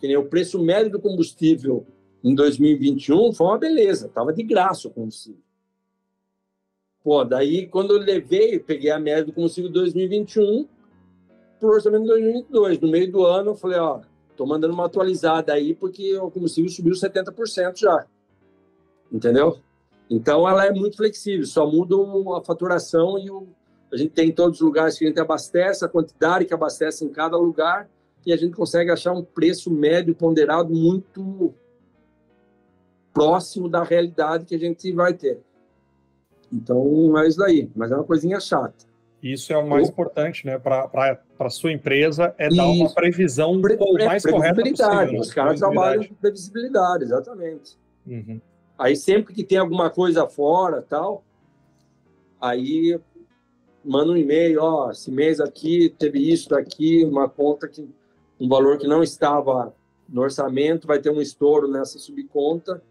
Que 0.01 0.07
nem 0.07 0.17
o 0.17 0.29
preço 0.29 0.63
médio 0.63 0.93
do 0.93 1.01
combustível 1.01 1.87
em 2.23 2.35
2021 2.35 3.33
foi 3.33 3.47
uma 3.47 3.59
beleza, 3.59 4.07
estava 4.07 4.33
de 4.33 4.43
graça 4.43 4.89
o 4.89 4.91
combustível. 4.91 5.41
Pô, 7.03 7.25
daí 7.25 7.67
quando 7.69 7.93
eu 7.95 7.99
levei, 7.99 8.59
peguei 8.59 8.91
a 8.91 8.99
média 8.99 9.25
do 9.25 9.33
combustível 9.33 9.71
de 9.71 9.75
2021 9.75 10.67
para 11.59 11.69
o 11.69 11.73
orçamento 11.73 12.03
de 12.03 12.09
2022. 12.09 12.81
No 12.81 12.89
meio 12.89 13.13
do 13.13 13.25
ano, 13.25 13.51
eu 13.51 13.55
falei, 13.55 13.79
ó, 13.79 14.01
tô 14.37 14.47
mandando 14.47 14.75
uma 14.75 14.87
atualizada 14.87 15.53
aí 15.53 15.75
porque 15.75 16.17
o 16.19 16.31
combustível 16.31 16.71
subiu 16.71 16.93
70% 16.93 17.79
já. 17.79 18.07
Entendeu? 19.11 19.59
Então 20.09 20.49
ela 20.49 20.67
é 20.67 20.73
muito 20.73 20.97
flexível, 20.97 21.47
só 21.47 21.69
muda 21.69 21.97
a 22.39 22.43
faturação 22.43 23.19
e 23.19 23.31
o, 23.31 23.49
a 23.93 23.97
gente 23.97 24.11
tem 24.11 24.29
em 24.29 24.33
todos 24.33 24.61
os 24.61 24.65
lugares 24.65 24.99
que 24.99 25.05
a 25.05 25.09
gente 25.09 25.21
abastece, 25.21 25.85
a 25.85 25.89
quantidade 25.89 26.45
que 26.45 26.55
abastece 26.55 27.05
em 27.05 27.09
cada 27.09 27.37
lugar 27.37 27.89
e 28.25 28.33
a 28.33 28.37
gente 28.37 28.55
consegue 28.55 28.91
achar 28.91 29.13
um 29.13 29.23
preço 29.23 29.71
médio 29.71 30.15
ponderado 30.15 30.73
muito 30.73 31.55
próximo 33.13 33.69
da 33.69 33.83
realidade 33.83 34.45
que 34.45 34.55
a 34.55 34.59
gente 34.59 34.93
vai 34.93 35.15
ter. 35.15 35.41
Então, 36.53 37.19
é 37.19 37.27
isso 37.27 37.39
daí. 37.39 37.71
Mas 37.75 37.91
é 37.91 37.97
uma 37.97 38.05
coisinha 38.05 38.39
chata. 38.41 38.85
Isso 39.33 39.53
é 39.53 39.57
o 39.57 39.67
mais 39.67 39.89
importante, 39.89 40.47
né, 40.47 40.59
para 40.59 41.21
a 41.39 41.51
sua 41.51 41.73
empresa, 41.73 42.35
é 42.39 42.49
dar 42.49 42.67
uma 42.67 42.93
previsão 42.93 43.61
Pre 43.61 43.77
o 43.79 43.95
mais 44.05 44.25
correta 44.25 44.63
possível. 44.63 45.13
Né? 45.13 45.19
Os 45.19 45.33
caras 45.33 45.59
trabalham 45.59 46.05
com 46.05 46.15
previsibilidade, 46.15 47.05
exatamente. 47.05 47.77
Uhum. 48.07 48.41
Aí 48.79 48.95
sempre 48.95 49.35
que 49.35 49.43
tem 49.43 49.59
alguma 49.59 49.91
coisa 49.91 50.27
fora, 50.27 50.83
tal, 50.83 51.25
aí 52.41 53.01
manda 53.85 54.13
um 54.13 54.17
e-mail, 54.17 54.61
ó, 54.63 54.91
esse 54.91 55.11
mês 55.11 55.41
aqui 55.41 55.95
teve 55.99 56.19
isso 56.19 56.51
daqui, 56.51 57.05
uma 57.05 57.29
conta 57.29 57.69
que 57.69 57.89
um 58.39 58.49
valor 58.49 58.79
que 58.79 58.87
não 58.87 59.03
estava 59.03 59.73
no 60.09 60.21
orçamento, 60.23 60.87
vai 60.87 60.99
ter 60.99 61.11
um 61.11 61.21
estouro 61.21 61.69
nessa 61.69 61.99
subconta 61.99 62.83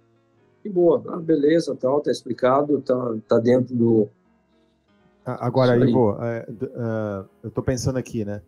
e 0.64 0.70
boa, 0.70 1.04
ah, 1.10 1.18
beleza, 1.18 1.76
tal, 1.76 2.02
tá 2.02 2.10
explicado, 2.10 2.82
tá, 2.82 3.16
tá 3.28 3.40
dentro 3.40 3.76
do. 3.76 4.10
Agora, 5.26 5.76
Ivo, 5.78 6.18
é, 6.22 6.46
uh, 6.50 7.30
eu 7.44 7.50
tô 7.50 7.64
pensando 7.64 7.98
aqui, 7.98 8.24
né? 8.24 8.42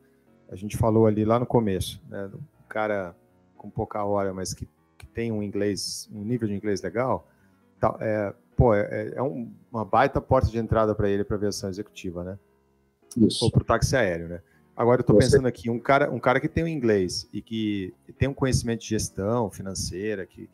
A 0.50 0.56
gente 0.56 0.78
falou 0.78 1.08
ali 1.08 1.26
lá 1.26 1.40
no 1.40 1.46
começo, 1.46 2.02
né? 2.08 2.28
Do 2.28 2.40
cara 2.70 3.16
com 3.58 3.70
pouca 3.70 4.04
hora, 4.04 4.34
mas 4.34 4.54
que, 4.54 4.68
que 4.98 5.08
tem 5.08 5.32
um 5.32 5.42
inglês, 5.42 6.08
um 6.14 6.24
nível 6.24 6.48
de 6.48 6.54
inglês 6.54 6.82
legal, 6.82 7.28
tá, 7.80 7.98
é, 8.00 8.34
pô, 8.56 8.74
é, 8.76 9.14
é 9.16 9.22
um, 9.22 9.52
uma 9.72 9.84
baita 9.84 10.22
porta 10.22 10.50
de 10.50 10.60
entrada 10.60 10.94
para 10.94 11.10
ele 11.10 11.24
para 11.24 11.36
aviação 11.36 11.70
executiva, 11.70 12.24
né? 12.24 12.38
Isso. 13.18 13.44
Ou 13.44 13.52
para 13.52 13.62
o 13.62 13.66
táxi 13.66 13.96
aéreo, 13.96 14.28
né? 14.28 14.42
Agora 14.76 15.00
eu 15.00 15.02
estou 15.02 15.18
pensando 15.18 15.48
aqui, 15.48 15.72
um 15.72 15.80
cara, 15.80 16.12
um 16.12 16.20
cara 16.20 16.40
que 16.40 16.48
tem 16.48 16.64
o 16.64 16.68
um 16.68 16.70
inglês 16.70 17.28
e 17.34 17.42
que 17.42 17.92
tem 18.20 18.30
um 18.30 18.34
conhecimento 18.34 18.82
de 18.82 18.90
gestão 18.90 19.50
financeira, 19.50 20.24
que 20.28 20.48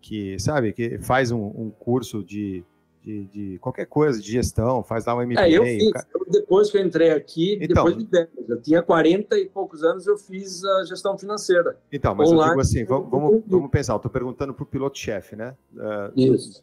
que, 0.00 0.38
sabe, 0.38 0.72
que 0.72 0.98
faz 0.98 1.30
um, 1.30 1.46
um 1.46 1.70
curso 1.70 2.22
de, 2.22 2.64
de, 3.08 3.24
de, 3.24 3.58
qualquer 3.58 3.86
coisa, 3.86 4.20
de 4.20 4.30
gestão, 4.30 4.82
faz 4.82 5.06
lá 5.06 5.16
um 5.16 5.24
MBA. 5.24 5.40
É, 5.40 5.50
eu 5.50 5.64
fiz, 5.64 5.92
depois 6.30 6.70
que 6.70 6.76
eu 6.76 6.84
entrei 6.84 7.10
aqui, 7.10 7.54
então, 7.54 7.86
depois 7.86 7.96
de 7.96 8.04
10, 8.04 8.28
eu 8.48 8.60
tinha 8.60 8.82
40 8.82 9.38
e 9.38 9.48
poucos 9.48 9.82
anos, 9.82 10.06
eu 10.06 10.18
fiz 10.18 10.62
a 10.62 10.84
gestão 10.84 11.16
financeira. 11.16 11.78
Então, 11.90 12.14
mas 12.14 12.28
Online, 12.28 12.44
eu 12.44 12.50
digo 12.50 12.60
assim, 12.60 12.84
vamos, 12.84 13.10
vamos, 13.10 13.42
vamos 13.46 13.70
pensar, 13.70 13.94
eu 13.94 13.96
estou 13.96 14.10
perguntando 14.10 14.52
para 14.52 14.62
o 14.62 14.66
piloto-chefe, 14.66 15.36
né? 15.36 15.56
Uh, 15.74 16.34
Isso. 16.34 16.62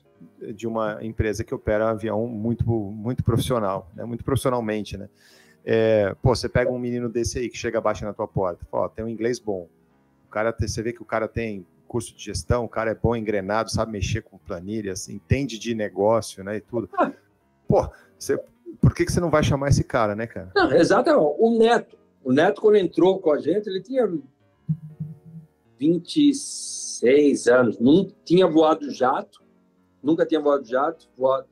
De 0.53 0.67
uma 0.67 1.03
empresa 1.03 1.43
que 1.43 1.53
opera 1.53 1.89
avião 1.89 2.27
muito, 2.27 2.63
muito 2.63 3.23
profissional, 3.23 3.91
né? 3.95 4.05
muito 4.05 4.23
profissionalmente, 4.23 4.97
né? 4.97 5.09
É, 5.65 6.15
pô, 6.21 6.35
você 6.35 6.47
pega 6.47 6.71
um 6.71 6.77
menino 6.77 7.09
desse 7.09 7.39
aí 7.39 7.49
que 7.49 7.57
chega 7.57 7.79
abaixo 7.79 8.05
na 8.05 8.13
tua 8.13 8.27
porta, 8.27 8.63
fala, 8.69 8.85
ó, 8.85 8.89
tem 8.89 9.03
um 9.03 9.09
inglês 9.09 9.39
bom. 9.39 9.67
O 10.27 10.29
cara, 10.29 10.55
você 10.55 10.83
vê 10.83 10.93
que 10.93 11.01
o 11.01 11.05
cara 11.05 11.27
tem 11.27 11.65
curso 11.87 12.15
de 12.15 12.23
gestão, 12.23 12.65
o 12.65 12.69
cara 12.69 12.91
é 12.91 12.95
bom 12.95 13.15
engrenado, 13.15 13.71
sabe 13.71 13.91
mexer 13.91 14.21
com 14.21 14.37
planilhas, 14.37 15.09
entende 15.09 15.57
de 15.57 15.73
negócio, 15.73 16.43
né, 16.43 16.57
e 16.57 16.61
tudo. 16.61 16.89
Ah. 16.93 17.11
Pô, 17.67 17.89
você, 18.17 18.37
por 18.81 18.93
que, 18.93 19.05
que 19.05 19.11
você 19.11 19.19
não 19.19 19.29
vai 19.29 19.43
chamar 19.43 19.69
esse 19.69 19.83
cara, 19.83 20.15
né, 20.15 20.27
cara? 20.27 20.51
Não, 20.55 20.71
exatamente. 20.71 21.35
O 21.39 21.57
Neto, 21.57 21.97
o 22.23 22.31
Neto 22.31 22.61
quando 22.61 22.75
entrou 22.75 23.19
com 23.19 23.31
a 23.31 23.39
gente, 23.39 23.67
ele 23.67 23.81
tinha 23.81 24.11
26 25.79 27.47
anos, 27.47 27.79
não 27.79 28.07
tinha 28.23 28.47
voado 28.47 28.89
jato, 28.91 29.43
nunca 30.01 30.25
tinha 30.25 30.39
voado 30.39 30.65
jato, 30.65 31.09
voado, 31.17 31.47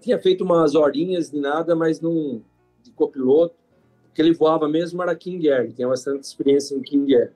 tinha 0.00 0.18
feito 0.18 0.44
umas 0.44 0.74
horinhas 0.74 1.30
de 1.30 1.40
nada, 1.40 1.74
mas 1.74 2.00
não 2.00 2.42
de 2.82 2.90
copiloto, 2.92 3.54
que 4.14 4.20
ele 4.20 4.34
voava 4.34 4.68
mesmo 4.68 5.02
era 5.02 5.14
King 5.14 5.48
Air, 5.48 5.72
tinha 5.72 5.88
bastante 5.88 6.24
experiência 6.24 6.74
em 6.74 6.82
King 6.82 7.14
Air. 7.14 7.32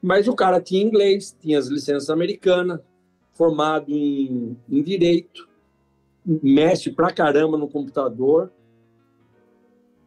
Mas 0.00 0.28
o 0.28 0.34
cara 0.34 0.60
tinha 0.60 0.82
inglês, 0.82 1.36
tinha 1.40 1.58
as 1.58 1.66
licenças 1.66 2.08
americanas, 2.10 2.80
formado 3.32 3.90
em, 3.90 4.56
em 4.68 4.82
direito, 4.82 5.48
mexe 6.24 6.90
pra 6.90 7.12
caramba 7.12 7.56
no 7.56 7.68
computador. 7.68 8.52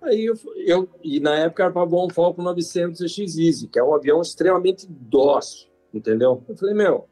Aí 0.02 0.26
eu, 0.26 0.36
eu 0.56 0.90
e 1.04 1.20
na 1.20 1.36
época 1.38 1.64
era 1.64 1.72
para 1.72 1.86
voar 1.86 2.06
um 2.06 2.10
Falcon 2.10 2.42
900 2.42 3.12
X 3.12 3.66
que 3.72 3.78
é 3.78 3.84
um 3.84 3.94
avião 3.94 4.22
extremamente 4.22 4.88
dócil, 4.90 5.68
entendeu? 5.94 6.44
Eu 6.48 6.56
falei, 6.56 6.74
meu, 6.74 7.08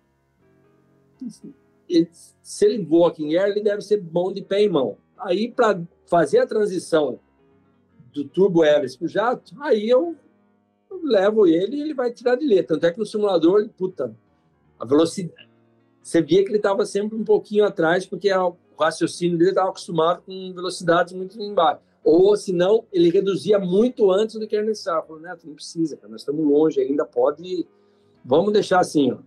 ele, 1.87 2.09
se 2.11 2.65
ele 2.65 2.83
voa 2.83 3.09
aqui 3.09 3.23
em 3.23 3.35
air, 3.35 3.51
ele 3.51 3.63
deve 3.63 3.81
ser 3.81 3.97
bom 3.97 4.31
de 4.31 4.41
pé 4.41 4.63
e 4.63 4.69
mão. 4.69 4.97
Aí, 5.17 5.51
para 5.51 5.81
fazer 6.05 6.39
a 6.39 6.47
transição 6.47 7.19
do 8.13 8.23
turbo 8.23 8.63
hélice 8.63 8.97
para 8.97 9.05
o 9.05 9.09
jato, 9.09 9.55
aí 9.61 9.89
eu, 9.89 10.15
levo 11.05 11.47
ele 11.47 11.77
e 11.77 11.81
ele 11.81 11.93
vai 11.93 12.11
tirar 12.11 12.35
de 12.35 12.45
letra. 12.45 12.75
Tanto 12.75 12.85
é 12.85 12.91
que 12.91 12.99
no 12.99 13.05
simulador, 13.05 13.67
puta, 13.77 14.15
a 14.79 14.85
velocidade. 14.85 15.49
Você 16.01 16.21
via 16.21 16.43
que 16.43 16.49
ele 16.49 16.57
estava 16.57 16.85
sempre 16.85 17.17
um 17.17 17.23
pouquinho 17.23 17.65
atrás, 17.65 18.05
porque 18.05 18.33
o 18.33 18.55
raciocínio 18.79 19.37
dele 19.37 19.51
estava 19.51 19.69
acostumado 19.69 20.23
com 20.25 20.53
velocidades 20.53 21.13
muito 21.13 21.39
embaixo. 21.41 21.81
Ou, 22.03 22.35
se 22.35 22.53
não, 22.53 22.85
ele 22.91 23.09
reduzia 23.09 23.59
muito 23.59 24.09
antes 24.11 24.35
do 24.35 24.47
que 24.47 24.55
era 24.55 24.65
necessário. 24.65 25.05
Falou, 25.05 25.21
Neto, 25.21 25.45
não 25.45 25.53
precisa, 25.53 25.97
cara, 25.97 26.09
nós 26.09 26.21
estamos 26.21 26.45
longe 26.45 26.79
ainda, 26.79 27.05
pode. 27.05 27.67
Vamos 28.23 28.53
deixar 28.53 28.79
assim, 28.79 29.11
ó, 29.11 29.17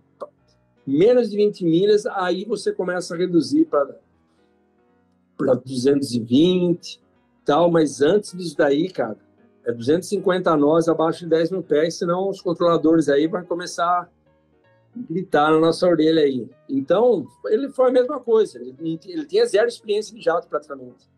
menos 0.85 1.29
de 1.29 1.37
20 1.37 1.63
milhas, 1.63 2.05
aí 2.05 2.45
você 2.45 2.71
começa 2.71 3.13
a 3.13 3.17
reduzir 3.17 3.65
para 3.65 3.85
220 5.55 7.01
tal, 7.45 7.69
mas 7.69 8.01
antes 8.01 8.35
disso 8.35 8.57
daí, 8.57 8.89
cara, 8.89 9.17
é 9.65 9.71
250 9.71 10.55
nós 10.57 10.87
abaixo 10.87 11.19
de 11.19 11.27
10 11.27 11.51
mil 11.51 11.63
pés, 11.63 11.97
senão 11.97 12.29
os 12.29 12.41
controladores 12.41 13.07
aí 13.09 13.27
vão 13.27 13.43
começar 13.43 13.85
a 13.85 14.07
gritar 14.95 15.51
na 15.51 15.59
nossa 15.59 15.87
orelha 15.87 16.21
aí. 16.21 16.49
Então, 16.69 17.25
ele 17.45 17.69
foi 17.69 17.89
a 17.89 17.91
mesma 17.91 18.19
coisa, 18.19 18.59
ele, 18.59 18.99
ele 19.05 19.25
tinha 19.25 19.45
zero 19.45 19.67
experiência 19.67 20.15
de 20.15 20.21
jato 20.21 20.47
praticamente. 20.47 21.09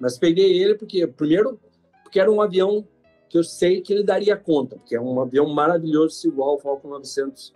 Mas 0.00 0.18
peguei 0.18 0.60
ele 0.60 0.74
porque, 0.74 1.06
primeiro, 1.06 1.60
porque 2.02 2.18
era 2.18 2.30
um 2.30 2.40
avião 2.40 2.86
que 3.28 3.38
eu 3.38 3.44
sei 3.44 3.80
que 3.80 3.92
ele 3.92 4.02
daria 4.02 4.36
conta, 4.36 4.76
porque 4.76 4.96
é 4.96 5.00
um 5.00 5.20
avião 5.20 5.48
maravilhoso, 5.48 6.26
igual 6.26 6.50
ao 6.50 6.58
Falcon 6.58 6.88
900 6.88 7.54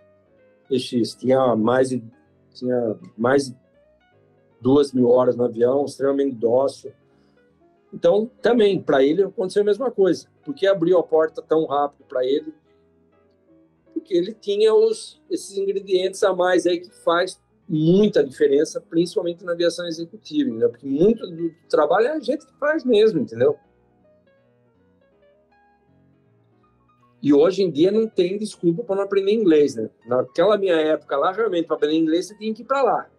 EX. 0.71 1.15
Tinha 1.15 1.55
mais 1.55 1.89
de, 1.89 2.03
tinha 2.53 2.95
mais 3.17 3.49
de 3.49 3.55
duas 4.59 4.91
mil 4.91 5.09
horas 5.09 5.35
no 5.35 5.43
avião, 5.43 5.85
extremamente 5.85 6.35
dócil. 6.35 6.91
Então, 7.97 8.29
também, 8.43 8.79
para 8.79 9.03
ele 9.03 9.23
aconteceu 9.23 9.63
a 9.63 9.65
mesma 9.65 9.89
coisa. 9.89 10.27
Porque 10.45 10.67
abriu 10.67 10.99
a 10.99 11.03
porta 11.03 11.41
tão 11.41 11.65
rápido 11.65 12.05
para 12.07 12.23
ele? 12.23 12.53
Porque 13.91 14.13
ele 14.13 14.35
tinha 14.35 14.71
os, 14.71 15.19
esses 15.31 15.57
ingredientes 15.57 16.21
a 16.21 16.31
mais 16.31 16.67
aí 16.67 16.79
que 16.79 16.91
faz 17.03 17.41
muita 17.67 18.23
diferença, 18.23 18.79
principalmente 18.79 19.43
na 19.43 19.53
aviação 19.53 19.87
executiva, 19.87 20.47
entendeu? 20.47 20.69
Porque 20.69 20.85
muito 20.85 21.25
do 21.25 21.51
trabalho 21.67 22.05
é 22.05 22.11
a 22.11 22.19
gente 22.19 22.45
que 22.45 22.53
faz 22.59 22.85
mesmo, 22.85 23.19
entendeu? 23.19 23.57
E 27.19 27.33
hoje 27.33 27.63
em 27.63 27.71
dia 27.71 27.91
não 27.91 28.07
tem 28.07 28.37
desculpa 28.37 28.83
para 28.83 28.97
não 28.97 29.03
aprender 29.05 29.33
inglês, 29.33 29.73
né? 29.73 29.89
Naquela 30.05 30.55
minha 30.55 30.75
época 30.75 31.17
lá, 31.17 31.31
realmente, 31.31 31.65
para 31.65 31.77
aprender 31.77 31.97
inglês, 31.97 32.27
você 32.27 32.37
tinha 32.37 32.53
que 32.53 32.61
ir 32.61 32.65
para 32.65 32.83
lá. 32.83 33.09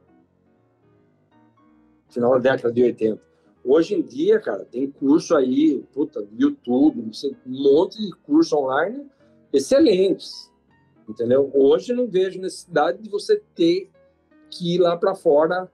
Final 2.08 2.38
da 2.38 2.52
década 2.52 2.72
de 2.72 2.84
80. 2.84 3.27
Hoje 3.64 3.94
em 3.94 4.02
dia, 4.02 4.40
cara, 4.40 4.64
tem 4.64 4.90
curso 4.90 5.36
aí, 5.36 5.84
puta, 5.92 6.26
YouTube, 6.36 7.00
um 7.00 7.62
monte 7.62 7.98
de 7.98 8.12
curso 8.22 8.56
online 8.56 9.06
excelentes, 9.52 10.50
entendeu? 11.08 11.50
Hoje 11.54 11.92
não 11.92 12.06
vejo 12.06 12.40
necessidade 12.40 13.02
de 13.02 13.10
você 13.10 13.42
ter 13.54 13.90
que 14.50 14.74
ir 14.74 14.78
lá 14.78 14.96
para 14.96 15.14
fora 15.14 15.70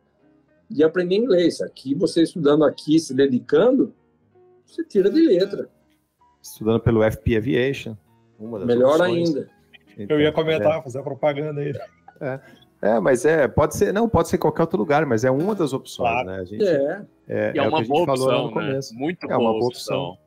e 0.71 0.83
aprender 0.83 1.17
inglês. 1.17 1.61
Aqui, 1.61 1.95
você 1.95 2.23
estudando 2.23 2.65
aqui, 2.65 2.99
se 2.99 3.15
dedicando, 3.15 3.95
você 4.65 4.85
tira 4.85 5.11
de 5.11 5.21
letra. 5.21 5.69
Estudando 6.43 6.81
pelo 6.81 7.03
FP 7.03 7.37
Aviation. 7.37 7.97
Melhor 8.39 9.01
opções. 9.01 9.29
ainda. 9.29 9.51
Então, 9.97 10.17
Eu 10.17 10.23
ia 10.23 10.33
comentar, 10.33 10.79
é. 10.79 10.83
fazer 10.83 10.99
a 10.99 11.03
propaganda 11.03 11.61
aí. 11.61 11.73
É. 12.21 12.41
É, 12.83 13.01
mas 13.01 13.25
é, 13.25 13.49
pode 13.49 13.77
ser, 13.77 13.93
não, 13.93 14.09
pode 14.09 14.29
ser 14.29 14.39
qualquer 14.39 14.63
outro 14.63 14.79
lugar, 14.79 15.07
mas 15.07 15.25
é 15.25 15.31
uma 15.31 15.55
das 15.55 15.73
opções, 15.73 16.11
claro. 16.11 16.27
né? 16.29 16.37
A 16.39 16.45
gente, 16.45 16.65
é. 16.65 17.03
É, 17.27 17.53
é, 17.55 17.59
é 17.59 17.63
uma 17.63 17.83
boa 17.83 18.03
opção, 18.03 18.55
né? 18.55 18.81
Muito 18.93 19.27
é 19.31 19.37
uma 19.37 19.53
boa 19.53 19.67
opção. 19.67 20.19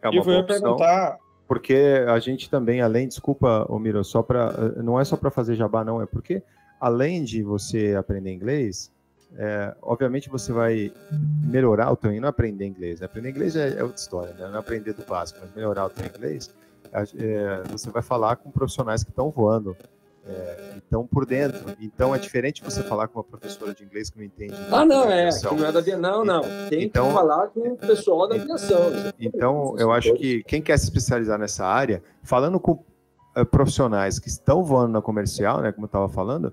É 0.00 0.08
uma 0.08 0.14
e 0.14 0.18
eu 0.18 0.22
vou 0.22 0.44
perguntar, 0.44 1.18
porque 1.48 2.04
a 2.06 2.18
gente 2.18 2.48
também, 2.48 2.80
além, 2.80 3.08
desculpa, 3.08 3.66
Miro, 3.80 4.04
só 4.04 4.22
para, 4.22 4.52
não 4.82 5.00
é 5.00 5.04
só 5.04 5.16
para 5.16 5.30
fazer 5.30 5.56
jabá, 5.56 5.84
não, 5.84 6.00
é 6.00 6.06
porque 6.06 6.42
além 6.80 7.24
de 7.24 7.42
você 7.42 7.94
aprender 7.96 8.32
inglês, 8.32 8.92
é, 9.36 9.74
obviamente 9.80 10.28
você 10.28 10.52
vai 10.52 10.92
melhorar 11.44 11.90
o 11.90 11.96
teu, 11.96 12.12
não 12.20 12.28
aprender 12.28 12.66
inglês, 12.66 13.00
né? 13.00 13.06
aprender 13.06 13.30
inglês 13.30 13.56
é, 13.56 13.78
é 13.78 13.82
outra 13.82 14.00
história, 14.00 14.34
né? 14.34 14.48
não 14.48 14.58
aprender 14.58 14.92
do 14.92 15.04
básico, 15.04 15.40
mas 15.42 15.54
melhorar 15.54 15.86
o 15.86 15.90
teu 15.90 16.06
inglês 16.06 16.54
é, 16.92 17.62
você 17.70 17.90
vai 17.90 18.02
falar 18.02 18.36
com 18.36 18.50
profissionais 18.50 19.02
que 19.02 19.10
estão 19.10 19.30
voando, 19.30 19.76
é, 20.26 20.74
estão 20.76 21.06
por 21.06 21.26
dentro. 21.26 21.74
Então 21.80 22.14
é 22.14 22.18
diferente 22.18 22.62
você 22.62 22.82
falar 22.82 23.08
com 23.08 23.18
uma 23.18 23.24
professora 23.24 23.74
de 23.74 23.84
inglês 23.84 24.10
que 24.10 24.18
não 24.18 24.24
entende. 24.24 24.54
Ah, 24.70 24.84
não, 24.84 25.10
é. 25.10 25.30
Que 25.30 25.54
não 25.54 25.66
é 25.66 25.72
da 25.72 25.96
Não, 25.96 26.24
não. 26.24 26.42
Tem 26.68 26.84
então, 26.84 27.08
que 27.08 27.14
falar 27.14 27.48
com 27.48 27.60
o 27.60 27.76
pessoal 27.76 28.28
da 28.28 28.36
aviação. 28.36 28.92
Então, 29.18 29.74
eu 29.78 29.90
acho 29.92 30.14
que 30.14 30.42
quem 30.44 30.62
quer 30.62 30.78
se 30.78 30.84
especializar 30.84 31.38
nessa 31.38 31.66
área, 31.66 32.02
falando 32.22 32.60
com 32.60 32.72
uh, 32.72 33.46
profissionais 33.50 34.18
que 34.18 34.28
estão 34.28 34.62
voando 34.62 34.92
na 34.92 35.02
comercial, 35.02 35.60
né, 35.60 35.72
como 35.72 35.84
eu 35.84 35.88
estava 35.88 36.08
falando, 36.08 36.52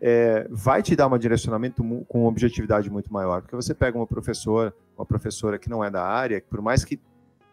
é, 0.00 0.46
vai 0.50 0.82
te 0.82 0.96
dar 0.96 1.06
um 1.06 1.18
direcionamento 1.18 1.84
com 2.08 2.24
objetividade 2.24 2.90
muito 2.90 3.12
maior. 3.12 3.42
Porque 3.42 3.56
você 3.56 3.74
pega 3.74 3.98
uma 3.98 4.06
professora, 4.06 4.72
uma 4.96 5.04
professora 5.04 5.58
que 5.58 5.68
não 5.68 5.84
é 5.84 5.90
da 5.90 6.02
área, 6.02 6.42
por 6.48 6.62
mais 6.62 6.84
que 6.84 6.98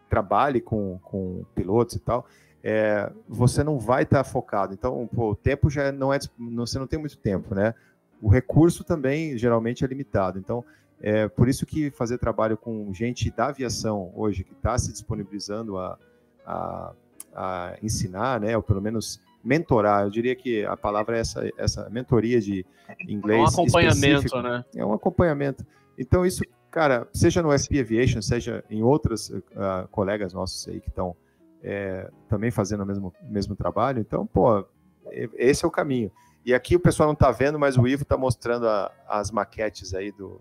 trabalhe 0.10 0.62
com, 0.62 0.98
com 1.04 1.44
pilotos 1.54 1.96
e 1.96 2.00
tal, 2.00 2.26
é, 2.64 3.12
você 3.28 3.64
não 3.64 3.80
vai 3.80 4.04
estar 4.04 4.24
tá 4.24 4.30
focado. 4.30 4.74
Então, 4.74 5.08
pô, 5.14 5.32
o 5.32 5.36
tempo 5.36 5.70
já 5.70 5.92
não 5.92 6.14
é, 6.14 6.20
você 6.56 6.80
não 6.80 6.88
tem 6.88 7.00
muito 7.00 7.18
tempo, 7.18 7.54
né? 7.56 7.74
O 8.22 8.30
recurso 8.30 8.84
também 8.84 9.38
geralmente 9.38 9.84
é 9.84 9.88
limitado. 9.88 10.40
Então, 10.40 10.64
é 11.00 11.28
por 11.28 11.48
isso 11.48 11.66
que 11.66 11.92
fazer 11.92 12.18
trabalho 12.18 12.58
com 12.58 12.92
gente 12.94 13.30
da 13.30 13.48
aviação 13.48 14.12
hoje 14.16 14.44
que 14.44 14.54
está 14.54 14.78
se 14.78 14.92
disponibilizando 14.92 15.78
a, 15.78 15.98
a, 16.46 16.94
a, 17.36 17.78
ensinar, 17.84 18.42
né? 18.42 18.56
Ou 18.58 18.64
pelo 18.64 18.82
menos 18.82 19.20
mentorar. 19.44 20.04
Eu 20.04 20.10
diria 20.10 20.36
que 20.36 20.66
a 20.66 20.76
palavra 20.76 21.18
é 21.18 21.22
essa, 21.22 21.50
essa 21.58 21.90
mentoria 21.90 22.42
de 22.42 22.66
inglês. 23.08 23.40
É 23.40 23.44
um 23.44 23.48
acompanhamento, 23.48 24.26
específico. 24.26 24.42
né? 24.42 24.66
É 24.76 24.86
um 24.86 24.94
acompanhamento. 24.94 25.66
Então, 25.98 26.26
isso 26.26 26.42
cara, 26.78 27.08
seja 27.14 27.42
no 27.42 27.58
FP 27.58 27.80
Aviation, 27.80 28.22
seja 28.22 28.64
em 28.70 28.84
outros 28.84 29.30
uh, 29.30 29.88
colegas 29.90 30.34
nossos 30.34 30.68
aí 30.68 30.80
que 30.80 30.90
estão 30.90 31.16
é, 31.64 32.10
também 32.30 32.52
fazendo 32.52 32.84
o 32.84 32.86
mesmo, 32.86 33.14
mesmo 33.24 33.56
trabalho, 33.56 34.00
então, 34.00 34.26
pô, 34.26 34.66
esse 35.12 35.66
é 35.66 35.68
o 35.68 35.72
caminho. 35.72 36.12
E 36.46 36.54
aqui 36.54 36.76
o 36.76 36.80
pessoal 36.80 37.08
não 37.08 37.14
está 37.14 37.32
vendo, 37.32 37.60
mas 37.60 37.78
o 37.78 37.88
Ivo 37.88 38.04
está 38.04 38.18
mostrando 38.18 38.68
a, 38.68 38.92
as 39.08 39.32
maquetes 39.32 39.94
aí 39.94 40.12
do, 40.12 40.40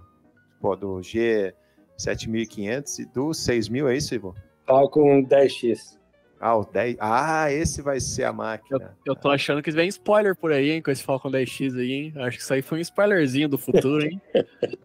pô, 0.60 0.76
do 0.76 0.98
G7500 0.98 3.00
e 3.00 3.06
do 3.06 3.34
6000, 3.34 3.88
é 3.88 3.96
isso, 3.96 4.14
Ivo? 4.14 4.34
Falcon 4.66 5.24
10X. 5.24 5.98
Ah, 6.38 6.56
o 6.56 6.64
10. 6.64 6.96
Ah, 7.00 7.50
esse 7.50 7.80
vai 7.80 7.98
ser 7.98 8.24
a 8.24 8.32
máquina. 8.32 8.96
Eu, 9.04 9.14
eu 9.14 9.16
tô 9.16 9.30
achando 9.30 9.62
que 9.62 9.70
vem 9.70 9.88
spoiler 9.88 10.36
por 10.36 10.52
aí, 10.52 10.70
hein, 10.70 10.82
com 10.82 10.90
esse 10.90 11.02
Falcon 11.02 11.30
10X 11.30 11.78
aí, 11.78 11.92
hein? 11.92 12.12
Acho 12.16 12.36
que 12.36 12.42
isso 12.42 12.52
aí 12.52 12.62
foi 12.62 12.78
um 12.78 12.82
spoilerzinho 12.82 13.48
do 13.48 13.56
futuro, 13.56 14.04
hein? 14.04 14.20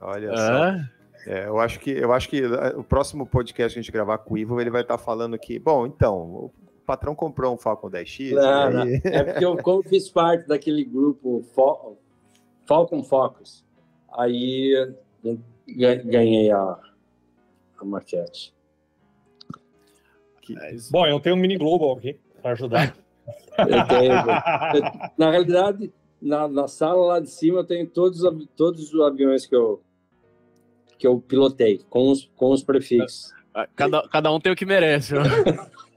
Olha 0.00 0.36
só. 0.36 0.97
É, 1.28 1.46
eu 1.46 1.58
acho 1.58 1.78
que 1.78 1.90
eu 1.90 2.10
acho 2.10 2.26
que 2.26 2.42
eh, 2.42 2.74
o 2.74 2.82
próximo 2.82 3.26
podcast 3.26 3.74
que 3.74 3.78
a 3.78 3.82
gente 3.82 3.92
gravar 3.92 4.16
com 4.16 4.32
o 4.32 4.38
Ivo, 4.38 4.58
ele 4.58 4.70
vai 4.70 4.80
estar 4.80 4.96
falando 4.96 5.38
que, 5.38 5.58
bom, 5.58 5.86
então, 5.86 6.16
o 6.16 6.52
patrão 6.86 7.14
comprou 7.14 7.54
um 7.54 7.58
Falcon 7.58 7.90
10X. 7.90 8.32
Não, 8.32 8.80
aí... 8.80 9.02
não. 9.04 9.12
É 9.12 9.24
porque 9.24 9.44
eu 9.44 9.58
como 9.58 9.82
fiz 9.82 10.08
parte 10.08 10.48
daquele 10.48 10.82
grupo 10.82 11.44
Falcon 12.64 13.04
Focus. 13.04 13.62
Aí 14.10 14.72
ganhei 15.66 16.50
a, 16.50 16.78
a 17.76 17.84
maquete. 17.84 18.54
É 20.50 20.76
bom, 20.90 21.06
eu 21.06 21.20
tenho 21.20 21.36
um 21.36 21.38
mini 21.38 21.58
global 21.58 21.98
aqui 21.98 22.18
para 22.40 22.52
ajudar. 22.52 22.96
eu 23.58 23.86
tenho. 23.86 24.14
na 25.18 25.30
realidade, 25.30 25.92
na, 26.22 26.48
na, 26.48 26.66
sala 26.66 27.04
lá 27.04 27.20
de 27.20 27.28
cima 27.28 27.58
eu 27.58 27.64
tenho 27.64 27.86
todos, 27.86 28.22
todos 28.56 28.94
os 28.94 29.00
aviões 29.02 29.44
que 29.44 29.54
eu 29.54 29.82
que 30.98 31.06
eu 31.06 31.20
pilotei, 31.20 31.80
com 31.88 32.10
os, 32.10 32.30
com 32.36 32.50
os 32.50 32.62
prefixos. 32.62 33.32
Ah, 33.54 33.68
cada, 33.74 34.06
cada 34.08 34.32
um 34.32 34.40
tem 34.40 34.52
o 34.52 34.56
que 34.56 34.66
merece. 34.66 35.14
Né? 35.14 35.20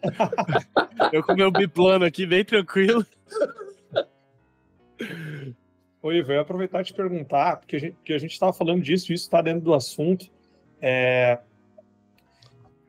eu 1.11 1.23
com 1.23 1.33
meu 1.33 1.51
biplano 1.51 2.05
aqui, 2.05 2.25
bem 2.25 2.45
tranquilo. 2.45 3.05
Oi, 6.03 6.17
Ivo, 6.17 6.31
eu 6.31 6.35
ia 6.35 6.41
aproveitar 6.41 6.81
e 6.81 6.83
te 6.83 6.93
perguntar, 6.93 7.57
porque 7.57 7.75
a 7.75 7.79
gente, 7.79 8.13
a 8.13 8.17
gente 8.17 8.31
estava 8.31 8.53
falando 8.53 8.81
disso, 8.81 9.13
isso 9.13 9.25
está 9.25 9.41
dentro 9.41 9.61
do 9.61 9.73
assunto. 9.73 10.25
É, 10.81 11.39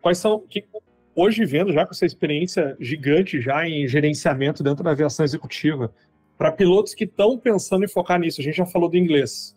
quais 0.00 0.18
são. 0.18 0.40
Que, 0.40 0.64
hoje, 1.14 1.44
vendo 1.44 1.72
já 1.72 1.84
com 1.84 1.92
essa 1.92 2.06
experiência 2.06 2.76
gigante 2.80 3.40
já 3.40 3.66
em 3.66 3.86
gerenciamento 3.86 4.62
dentro 4.62 4.82
da 4.82 4.92
aviação 4.92 5.24
executiva, 5.24 5.92
para 6.38 6.52
pilotos 6.52 6.94
que 6.94 7.04
estão 7.04 7.38
pensando 7.38 7.84
em 7.84 7.88
focar 7.88 8.18
nisso, 8.18 8.40
a 8.40 8.44
gente 8.44 8.56
já 8.56 8.66
falou 8.66 8.88
do 8.88 8.96
inglês, 8.96 9.56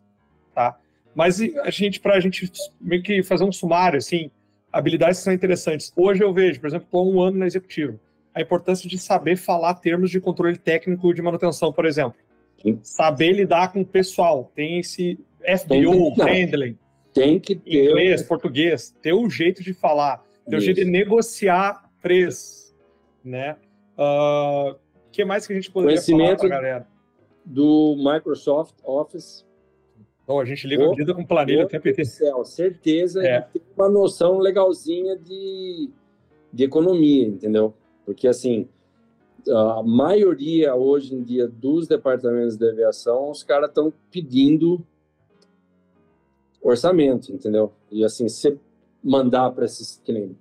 tá? 0.53 0.77
Mas 1.15 1.39
a 1.39 1.69
gente, 1.69 1.99
para 1.99 2.15
a 2.15 2.19
gente 2.19 2.51
meio 2.79 3.01
que 3.01 3.23
fazer 3.23 3.45
um 3.45 3.51
sumário, 3.51 3.97
assim, 3.97 4.29
habilidades 4.71 5.19
que 5.19 5.23
são 5.23 5.33
interessantes. 5.33 5.93
Hoje 5.95 6.21
eu 6.21 6.33
vejo, 6.33 6.59
por 6.59 6.67
exemplo, 6.67 6.85
estou 6.85 7.09
um 7.11 7.21
ano 7.21 7.37
na 7.37 7.47
executiva, 7.47 7.97
a 8.33 8.41
importância 8.41 8.89
de 8.89 8.97
saber 8.97 9.37
falar 9.37 9.75
termos 9.75 10.11
de 10.11 10.19
controle 10.19 10.57
técnico 10.57 11.13
de 11.13 11.21
manutenção, 11.21 11.71
por 11.71 11.85
exemplo. 11.85 12.19
Sim. 12.61 12.79
Saber 12.83 13.31
lidar 13.31 13.71
com 13.71 13.81
o 13.81 13.85
pessoal, 13.85 14.51
tem 14.53 14.79
esse 14.79 15.17
FBO, 15.39 16.13
handling. 16.21 16.77
Tem 17.13 17.39
que 17.39 17.55
ter. 17.55 17.85
Inglês, 17.85 18.21
português, 18.23 18.93
ter 19.01 19.13
o 19.13 19.21
um 19.21 19.29
jeito 19.29 19.63
de 19.63 19.73
falar, 19.73 20.21
ter 20.49 20.55
o 20.55 20.57
um 20.57 20.61
jeito 20.61 20.83
de 20.83 20.85
negociar 20.85 21.89
preço, 22.01 22.75
né? 23.23 23.55
O 23.97 24.01
uh, 24.01 24.69
ah, 24.71 24.75
que 25.13 25.23
mais 25.23 25.47
que 25.47 25.53
a 25.53 25.55
gente 25.55 25.71
poderia 25.71 26.01
falar 26.01 26.35
para 26.35 26.49
galera? 26.49 26.87
Do 27.45 27.95
Microsoft 27.97 28.75
Office. 28.83 29.45
Então, 30.25 30.39
a 30.39 30.45
gente 30.45 30.67
liga, 30.67 30.83
lida 30.87 31.13
com 31.13 31.23
planilha 31.23 31.65
o 31.65 31.67
tempo 31.67 31.87
inteiro. 31.87 32.09
Certeza 32.45 33.23
é. 33.23 33.41
que 33.43 33.59
tem 33.59 33.61
uma 33.77 33.87
noção 33.87 34.39
legalzinha 34.39 35.15
de, 35.15 35.87
de 36.51 36.63
economia, 36.63 37.27
entendeu? 37.27 37.75
Porque, 38.03 38.27
assim, 38.27 38.67
a 39.47 39.83
maioria 39.83 40.73
hoje 40.73 41.13
em 41.13 41.21
dia 41.21 41.47
dos 41.47 41.87
departamentos 41.87 42.57
de 42.57 42.67
aviação, 42.67 43.29
os 43.29 43.43
caras 43.43 43.69
estão 43.69 43.93
pedindo 44.11 44.83
orçamento, 46.59 47.31
entendeu? 47.31 47.71
E 47.91 48.03
assim, 48.03 48.27
se 48.27 48.57
mandar 49.03 49.51
para 49.51 49.65
esses, 49.65 50.01
que 50.03 50.11
nem 50.11 50.35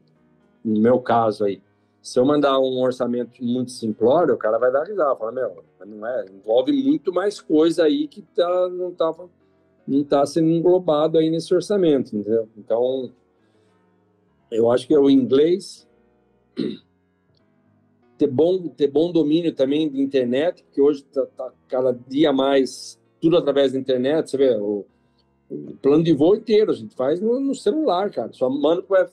no 0.65 0.81
meu 0.81 0.99
caso 0.99 1.45
aí, 1.45 1.61
se 2.01 2.19
eu 2.19 2.25
mandar 2.25 2.59
um 2.59 2.81
orçamento 2.81 3.45
muito 3.45 3.71
simplório, 3.71 4.35
o 4.35 4.39
cara 4.39 4.59
vai 4.59 4.73
dar 4.73 4.85
risada, 4.85 5.17
fala, 5.17 5.33
meu, 5.33 5.65
não 5.87 6.07
é, 6.07 6.25
envolve 6.27 6.73
muito 6.73 7.13
mais 7.13 7.41
coisa 7.41 7.85
aí 7.85 8.09
que 8.09 8.23
tá, 8.23 8.69
não 8.71 8.91
tá, 8.91 9.13
não 9.87 10.05
tá 10.05 10.25
sendo 10.25 10.49
englobado 10.49 11.19
aí 11.19 11.31
nesse 11.31 11.55
orçamento, 11.55 12.17
entendeu? 12.17 12.49
Então, 12.57 13.13
eu 14.51 14.71
acho 14.71 14.87
que 14.87 14.95
é 14.95 14.99
o 14.99 15.11
inglês, 15.11 15.87
ter 18.17 18.29
bom, 18.29 18.69
ter 18.69 18.89
bom 18.89 19.13
domínio 19.13 19.55
também 19.55 19.89
de 19.89 20.01
internet, 20.01 20.63
porque 20.65 20.81
hoje 20.81 21.05
tá, 21.05 21.27
tá 21.37 21.53
cada 21.69 21.93
dia 22.09 22.33
mais 22.33 22.99
tudo 23.21 23.37
através 23.37 23.73
da 23.73 23.79
internet, 23.79 24.31
você 24.31 24.37
vê, 24.37 24.57
o, 24.57 24.85
o 25.51 25.77
plano 25.81 26.05
de 26.05 26.13
voo 26.13 26.35
inteiro, 26.35 26.71
a 26.71 26.75
gente 26.75 26.95
faz 26.95 27.21
no, 27.21 27.41
no 27.41 27.55
celular, 27.55 28.11
cara. 28.11 28.33
Só 28.33 28.49
manda 28.51 28.83
para 28.83 29.09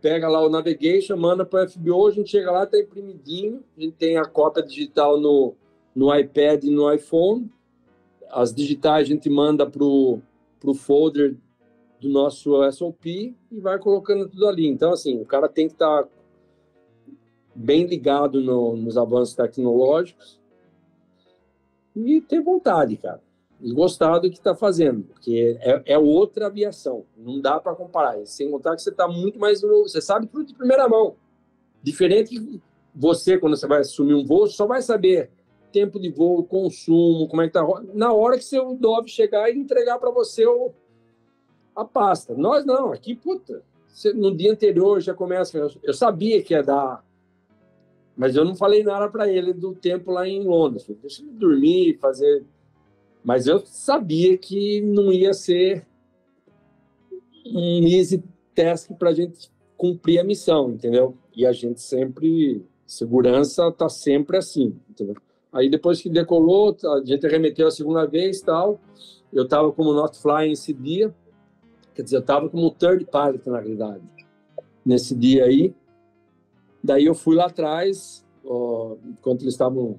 pega 0.00 0.28
lá 0.28 0.40
o 0.44 0.48
navigation, 0.48 1.16
manda 1.16 1.44
para 1.44 1.64
o 1.64 1.68
FBO, 1.68 2.06
a 2.06 2.10
gente 2.12 2.30
chega 2.30 2.50
lá, 2.50 2.66
tá 2.66 2.78
imprimidinho, 2.78 3.64
a 3.76 3.80
gente 3.80 3.94
tem 3.94 4.16
a 4.16 4.24
cópia 4.24 4.62
digital 4.62 5.18
no, 5.20 5.54
no 5.94 6.14
iPad 6.14 6.64
e 6.64 6.70
no 6.70 6.92
iPhone. 6.92 7.50
As 8.30 8.54
digitais 8.54 9.06
a 9.06 9.10
gente 9.10 9.28
manda 9.28 9.68
pro 9.68 10.20
pro 10.58 10.74
folder 10.74 11.36
do 12.00 12.08
nosso 12.08 12.70
SOP 12.72 13.36
e 13.50 13.60
vai 13.60 13.78
colocando 13.78 14.28
tudo 14.28 14.48
ali. 14.48 14.66
Então, 14.66 14.92
assim, 14.92 15.20
o 15.20 15.24
cara 15.24 15.48
tem 15.48 15.68
que 15.68 15.74
estar 15.74 16.04
tá 16.04 16.08
bem 17.54 17.86
ligado 17.86 18.40
no, 18.40 18.76
nos 18.76 18.96
avanços 18.96 19.34
tecnológicos 19.34 20.40
e 21.94 22.20
ter 22.20 22.40
vontade, 22.40 22.96
cara 22.96 23.20
e 23.60 23.72
gostar 23.72 24.18
do 24.18 24.28
que 24.30 24.36
está 24.36 24.54
fazendo, 24.54 25.02
porque 25.04 25.56
é, 25.60 25.82
é, 25.86 25.98
outra 25.98 26.46
aviação, 26.46 27.04
não 27.16 27.40
dá 27.40 27.58
para 27.58 27.74
comparar. 27.74 28.24
Sem 28.26 28.50
contar 28.50 28.76
que 28.76 28.82
você 28.82 28.90
está 28.90 29.08
muito 29.08 29.38
mais. 29.38 29.60
Você 29.62 30.00
sabe 30.00 30.26
tudo 30.26 30.44
de 30.44 30.54
primeira 30.54 30.88
mão. 30.88 31.16
Diferente 31.82 32.30
que 32.30 32.60
você, 32.94 33.38
quando 33.38 33.56
você 33.56 33.66
vai 33.66 33.80
assumir 33.80 34.14
um 34.14 34.24
voo, 34.24 34.46
só 34.46 34.66
vai 34.66 34.82
saber 34.82 35.30
tempo 35.78 36.00
de 36.00 36.10
voo, 36.10 36.44
consumo, 36.44 37.28
como 37.28 37.42
é 37.42 37.46
que 37.46 37.52
tá. 37.52 37.64
Na 37.94 38.12
hora 38.12 38.36
que 38.36 38.44
seu 38.44 38.74
Dove 38.74 39.08
chegar 39.08 39.50
e 39.50 39.58
entregar 39.58 39.98
para 39.98 40.10
você 40.10 40.46
o, 40.46 40.72
a 41.74 41.84
pasta. 41.84 42.34
Nós 42.34 42.64
não, 42.64 42.92
aqui, 42.92 43.14
puta, 43.14 43.62
no 44.14 44.34
dia 44.34 44.52
anterior 44.52 45.00
já 45.00 45.14
começa. 45.14 45.58
Eu, 45.82 45.94
sabia 45.94 46.42
que 46.42 46.54
ia 46.54 46.62
dar 46.62 47.04
mas 48.16 48.34
eu 48.34 48.46
não 48.46 48.54
falei 48.54 48.82
nada 48.82 49.10
para 49.10 49.30
ele 49.30 49.52
do 49.52 49.74
tempo 49.74 50.10
lá 50.10 50.26
em 50.26 50.42
Londres. 50.42 50.86
Deixa 51.02 51.20
ele 51.20 51.32
dormir, 51.32 51.98
fazer 51.98 52.46
mas 53.26 53.48
eu 53.48 53.58
sabia 53.66 54.38
que 54.38 54.80
não 54.82 55.12
ia 55.12 55.34
ser 55.34 55.84
um 57.44 57.84
easy 57.84 58.22
task 58.54 58.92
para 58.92 59.10
a 59.10 59.12
gente 59.12 59.50
cumprir 59.76 60.20
a 60.20 60.24
missão, 60.24 60.70
entendeu? 60.70 61.18
E 61.34 61.44
a 61.44 61.50
gente 61.50 61.80
sempre, 61.80 62.64
segurança 62.86 63.72
tá 63.72 63.88
sempre 63.88 64.36
assim, 64.36 64.78
entendeu? 64.88 65.16
Aí 65.52 65.70
depois 65.70 66.00
que 66.00 66.08
decolou, 66.08 66.76
a 66.84 67.04
gente 67.04 67.26
remeteu 67.26 67.66
a 67.66 67.70
segunda 67.70 68.06
vez 68.06 68.40
tal. 68.40 68.80
Eu 69.32 69.44
estava 69.44 69.72
como 69.72 69.92
not 69.92 70.18
flying 70.18 70.52
esse 70.52 70.72
dia, 70.72 71.14
quer 71.94 72.02
dizer, 72.02 72.16
eu 72.16 72.20
estava 72.20 72.48
como 72.48 72.70
third 72.70 73.06
pilot 73.06 73.48
na 73.48 73.60
realidade, 73.60 74.02
nesse 74.84 75.14
dia 75.14 75.44
aí. 75.44 75.74
Daí 76.82 77.04
eu 77.04 77.14
fui 77.14 77.34
lá 77.34 77.46
atrás, 77.46 78.24
ó, 78.44 78.96
enquanto 79.04 79.42
eles 79.42 79.54
estavam 79.54 79.98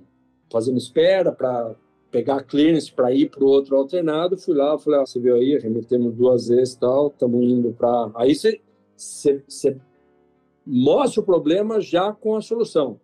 fazendo 0.49 0.77
espera 0.77 1.31
para 1.31 1.75
pegar 2.09 2.43
clearance 2.43 2.91
para 2.91 3.11
ir 3.11 3.29
para 3.29 3.43
o 3.43 3.47
outro 3.47 3.75
alternado, 3.75 4.37
fui 4.37 4.55
lá, 4.55 4.77
falei, 4.77 5.01
ah, 5.01 5.05
você 5.05 5.19
viu 5.19 5.35
aí, 5.35 5.57
remetemos 5.57 6.15
duas 6.15 6.47
vezes 6.47 6.75
tal, 6.75 7.07
estamos 7.07 7.43
indo 7.43 7.73
para... 7.73 8.09
Aí 8.15 8.33
você 8.33 8.61
mostra 10.65 11.21
o 11.21 11.25
problema 11.25 11.81
já 11.81 12.13
com 12.13 12.35
a 12.35 12.41
solução. 12.41 12.99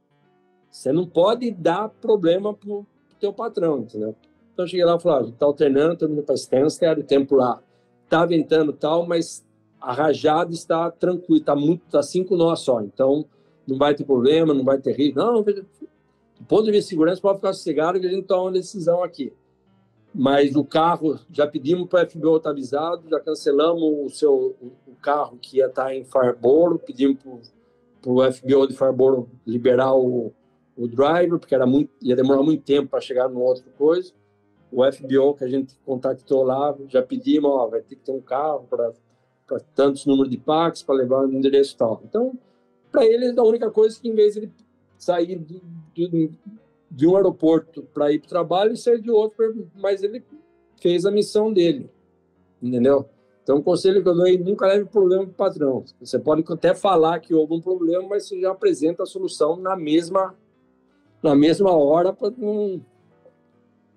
Você 0.74 0.92
não 0.92 1.06
pode 1.06 1.52
dar 1.52 1.88
problema 1.88 2.52
para 2.52 2.72
o 2.72 2.86
teu 3.20 3.32
patrão, 3.32 3.82
entendeu? 3.82 4.16
Então, 4.52 4.66
eu 4.66 4.68
cheguei 4.68 4.84
lá 4.84 4.96
e 4.96 5.00
falei, 5.00 5.30
está 5.30 5.46
alternando, 5.46 5.94
estamos 5.94 6.18
indo 6.18 6.26
para 6.26 6.34
Stansted, 6.34 7.00
o 7.00 7.04
tempo 7.04 7.36
lá 7.36 7.62
está 8.04 8.26
ventando 8.26 8.74
tal, 8.74 9.06
mas 9.06 9.46
a 9.80 9.94
rajada 9.94 10.52
está 10.52 10.90
tranquila, 10.90 11.38
está 11.38 11.56
muito, 11.56 11.84
está 11.86 12.02
cinco 12.02 12.36
nós 12.36 12.62
só, 12.62 12.82
então 12.82 13.24
não 13.68 13.78
vai 13.78 13.94
ter 13.94 14.04
problema, 14.04 14.52
não 14.52 14.64
vai 14.64 14.80
ter 14.80 14.96
risco. 14.96 15.20
Não, 15.20 15.44
do 15.44 16.46
ponto 16.48 16.64
de 16.66 16.72
vista 16.72 16.86
de 16.86 16.90
segurança, 16.90 17.22
pode 17.22 17.38
ficar 17.38 17.54
sossegado 17.54 18.00
que 18.00 18.08
a 18.08 18.10
gente 18.10 18.26
toma 18.26 18.46
uma 18.46 18.52
decisão 18.54 19.04
aqui. 19.04 19.32
Mas 20.14 20.56
o 20.56 20.66
carro, 20.66 21.20
já 21.32 21.46
pedimos 21.46 21.88
para 21.88 22.04
o 22.04 22.10
FBO 22.10 22.38
estar 22.38 22.50
avisado, 22.50 23.08
já 23.08 23.20
cancelamos 23.20 23.84
o 23.84 24.10
seu 24.10 24.56
o 24.88 24.96
carro 25.00 25.38
que 25.40 25.58
ia 25.58 25.68
estar 25.68 25.96
em 25.96 26.04
Farboro, 26.04 26.80
pedimos 26.80 27.20
para 28.02 28.12
o 28.12 28.32
FBO 28.32 28.68
de 28.68 28.74
Farboro 28.74 29.30
liberar 29.46 29.94
o, 29.94 30.34
o 30.76 30.88
driver, 30.88 31.40
porque 31.40 31.54
era 31.54 31.66
muito, 31.66 31.92
ia 32.02 32.16
demorar 32.16 32.44
muito 32.44 32.64
tempo 32.64 32.90
para 32.90 33.02
chegar 33.02 33.30
no 33.30 33.40
outro 33.42 33.64
coisa. 33.78 34.12
O 34.72 34.84
FBO 34.92 35.36
que 35.36 35.44
a 35.44 35.48
gente 35.48 35.76
contactou 35.86 36.44
lá, 36.44 36.76
já 36.88 37.02
pedimos, 37.02 37.52
ó, 37.52 37.68
vai 37.68 37.82
ter 37.82 37.96
que 37.96 38.02
ter 38.02 38.12
um 38.12 38.22
carro 38.22 38.68
para 38.70 38.92
tantos 39.76 40.06
números 40.06 40.32
de 40.32 40.38
packs 40.38 40.82
para 40.82 40.96
levar 40.96 41.28
no 41.28 41.38
endereço 41.38 41.78
tal. 41.78 42.02
Então, 42.04 42.38
para 42.92 43.06
eles, 43.06 43.38
a 43.38 43.44
única 43.44 43.70
coisa 43.70 43.98
é 43.98 44.02
que 44.02 44.10
em 44.10 44.16
vez 44.16 44.34
de 44.34 44.40
ele 44.40 44.52
sair 44.98 45.38
de, 45.38 45.62
de, 45.94 46.32
de 46.90 47.08
um 47.08 47.16
aeroporto 47.16 47.84
para 47.94 48.12
ir 48.12 48.20
para 48.20 48.26
o 48.26 48.30
trabalho 48.30 48.74
e 48.74 48.78
sair 48.78 49.02
de 49.02 49.12
outro, 49.12 49.68
mas 49.76 50.02
ele 50.02 50.24
fez 50.82 51.06
a 51.06 51.12
missão 51.12 51.54
dele, 51.54 51.90
entendeu? 52.62 53.08
Então, 53.44 53.58
o 53.58 53.64
conselho 53.64 54.02
que 54.02 54.08
eu 54.08 54.16
dou 54.16 54.26
é 54.26 54.38
nunca 54.38 54.66
leve 54.66 54.86
problema 54.86 55.24
para 55.26 55.32
o 55.32 55.36
patrão. 55.36 55.84
Você 56.00 56.18
pode 56.18 56.44
até 56.48 56.74
falar 56.74 57.20
que 57.20 57.34
houve 57.34 57.54
um 57.54 57.62
problema, 57.62 58.08
mas 58.08 58.26
você 58.26 58.40
já 58.40 58.52
apresenta 58.52 59.04
a 59.04 59.06
solução 59.06 59.58
na 59.58 59.76
mesma, 59.76 60.34
na 61.24 61.34
mesma 61.34 61.72
hora 61.72 62.12
para 62.12 62.30
não, 62.38 62.82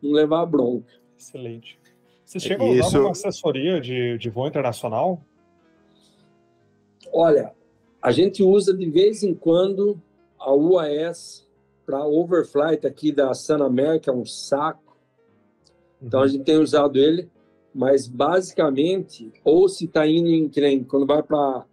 não 0.00 0.12
levar 0.12 0.42
a 0.42 0.46
bronca. 0.46 0.92
Excelente. 1.18 1.78
Você 2.24 2.38
chega 2.38 2.62
a 2.62 2.66
usar 2.66 3.00
uma 3.00 3.10
assessoria 3.10 3.80
de, 3.80 4.16
de 4.18 4.30
voo 4.30 4.46
internacional? 4.46 5.20
Olha, 7.12 7.52
a 8.00 8.12
gente 8.12 8.42
usa 8.42 8.72
de 8.72 8.88
vez 8.88 9.22
em 9.22 9.34
quando 9.34 10.00
a 10.38 10.52
UAS 10.52 11.46
para 11.84 12.04
overflight 12.04 12.86
aqui 12.86 13.12
da 13.12 13.32
Sun 13.34 13.62
America 13.62 14.10
é 14.10 14.14
um 14.14 14.24
saco. 14.24 14.96
Então 16.02 16.20
a 16.20 16.22
uhum. 16.24 16.28
gente 16.28 16.44
tem 16.44 16.58
usado 16.58 16.98
ele, 16.98 17.30
mas 17.74 18.06
basicamente, 18.06 19.32
ou 19.44 19.68
se 19.68 19.84
está 19.84 20.06
indo 20.06 20.28
em 20.28 20.48
trem, 20.48 20.82
quando 20.82 21.06
vai 21.06 21.22
para 21.22 21.64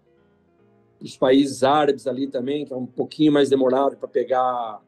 os 1.01 1.17
países 1.17 1.63
árabes 1.63 2.07
ali 2.07 2.27
também, 2.27 2.65
que 2.65 2.73
é 2.73 2.75
um 2.75 2.85
pouquinho 2.85 3.31
mais 3.31 3.49
demorado 3.49 3.97
para 3.97 4.07
pegar 4.07 4.81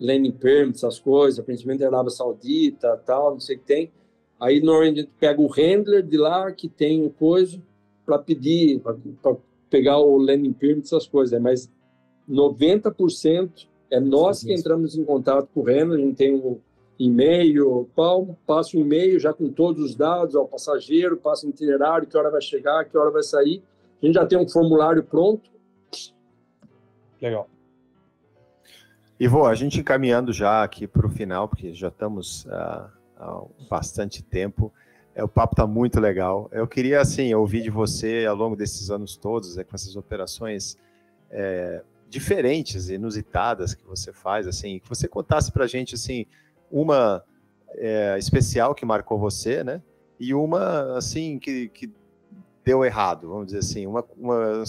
landing 0.00 0.32
permits, 0.32 0.82
essas 0.82 0.98
coisas, 0.98 1.44
principalmente 1.44 1.84
a 1.84 1.88
Arábia 1.88 2.10
Saudita, 2.10 2.96
tal, 3.04 3.32
não 3.32 3.40
sei 3.40 3.56
o 3.56 3.58
que 3.58 3.66
tem. 3.66 3.92
Aí 4.40 4.60
normalmente 4.60 5.00
a 5.00 5.02
gente 5.02 5.12
pega 5.20 5.40
o 5.40 5.46
handler 5.46 6.02
de 6.02 6.16
lá 6.16 6.50
que 6.50 6.68
tem 6.68 7.04
o 7.04 7.10
coisa 7.10 7.60
para 8.06 8.18
pedir, 8.18 8.80
para 8.80 9.36
pegar 9.68 9.98
o 9.98 10.16
landing 10.16 10.54
permit, 10.54 10.86
essas 10.86 11.06
coisas. 11.06 11.38
Mas 11.40 11.70
90% 12.28 13.68
é 13.90 14.00
nós 14.00 14.42
que 14.42 14.54
entramos 14.54 14.96
em 14.96 15.04
contato 15.04 15.48
com 15.52 15.60
o 15.60 15.64
Renan, 15.64 15.94
a 15.94 15.98
gente 15.98 16.14
tem 16.14 16.34
um 16.34 16.58
e-mail, 16.98 17.88
passa 18.46 18.76
o 18.76 18.80
e-mail 18.80 19.18
já 19.18 19.32
com 19.32 19.50
todos 19.50 19.82
os 19.84 19.94
dados 19.94 20.34
ao 20.34 20.46
passageiro, 20.46 21.16
passa 21.16 21.46
o 21.46 21.50
itinerário, 21.50 22.06
que 22.06 22.16
hora 22.16 22.30
vai 22.30 22.40
chegar, 22.40 22.84
que 22.84 22.96
hora 22.96 23.10
vai 23.10 23.22
sair. 23.22 23.62
A 24.02 24.06
gente 24.06 24.14
já 24.14 24.26
tem 24.26 24.38
um 24.38 24.48
formulário 24.48 25.02
pronto. 25.02 25.50
Legal. 27.20 27.48
Ivo, 29.20 29.44
a 29.44 29.54
gente 29.54 29.78
encaminhando 29.78 30.32
já 30.32 30.64
aqui 30.64 30.86
para 30.86 31.06
o 31.06 31.10
final, 31.10 31.46
porque 31.46 31.74
já 31.74 31.88
estamos 31.88 32.46
uh, 32.46 32.88
há 33.18 33.44
bastante 33.68 34.22
tempo. 34.22 34.72
É, 35.14 35.22
o 35.22 35.28
papo 35.28 35.54
tá 35.54 35.66
muito 35.66 36.00
legal. 36.00 36.48
Eu 36.50 36.66
queria, 36.66 37.02
assim, 37.02 37.34
ouvir 37.34 37.62
de 37.62 37.68
você 37.68 38.24
ao 38.24 38.34
longo 38.34 38.56
desses 38.56 38.90
anos 38.90 39.18
todos, 39.18 39.58
é, 39.58 39.62
com 39.62 39.76
essas 39.76 39.94
operações 39.94 40.78
é, 41.30 41.82
diferentes, 42.08 42.88
inusitadas 42.88 43.74
que 43.74 43.84
você 43.84 44.10
faz, 44.10 44.46
assim, 44.46 44.78
que 44.78 44.88
você 44.88 45.06
contasse 45.06 45.52
pra 45.52 45.66
gente, 45.66 45.96
assim, 45.96 46.24
uma 46.70 47.22
é, 47.74 48.16
especial 48.18 48.74
que 48.74 48.86
marcou 48.86 49.18
você, 49.18 49.62
né? 49.62 49.82
E 50.18 50.32
uma, 50.32 50.96
assim, 50.96 51.38
que, 51.38 51.68
que 51.68 51.92
deu 52.64 52.82
errado, 52.86 53.28
vamos 53.28 53.48
dizer 53.48 53.58
assim, 53.58 53.86
uma, 53.86 54.02
uma, 54.16 54.64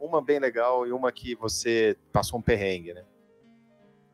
uma 0.00 0.20
bem 0.20 0.40
legal 0.40 0.84
e 0.84 0.90
uma 0.90 1.12
que 1.12 1.36
você 1.36 1.96
passou 2.12 2.40
um 2.40 2.42
perrengue, 2.42 2.92
né? 2.92 3.04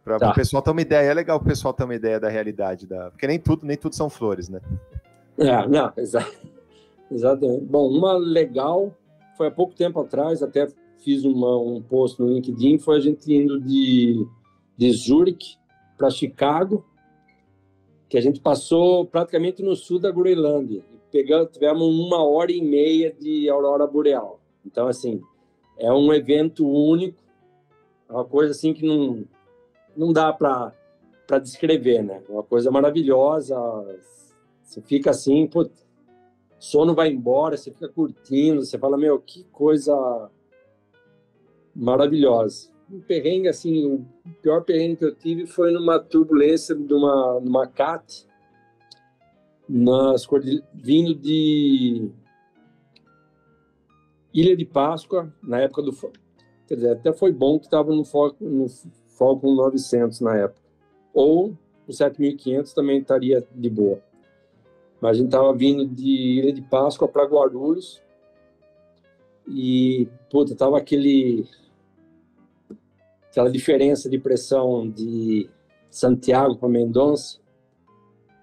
Para 0.05 0.19
tá. 0.19 0.31
o 0.31 0.35
pessoal 0.35 0.63
ter 0.63 0.71
uma 0.71 0.81
ideia, 0.81 1.11
é 1.11 1.15
legal 1.15 1.39
o 1.39 1.45
pessoal 1.45 1.75
ter 1.75 1.85
uma 1.85 1.95
ideia 1.95 2.19
da 2.19 2.29
realidade 2.29 2.87
da, 2.87 3.11
porque 3.11 3.27
nem 3.27 3.39
tudo, 3.39 3.67
nem 3.67 3.77
tudo 3.77 3.95
são 3.95 4.09
flores, 4.09 4.49
né? 4.49 4.61
É, 5.37 5.67
não, 5.69 5.93
exa... 5.99 6.27
exatamente. 7.11 7.65
Bom, 7.65 7.89
uma 7.89 8.15
legal 8.15 8.95
foi 9.37 9.49
há 9.49 9.51
pouco 9.51 9.75
tempo 9.75 10.01
atrás, 10.01 10.43
até 10.43 10.67
fiz 10.99 11.25
uma, 11.25 11.57
um 11.57 11.81
post 11.81 12.21
no 12.21 12.29
LinkedIn, 12.29 12.79
foi 12.79 12.97
a 12.97 13.01
gente 13.01 13.33
indo 13.33 13.61
de, 13.61 14.27
de 14.77 14.93
Zurich 14.93 15.57
para 15.97 16.11
Chicago, 16.11 16.85
que 18.09 18.17
a 18.17 18.21
gente 18.21 18.41
passou 18.41 19.07
praticamente 19.07 19.63
no 19.63 19.77
sul 19.77 19.99
da 19.99 20.11
Groenlândia. 20.11 20.83
Pegamos, 21.11 21.51
tivemos 21.53 21.87
uma 21.87 22.23
hora 22.23 22.51
e 22.53 22.61
meia 22.61 23.13
de 23.13 23.49
aurora 23.49 23.87
boreal. 23.87 24.41
Então, 24.67 24.89
assim, 24.89 25.21
é 25.79 25.93
um 25.93 26.13
evento 26.13 26.67
único, 26.69 27.23
é 28.09 28.13
uma 28.13 28.25
coisa 28.25 28.53
assim 28.53 28.75
que 28.75 28.87
não, 28.87 29.25
não 29.99 30.13
dá 30.13 30.33
para 30.33 30.73
descrever, 31.43 32.03
né? 32.03 32.23
Uma 32.29 32.45
coisa 32.45 32.71
maravilhosa. 32.71 33.57
Você 34.63 34.81
fica 34.81 35.11
assim, 35.11 35.47
pô, 35.49 35.69
sono 36.59 36.95
vai 36.95 37.11
embora, 37.11 37.57
você 37.57 37.73
fica 37.73 37.89
curtindo, 37.89 38.65
você 38.65 38.79
fala, 38.79 38.97
meu, 38.97 39.19
que 39.19 39.43
coisa 39.45 40.31
maravilhosa. 41.75 42.71
Um 42.91 43.01
perrengue, 43.01 43.49
assim, 43.49 43.87
o 43.87 44.07
pior 44.41 44.63
perrengue 44.63 44.97
que 44.97 45.05
eu 45.05 45.15
tive 45.15 45.47
foi 45.47 45.73
numa 45.73 45.99
turbulência 45.99 46.75
de 46.75 46.95
uma, 46.95 47.41
numa 47.41 47.67
CAT, 47.67 48.27
nas, 49.69 50.27
vindo 50.73 51.15
de 51.15 52.09
Ilha 54.33 54.57
de 54.57 54.65
Páscoa, 54.65 55.33
na 55.43 55.61
época 55.61 55.83
do. 55.83 55.93
Quer 56.67 56.75
dizer, 56.75 56.93
até 56.93 57.13
foi 57.13 57.33
bom 57.33 57.59
que 57.59 57.67
estava 57.67 57.91
no, 57.91 58.03
no 58.41 58.67
Falcon 59.19 59.55
900 59.55 60.21
na 60.21 60.37
época. 60.37 60.61
Ou 61.13 61.57
o 61.87 61.93
7500 61.93 62.73
também 62.73 63.01
estaria 63.01 63.47
de 63.55 63.69
boa. 63.69 64.01
Mas 65.01 65.11
a 65.11 65.15
gente 65.15 65.27
estava 65.27 65.53
vindo 65.53 65.87
de 65.87 66.39
Ilha 66.39 66.53
de 66.53 66.63
Páscoa 66.63 67.09
para 67.09 67.25
Guarulhos. 67.25 68.03
E, 69.47 70.09
puta, 70.31 70.55
tava 70.55 70.79
aquele. 70.79 71.47
aquela 73.31 73.51
diferença 73.51 74.09
de 74.09 74.19
pressão 74.19 74.89
de 74.89 75.49
Santiago 75.91 76.57
para 76.57 76.69
Mendonça. 76.69 77.39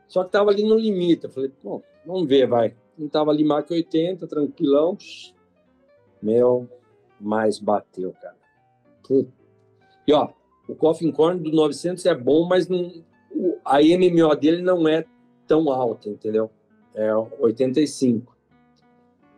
Só 0.07 0.23
que 0.23 0.31
tava 0.31 0.51
ali 0.51 0.63
no 0.63 0.77
limite. 0.77 1.25
Eu 1.25 1.29
falei, 1.29 1.51
bom, 1.63 1.81
vamos 2.05 2.27
ver, 2.27 2.47
vai. 2.47 2.75
Gente 2.97 3.11
tava 3.11 3.31
ali 3.31 3.43
mais 3.43 3.65
que 3.65 3.73
80, 3.73 4.25
tranquilão. 4.27 4.97
Meu, 6.21 6.67
mais 7.19 7.59
bateu, 7.59 8.13
cara. 8.13 8.35
E 10.07 10.13
ó, 10.13 10.29
o 10.67 10.75
Coffin 10.75 11.11
Corn 11.11 11.39
do 11.39 11.51
900 11.51 12.05
é 12.05 12.15
bom, 12.15 12.47
mas 12.47 12.67
não, 12.67 12.91
a 13.63 13.79
MMO 13.79 14.35
dele 14.35 14.61
não 14.61 14.87
é 14.87 15.05
tão 15.47 15.71
alta, 15.71 16.09
entendeu? 16.09 16.49
É 16.93 17.13
85. 17.13 18.35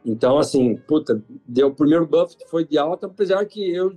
Então, 0.06 0.38
assim, 0.38 0.76
puta, 0.76 1.22
deu 1.46 1.68
o 1.68 1.76
primeiro 1.76 2.08
buff 2.08 2.38
foi 2.48 2.66
de 2.66 2.78
alta, 2.78 3.08
apesar 3.08 3.46
que 3.46 3.70
eu, 3.70 3.94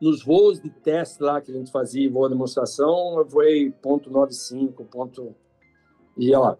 nos 0.00 0.22
voos 0.22 0.60
de 0.60 0.68
teste 0.68 1.22
lá 1.22 1.40
que 1.40 1.50
a 1.50 1.54
gente 1.54 1.70
fazia, 1.70 2.10
voo 2.10 2.28
de 2.28 2.34
demonstração, 2.34 3.18
eu 3.18 3.24
voei 3.24 3.70
ponto 3.70 4.10
.95, 4.10 4.84
ponto... 4.86 5.34
E, 6.18 6.34
ó, 6.34 6.56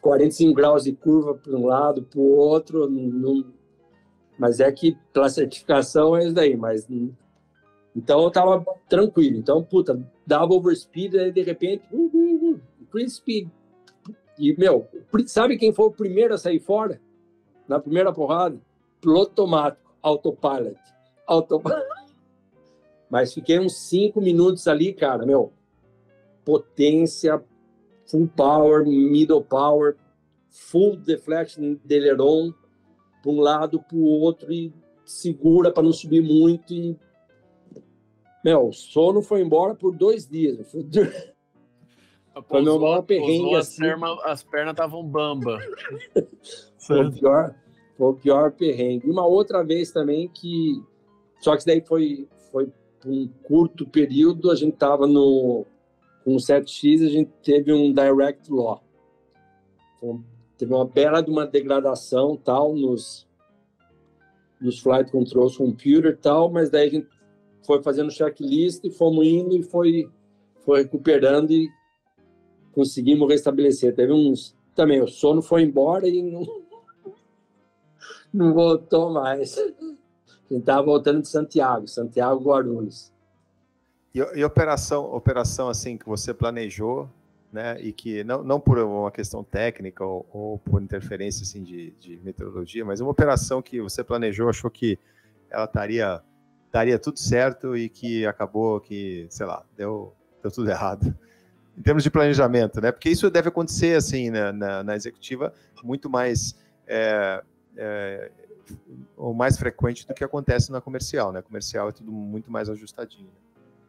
45 0.00 0.54
graus 0.54 0.84
de 0.84 0.92
curva 0.92 1.34
para 1.34 1.56
um 1.56 1.66
lado, 1.66 2.02
para 2.02 2.20
o 2.20 2.36
outro, 2.36 2.88
não, 2.88 3.44
mas 4.38 4.60
é 4.60 4.70
que 4.70 4.96
pela 5.12 5.28
certificação 5.28 6.16
é 6.16 6.24
isso 6.24 6.34
daí, 6.34 6.56
mas 6.56 6.86
então 7.94 8.22
eu 8.22 8.30
tava 8.30 8.64
tranquilo. 8.88 9.36
Então, 9.36 9.62
puta, 9.62 10.00
dava 10.26 10.54
overspeed, 10.54 11.18
aí 11.18 11.32
de 11.32 11.42
repente, 11.42 11.84
uh, 11.92 11.96
uh, 11.96 12.60
uh, 12.94 13.08
speed. 13.08 13.48
E, 14.38 14.56
meu, 14.56 14.88
sabe 15.26 15.58
quem 15.58 15.72
foi 15.72 15.86
o 15.86 15.90
primeiro 15.90 16.34
a 16.34 16.38
sair 16.38 16.60
fora? 16.60 17.00
Na 17.68 17.78
primeira 17.78 18.12
porrada? 18.12 18.58
Piloto 19.00 19.42
automático, 19.42 19.94
autopilot. 20.02 20.80
Autopilot. 21.26 21.84
Mas 23.10 23.34
fiquei 23.34 23.58
uns 23.58 23.76
cinco 23.76 24.20
minutos 24.20 24.68
ali, 24.68 24.92
cara, 24.92 25.26
meu. 25.26 25.52
Potência, 26.44 27.42
full 28.06 28.28
power, 28.28 28.86
middle 28.86 29.42
power, 29.42 29.96
full 30.48 30.96
deflection 30.96 31.76
de 31.84 31.94
aileron, 31.94 32.52
para 33.22 33.32
um 33.32 33.40
lado, 33.40 33.80
para 33.82 33.96
o 33.96 34.04
outro, 34.04 34.52
e 34.52 34.72
segura 35.04 35.72
para 35.72 35.82
não 35.82 35.92
subir 35.92 36.22
muito. 36.22 36.72
E... 36.72 36.96
Meu, 38.44 38.68
o 38.68 38.72
sono 38.72 39.20
foi 39.22 39.42
embora 39.42 39.74
por 39.74 39.94
dois 39.94 40.26
dias. 40.26 40.70
Foi 42.48 42.62
meu 42.62 42.78
maior 42.78 43.02
perrengue. 43.02 43.54
Assim. 43.54 43.82
As 44.24 44.42
pernas 44.42 44.72
estavam 44.72 45.04
bamba. 45.04 45.58
foi, 46.78 47.06
o 47.06 47.12
pior, 47.12 47.54
foi 47.96 48.06
o 48.06 48.14
pior 48.14 48.52
perrengue. 48.52 49.10
Uma 49.10 49.26
outra 49.26 49.62
vez 49.62 49.90
também 49.90 50.28
que. 50.28 50.82
Só 51.40 51.52
que 51.52 51.58
isso 51.58 51.66
daí 51.66 51.80
foi, 51.80 52.28
foi 52.50 52.72
por 53.00 53.10
um 53.10 53.28
curto 53.42 53.86
período. 53.86 54.50
A 54.50 54.54
gente 54.54 54.74
estava 54.74 55.06
no. 55.06 55.66
Com 56.24 56.34
o 56.34 56.38
7X, 56.38 57.06
a 57.06 57.08
gente 57.08 57.30
teve 57.42 57.72
um 57.72 57.92
direct 57.92 58.50
law. 58.52 58.82
Então, 59.96 60.22
teve 60.56 60.72
uma 60.72 60.84
bela 60.84 61.22
de 61.22 61.30
uma 61.30 61.46
degradação 61.46 62.36
tal 62.36 62.74
nos 62.74 63.28
nos 64.60 64.78
flight 64.78 65.10
controls 65.10 65.56
computer 65.56 66.14
tal, 66.18 66.50
mas 66.50 66.68
daí 66.68 66.88
a 66.88 66.90
gente 66.90 67.08
foi 67.70 67.82
fazendo 67.84 68.10
checklist 68.10 68.84
fomos 68.90 69.24
indo 69.24 69.56
e 69.56 69.62
foi 69.62 70.10
foi 70.64 70.82
recuperando 70.82 71.52
e 71.52 71.68
conseguimos 72.72 73.28
restabelecer. 73.28 73.94
Teve 73.94 74.12
uns 74.12 74.56
também 74.74 75.00
o 75.00 75.06
sono 75.06 75.40
foi 75.40 75.62
embora 75.62 76.08
e 76.08 76.20
não 76.20 76.42
não 78.34 78.52
voltou 78.52 79.12
mais. 79.12 79.56
A 79.56 79.62
gente 79.62 80.60
estava 80.62 80.82
voltando 80.82 81.22
de 81.22 81.28
Santiago, 81.28 81.86
Santiago 81.86 82.42
Guarulhos. 82.42 83.12
E, 84.12 84.18
e 84.18 84.44
operação, 84.44 85.04
operação 85.14 85.68
assim 85.68 85.96
que 85.96 86.06
você 86.06 86.34
planejou 86.34 87.08
né, 87.52 87.80
e 87.80 87.92
que 87.92 88.24
não, 88.24 88.42
não 88.42 88.58
por 88.58 88.78
uma 88.78 89.12
questão 89.12 89.44
técnica 89.44 90.04
ou, 90.04 90.26
ou 90.32 90.58
por 90.58 90.82
interferência 90.82 91.44
assim, 91.44 91.62
de, 91.62 91.92
de, 92.00 92.16
meteorologia, 92.18 92.84
mas 92.84 93.00
uma 93.00 93.10
operação 93.10 93.62
que 93.62 93.80
você 93.80 94.02
planejou, 94.02 94.48
achou 94.48 94.70
que 94.70 94.98
ela 95.48 95.66
estaria 95.66 96.20
daria 96.72 96.98
tudo 96.98 97.18
certo 97.18 97.76
e 97.76 97.88
que 97.88 98.26
acabou 98.26 98.80
que, 98.80 99.26
sei 99.28 99.46
lá, 99.46 99.64
deu, 99.76 100.12
deu 100.42 100.50
tudo 100.50 100.70
errado. 100.70 101.14
Em 101.76 101.82
termos 101.82 102.02
de 102.02 102.10
planejamento, 102.10 102.80
né? 102.80 102.92
Porque 102.92 103.08
isso 103.08 103.30
deve 103.30 103.48
acontecer 103.48 103.96
assim 103.96 104.28
na, 104.28 104.52
na, 104.52 104.84
na 104.84 104.96
executiva 104.96 105.54
muito 105.82 106.10
mais 106.10 106.54
é, 106.86 107.42
é, 107.76 108.30
ou 109.16 109.32
mais 109.32 109.56
frequente 109.56 110.06
do 110.06 110.12
que 110.12 110.22
acontece 110.22 110.70
na 110.70 110.80
comercial, 110.80 111.32
né? 111.32 111.40
Comercial 111.40 111.88
é 111.88 111.92
tudo 111.92 112.10
muito 112.12 112.50
mais 112.50 112.68
ajustadinho. 112.68 113.30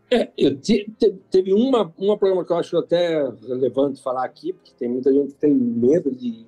É, 0.10 0.30
eu 0.38 0.58
te, 0.58 0.92
te, 0.98 1.12
teve 1.30 1.54
uma, 1.54 1.92
uma 1.98 2.18
programa 2.18 2.46
que 2.46 2.52
eu 2.52 2.58
acho 2.58 2.78
até 2.78 3.24
relevante 3.48 4.02
falar 4.02 4.26
aqui, 4.26 4.54
porque 4.54 4.72
tem 4.78 4.90
muita 4.90 5.12
gente 5.12 5.34
que 5.34 5.40
tem 5.40 5.54
medo 5.54 6.12
de, 6.12 6.46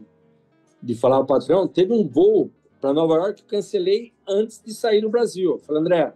de 0.81 0.95
falar 0.95 1.19
o 1.19 1.25
patrão. 1.25 1.67
Teve 1.67 1.93
um 1.93 2.07
voo 2.07 2.51
para 2.81 2.93
Nova 2.93 3.15
York 3.15 3.35
que 3.35 3.43
eu 3.43 3.57
cancelei 3.57 4.13
antes 4.27 4.61
de 4.61 4.73
sair 4.73 5.01
no 5.01 5.09
Brasil. 5.09 5.51
Eu 5.51 5.59
falei, 5.59 5.81
André, 5.81 6.13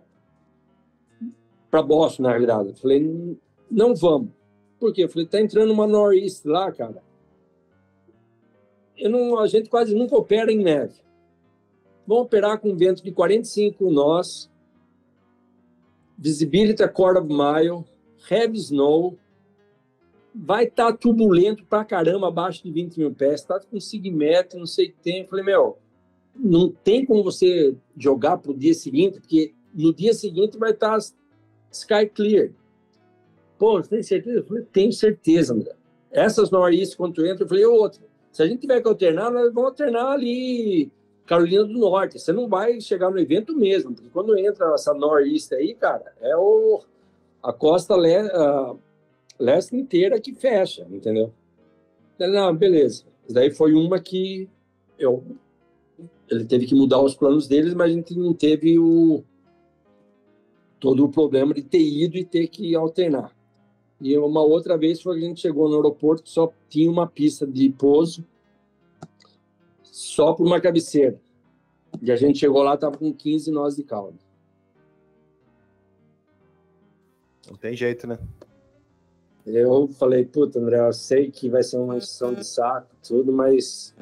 para 1.69 1.81
Boston, 1.81 2.23
na 2.23 2.29
realidade. 2.29 2.69
Eu 2.69 2.75
falei, 2.75 3.37
não 3.69 3.95
vamos. 3.95 4.29
Por 4.79 4.93
quê? 4.93 5.03
Eu 5.03 5.09
falei, 5.09 5.27
tá 5.27 5.41
entrando 5.41 5.71
uma 5.71 5.87
Northeast 5.87 6.45
lá, 6.45 6.71
cara. 6.71 7.01
Eu 8.95 9.09
não, 9.09 9.39
a 9.39 9.47
gente 9.47 9.69
quase 9.69 9.95
nunca 9.95 10.15
opera 10.15 10.51
em 10.51 10.63
neve. 10.63 10.95
Vamos 12.05 12.25
operar 12.25 12.59
com 12.59 12.75
vento 12.75 13.03
de 13.03 13.11
45 13.11 13.91
nós, 13.91 14.49
visibility 16.17 16.81
a 16.81 16.87
quarter 16.87 17.21
of 17.21 17.29
mile, 17.29 17.83
heavy 18.29 18.57
snow, 18.57 19.17
vai 20.33 20.65
estar 20.65 20.91
tá 20.91 20.97
turbulento 20.97 21.65
pra 21.65 21.83
caramba, 21.83 22.27
abaixo 22.27 22.63
de 22.63 22.71
20 22.71 22.97
mil 22.97 23.13
pés, 23.13 23.43
tá 23.43 23.59
com 23.59 23.79
segmento, 23.79 24.57
não 24.57 24.65
sei 24.65 24.87
o 24.87 24.91
que 24.91 24.99
tem. 25.01 25.21
Eu 25.21 25.27
falei, 25.27 25.45
meu, 25.45 25.77
não 26.35 26.69
tem 26.69 27.05
como 27.05 27.23
você 27.23 27.75
jogar 27.97 28.37
pro 28.37 28.53
dia 28.53 28.73
seguinte, 28.73 29.19
porque 29.19 29.53
no 29.73 29.93
dia 29.93 30.13
seguinte 30.13 30.57
vai 30.57 30.71
estar 30.71 30.97
tá 30.97 31.05
sky 31.71 32.07
clear. 32.07 32.51
Pô, 33.57 33.81
você 33.81 33.89
tem 33.89 34.03
certeza? 34.03 34.39
Eu 34.39 34.45
falei, 34.45 34.63
tenho 34.71 34.93
certeza, 34.93 35.53
André. 35.53 35.73
Essas 36.11 36.51
Northeast, 36.51 36.95
quando 36.95 37.15
tu 37.15 37.25
entra, 37.25 37.43
eu 37.43 37.47
falei, 37.47 37.65
outra, 37.65 38.01
Se 38.31 38.43
a 38.43 38.47
gente 38.47 38.61
tiver 38.61 38.81
que 38.81 38.87
alternar, 38.87 39.31
nós 39.31 39.51
vamos 39.53 39.71
alternar 39.71 40.11
ali 40.11 40.91
Carolina 41.25 41.65
do 41.65 41.73
Norte. 41.73 42.19
Você 42.19 42.31
não 42.31 42.47
vai 42.47 42.79
chegar 42.79 43.09
no 43.09 43.19
evento 43.19 43.55
mesmo, 43.55 43.93
porque 43.93 44.09
quando 44.09 44.37
entra 44.37 44.73
essa 44.73 44.93
norista 44.93 45.55
aí, 45.55 45.73
cara, 45.73 46.13
é 46.21 46.35
o 46.35 46.81
a 47.43 47.53
costa 47.53 47.95
le, 47.95 48.15
a 48.15 48.75
leste 49.39 49.75
inteira 49.75 50.19
que 50.19 50.33
fecha, 50.33 50.87
entendeu? 50.89 51.31
Não, 52.19 52.55
beleza. 52.55 53.03
Daí 53.29 53.51
foi 53.51 53.73
uma 53.73 53.99
que 53.99 54.49
eu 54.97 55.23
ele 56.29 56.45
teve 56.45 56.65
que 56.65 56.75
mudar 56.75 57.01
os 57.01 57.15
planos 57.15 57.47
deles, 57.47 57.73
mas 57.73 57.89
a 57.89 57.93
gente 57.93 58.17
não 58.17 58.33
teve 58.33 58.77
o 58.77 59.23
todo 60.79 61.05
o 61.05 61.09
problema 61.09 61.53
de 61.53 61.61
ter 61.61 61.81
ido 61.81 62.17
e 62.17 62.25
ter 62.25 62.47
que 62.47 62.75
alternar. 62.75 63.35
E 63.99 64.15
uma 64.17 64.41
outra 64.41 64.77
vez 64.77 65.01
foi 65.01 65.17
que 65.17 65.25
a 65.25 65.27
gente 65.27 65.41
chegou 65.41 65.67
no 65.67 65.75
aeroporto, 65.75 66.29
só 66.29 66.51
tinha 66.69 66.89
uma 66.89 67.07
pista 67.07 67.47
de 67.47 67.69
pouso, 67.69 68.23
só 69.81 70.33
por 70.33 70.45
uma 70.45 70.61
cabeceira. 70.61 71.19
E 72.01 72.11
a 72.11 72.15
gente 72.15 72.37
chegou 72.37 72.61
lá, 72.61 72.77
tava 72.77 72.97
com 72.97 73.11
15 73.11 73.49
nós 73.51 73.75
de 73.75 73.83
caldo. 73.83 74.19
Não 77.49 77.57
tem 77.57 77.75
jeito, 77.75 78.05
né? 78.05 78.19
Eu 79.45 79.87
falei, 79.87 80.25
puta, 80.25 80.59
André, 80.59 80.77
eu 80.85 80.93
sei 80.93 81.31
que 81.31 81.49
vai 81.49 81.63
ser 81.63 81.77
uma 81.77 81.99
sessão 82.01 82.33
de 82.33 82.45
saco, 82.45 82.93
tudo, 83.01 83.31
mas 83.31 83.95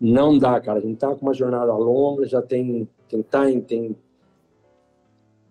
não 0.00 0.38
dá, 0.38 0.60
cara. 0.60 0.78
A 0.78 0.82
gente 0.82 0.98
tá 0.98 1.14
com 1.14 1.26
uma 1.26 1.34
jornada 1.34 1.74
longa, 1.74 2.24
já 2.26 2.40
tem, 2.40 2.88
tem 3.08 3.22
time, 3.22 3.62
tem 3.62 3.96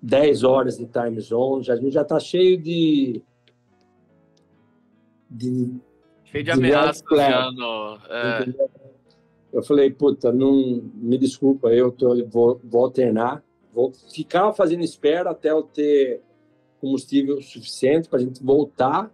10 0.05 0.43
horas 0.43 0.77
de 0.77 0.85
time 0.85 1.19
zone, 1.19 1.63
já, 1.63 1.73
a 1.73 1.77
gente 1.77 1.91
já 1.91 2.03
tá 2.03 2.19
cheio 2.19 2.61
de. 2.61 3.23
de 5.27 5.71
cheio 6.25 6.43
de, 6.43 6.51
de 6.51 6.51
ameaças, 6.51 7.01
no, 7.55 7.97
é. 8.07 8.45
Eu 9.51 9.63
falei, 9.63 9.89
puta, 9.89 10.31
não 10.31 10.83
me 10.93 11.17
desculpa, 11.17 11.69
eu 11.69 11.91
tô, 11.91 12.23
vou, 12.27 12.61
vou 12.63 12.83
alternar, 12.83 13.43
vou 13.73 13.91
ficar 14.13 14.53
fazendo 14.53 14.83
espera 14.83 15.31
até 15.31 15.49
eu 15.49 15.63
ter 15.63 16.21
combustível 16.79 17.41
suficiente 17.41 18.07
para 18.07 18.19
a 18.19 18.21
gente 18.21 18.43
voltar 18.43 19.11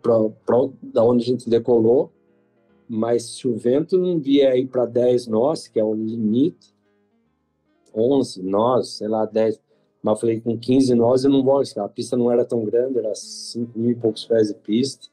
para 0.00 0.70
da 0.82 1.04
onde 1.04 1.24
a 1.24 1.26
gente 1.26 1.50
decolou. 1.50 2.10
Mas 2.88 3.36
se 3.36 3.46
o 3.46 3.56
vento 3.56 3.98
não 3.98 4.18
vier 4.18 4.50
aí 4.50 4.66
para 4.66 4.86
10 4.86 5.26
nós, 5.26 5.68
que 5.68 5.78
é 5.78 5.84
o 5.84 5.94
limite, 5.94 6.74
11 7.94 8.42
nós, 8.42 8.90
sei 8.90 9.08
lá, 9.08 9.24
10. 9.24 9.60
Mas 10.02 10.20
falei, 10.20 10.40
com 10.40 10.58
15 10.58 10.94
nós 10.94 11.24
eu 11.24 11.30
não 11.30 11.42
vou 11.42 11.56
arriscar. 11.56 11.84
A 11.84 11.88
pista 11.88 12.16
não 12.16 12.30
era 12.30 12.44
tão 12.44 12.64
grande, 12.64 12.98
era 12.98 13.14
5 13.14 13.78
mil 13.78 13.90
e 13.90 13.94
poucos 13.94 14.24
pés 14.24 14.48
de 14.48 14.54
pista. 14.54 15.08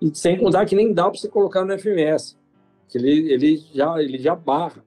E 0.00 0.14
sem 0.14 0.38
contar 0.38 0.66
que 0.66 0.74
nem 0.74 0.92
dá 0.92 1.04
para 1.04 1.18
você 1.18 1.28
colocar 1.28 1.64
no 1.64 1.78
FMS. 1.78 2.36
Que 2.88 2.98
ele, 2.98 3.32
ele, 3.32 3.56
já, 3.72 4.02
ele 4.02 4.18
já 4.18 4.34
barra. 4.34 4.84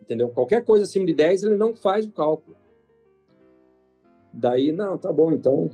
Entendeu? 0.00 0.28
Qualquer 0.28 0.64
coisa 0.64 0.84
acima 0.84 1.06
de 1.06 1.14
10, 1.14 1.44
ele 1.44 1.56
não 1.56 1.74
faz 1.74 2.04
o 2.04 2.12
cálculo. 2.12 2.56
Daí, 4.32 4.70
não, 4.70 4.98
tá 4.98 5.12
bom, 5.12 5.32
então. 5.32 5.70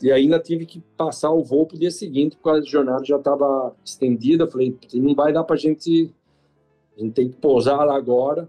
E 0.00 0.12
ainda 0.12 0.38
tive 0.38 0.64
que 0.64 0.80
passar 0.96 1.30
o 1.32 1.42
voo 1.42 1.66
pro 1.66 1.78
dia 1.78 1.90
seguinte, 1.90 2.36
porque 2.36 2.58
a 2.58 2.62
jornada 2.62 3.04
já 3.04 3.16
estava 3.16 3.74
estendida. 3.84 4.46
Falei, 4.50 4.76
não 4.94 5.14
vai 5.14 5.32
dar 5.32 5.44
para 5.44 5.56
gente. 5.56 6.12
A 6.96 7.00
gente 7.00 7.12
tem 7.12 7.28
que 7.28 7.36
pousar 7.36 7.84
lá 7.84 7.96
agora 7.96 8.48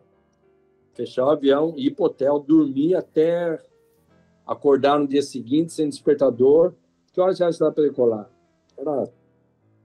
fechar 0.96 1.26
o 1.26 1.30
avião, 1.30 1.74
ir 1.78 1.92
para 1.92 2.04
o 2.04 2.06
hotel, 2.08 2.40
dormir 2.40 2.96
até 2.96 3.62
acordar 4.48 4.98
no 4.98 5.08
dia 5.08 5.22
seguinte 5.22 5.74
sem 5.74 5.90
despertador. 5.90 6.74
Que 7.12 7.22
horas 7.22 7.38
já 7.38 7.50
estava 7.50 7.72
para 7.72 7.84
decolar? 7.84 8.30
Era 8.78 9.08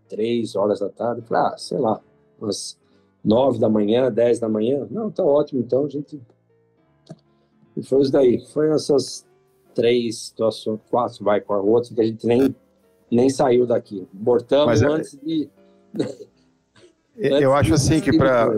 três 0.09 0.57
horas 0.57 0.81
da 0.81 0.89
tarde. 0.89 1.23
Falei, 1.23 1.53
ah, 1.53 1.59
sei 1.59 1.79
lá, 1.79 2.01
umas 2.41 2.79
nove 3.25 3.59
da 3.59 3.69
manhã, 3.69 4.11
dez 4.11 4.39
da 4.39 4.49
manhã. 4.49 4.87
Não, 4.91 5.11
tá 5.11 5.25
ótimo, 5.25 5.61
então 5.61 5.85
a 5.85 5.89
gente. 5.89 6.21
E 7.77 7.83
foi 7.83 8.03
isso 8.03 8.13
daí. 8.13 8.45
Foi 8.47 8.71
essas 8.71 9.27
três 9.75 10.19
situações, 10.19 10.81
quatro, 10.91 11.25
vai 11.25 11.41
com 11.41 11.55
a 11.55 11.61
outra, 11.61 11.95
que 11.95 12.01
a 12.01 12.05
gente 12.05 12.27
nem, 12.27 12.55
nem 13.11 13.29
saiu 13.29 13.67
daqui. 13.67 14.07
Bortamos 14.13 14.83
é 14.83 14.87
antes 14.87 15.19
de. 15.21 15.49
Eu 17.17 17.55
acho 17.55 17.75
assim 17.75 18.01
que 18.01 18.17
para 18.17 18.49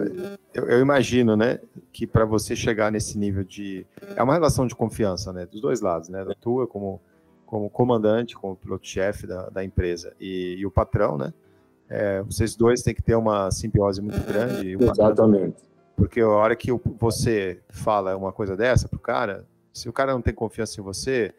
eu, 0.55 0.65
eu, 0.69 0.81
imagino, 0.81 1.37
né, 1.37 1.59
que 1.93 2.07
para 2.07 2.24
você 2.24 2.55
chegar 2.55 2.93
nesse 2.93 3.19
nível 3.19 3.43
de 3.45 3.87
é 4.16 4.23
uma 4.23 4.35
relação 4.35 4.66
de 4.66 4.74
confiança, 4.74 5.33
né, 5.33 5.47
dos 5.47 5.61
dois 5.61 5.81
lados, 5.81 6.09
né, 6.09 6.24
da 6.24 6.35
tua 6.35 6.66
como 6.66 7.01
como 7.47 7.69
comandante, 7.69 8.35
como 8.35 8.57
piloto-chefe 8.57 9.27
da, 9.27 9.51
da 9.51 9.62
empresa 9.62 10.15
e, 10.19 10.57
e, 10.59 10.65
o 10.65 10.70
patrão, 10.70 11.19
né, 11.19 11.35
é, 11.89 12.23
vocês 12.23 12.57
dois 12.57 12.81
têm 12.81 12.95
que 12.95 13.03
ter 13.03 13.15
uma 13.15 13.51
simbiose 13.51 14.01
muito 14.01 14.27
grande. 14.27 14.73
Exatamente. 14.81 15.53
Patrão, 15.53 15.73
porque 15.95 16.20
a 16.20 16.29
hora 16.29 16.57
que 16.57 16.73
você 16.99 17.61
fala 17.69 18.16
uma 18.16 18.33
coisa 18.33 18.57
dessa 18.57 18.89
pro 18.89 18.99
cara, 18.99 19.45
se 19.70 19.87
o 19.87 19.93
cara 19.93 20.12
não 20.12 20.23
tem 20.23 20.33
confiança 20.33 20.81
em 20.81 20.85
você, 20.85 21.35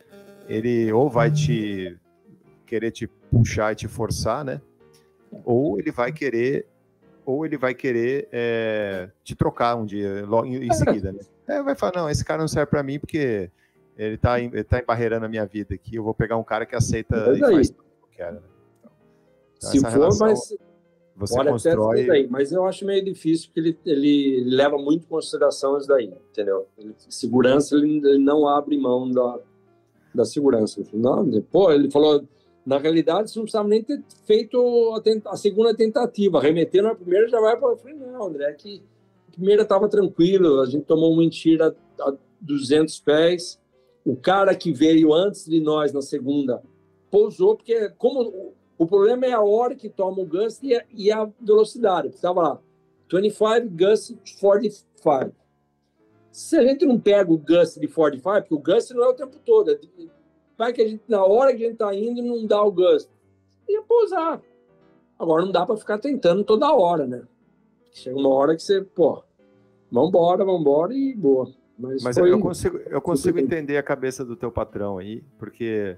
ele 0.48 0.92
ou 0.94 1.10
vai 1.10 1.32
te 1.32 1.98
querer 2.68 2.92
te 2.92 3.08
puxar 3.08 3.74
e 3.74 3.76
te 3.76 3.88
forçar, 3.88 4.46
né, 4.46 4.62
ou 5.44 5.80
ele 5.80 5.92
vai 5.92 6.12
querer 6.12 6.68
ou 7.26 7.46
ele 7.46 7.58
vai 7.58 7.74
querer 7.74 8.28
é, 8.32 9.10
te 9.24 9.36
trocar 9.36 9.76
um 9.76 9.86
dia, 9.86 10.26
logo 10.26 10.48
em, 10.48 10.68
em 10.68 10.74
seguida, 10.74 11.12
né? 11.12 11.20
É, 11.48 11.62
vai 11.62 11.76
falar, 11.76 11.94
não, 11.96 12.10
esse 12.10 12.24
cara 12.24 12.42
não 12.42 12.48
serve 12.48 12.70
para 12.70 12.84
mim 12.84 13.00
porque 13.00 13.50
ele 13.98 14.18
tá, 14.18 14.40
ele 14.40 14.64
tá 14.64 14.80
embarreirando 14.80 15.26
a 15.26 15.30
minha 15.30 15.46
vida 15.46 15.76
aqui, 15.76 15.96
eu 15.96 16.04
vou 16.04 16.14
pegar 16.14 16.38
um 16.38 16.44
cara 16.44 16.66
que 16.66 16.76
aceita 16.76 17.16
e 17.36 17.40
faz 17.40 17.70
tudo 17.70 17.84
que 17.84 18.04
eu 18.04 18.10
quero, 18.16 18.36
né? 18.36 18.42
então, 19.58 19.72
Se 19.72 19.80
for, 19.80 19.90
relação, 19.90 20.28
mas 20.28 20.56
você 21.16 21.36
pode 21.36 21.50
constrói... 21.50 22.02
até 22.02 22.08
daí, 22.08 22.28
mas 22.28 22.52
eu 22.52 22.66
acho 22.66 22.86
meio 22.86 23.04
difícil 23.04 23.48
porque 23.48 23.60
ele, 23.60 23.80
ele 23.86 24.56
leva 24.56 24.78
muito 24.78 25.04
em 25.04 25.08
consideração 25.08 25.78
isso 25.78 25.88
daí, 25.88 26.12
entendeu? 26.32 26.68
Ele, 26.78 26.96
segurança, 26.98 27.76
ele, 27.76 27.98
ele, 27.98 28.18
não 28.20 28.48
abre 28.48 28.78
mão 28.78 29.10
da, 29.12 29.40
da 30.14 30.26
segurança. 30.26 30.82
Não, 30.92 31.30
pô, 31.52 31.72
ele 31.72 31.92
falou 31.92 32.28
na 32.66 32.78
realidade, 32.78 33.30
você 33.30 33.40
não 33.40 33.44
precisava 33.44 33.68
nem 33.68 33.84
ter 33.84 34.02
feito 34.26 34.58
a, 35.26 35.32
a 35.32 35.38
segunda 35.38 35.76
tentativa. 35.76 36.42
Remeter 36.42 36.82
na 36.82 36.96
primeira 36.96 37.28
já 37.28 37.40
vai 37.40 37.58
para. 37.58 37.70
Eu 37.70 37.78
falei, 37.78 37.96
não, 37.96 38.26
André, 38.26 38.54
que 38.54 38.82
a 39.28 39.32
primeira 39.32 39.64
estava 39.64 39.90
tranquilo, 39.90 40.62
a 40.62 40.66
gente 40.66 40.86
tomou 40.86 41.12
uma 41.12 41.22
mentira 41.22 41.76
a 42.00 42.14
200 42.40 43.00
pés. 43.02 43.62
O 44.06 44.16
cara 44.16 44.56
que 44.56 44.72
veio 44.72 45.14
antes 45.14 45.46
de 45.46 45.60
nós 45.60 45.92
na 45.92 46.02
segunda 46.02 46.62
pousou, 47.10 47.56
porque 47.56 47.90
como 47.98 48.54
o 48.78 48.88
problema 48.88 49.26
é 49.26 49.34
a 49.34 49.42
hora 49.42 49.76
que 49.76 49.88
toma 49.88 50.22
o 50.22 50.26
gust 50.26 50.64
e 50.64 50.76
a, 50.76 50.84
e 50.92 51.12
a 51.12 51.30
velocidade. 51.40 52.10
Estava 52.10 52.42
lá, 52.42 52.62
25 53.12 53.70
gust 53.70 54.16
45. 54.40 55.34
Se 56.32 56.58
a 56.58 56.64
gente 56.64 56.86
não 56.86 57.00
pega 57.00 57.32
o 57.32 57.38
gust 57.38 57.78
de 57.78 57.88
45, 57.88 58.42
porque 58.42 58.56
o 58.56 58.60
gust 58.60 58.92
não 58.92 59.04
é 59.04 59.08
o 59.10 59.14
tempo 59.14 59.38
todo, 59.46 59.72
é 59.72 59.80
vai 60.58 60.74
que 60.74 60.82
a 60.82 60.88
gente, 60.88 61.04
na 61.08 61.24
hora 61.24 61.56
que 61.56 61.64
a 61.64 61.68
gente 61.68 61.78
tá 61.78 61.94
indo, 61.94 62.22
não 62.22 62.46
dá 62.46 62.62
o 62.62 62.72
gosto. 62.72 63.12
Ia 63.68 63.82
pousar. 63.82 64.42
Agora 65.18 65.46
não 65.46 65.52
dá 65.52 65.66
para 65.66 65.78
ficar 65.78 65.98
tentando 66.00 66.44
toda 66.44 66.74
hora, 66.74 67.08
né? 67.08 67.24
Chega 67.92 68.18
uma 68.18 68.30
hora 68.30 68.56
que 68.56 68.64
você, 68.64 68.82
pô, 68.82 69.24
vambora, 69.92 70.44
vambora 70.44 70.94
e 70.94 71.14
boa. 71.16 71.50
Mas, 71.78 72.04
Mas 72.04 72.18
eu 72.18 72.40
consigo, 72.40 72.78
eu 72.78 73.02
consigo 73.02 73.40
entender 73.40 73.78
a 73.78 73.84
cabeça 73.84 74.24
do 74.24 74.36
teu 74.36 74.52
patrão 74.52 74.98
aí, 74.98 75.24
porque, 75.38 75.98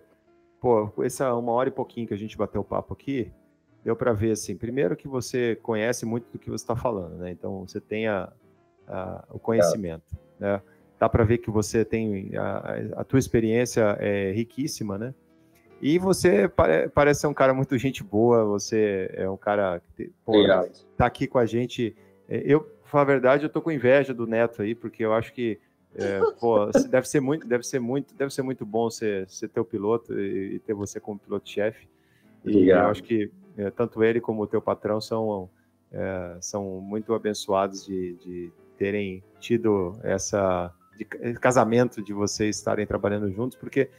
pô, 0.60 0.90
essa 1.04 1.34
uma 1.34 1.52
hora 1.52 1.70
e 1.70 1.72
pouquinho 1.72 2.08
que 2.08 2.14
a 2.14 2.18
gente 2.18 2.38
bateu 2.38 2.62
o 2.62 2.66
papo 2.66 2.94
aqui, 2.94 3.32
deu 3.84 3.96
para 3.96 4.14
ver 4.14 4.32
assim, 4.32 4.56
primeiro 4.56 4.96
que 4.96 5.08
você 5.08 5.56
conhece 5.58 6.06
muito 6.06 6.32
do 6.32 6.40
que 6.40 6.50
você 6.50 6.64
está 6.64 6.76
falando, 6.76 7.18
né? 7.18 7.32
Então 7.32 7.68
você 7.68 7.80
tem 7.80 8.08
a, 8.08 8.32
a 8.88 9.26
o 9.32 9.40
conhecimento, 9.40 10.16
é. 10.40 10.44
né? 10.44 10.62
Dá 11.00 11.10
para 11.10 11.24
ver 11.24 11.40
que 11.40 11.50
você 11.50 11.84
tem 11.84 12.32
a, 12.36 13.02
a, 13.02 13.04
tua 13.04 13.20
experiência 13.20 13.98
é 14.00 14.32
riquíssima, 14.32 14.98
né? 14.98 15.14
E 15.82 16.00
você 16.00 16.48
pare, 16.48 16.88
parece 16.90 17.22
ser 17.22 17.28
um 17.28 17.34
cara 17.34 17.54
muito 17.54 17.78
gente 17.78 18.04
boa, 18.04 18.46
você 18.46 19.10
é 19.14 19.30
um 19.30 19.38
cara 19.38 19.82
que 19.96 20.12
pô, 20.24 20.34
tá 20.98 21.06
aqui 21.06 21.28
com 21.28 21.38
a 21.38 21.46
gente. 21.46 21.96
É, 22.30 22.42
eu, 22.46 22.62
pra 22.62 22.90
falar 22.90 23.04
a 23.04 23.06
verdade, 23.06 23.44
eu 23.44 23.50
tô 23.50 23.62
com 23.62 23.72
inveja 23.72 24.14
do 24.14 24.26
Neto 24.26 24.62
aí, 24.62 24.74
porque 24.74 25.04
eu 25.04 25.14
acho 25.14 25.34
que 25.34 25.60
é, 25.96 26.20
pô, 26.40 26.66
deve 26.90 27.08
ser 27.08 27.20
muito, 27.20 27.48
deve 27.48 27.64
ser 27.64 27.80
muito, 27.80 28.16
deve 28.16 28.34
ser 28.34 28.42
muito 28.42 28.66
bom 28.66 28.90
ser, 28.90 29.30
ser 29.30 29.50
teu 29.50 29.66
piloto 29.66 30.18
e, 30.18 30.56
e 30.56 30.60
ter 30.60 30.74
você 30.74 31.00
como 31.00 31.20
piloto-chefe. 31.20 31.88
E 32.46 32.70
eu 32.70 32.80
acho 32.88 33.04
que 33.04 33.32
é, 33.58 33.72
tanto 33.72 34.04
ele 34.04 34.22
como 34.22 34.44
o 34.44 34.48
teu 34.48 34.62
patrão 34.62 35.02
são, 35.02 35.50
é, 35.92 36.38
são 36.42 36.80
muito 36.80 37.14
abençoados 37.14 37.86
de, 37.86 38.14
de 38.16 38.52
terem 38.78 39.24
tido 39.40 39.98
essa 40.04 40.72
de 40.98 41.06
casamento 41.40 42.02
de 42.02 42.14
vocês 42.14 42.58
estarem 42.58 42.86
trabalhando 42.86 43.32
juntos, 43.32 43.58
porque 43.58 43.90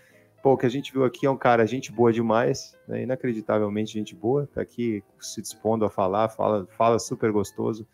pô, 0.43 0.53
o 0.53 0.57
que 0.57 0.67
a 0.67 0.71
gente 0.71 0.93
viu 0.93 1.05
aqui 1.05 1.27
é 1.27 1.31
um 1.31 1.37
cara, 1.37 1.67
gente 1.67 1.91
boa 1.91 2.13
demais, 2.13 2.79
né? 2.87 3.03
inacreditavelmente 3.03 3.93
gente 3.93 4.15
boa, 4.15 4.49
tá 4.53 4.61
aqui 4.61 5.03
se 5.21 5.43
dispondo 5.43 5.85
a 5.85 5.91
falar, 5.91 6.29
fala, 6.29 6.67
fala 6.77 6.99
super 6.99 7.33
gostoso, 7.33 7.87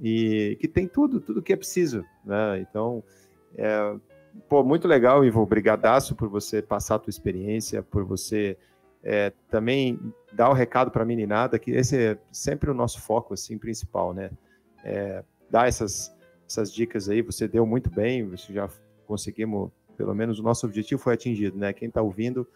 e 0.00 0.56
que 0.60 0.66
tem 0.66 0.88
tudo, 0.88 1.20
tudo 1.20 1.42
que 1.42 1.52
é 1.52 1.56
preciso, 1.56 2.04
né? 2.24 2.58
Então, 2.60 3.04
é, 3.56 3.94
pô, 4.48 4.64
muito 4.64 4.88
legal, 4.88 5.24
Ivo, 5.24 5.44
brigadaço 5.46 6.14
por 6.14 6.28
você 6.28 6.60
passar 6.60 6.96
a 6.96 6.98
tua 6.98 7.10
experiência, 7.10 7.82
por 7.82 8.04
você 8.04 8.56
é, 9.02 9.32
também 9.48 10.00
dar 10.32 10.48
o 10.48 10.54
recado 10.54 10.90
para 10.90 11.02
a 11.02 11.06
meninada, 11.06 11.58
que 11.58 11.70
esse 11.70 11.96
é 11.96 12.18
sempre 12.32 12.70
o 12.70 12.74
nosso 12.74 13.00
foco 13.00 13.34
assim, 13.34 13.58
principal, 13.58 14.12
né? 14.12 14.30
É, 14.82 15.22
dar 15.50 15.68
essas, 15.68 16.13
essas 16.46 16.72
dicas 16.72 17.08
aí, 17.08 17.22
você 17.22 17.48
deu 17.48 17.66
muito 17.66 17.90
bem, 17.90 18.28
você 18.28 18.52
já 18.52 18.68
conseguimos, 19.06 19.70
pelo 19.96 20.14
menos 20.14 20.38
o 20.38 20.42
nosso 20.42 20.66
objetivo 20.66 21.00
foi 21.00 21.14
atingido, 21.14 21.58
né? 21.58 21.72
Quem 21.72 21.88
está 21.88 22.02
ouvindo, 22.02 22.46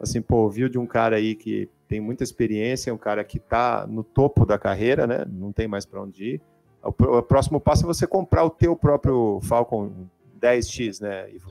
assim, 0.00 0.20
pô, 0.20 0.36
ouviu 0.38 0.68
de 0.68 0.78
um 0.78 0.86
cara 0.86 1.16
aí 1.16 1.34
que 1.34 1.68
tem 1.88 2.00
muita 2.00 2.24
experiência, 2.24 2.92
um 2.92 2.98
cara 2.98 3.22
que 3.24 3.38
está 3.38 3.86
no 3.86 4.02
topo 4.02 4.44
da 4.44 4.58
carreira, 4.58 5.06
né? 5.06 5.24
Não 5.28 5.52
tem 5.52 5.68
mais 5.68 5.84
para 5.84 6.02
onde 6.02 6.34
ir. 6.34 6.40
O, 6.82 7.22
próximo 7.22 7.58
passo 7.58 7.84
é 7.84 7.86
você 7.86 8.06
comprar 8.06 8.44
o 8.44 8.50
teu 8.50 8.76
próprio 8.76 9.40
Falcon 9.42 9.90
10X, 10.38 11.00
né, 11.00 11.30
Ivo? 11.30 11.50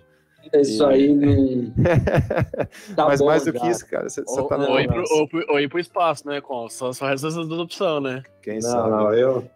Isso 0.53 0.85
aí 0.85 1.13
não. 1.13 1.73
tá 2.95 3.05
Mas 3.05 3.21
mais 3.21 3.45
do 3.45 3.53
já. 3.53 3.59
que 3.59 3.67
isso, 3.67 3.87
cara. 3.87 4.09
Você, 4.09 4.21
ou, 4.27 4.43
tá 4.43 4.57
ou, 4.57 4.79
ir 4.79 4.87
pro, 4.87 5.03
ou, 5.09 5.29
ou, 5.49 5.59
ir 5.59 5.69
pro 5.69 5.79
espaço, 5.79 6.27
né? 6.27 6.41
Com, 6.41 6.69
só, 6.69 6.91
só 6.91 7.09
essas 7.09 7.33
duas 7.33 7.59
opções, 7.59 8.03
né? 8.03 8.23
Quem 8.41 8.55
não, 8.55 8.61
sabe? 8.61 8.89
Não, 8.89 9.13
eu 9.13 9.49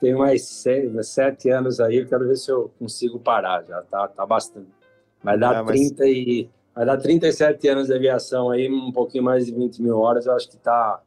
tenho 0.00 0.18
mais 0.18 0.44
seis, 0.44 1.08
sete 1.08 1.50
anos 1.50 1.80
aí, 1.80 1.96
eu 1.98 2.06
quero 2.06 2.26
ver 2.26 2.36
se 2.36 2.50
eu 2.50 2.70
consigo 2.78 3.18
parar. 3.18 3.64
Já 3.64 3.82
tá, 3.82 4.08
tá 4.08 4.26
bastante. 4.26 4.68
Vai 5.22 5.38
dar, 5.38 5.56
é, 5.56 5.62
mas... 5.62 5.72
30 5.72 6.06
e, 6.06 6.50
vai 6.74 6.86
dar 6.86 6.96
37 6.96 7.68
anos 7.68 7.88
de 7.88 7.94
aviação 7.94 8.50
aí, 8.50 8.70
um 8.70 8.92
pouquinho 8.92 9.24
mais 9.24 9.46
de 9.46 9.52
20 9.52 9.82
mil 9.82 9.98
horas. 9.98 10.26
Eu 10.26 10.34
acho 10.34 10.48
que 10.48 10.56
tá. 10.56 11.00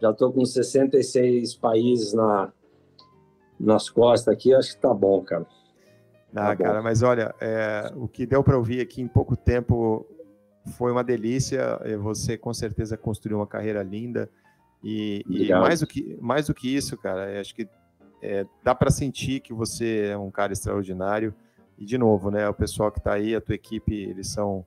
Já 0.00 0.12
tô 0.12 0.32
com 0.32 0.44
66 0.44 1.54
países 1.56 2.14
na, 2.14 2.50
nas 3.58 3.90
costas 3.90 4.32
aqui, 4.32 4.54
acho 4.54 4.74
que 4.74 4.80
tá 4.80 4.94
bom, 4.94 5.22
cara. 5.22 5.46
Ah, 6.34 6.56
tá 6.56 6.56
cara, 6.56 6.82
mas 6.82 7.02
olha, 7.02 7.34
é, 7.40 7.92
o 7.94 8.08
que 8.08 8.24
deu 8.24 8.42
para 8.42 8.56
ouvir 8.56 8.80
aqui 8.80 9.02
em 9.02 9.08
pouco 9.08 9.36
tempo 9.36 10.06
foi 10.78 10.90
uma 10.90 11.04
delícia. 11.04 11.78
Você 12.00 12.38
com 12.38 12.54
certeza 12.54 12.96
construiu 12.96 13.38
uma 13.38 13.46
carreira 13.46 13.82
linda 13.82 14.30
e, 14.82 15.22
e 15.28 15.50
mais 15.50 15.80
do 15.80 15.86
que 15.86 16.16
mais 16.20 16.46
do 16.46 16.54
que 16.54 16.74
isso, 16.74 16.96
cara, 16.96 17.38
acho 17.38 17.54
que 17.54 17.68
é, 18.22 18.46
dá 18.62 18.74
para 18.74 18.90
sentir 18.90 19.40
que 19.40 19.52
você 19.52 20.08
é 20.12 20.16
um 20.16 20.30
cara 20.30 20.52
extraordinário. 20.52 21.34
E 21.78 21.84
de 21.84 21.96
novo, 21.96 22.30
né, 22.30 22.48
o 22.48 22.54
pessoal 22.54 22.92
que 22.92 22.98
está 22.98 23.14
aí, 23.14 23.34
a 23.34 23.40
tua 23.40 23.54
equipe, 23.54 23.94
eles 23.94 24.28
são 24.28 24.64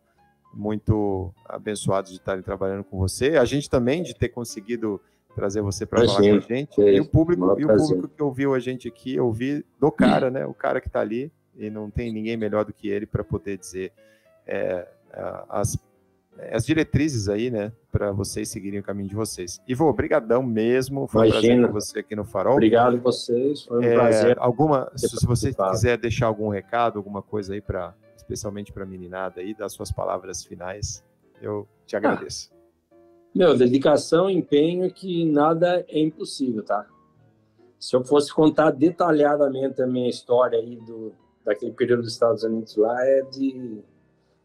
muito 0.53 1.33
abençoados 1.45 2.11
de 2.11 2.17
estarem 2.17 2.43
trabalhando 2.43 2.83
com 2.83 2.97
você. 2.97 3.37
A 3.37 3.45
gente 3.45 3.69
também 3.69 4.01
de 4.03 4.13
ter 4.13 4.29
conseguido 4.29 4.99
trazer 5.35 5.61
você 5.61 5.85
para 5.85 6.05
falar 6.05 6.19
com 6.19 6.35
a 6.35 6.39
gente. 6.39 6.81
É, 6.81 6.93
e 6.93 6.99
o 6.99 7.05
público, 7.05 7.59
e 7.59 7.65
o 7.65 7.75
público 7.75 8.07
que 8.07 8.23
ouviu 8.23 8.53
a 8.53 8.59
gente 8.59 8.87
aqui, 8.87 9.19
ouvir 9.19 9.65
do 9.79 9.91
cara, 9.91 10.29
né, 10.29 10.45
o 10.45 10.53
cara 10.53 10.79
que 10.79 10.87
está 10.87 11.01
ali 11.01 11.31
e 11.55 11.69
não 11.69 11.89
tem 11.89 12.11
ninguém 12.11 12.37
melhor 12.37 12.65
do 12.65 12.73
que 12.73 12.87
ele 12.87 13.05
para 13.05 13.23
poder 13.23 13.57
dizer 13.57 13.91
é, 14.45 14.87
as, 15.49 15.77
as 16.51 16.65
diretrizes 16.65 17.29
aí, 17.29 17.49
né, 17.49 17.71
para 17.91 18.11
vocês 18.11 18.49
seguirem 18.49 18.79
o 18.79 18.83
caminho 18.83 19.09
de 19.09 19.15
vocês. 19.15 19.61
Ivo, 19.67 19.85
obrigadão 19.85 20.41
mesmo, 20.43 21.07
foi 21.07 21.27
Imagina. 21.27 21.53
um 21.53 21.57
prazer 21.57 21.67
ter 21.67 21.73
você 21.73 21.99
aqui 21.99 22.15
no 22.15 22.25
Farol. 22.25 22.53
Obrigado 22.53 22.95
a 22.95 22.99
vocês, 22.99 23.63
foi 23.63 23.79
um 23.79 23.83
é, 23.83 23.93
prazer. 23.93 24.37
Alguma, 24.39 24.91
se, 24.95 25.07
se 25.07 25.25
você 25.25 25.53
quiser 25.53 25.97
deixar 25.97 26.27
algum 26.27 26.49
recado, 26.49 26.97
alguma 26.97 27.21
coisa 27.21 27.53
aí 27.53 27.61
para, 27.61 27.93
especialmente 28.15 28.71
para 28.71 28.83
a 28.83 28.87
meninada 28.87 29.41
aí, 29.41 29.53
das 29.53 29.73
suas 29.73 29.91
palavras 29.91 30.43
finais, 30.43 31.03
eu 31.41 31.67
te 31.85 31.95
ah. 31.95 31.99
agradeço. 31.99 32.49
Ah. 32.51 32.95
Meu, 33.35 33.57
dedicação, 33.57 34.29
empenho, 34.29 34.91
que 34.91 35.25
nada 35.25 35.83
é 35.87 35.99
impossível, 35.99 36.63
tá? 36.63 36.85
Se 37.79 37.95
eu 37.95 38.03
fosse 38.03 38.31
contar 38.31 38.71
detalhadamente 38.71 39.81
a 39.81 39.87
minha 39.87 40.07
história 40.07 40.57
aí 40.57 40.77
do, 40.77 41.11
daquele 41.43 41.73
período 41.73 42.03
dos 42.03 42.13
Estados 42.13 42.43
Unidos 42.43 42.75
lá 42.77 42.95
é 43.05 43.21
de. 43.23 43.83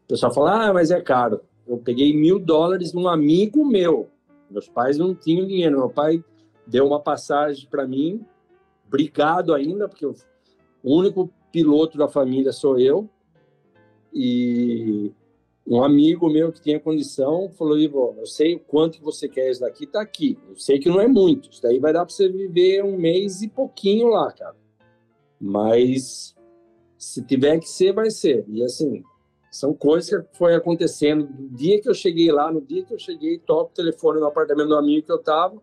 O 0.05 0.07
pessoal 0.07 0.33
fala, 0.33 0.65
ah, 0.65 0.73
mas 0.73 0.89
é 0.89 0.99
caro. 0.99 1.39
Eu 1.69 1.77
peguei 1.77 2.15
mil 2.15 2.39
dólares 2.39 2.91
de 2.91 2.97
um 2.97 3.07
amigo 3.07 3.63
meu. 3.63 4.09
Meus 4.49 4.67
pais 4.67 4.97
não 4.97 5.13
tinham 5.13 5.45
dinheiro. 5.45 5.77
Meu 5.77 5.89
pai 5.89 6.23
deu 6.65 6.87
uma 6.87 6.99
passagem 6.99 7.67
para 7.69 7.87
mim, 7.87 8.25
obrigado 8.87 9.53
ainda, 9.53 9.87
porque 9.87 10.05
o 10.05 10.15
único 10.83 11.31
piloto 11.51 11.97
da 11.97 12.07
família 12.07 12.51
sou 12.51 12.79
eu. 12.79 13.07
E 14.11 15.11
um 15.67 15.83
amigo 15.83 16.27
meu 16.27 16.51
que 16.51 16.59
tinha 16.59 16.79
condição 16.79 17.51
falou: 17.51 17.77
Ivo, 17.77 18.15
eu 18.17 18.25
sei 18.25 18.55
o 18.55 18.59
quanto 18.59 18.99
você 19.01 19.29
quer 19.29 19.51
isso 19.51 19.61
daqui, 19.61 19.85
tá 19.85 20.01
aqui. 20.01 20.37
Eu 20.47 20.55
sei 20.55 20.79
que 20.79 20.89
não 20.89 20.99
é 20.99 21.07
muito. 21.07 21.51
Isso 21.51 21.61
daí 21.61 21.77
vai 21.77 21.93
dar 21.93 22.05
para 22.05 22.13
você 22.13 22.27
viver 22.27 22.83
um 22.83 22.97
mês 22.97 23.43
e 23.43 23.47
pouquinho 23.47 24.07
lá, 24.07 24.31
cara. 24.31 24.55
Mas 25.39 26.35
se 26.97 27.23
tiver 27.23 27.59
que 27.59 27.69
ser, 27.69 27.93
vai 27.93 28.09
ser. 28.09 28.43
E 28.47 28.63
assim, 28.63 29.03
são 29.51 29.73
coisas 29.73 30.09
que 30.09 30.37
foi 30.37 30.55
acontecendo. 30.55 31.25
Do 31.25 31.49
dia 31.55 31.81
que 31.81 31.89
eu 31.89 31.93
cheguei 31.93 32.31
lá, 32.31 32.51
no 32.51 32.61
dia 32.61 32.83
que 32.85 32.93
eu 32.93 32.99
cheguei, 32.99 33.39
toco 33.39 33.71
o 33.71 33.73
telefone 33.73 34.19
no 34.19 34.27
apartamento 34.27 34.69
do 34.69 34.75
amigo 34.75 35.05
que 35.05 35.11
eu 35.11 35.17
tava. 35.17 35.61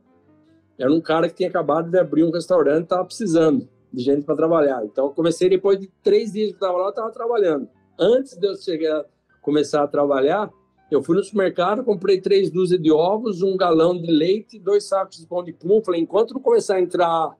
Era 0.78 0.92
um 0.92 1.00
cara 1.00 1.28
que 1.28 1.34
tinha 1.36 1.48
acabado 1.48 1.90
de 1.90 1.98
abrir 1.98 2.24
um 2.24 2.30
restaurante 2.30 2.88
tava 2.88 3.04
precisando 3.04 3.68
de 3.92 4.02
gente 4.02 4.24
para 4.24 4.36
trabalhar. 4.36 4.84
Então, 4.84 5.06
eu 5.06 5.10
comecei 5.12 5.48
depois 5.48 5.78
de 5.78 5.90
três 6.02 6.32
dias 6.32 6.50
que 6.50 6.56
eu 6.56 6.60
tava 6.60 6.78
lá, 6.78 6.88
eu 6.88 6.92
tava 6.92 7.10
trabalhando. 7.10 7.68
Antes 7.98 8.36
de 8.36 8.46
eu 8.46 8.54
chegar, 8.56 9.04
começar 9.40 9.82
a 9.82 9.88
trabalhar, 9.88 10.50
eu 10.90 11.02
fui 11.02 11.16
no 11.16 11.24
supermercado, 11.24 11.82
comprei 11.82 12.20
três 12.20 12.50
dúzias 12.50 12.80
de 12.80 12.92
ovos, 12.92 13.42
um 13.42 13.56
galão 13.56 14.00
de 14.00 14.10
leite, 14.10 14.58
dois 14.58 14.84
sacos 14.84 15.18
de 15.18 15.26
pão 15.26 15.42
de 15.42 15.52
pum. 15.52 15.82
Falei, 15.82 16.00
enquanto 16.00 16.34
não 16.34 16.40
começar 16.40 16.76
a 16.76 16.80
entrar 16.80 17.34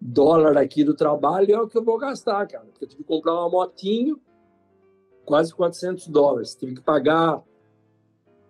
dólar 0.00 0.56
aqui 0.56 0.84
do 0.84 0.94
trabalho 0.94 1.54
é 1.54 1.60
o 1.60 1.66
que 1.66 1.76
eu 1.76 1.84
vou 1.84 1.98
gastar, 1.98 2.46
cara. 2.46 2.64
Porque 2.66 2.84
eu 2.84 2.88
tive 2.88 3.02
que 3.02 3.08
comprar 3.08 3.34
uma 3.34 3.50
motinho, 3.50 4.20
quase 5.26 5.54
400 5.54 6.08
dólares. 6.08 6.54
Tive 6.54 6.76
que 6.76 6.80
pagar 6.80 7.42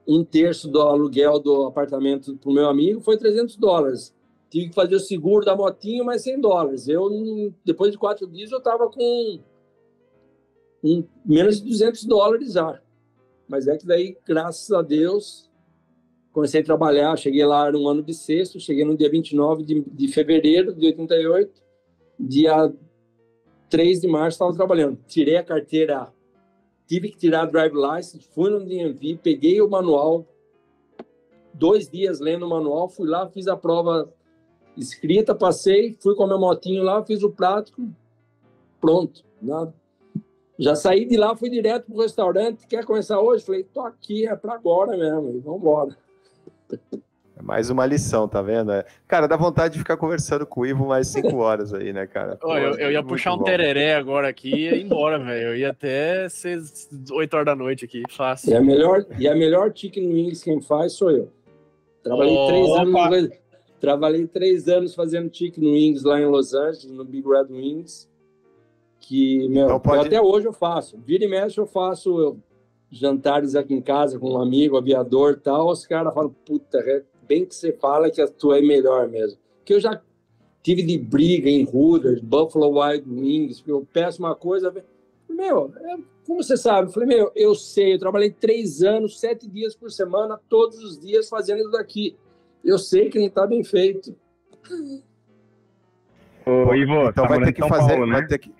um 0.07 0.23
terço 0.23 0.69
do 0.69 0.81
aluguel 0.81 1.41
do 1.41 1.65
apartamento 1.65 2.37
para 2.37 2.51
o 2.51 2.55
meu 2.55 2.69
amigo, 2.69 3.01
foi 3.01 3.17
300 3.17 3.57
dólares. 3.57 4.15
Tive 4.49 4.69
que 4.69 4.75
fazer 4.75 4.95
o 4.95 5.01
seguro 5.01 5.45
da 5.45 5.57
motinho, 5.57 6.05
mais 6.05 6.23
100 6.23 6.41
dólares. 6.41 6.87
Eu, 6.87 7.11
depois 7.65 7.91
de 7.91 7.99
quatro 7.99 8.29
dias, 8.29 8.53
eu 8.53 8.59
estava 8.59 8.89
com 8.89 9.41
um, 10.85 11.05
menos 11.25 11.61
de 11.61 11.69
200 11.69 12.05
dólares 12.05 12.53
já. 12.53 12.81
Mas 13.49 13.67
é 13.67 13.77
que 13.77 13.87
daí, 13.87 14.17
graças 14.25 14.71
a 14.71 14.83
Deus, 14.83 15.51
comecei 16.33 16.61
a 16.61 16.65
trabalhar, 16.65 17.17
cheguei 17.17 17.45
lá 17.45 17.73
no 17.73 17.89
ano 17.89 18.03
de 18.03 18.15
sexto, 18.15 18.61
cheguei 18.61 18.85
no 18.85 18.97
dia 18.97 19.11
29 19.11 19.65
de, 19.65 19.81
de 19.81 20.09
fevereiro 20.09 20.73
de 20.73 20.87
88, 20.87 21.63
dia 22.19 22.73
3 23.69 24.01
de 24.01 24.09
março 24.09 24.37
estava 24.37 24.55
trabalhando. 24.55 24.99
Tirei 25.09 25.37
a 25.37 25.43
carteira, 25.43 26.13
tive 26.87 27.11
que 27.11 27.17
tirar 27.17 27.43
a 27.43 27.47
drive 27.47 27.75
license, 27.75 28.29
fui 28.35 28.51
no 28.51 28.65
DMV, 28.65 29.19
peguei 29.23 29.61
o 29.61 29.69
manual, 29.69 30.25
dois 31.53 31.89
dias 31.89 32.21
lendo 32.21 32.47
o 32.47 32.51
manual, 32.51 32.89
fui 32.89 33.09
lá, 33.09 33.29
fiz 33.29 33.49
a 33.49 33.57
prova 33.57 34.13
escrita, 34.77 35.35
passei, 35.35 35.97
fui 36.01 36.15
com 36.15 36.25
a 36.25 36.27
minha 36.27 36.39
motinho 36.39 36.83
lá, 36.83 37.05
fiz 37.05 37.23
o 37.23 37.31
prático, 37.31 37.83
pronto, 38.81 39.25
nada. 39.41 39.75
Já 40.59 40.75
saí 40.75 41.05
de 41.05 41.17
lá, 41.17 41.37
fui 41.37 41.51
direto 41.51 41.87
pro 41.87 42.01
restaurante. 42.01 42.67
Quer 42.67 42.85
começar 42.85 43.21
hoje? 43.21 43.45
Falei, 43.45 43.63
tô 43.63 43.81
aqui, 43.81 44.27
é 44.27 44.35
para 44.35 44.55
agora 44.55 44.97
mesmo. 44.97 45.41
Vamos 45.43 45.61
embora. 45.61 45.99
É 47.39 47.43
mais 47.43 47.69
uma 47.69 47.85
lição, 47.85 48.27
tá 48.27 48.41
vendo? 48.41 48.73
É, 48.73 48.85
cara, 49.07 49.29
dá 49.29 49.37
vontade 49.37 49.75
de 49.75 49.79
ficar 49.79 49.99
conversando 49.99 50.47
com 50.47 50.63
o 50.63 50.67
Ivo 50.67 50.87
mais 50.87 51.09
cinco 51.09 51.37
horas 51.39 51.75
aí, 51.75 51.93
né, 51.93 52.07
cara? 52.07 52.37
Pô, 52.37 52.57
eu, 52.57 52.79
eu, 52.79 52.91
ia 52.91 53.03
puxar 53.03 53.35
um 53.35 53.39
bom. 53.39 53.45
tereré 53.45 53.95
agora 53.95 54.29
aqui 54.29 54.51
e 54.51 54.69
ir 54.69 54.83
embora, 54.83 55.19
velho. 55.19 55.49
Eu 55.49 55.57
ia 55.57 55.71
até 55.71 56.29
ser 56.31 56.59
8 57.11 57.35
horas 57.35 57.47
da 57.47 57.55
noite 57.55 57.85
aqui, 57.85 58.03
fácil. 58.09 58.51
E 58.51 58.55
a 58.55 58.61
melhor, 58.61 59.05
e 59.19 59.29
a 59.29 59.35
melhor 59.35 59.71
chicken 59.75 60.09
wings 60.09 60.43
quem 60.43 60.63
faz 60.63 60.95
sou 60.95 61.11
eu. 61.11 61.31
Trabalhei 62.03 62.35
oh, 62.35 62.47
três 62.47 62.71
anos. 62.71 63.31
Trabalhei 63.79 64.27
três 64.27 64.69
anos 64.69 64.95
fazendo 64.95 65.31
chicken 65.31 65.65
wings 65.65 66.05
lá 66.05 66.19
em 66.19 66.25
Los 66.25 66.55
Angeles, 66.55 66.91
no 66.91 67.05
Big 67.05 67.29
Red 67.29 67.49
Wings. 67.51 68.09
Que, 68.99 69.47
meu, 69.49 69.67
então 69.67 69.79
pode... 69.79 70.07
até 70.07 70.21
hoje 70.21 70.47
eu 70.47 70.53
faço. 70.55 70.99
Vira 71.05 71.25
e 71.25 71.29
mexe 71.29 71.61
eu 71.61 71.67
faço 71.67 72.19
eu, 72.19 72.39
jantares 72.91 73.55
aqui 73.55 73.75
em 73.75 73.83
casa 73.83 74.19
com 74.19 74.33
um 74.33 74.41
amigo, 74.41 74.77
aviador 74.77 75.35
e 75.35 75.41
tal. 75.41 75.69
Os 75.69 75.87
caras 75.87 76.15
falam, 76.15 76.35
puta, 76.45 76.79
é 76.79 77.03
bem 77.27 77.45
que 77.45 77.55
você 77.55 77.73
fala 77.73 78.11
que 78.11 78.21
a 78.21 78.29
tua 78.29 78.59
é 78.59 78.63
melhor 78.63 79.09
mesmo. 79.09 79.39
Que 79.65 79.75
eu 79.75 79.81
já 79.81 80.01
tive 80.63 80.83
de 80.83 80.99
briga 80.99 81.49
em 81.49 81.65
Hooters, 81.65 82.21
Buffalo 82.21 82.81
Wild 82.81 83.09
Wings, 83.09 83.63
eu 83.67 83.87
peço 83.93 84.21
uma 84.21 84.35
coisa, 84.35 84.75
meu, 85.29 85.73
é, 85.77 85.97
como 86.27 86.43
você 86.43 86.57
sabe? 86.57 86.89
Eu 86.89 86.93
falei, 86.93 87.09
meu, 87.09 87.31
eu 87.37 87.55
sei, 87.55 87.95
eu 87.95 87.99
trabalhei 87.99 88.31
três 88.31 88.83
anos, 88.83 89.21
sete 89.21 89.49
dias 89.49 89.77
por 89.77 89.93
semana, 89.93 90.41
todos 90.49 90.79
os 90.83 90.99
dias 90.99 91.29
fazendo 91.29 91.61
isso 91.61 91.71
daqui. 91.71 92.17
Eu 92.65 92.79
sei 92.79 93.09
que 93.09 93.19
não 93.19 93.27
está 93.27 93.47
bem 93.47 93.63
feito. 93.63 94.17
Ô, 96.45 96.75
Ivo, 96.75 97.09
então 97.09 97.13
tá 97.13 97.27
vai 97.27 97.45
ter 97.45 97.53
que 97.53 97.61
fazer, 97.69 97.93
Paulo, 97.93 98.07
né? 98.07 98.13
vai 98.15 98.27
ter 98.27 98.39
que... 98.39 98.53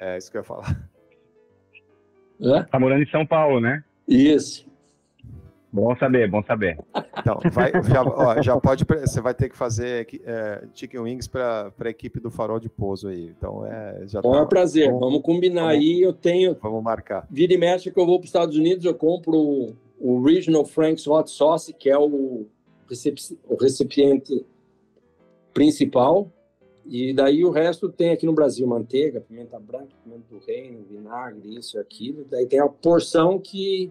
É 0.00 0.18
isso 0.18 0.28
que 0.28 0.36
eu 0.36 0.40
ia 0.40 0.44
falar. 0.44 0.88
É? 2.40 2.62
Tá 2.64 2.80
morando 2.80 3.04
em 3.04 3.10
São 3.10 3.24
Paulo, 3.24 3.60
né? 3.60 3.84
Isso. 4.08 4.66
Bom 5.72 5.96
saber, 5.96 6.30
bom 6.30 6.42
saber. 6.42 6.78
Então, 7.18 7.40
vai, 7.50 7.72
já, 7.84 8.02
ó, 8.02 8.42
já, 8.42 8.60
pode. 8.60 8.84
Você 8.84 9.22
vai 9.22 9.32
ter 9.32 9.48
que 9.48 9.56
fazer 9.56 10.06
é, 10.22 10.64
chicken 10.74 11.00
wings 11.00 11.26
para 11.26 11.72
a 11.78 11.88
equipe 11.88 12.20
do 12.20 12.30
Farol 12.30 12.60
de 12.60 12.68
Pouso 12.68 13.08
aí. 13.08 13.32
Então, 13.36 13.64
é. 13.64 14.02
Já 14.06 14.20
Bom, 14.20 14.32
tá, 14.32 14.38
é 14.38 14.42
um 14.42 14.46
prazer. 14.46 14.86
Vamos, 14.88 15.00
vamos 15.00 15.22
combinar 15.22 15.68
vamos, 15.68 15.76
aí. 15.78 16.02
Eu 16.02 16.12
tenho. 16.12 16.54
Vamos 16.60 16.82
marcar. 16.82 17.26
Vira 17.30 17.54
e 17.54 17.56
mexe 17.56 17.90
que 17.90 17.98
eu 17.98 18.04
vou 18.04 18.18
para 18.18 18.24
os 18.24 18.28
Estados 18.28 18.56
Unidos, 18.56 18.84
eu 18.84 18.94
compro 18.94 19.74
o 19.98 20.20
Original 20.20 20.64
Frank's 20.66 21.06
Hot 21.06 21.30
Sauce, 21.30 21.72
que 21.72 21.88
é 21.88 21.96
o, 21.96 22.44
recep- 22.86 23.38
o 23.48 23.56
recipiente 23.56 24.44
principal. 25.54 26.30
E 26.84 27.14
daí 27.14 27.44
o 27.44 27.50
resto 27.50 27.88
tem 27.88 28.10
aqui 28.10 28.26
no 28.26 28.34
Brasil 28.34 28.66
manteiga, 28.66 29.20
pimenta 29.20 29.58
branca, 29.58 29.94
pimenta 30.04 30.24
do 30.28 30.38
reino, 30.38 30.84
vinagre, 30.90 31.56
isso 31.56 31.78
e 31.78 31.80
aquilo. 31.80 32.26
Daí 32.28 32.44
tem 32.44 32.58
a 32.58 32.68
porção 32.68 33.38
que 33.38 33.90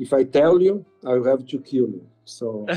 if 0.00 0.12
I 0.12 0.24
tell 0.24 0.60
you, 0.60 0.84
I 1.04 1.12
have 1.28 1.44
to 1.44 1.58
kill 1.60 1.88
you. 1.88 2.02
So, 2.24 2.64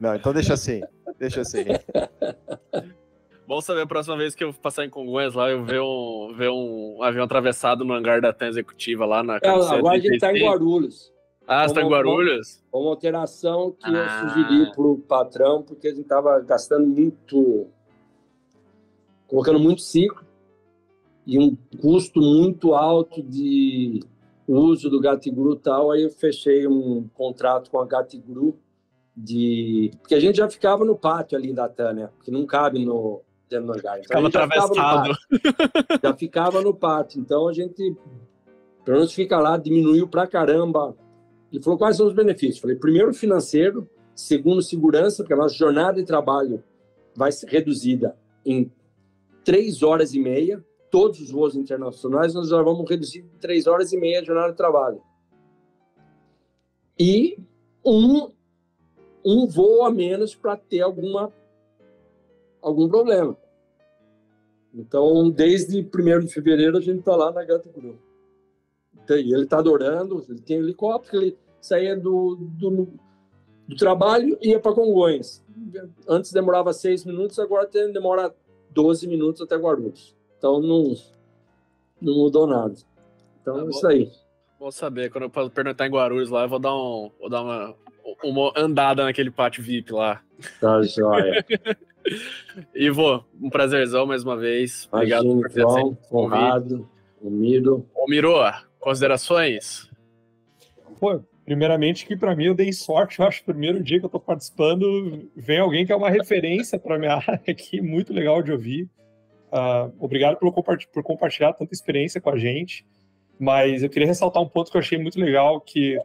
Não, 0.00 0.14
então 0.14 0.32
deixa 0.32 0.54
assim. 0.54 0.82
Deixa 1.18 1.40
assim. 1.42 1.62
Bom 3.46 3.60
saber 3.60 3.82
a 3.82 3.86
próxima 3.86 4.16
vez 4.16 4.34
que 4.34 4.42
eu 4.42 4.52
passar 4.52 4.84
em 4.84 4.90
Congonhas 4.90 5.34
lá, 5.34 5.48
eu 5.50 5.64
ver 5.64 5.80
um, 5.80 6.34
ver 6.36 6.50
um 6.50 7.00
avião 7.02 7.24
atravessado 7.24 7.84
no 7.84 7.94
hangar 7.94 8.20
da 8.20 8.32
TAM 8.32 8.48
executiva 8.48 9.06
lá 9.06 9.22
na 9.22 9.36
é, 9.36 9.48
agora 9.48 9.96
a 9.96 9.98
gente 9.98 10.14
está 10.14 10.32
em 10.32 10.40
135. 10.40 10.44
Guarulhos. 10.44 11.12
Ah, 11.46 11.68
você 11.68 11.74
tá 11.74 11.82
em 11.82 11.88
Guarulhos? 11.88 12.64
Foi 12.72 12.80
uma 12.80 12.90
alteração 12.90 13.70
que 13.70 13.86
Ah. 13.88 14.22
eu 14.24 14.28
sugeri 14.30 14.72
para 14.72 14.82
o 14.82 14.98
patrão, 14.98 15.62
porque 15.62 15.86
a 15.86 15.90
gente 15.90 16.02
estava 16.02 16.40
gastando 16.40 16.88
muito, 16.88 17.68
colocando 19.28 19.60
muito 19.60 19.80
ciclo 19.80 20.26
e 21.24 21.38
um 21.38 21.56
custo 21.80 22.20
muito 22.20 22.74
alto 22.74 23.22
de 23.22 24.00
uso 24.46 24.88
do 24.88 25.00
Gatigru 25.00 25.56
tal. 25.56 25.90
Aí 25.90 26.02
eu 26.02 26.10
fechei 26.10 26.66
um 26.66 27.08
contrato 27.14 27.70
com 27.70 27.78
a 27.78 27.86
Gatigru 27.86 28.58
de. 29.16 29.90
Porque 30.00 30.14
a 30.14 30.20
gente 30.20 30.36
já 30.36 30.48
ficava 30.48 30.84
no 30.84 30.96
pátio 30.96 31.36
ali 31.36 31.52
da 31.52 31.68
Tânia, 31.68 32.12
que 32.22 32.30
não 32.30 32.44
cabe 32.46 32.84
no, 32.84 33.22
dentro 33.48 33.66
do 33.66 33.72
hangar. 33.72 33.98
Então, 33.98 34.02
Ficava 34.02 34.24
gente 34.24 34.32
já 34.34 34.46
ficava 34.46 34.66
atravessado. 34.66 36.00
já 36.02 36.14
ficava 36.14 36.60
no 36.60 36.74
pátio. 36.74 37.20
Então 37.20 37.48
a 37.48 37.52
gente, 37.52 37.96
pelo 38.84 38.98
menos, 38.98 39.12
fica 39.12 39.38
lá, 39.38 39.56
diminuiu 39.56 40.06
pra 40.06 40.26
caramba. 40.26 40.96
Ele 41.52 41.62
falou 41.62 41.78
quais 41.78 41.96
são 41.96 42.06
os 42.06 42.12
benefícios. 42.12 42.58
Falei, 42.58 42.76
primeiro, 42.76 43.14
financeiro. 43.14 43.88
Segundo, 44.14 44.62
segurança, 44.62 45.22
porque 45.22 45.34
a 45.34 45.36
nossa 45.36 45.54
jornada 45.54 46.00
de 46.00 46.06
trabalho 46.06 46.62
vai 47.14 47.30
ser 47.30 47.48
reduzida 47.48 48.16
em 48.44 48.70
três 49.44 49.82
horas 49.82 50.14
e 50.14 50.18
meia. 50.18 50.64
Todos 50.96 51.20
os 51.20 51.30
voos 51.30 51.54
internacionais 51.54 52.32
nós 52.32 52.48
já 52.48 52.62
vamos 52.62 52.88
reduzir 52.88 53.22
três 53.38 53.66
horas 53.66 53.92
e 53.92 53.98
meia 53.98 54.22
a 54.22 54.24
jornada 54.24 54.52
de 54.52 54.56
trabalho. 54.56 55.02
E 56.98 57.38
um, 57.84 58.30
um 59.22 59.46
voo 59.46 59.84
a 59.84 59.90
menos 59.90 60.34
para 60.34 60.56
ter 60.56 60.80
alguma, 60.80 61.30
algum 62.62 62.88
problema. 62.88 63.36
Então, 64.72 65.28
desde 65.28 65.80
1 65.80 66.20
de 66.20 66.32
fevereiro, 66.32 66.78
a 66.78 66.80
gente 66.80 67.00
está 67.00 67.14
lá 67.14 67.30
na 67.30 67.44
Gata 67.44 67.68
Cru. 67.68 67.98
Então, 69.04 69.18
ele 69.18 69.42
está 69.42 69.58
adorando, 69.58 70.24
ele 70.26 70.40
tem 70.40 70.56
helicóptero, 70.56 71.24
ele 71.24 71.38
saía 71.60 71.94
do, 71.94 72.36
do, 72.36 72.88
do 73.68 73.76
trabalho 73.76 74.38
e 74.40 74.48
ia 74.48 74.58
para 74.58 74.72
Congonhas. 74.72 75.44
Antes 76.08 76.32
demorava 76.32 76.72
seis 76.72 77.04
minutos, 77.04 77.38
agora 77.38 77.68
demora 77.92 78.34
12 78.70 79.06
minutos 79.06 79.42
até 79.42 79.56
Guarulhos. 79.56 80.15
Então, 80.38 80.60
não, 80.60 80.94
não 82.00 82.14
mudou 82.14 82.46
nada. 82.46 82.74
Então, 83.40 83.58
é 83.58 83.62
bom. 83.62 83.70
isso 83.70 83.86
aí. 83.86 84.10
Vou 84.58 84.72
saber, 84.72 85.10
quando 85.10 85.24
eu 85.24 85.50
perguntar 85.50 85.86
em 85.86 85.90
Guarulhos 85.90 86.30
lá, 86.30 86.44
eu 86.44 86.48
vou 86.48 86.58
dar, 86.58 86.74
um, 86.74 87.10
vou 87.20 87.28
dar 87.28 87.42
uma, 87.42 87.74
uma 88.24 88.52
andada 88.56 89.04
naquele 89.04 89.30
pátio 89.30 89.62
VIP 89.62 89.92
lá. 89.92 90.22
Tá, 90.60 90.82
joia. 90.82 91.44
Ivo, 92.74 93.24
um 93.40 93.50
prazerzão 93.50 94.06
mais 94.06 94.22
uma 94.22 94.36
vez. 94.36 94.88
Obrigado 94.90 95.26
por 95.26 95.50
ter 95.50 95.60
João, 95.60 95.98
o 96.10 96.18
honrado, 96.18 96.88
humilde. 97.20 97.68
Ô, 97.94 98.06
Miro, 98.08 98.38
considerações? 98.78 99.90
Pô, 101.00 101.20
primeiramente 101.44 102.06
que 102.06 102.16
para 102.16 102.34
mim 102.34 102.46
eu 102.46 102.54
dei 102.54 102.72
sorte, 102.72 103.18
eu 103.18 103.26
acho, 103.26 103.44
primeiro 103.44 103.82
dia 103.82 103.98
que 103.98 104.06
eu 104.06 104.10
tô 104.10 104.20
participando, 104.20 105.28
vem 105.36 105.58
alguém 105.58 105.84
que 105.84 105.92
é 105.92 105.96
uma 105.96 106.10
referência 106.10 106.78
para 106.78 106.98
minha 106.98 107.14
área 107.16 107.42
aqui, 107.48 107.80
muito 107.80 108.12
legal 108.12 108.42
de 108.42 108.52
ouvir. 108.52 108.88
Ah, 109.56 109.90
obrigado 109.98 110.36
pelo 110.36 110.52
comparti- 110.52 110.88
por 110.92 111.02
compartilhar 111.02 111.52
tanta 111.52 111.72
experiência 111.72 112.20
com 112.20 112.30
a 112.30 112.36
gente. 112.36 112.84
Mas 113.38 113.82
eu 113.82 113.90
queria 113.90 114.06
ressaltar 114.06 114.42
um 114.42 114.48
ponto 114.48 114.70
que 114.70 114.76
eu 114.76 114.80
achei 114.80 114.98
muito 114.98 115.20
legal, 115.20 115.60
que 115.60 115.98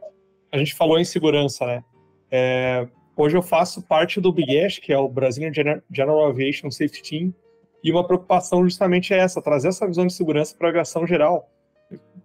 a 0.50 0.58
gente 0.58 0.74
falou 0.74 0.98
em 0.98 1.04
segurança, 1.04 1.66
né? 1.66 1.84
É, 2.30 2.86
hoje 3.16 3.36
eu 3.36 3.42
faço 3.42 3.82
parte 3.82 4.20
do 4.20 4.32
BIGESH, 4.32 4.80
que 4.80 4.92
é 4.92 4.98
o 4.98 5.08
Brazilian 5.08 5.52
Gener- 5.52 5.82
General 5.90 6.26
Aviation 6.26 6.70
Safety 6.70 7.02
Team, 7.02 7.34
e 7.82 7.90
uma 7.90 8.06
preocupação 8.06 8.62
justamente 8.64 9.12
é 9.14 9.18
essa, 9.18 9.42
trazer 9.42 9.68
essa 9.68 9.86
visão 9.86 10.06
de 10.06 10.12
segurança 10.12 10.54
para 10.56 10.68
a 10.68 10.70
aviação 10.70 11.06
geral 11.06 11.48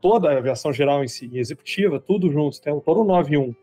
toda 0.02 0.30
a 0.32 0.38
aviação 0.38 0.72
geral 0.72 1.04
em 1.04 1.08
si, 1.08 1.30
executiva, 1.34 2.00
tudo 2.00 2.32
junto, 2.32 2.62
tem 2.62 2.78
todo 2.82 3.02
o 3.02 3.04
91. 3.04 3.54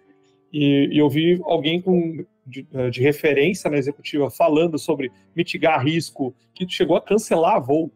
E, 0.53 0.89
e 0.93 0.99
eu 0.99 1.09
vi 1.09 1.41
alguém 1.45 1.81
com, 1.81 2.24
de, 2.46 2.66
eh, 2.72 2.90
de 2.90 3.00
referência 3.00 3.70
na 3.70 3.76
executiva 3.78 4.30
falando 4.30 4.78
sobre 4.78 5.10
mitigar 5.34 5.82
risco, 5.84 6.34
que 6.54 6.68
chegou 6.68 6.96
a 6.96 7.00
cancelar 7.00 7.62
voo. 7.62 7.90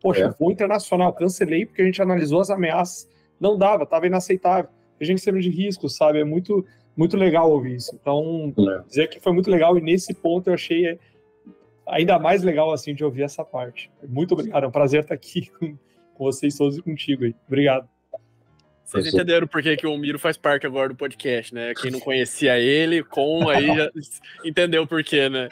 Poxa, 0.00 0.24
É. 0.24 0.30
voo 0.30 0.50
internacional, 0.50 1.12
cancelei 1.12 1.66
porque 1.66 1.82
a 1.82 1.84
gente 1.84 2.00
analisou 2.02 2.40
as 2.40 2.50
ameaças, 2.50 3.08
não 3.40 3.56
dava, 3.58 3.84
estava 3.84 4.06
inaceitável. 4.06 4.70
Agenciamento 5.00 5.48
de 5.48 5.50
risco, 5.50 5.88
sabe? 5.88 6.20
É 6.20 6.24
muito, 6.24 6.64
muito 6.96 7.16
legal 7.16 7.50
ouvir 7.50 7.76
isso. 7.76 7.94
Então, 8.00 8.54
É. 8.58 8.82
dizer 8.88 9.08
que 9.08 9.20
foi 9.20 9.32
muito 9.32 9.50
legal 9.50 9.76
e 9.76 9.80
nesse 9.80 10.14
ponto 10.14 10.48
eu 10.48 10.54
achei 10.54 10.86
eh, 10.86 10.98
ainda 11.86 12.18
mais 12.18 12.42
legal 12.42 12.72
assim 12.72 12.94
de 12.94 13.04
ouvir 13.04 13.22
essa 13.22 13.44
parte. 13.44 13.90
Muito 14.08 14.32
obrigado, 14.32 14.64
é 14.64 14.66
um 14.68 14.70
prazer 14.70 15.02
estar 15.02 15.14
aqui 15.14 15.50
com, 15.58 15.76
com 16.14 16.24
vocês 16.24 16.56
todos 16.56 16.78
e 16.78 16.82
contigo 16.82 17.24
aí. 17.24 17.34
Obrigado. 17.46 17.88
Vocês 18.92 19.14
entenderam 19.14 19.46
por 19.46 19.62
que, 19.62 19.74
que 19.76 19.86
o 19.86 19.96
Miro 19.96 20.18
faz 20.18 20.36
parte 20.36 20.66
agora 20.66 20.90
do 20.90 20.94
podcast, 20.94 21.54
né? 21.54 21.72
Quem 21.74 21.90
não 21.90 21.98
conhecia 21.98 22.58
ele, 22.58 23.02
com 23.02 23.48
aí 23.48 23.66
já 23.66 23.90
entendeu 24.44 24.86
por 24.86 25.02
quê, 25.02 25.30
né? 25.30 25.48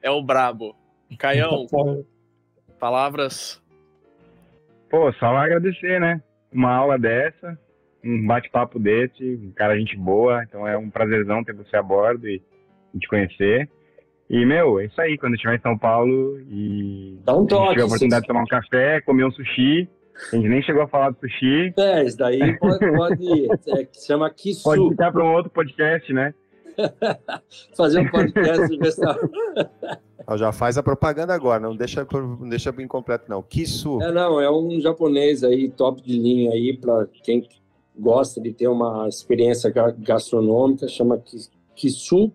É 0.00 0.08
o 0.08 0.22
brabo. 0.22 0.76
Caião, 1.18 1.66
palavras. 2.78 3.60
Pô, 4.88 5.12
só 5.14 5.36
agradecer, 5.36 6.00
né? 6.00 6.22
Uma 6.52 6.72
aula 6.72 6.98
dessa, 6.98 7.58
um 8.04 8.26
bate-papo 8.26 8.78
desse, 8.78 9.34
um 9.42 9.50
cara 9.50 9.76
gente 9.76 9.96
boa, 9.96 10.44
então 10.44 10.66
é 10.66 10.78
um 10.78 10.88
prazerzão 10.88 11.42
ter 11.42 11.52
você 11.52 11.76
a 11.76 11.82
bordo 11.82 12.28
e, 12.28 12.40
te 12.98 13.08
conhecer. 13.08 13.68
E, 14.30 14.46
meu, 14.46 14.78
é 14.78 14.86
isso 14.86 15.00
aí, 15.00 15.18
quando 15.18 15.32
eu 15.32 15.36
estiver 15.36 15.56
em 15.56 15.60
São 15.60 15.76
Paulo 15.76 16.38
e 16.48 17.18
Dá 17.24 17.36
um 17.36 17.46
toque. 17.46 17.70
tiver 17.70 17.82
a 17.82 17.86
oportunidade 17.86 18.22
de 18.22 18.28
tomar 18.28 18.42
um 18.42 18.46
café, 18.46 19.00
comer 19.00 19.24
um 19.24 19.30
sushi, 19.32 19.88
a 20.32 20.36
gente 20.36 20.48
nem 20.48 20.62
chegou 20.62 20.82
a 20.82 20.88
falar 20.88 21.10
do 21.10 21.18
sushi, 21.20 21.72
É, 21.76 22.04
isso 22.04 22.16
daí 22.16 22.58
pode, 22.58 22.78
pode 22.96 23.48
é, 23.68 23.84
que 23.84 24.00
chama 24.06 24.28
Kisu. 24.30 24.62
pode 24.64 24.88
ficar 24.90 25.12
para 25.12 25.24
um 25.24 25.32
outro 25.34 25.50
podcast, 25.50 26.12
né? 26.12 26.34
Fazer 27.76 28.00
um 28.00 28.08
podcast 28.10 28.68
de 28.68 28.76
restaurante. 28.78 29.32
Já 30.36 30.52
faz 30.52 30.76
a 30.78 30.82
propaganda 30.82 31.34
agora, 31.34 31.58
não 31.60 31.74
deixa, 31.74 32.06
não 32.12 32.48
deixa 32.48 32.74
incompleto, 32.78 33.24
não. 33.28 33.42
Kisu. 33.42 34.00
É, 34.02 34.12
não, 34.12 34.40
é 34.40 34.50
um 34.50 34.78
japonês 34.80 35.42
aí, 35.42 35.68
top 35.70 36.02
de 36.02 36.18
linha 36.18 36.52
aí, 36.52 36.76
para 36.76 37.06
quem 37.24 37.48
gosta 37.98 38.40
de 38.40 38.52
ter 38.52 38.68
uma 38.68 39.08
experiência 39.08 39.70
ga- 39.70 39.90
gastronômica, 39.98 40.86
chama 40.86 41.18
Ki- 41.18 41.48
Kisu, 41.74 42.30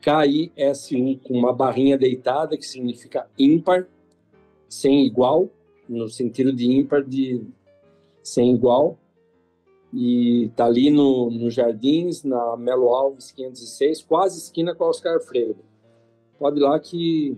K-I-S-U, 0.00 1.18
com 1.24 1.34
uma 1.34 1.52
barrinha 1.52 1.98
deitada, 1.98 2.56
que 2.56 2.64
significa 2.64 3.26
ímpar, 3.38 3.86
sem 4.68 5.04
igual, 5.06 5.48
no 5.92 6.08
sentido 6.08 6.52
de 6.52 6.70
ímpar, 6.70 7.04
de 7.04 7.42
sem 8.22 8.54
igual. 8.54 8.98
E 9.92 10.50
tá 10.56 10.64
ali 10.64 10.90
no, 10.90 11.30
no 11.30 11.50
Jardins, 11.50 12.24
na 12.24 12.56
Melo 12.56 12.88
Alves 12.88 13.30
506, 13.30 14.02
quase 14.02 14.38
esquina 14.38 14.74
com 14.74 14.84
a 14.84 14.88
Oscar 14.88 15.20
Freire. 15.20 15.56
Pode 16.38 16.58
ir 16.58 16.62
lá 16.62 16.80
que 16.80 17.36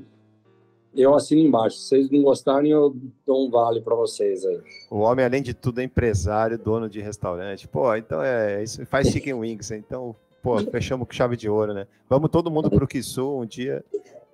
eu 0.94 1.14
assino 1.14 1.40
embaixo. 1.40 1.76
Se 1.78 1.88
vocês 1.88 2.10
não 2.10 2.22
gostarem, 2.22 2.70
eu 2.70 2.96
dou 3.26 3.48
um 3.48 3.50
vale 3.50 3.80
para 3.80 3.96
vocês 3.96 4.46
aí. 4.46 4.60
O 4.88 4.98
homem, 4.98 5.24
além 5.24 5.42
de 5.42 5.52
tudo, 5.52 5.80
é 5.80 5.84
empresário, 5.84 6.56
dono 6.56 6.88
de 6.88 7.00
restaurante. 7.00 7.66
Pô, 7.66 7.94
então 7.96 8.22
é 8.22 8.62
isso. 8.62 8.86
Faz 8.86 9.08
chicken 9.08 9.34
wings. 9.34 9.72
Então, 9.72 10.14
pô, 10.40 10.56
fechamos 10.58 11.08
com 11.08 11.12
chave 11.12 11.36
de 11.36 11.48
ouro, 11.48 11.74
né? 11.74 11.88
Vamos 12.08 12.30
todo 12.30 12.52
mundo 12.52 12.70
pro 12.70 12.86
Kisu 12.86 13.40
um 13.40 13.44
dia 13.44 13.84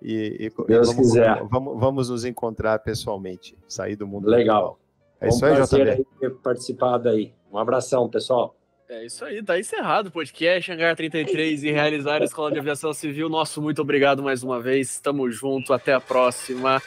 e, 0.03 0.37
e- 0.41 0.47
e 0.47 0.51
Deus 0.67 0.89
vamos, 0.89 1.07
quiser. 1.09 1.43
Vamos, 1.51 1.79
vamos 1.81 2.11
nos 2.11 2.25
encontrar 2.25 2.79
pessoalmente. 2.81 3.57
Sair 3.69 3.95
do 3.97 4.07
mundo 4.07 4.29
Legal. 4.29 4.59
virtual. 4.59 4.79
É 5.21 5.29
isso 5.29 5.45
aí, 5.45 5.53
um 5.53 5.57
prazer 5.57 5.81
JB. 5.87 5.91
aí 5.91 6.05
ter 6.21 6.31
participado 6.37 7.09
aí. 7.09 7.33
Um 7.53 7.59
abração, 7.59 8.09
pessoal. 8.09 8.55
É 8.89 9.05
isso 9.07 9.25
aí, 9.25 9.41
tá 9.43 9.57
encerrado 9.59 10.09
o 10.09 10.11
podcast 10.11 10.73
Hangar 10.73 10.97
33 10.97 11.63
e 11.63 11.71
realizar 11.71 12.21
a 12.21 12.25
Escola 12.25 12.51
de 12.51 12.59
Aviação 12.59 12.93
Civil. 12.93 13.29
Nosso 13.29 13.63
muito 13.63 13.81
obrigado 13.83 14.21
mais 14.23 14.43
uma 14.43 14.61
vez. 14.61 14.99
Tamo 14.99 15.31
junto, 15.31 15.73
até 15.73 15.93
a 15.95 16.01
próxima. 16.01 16.83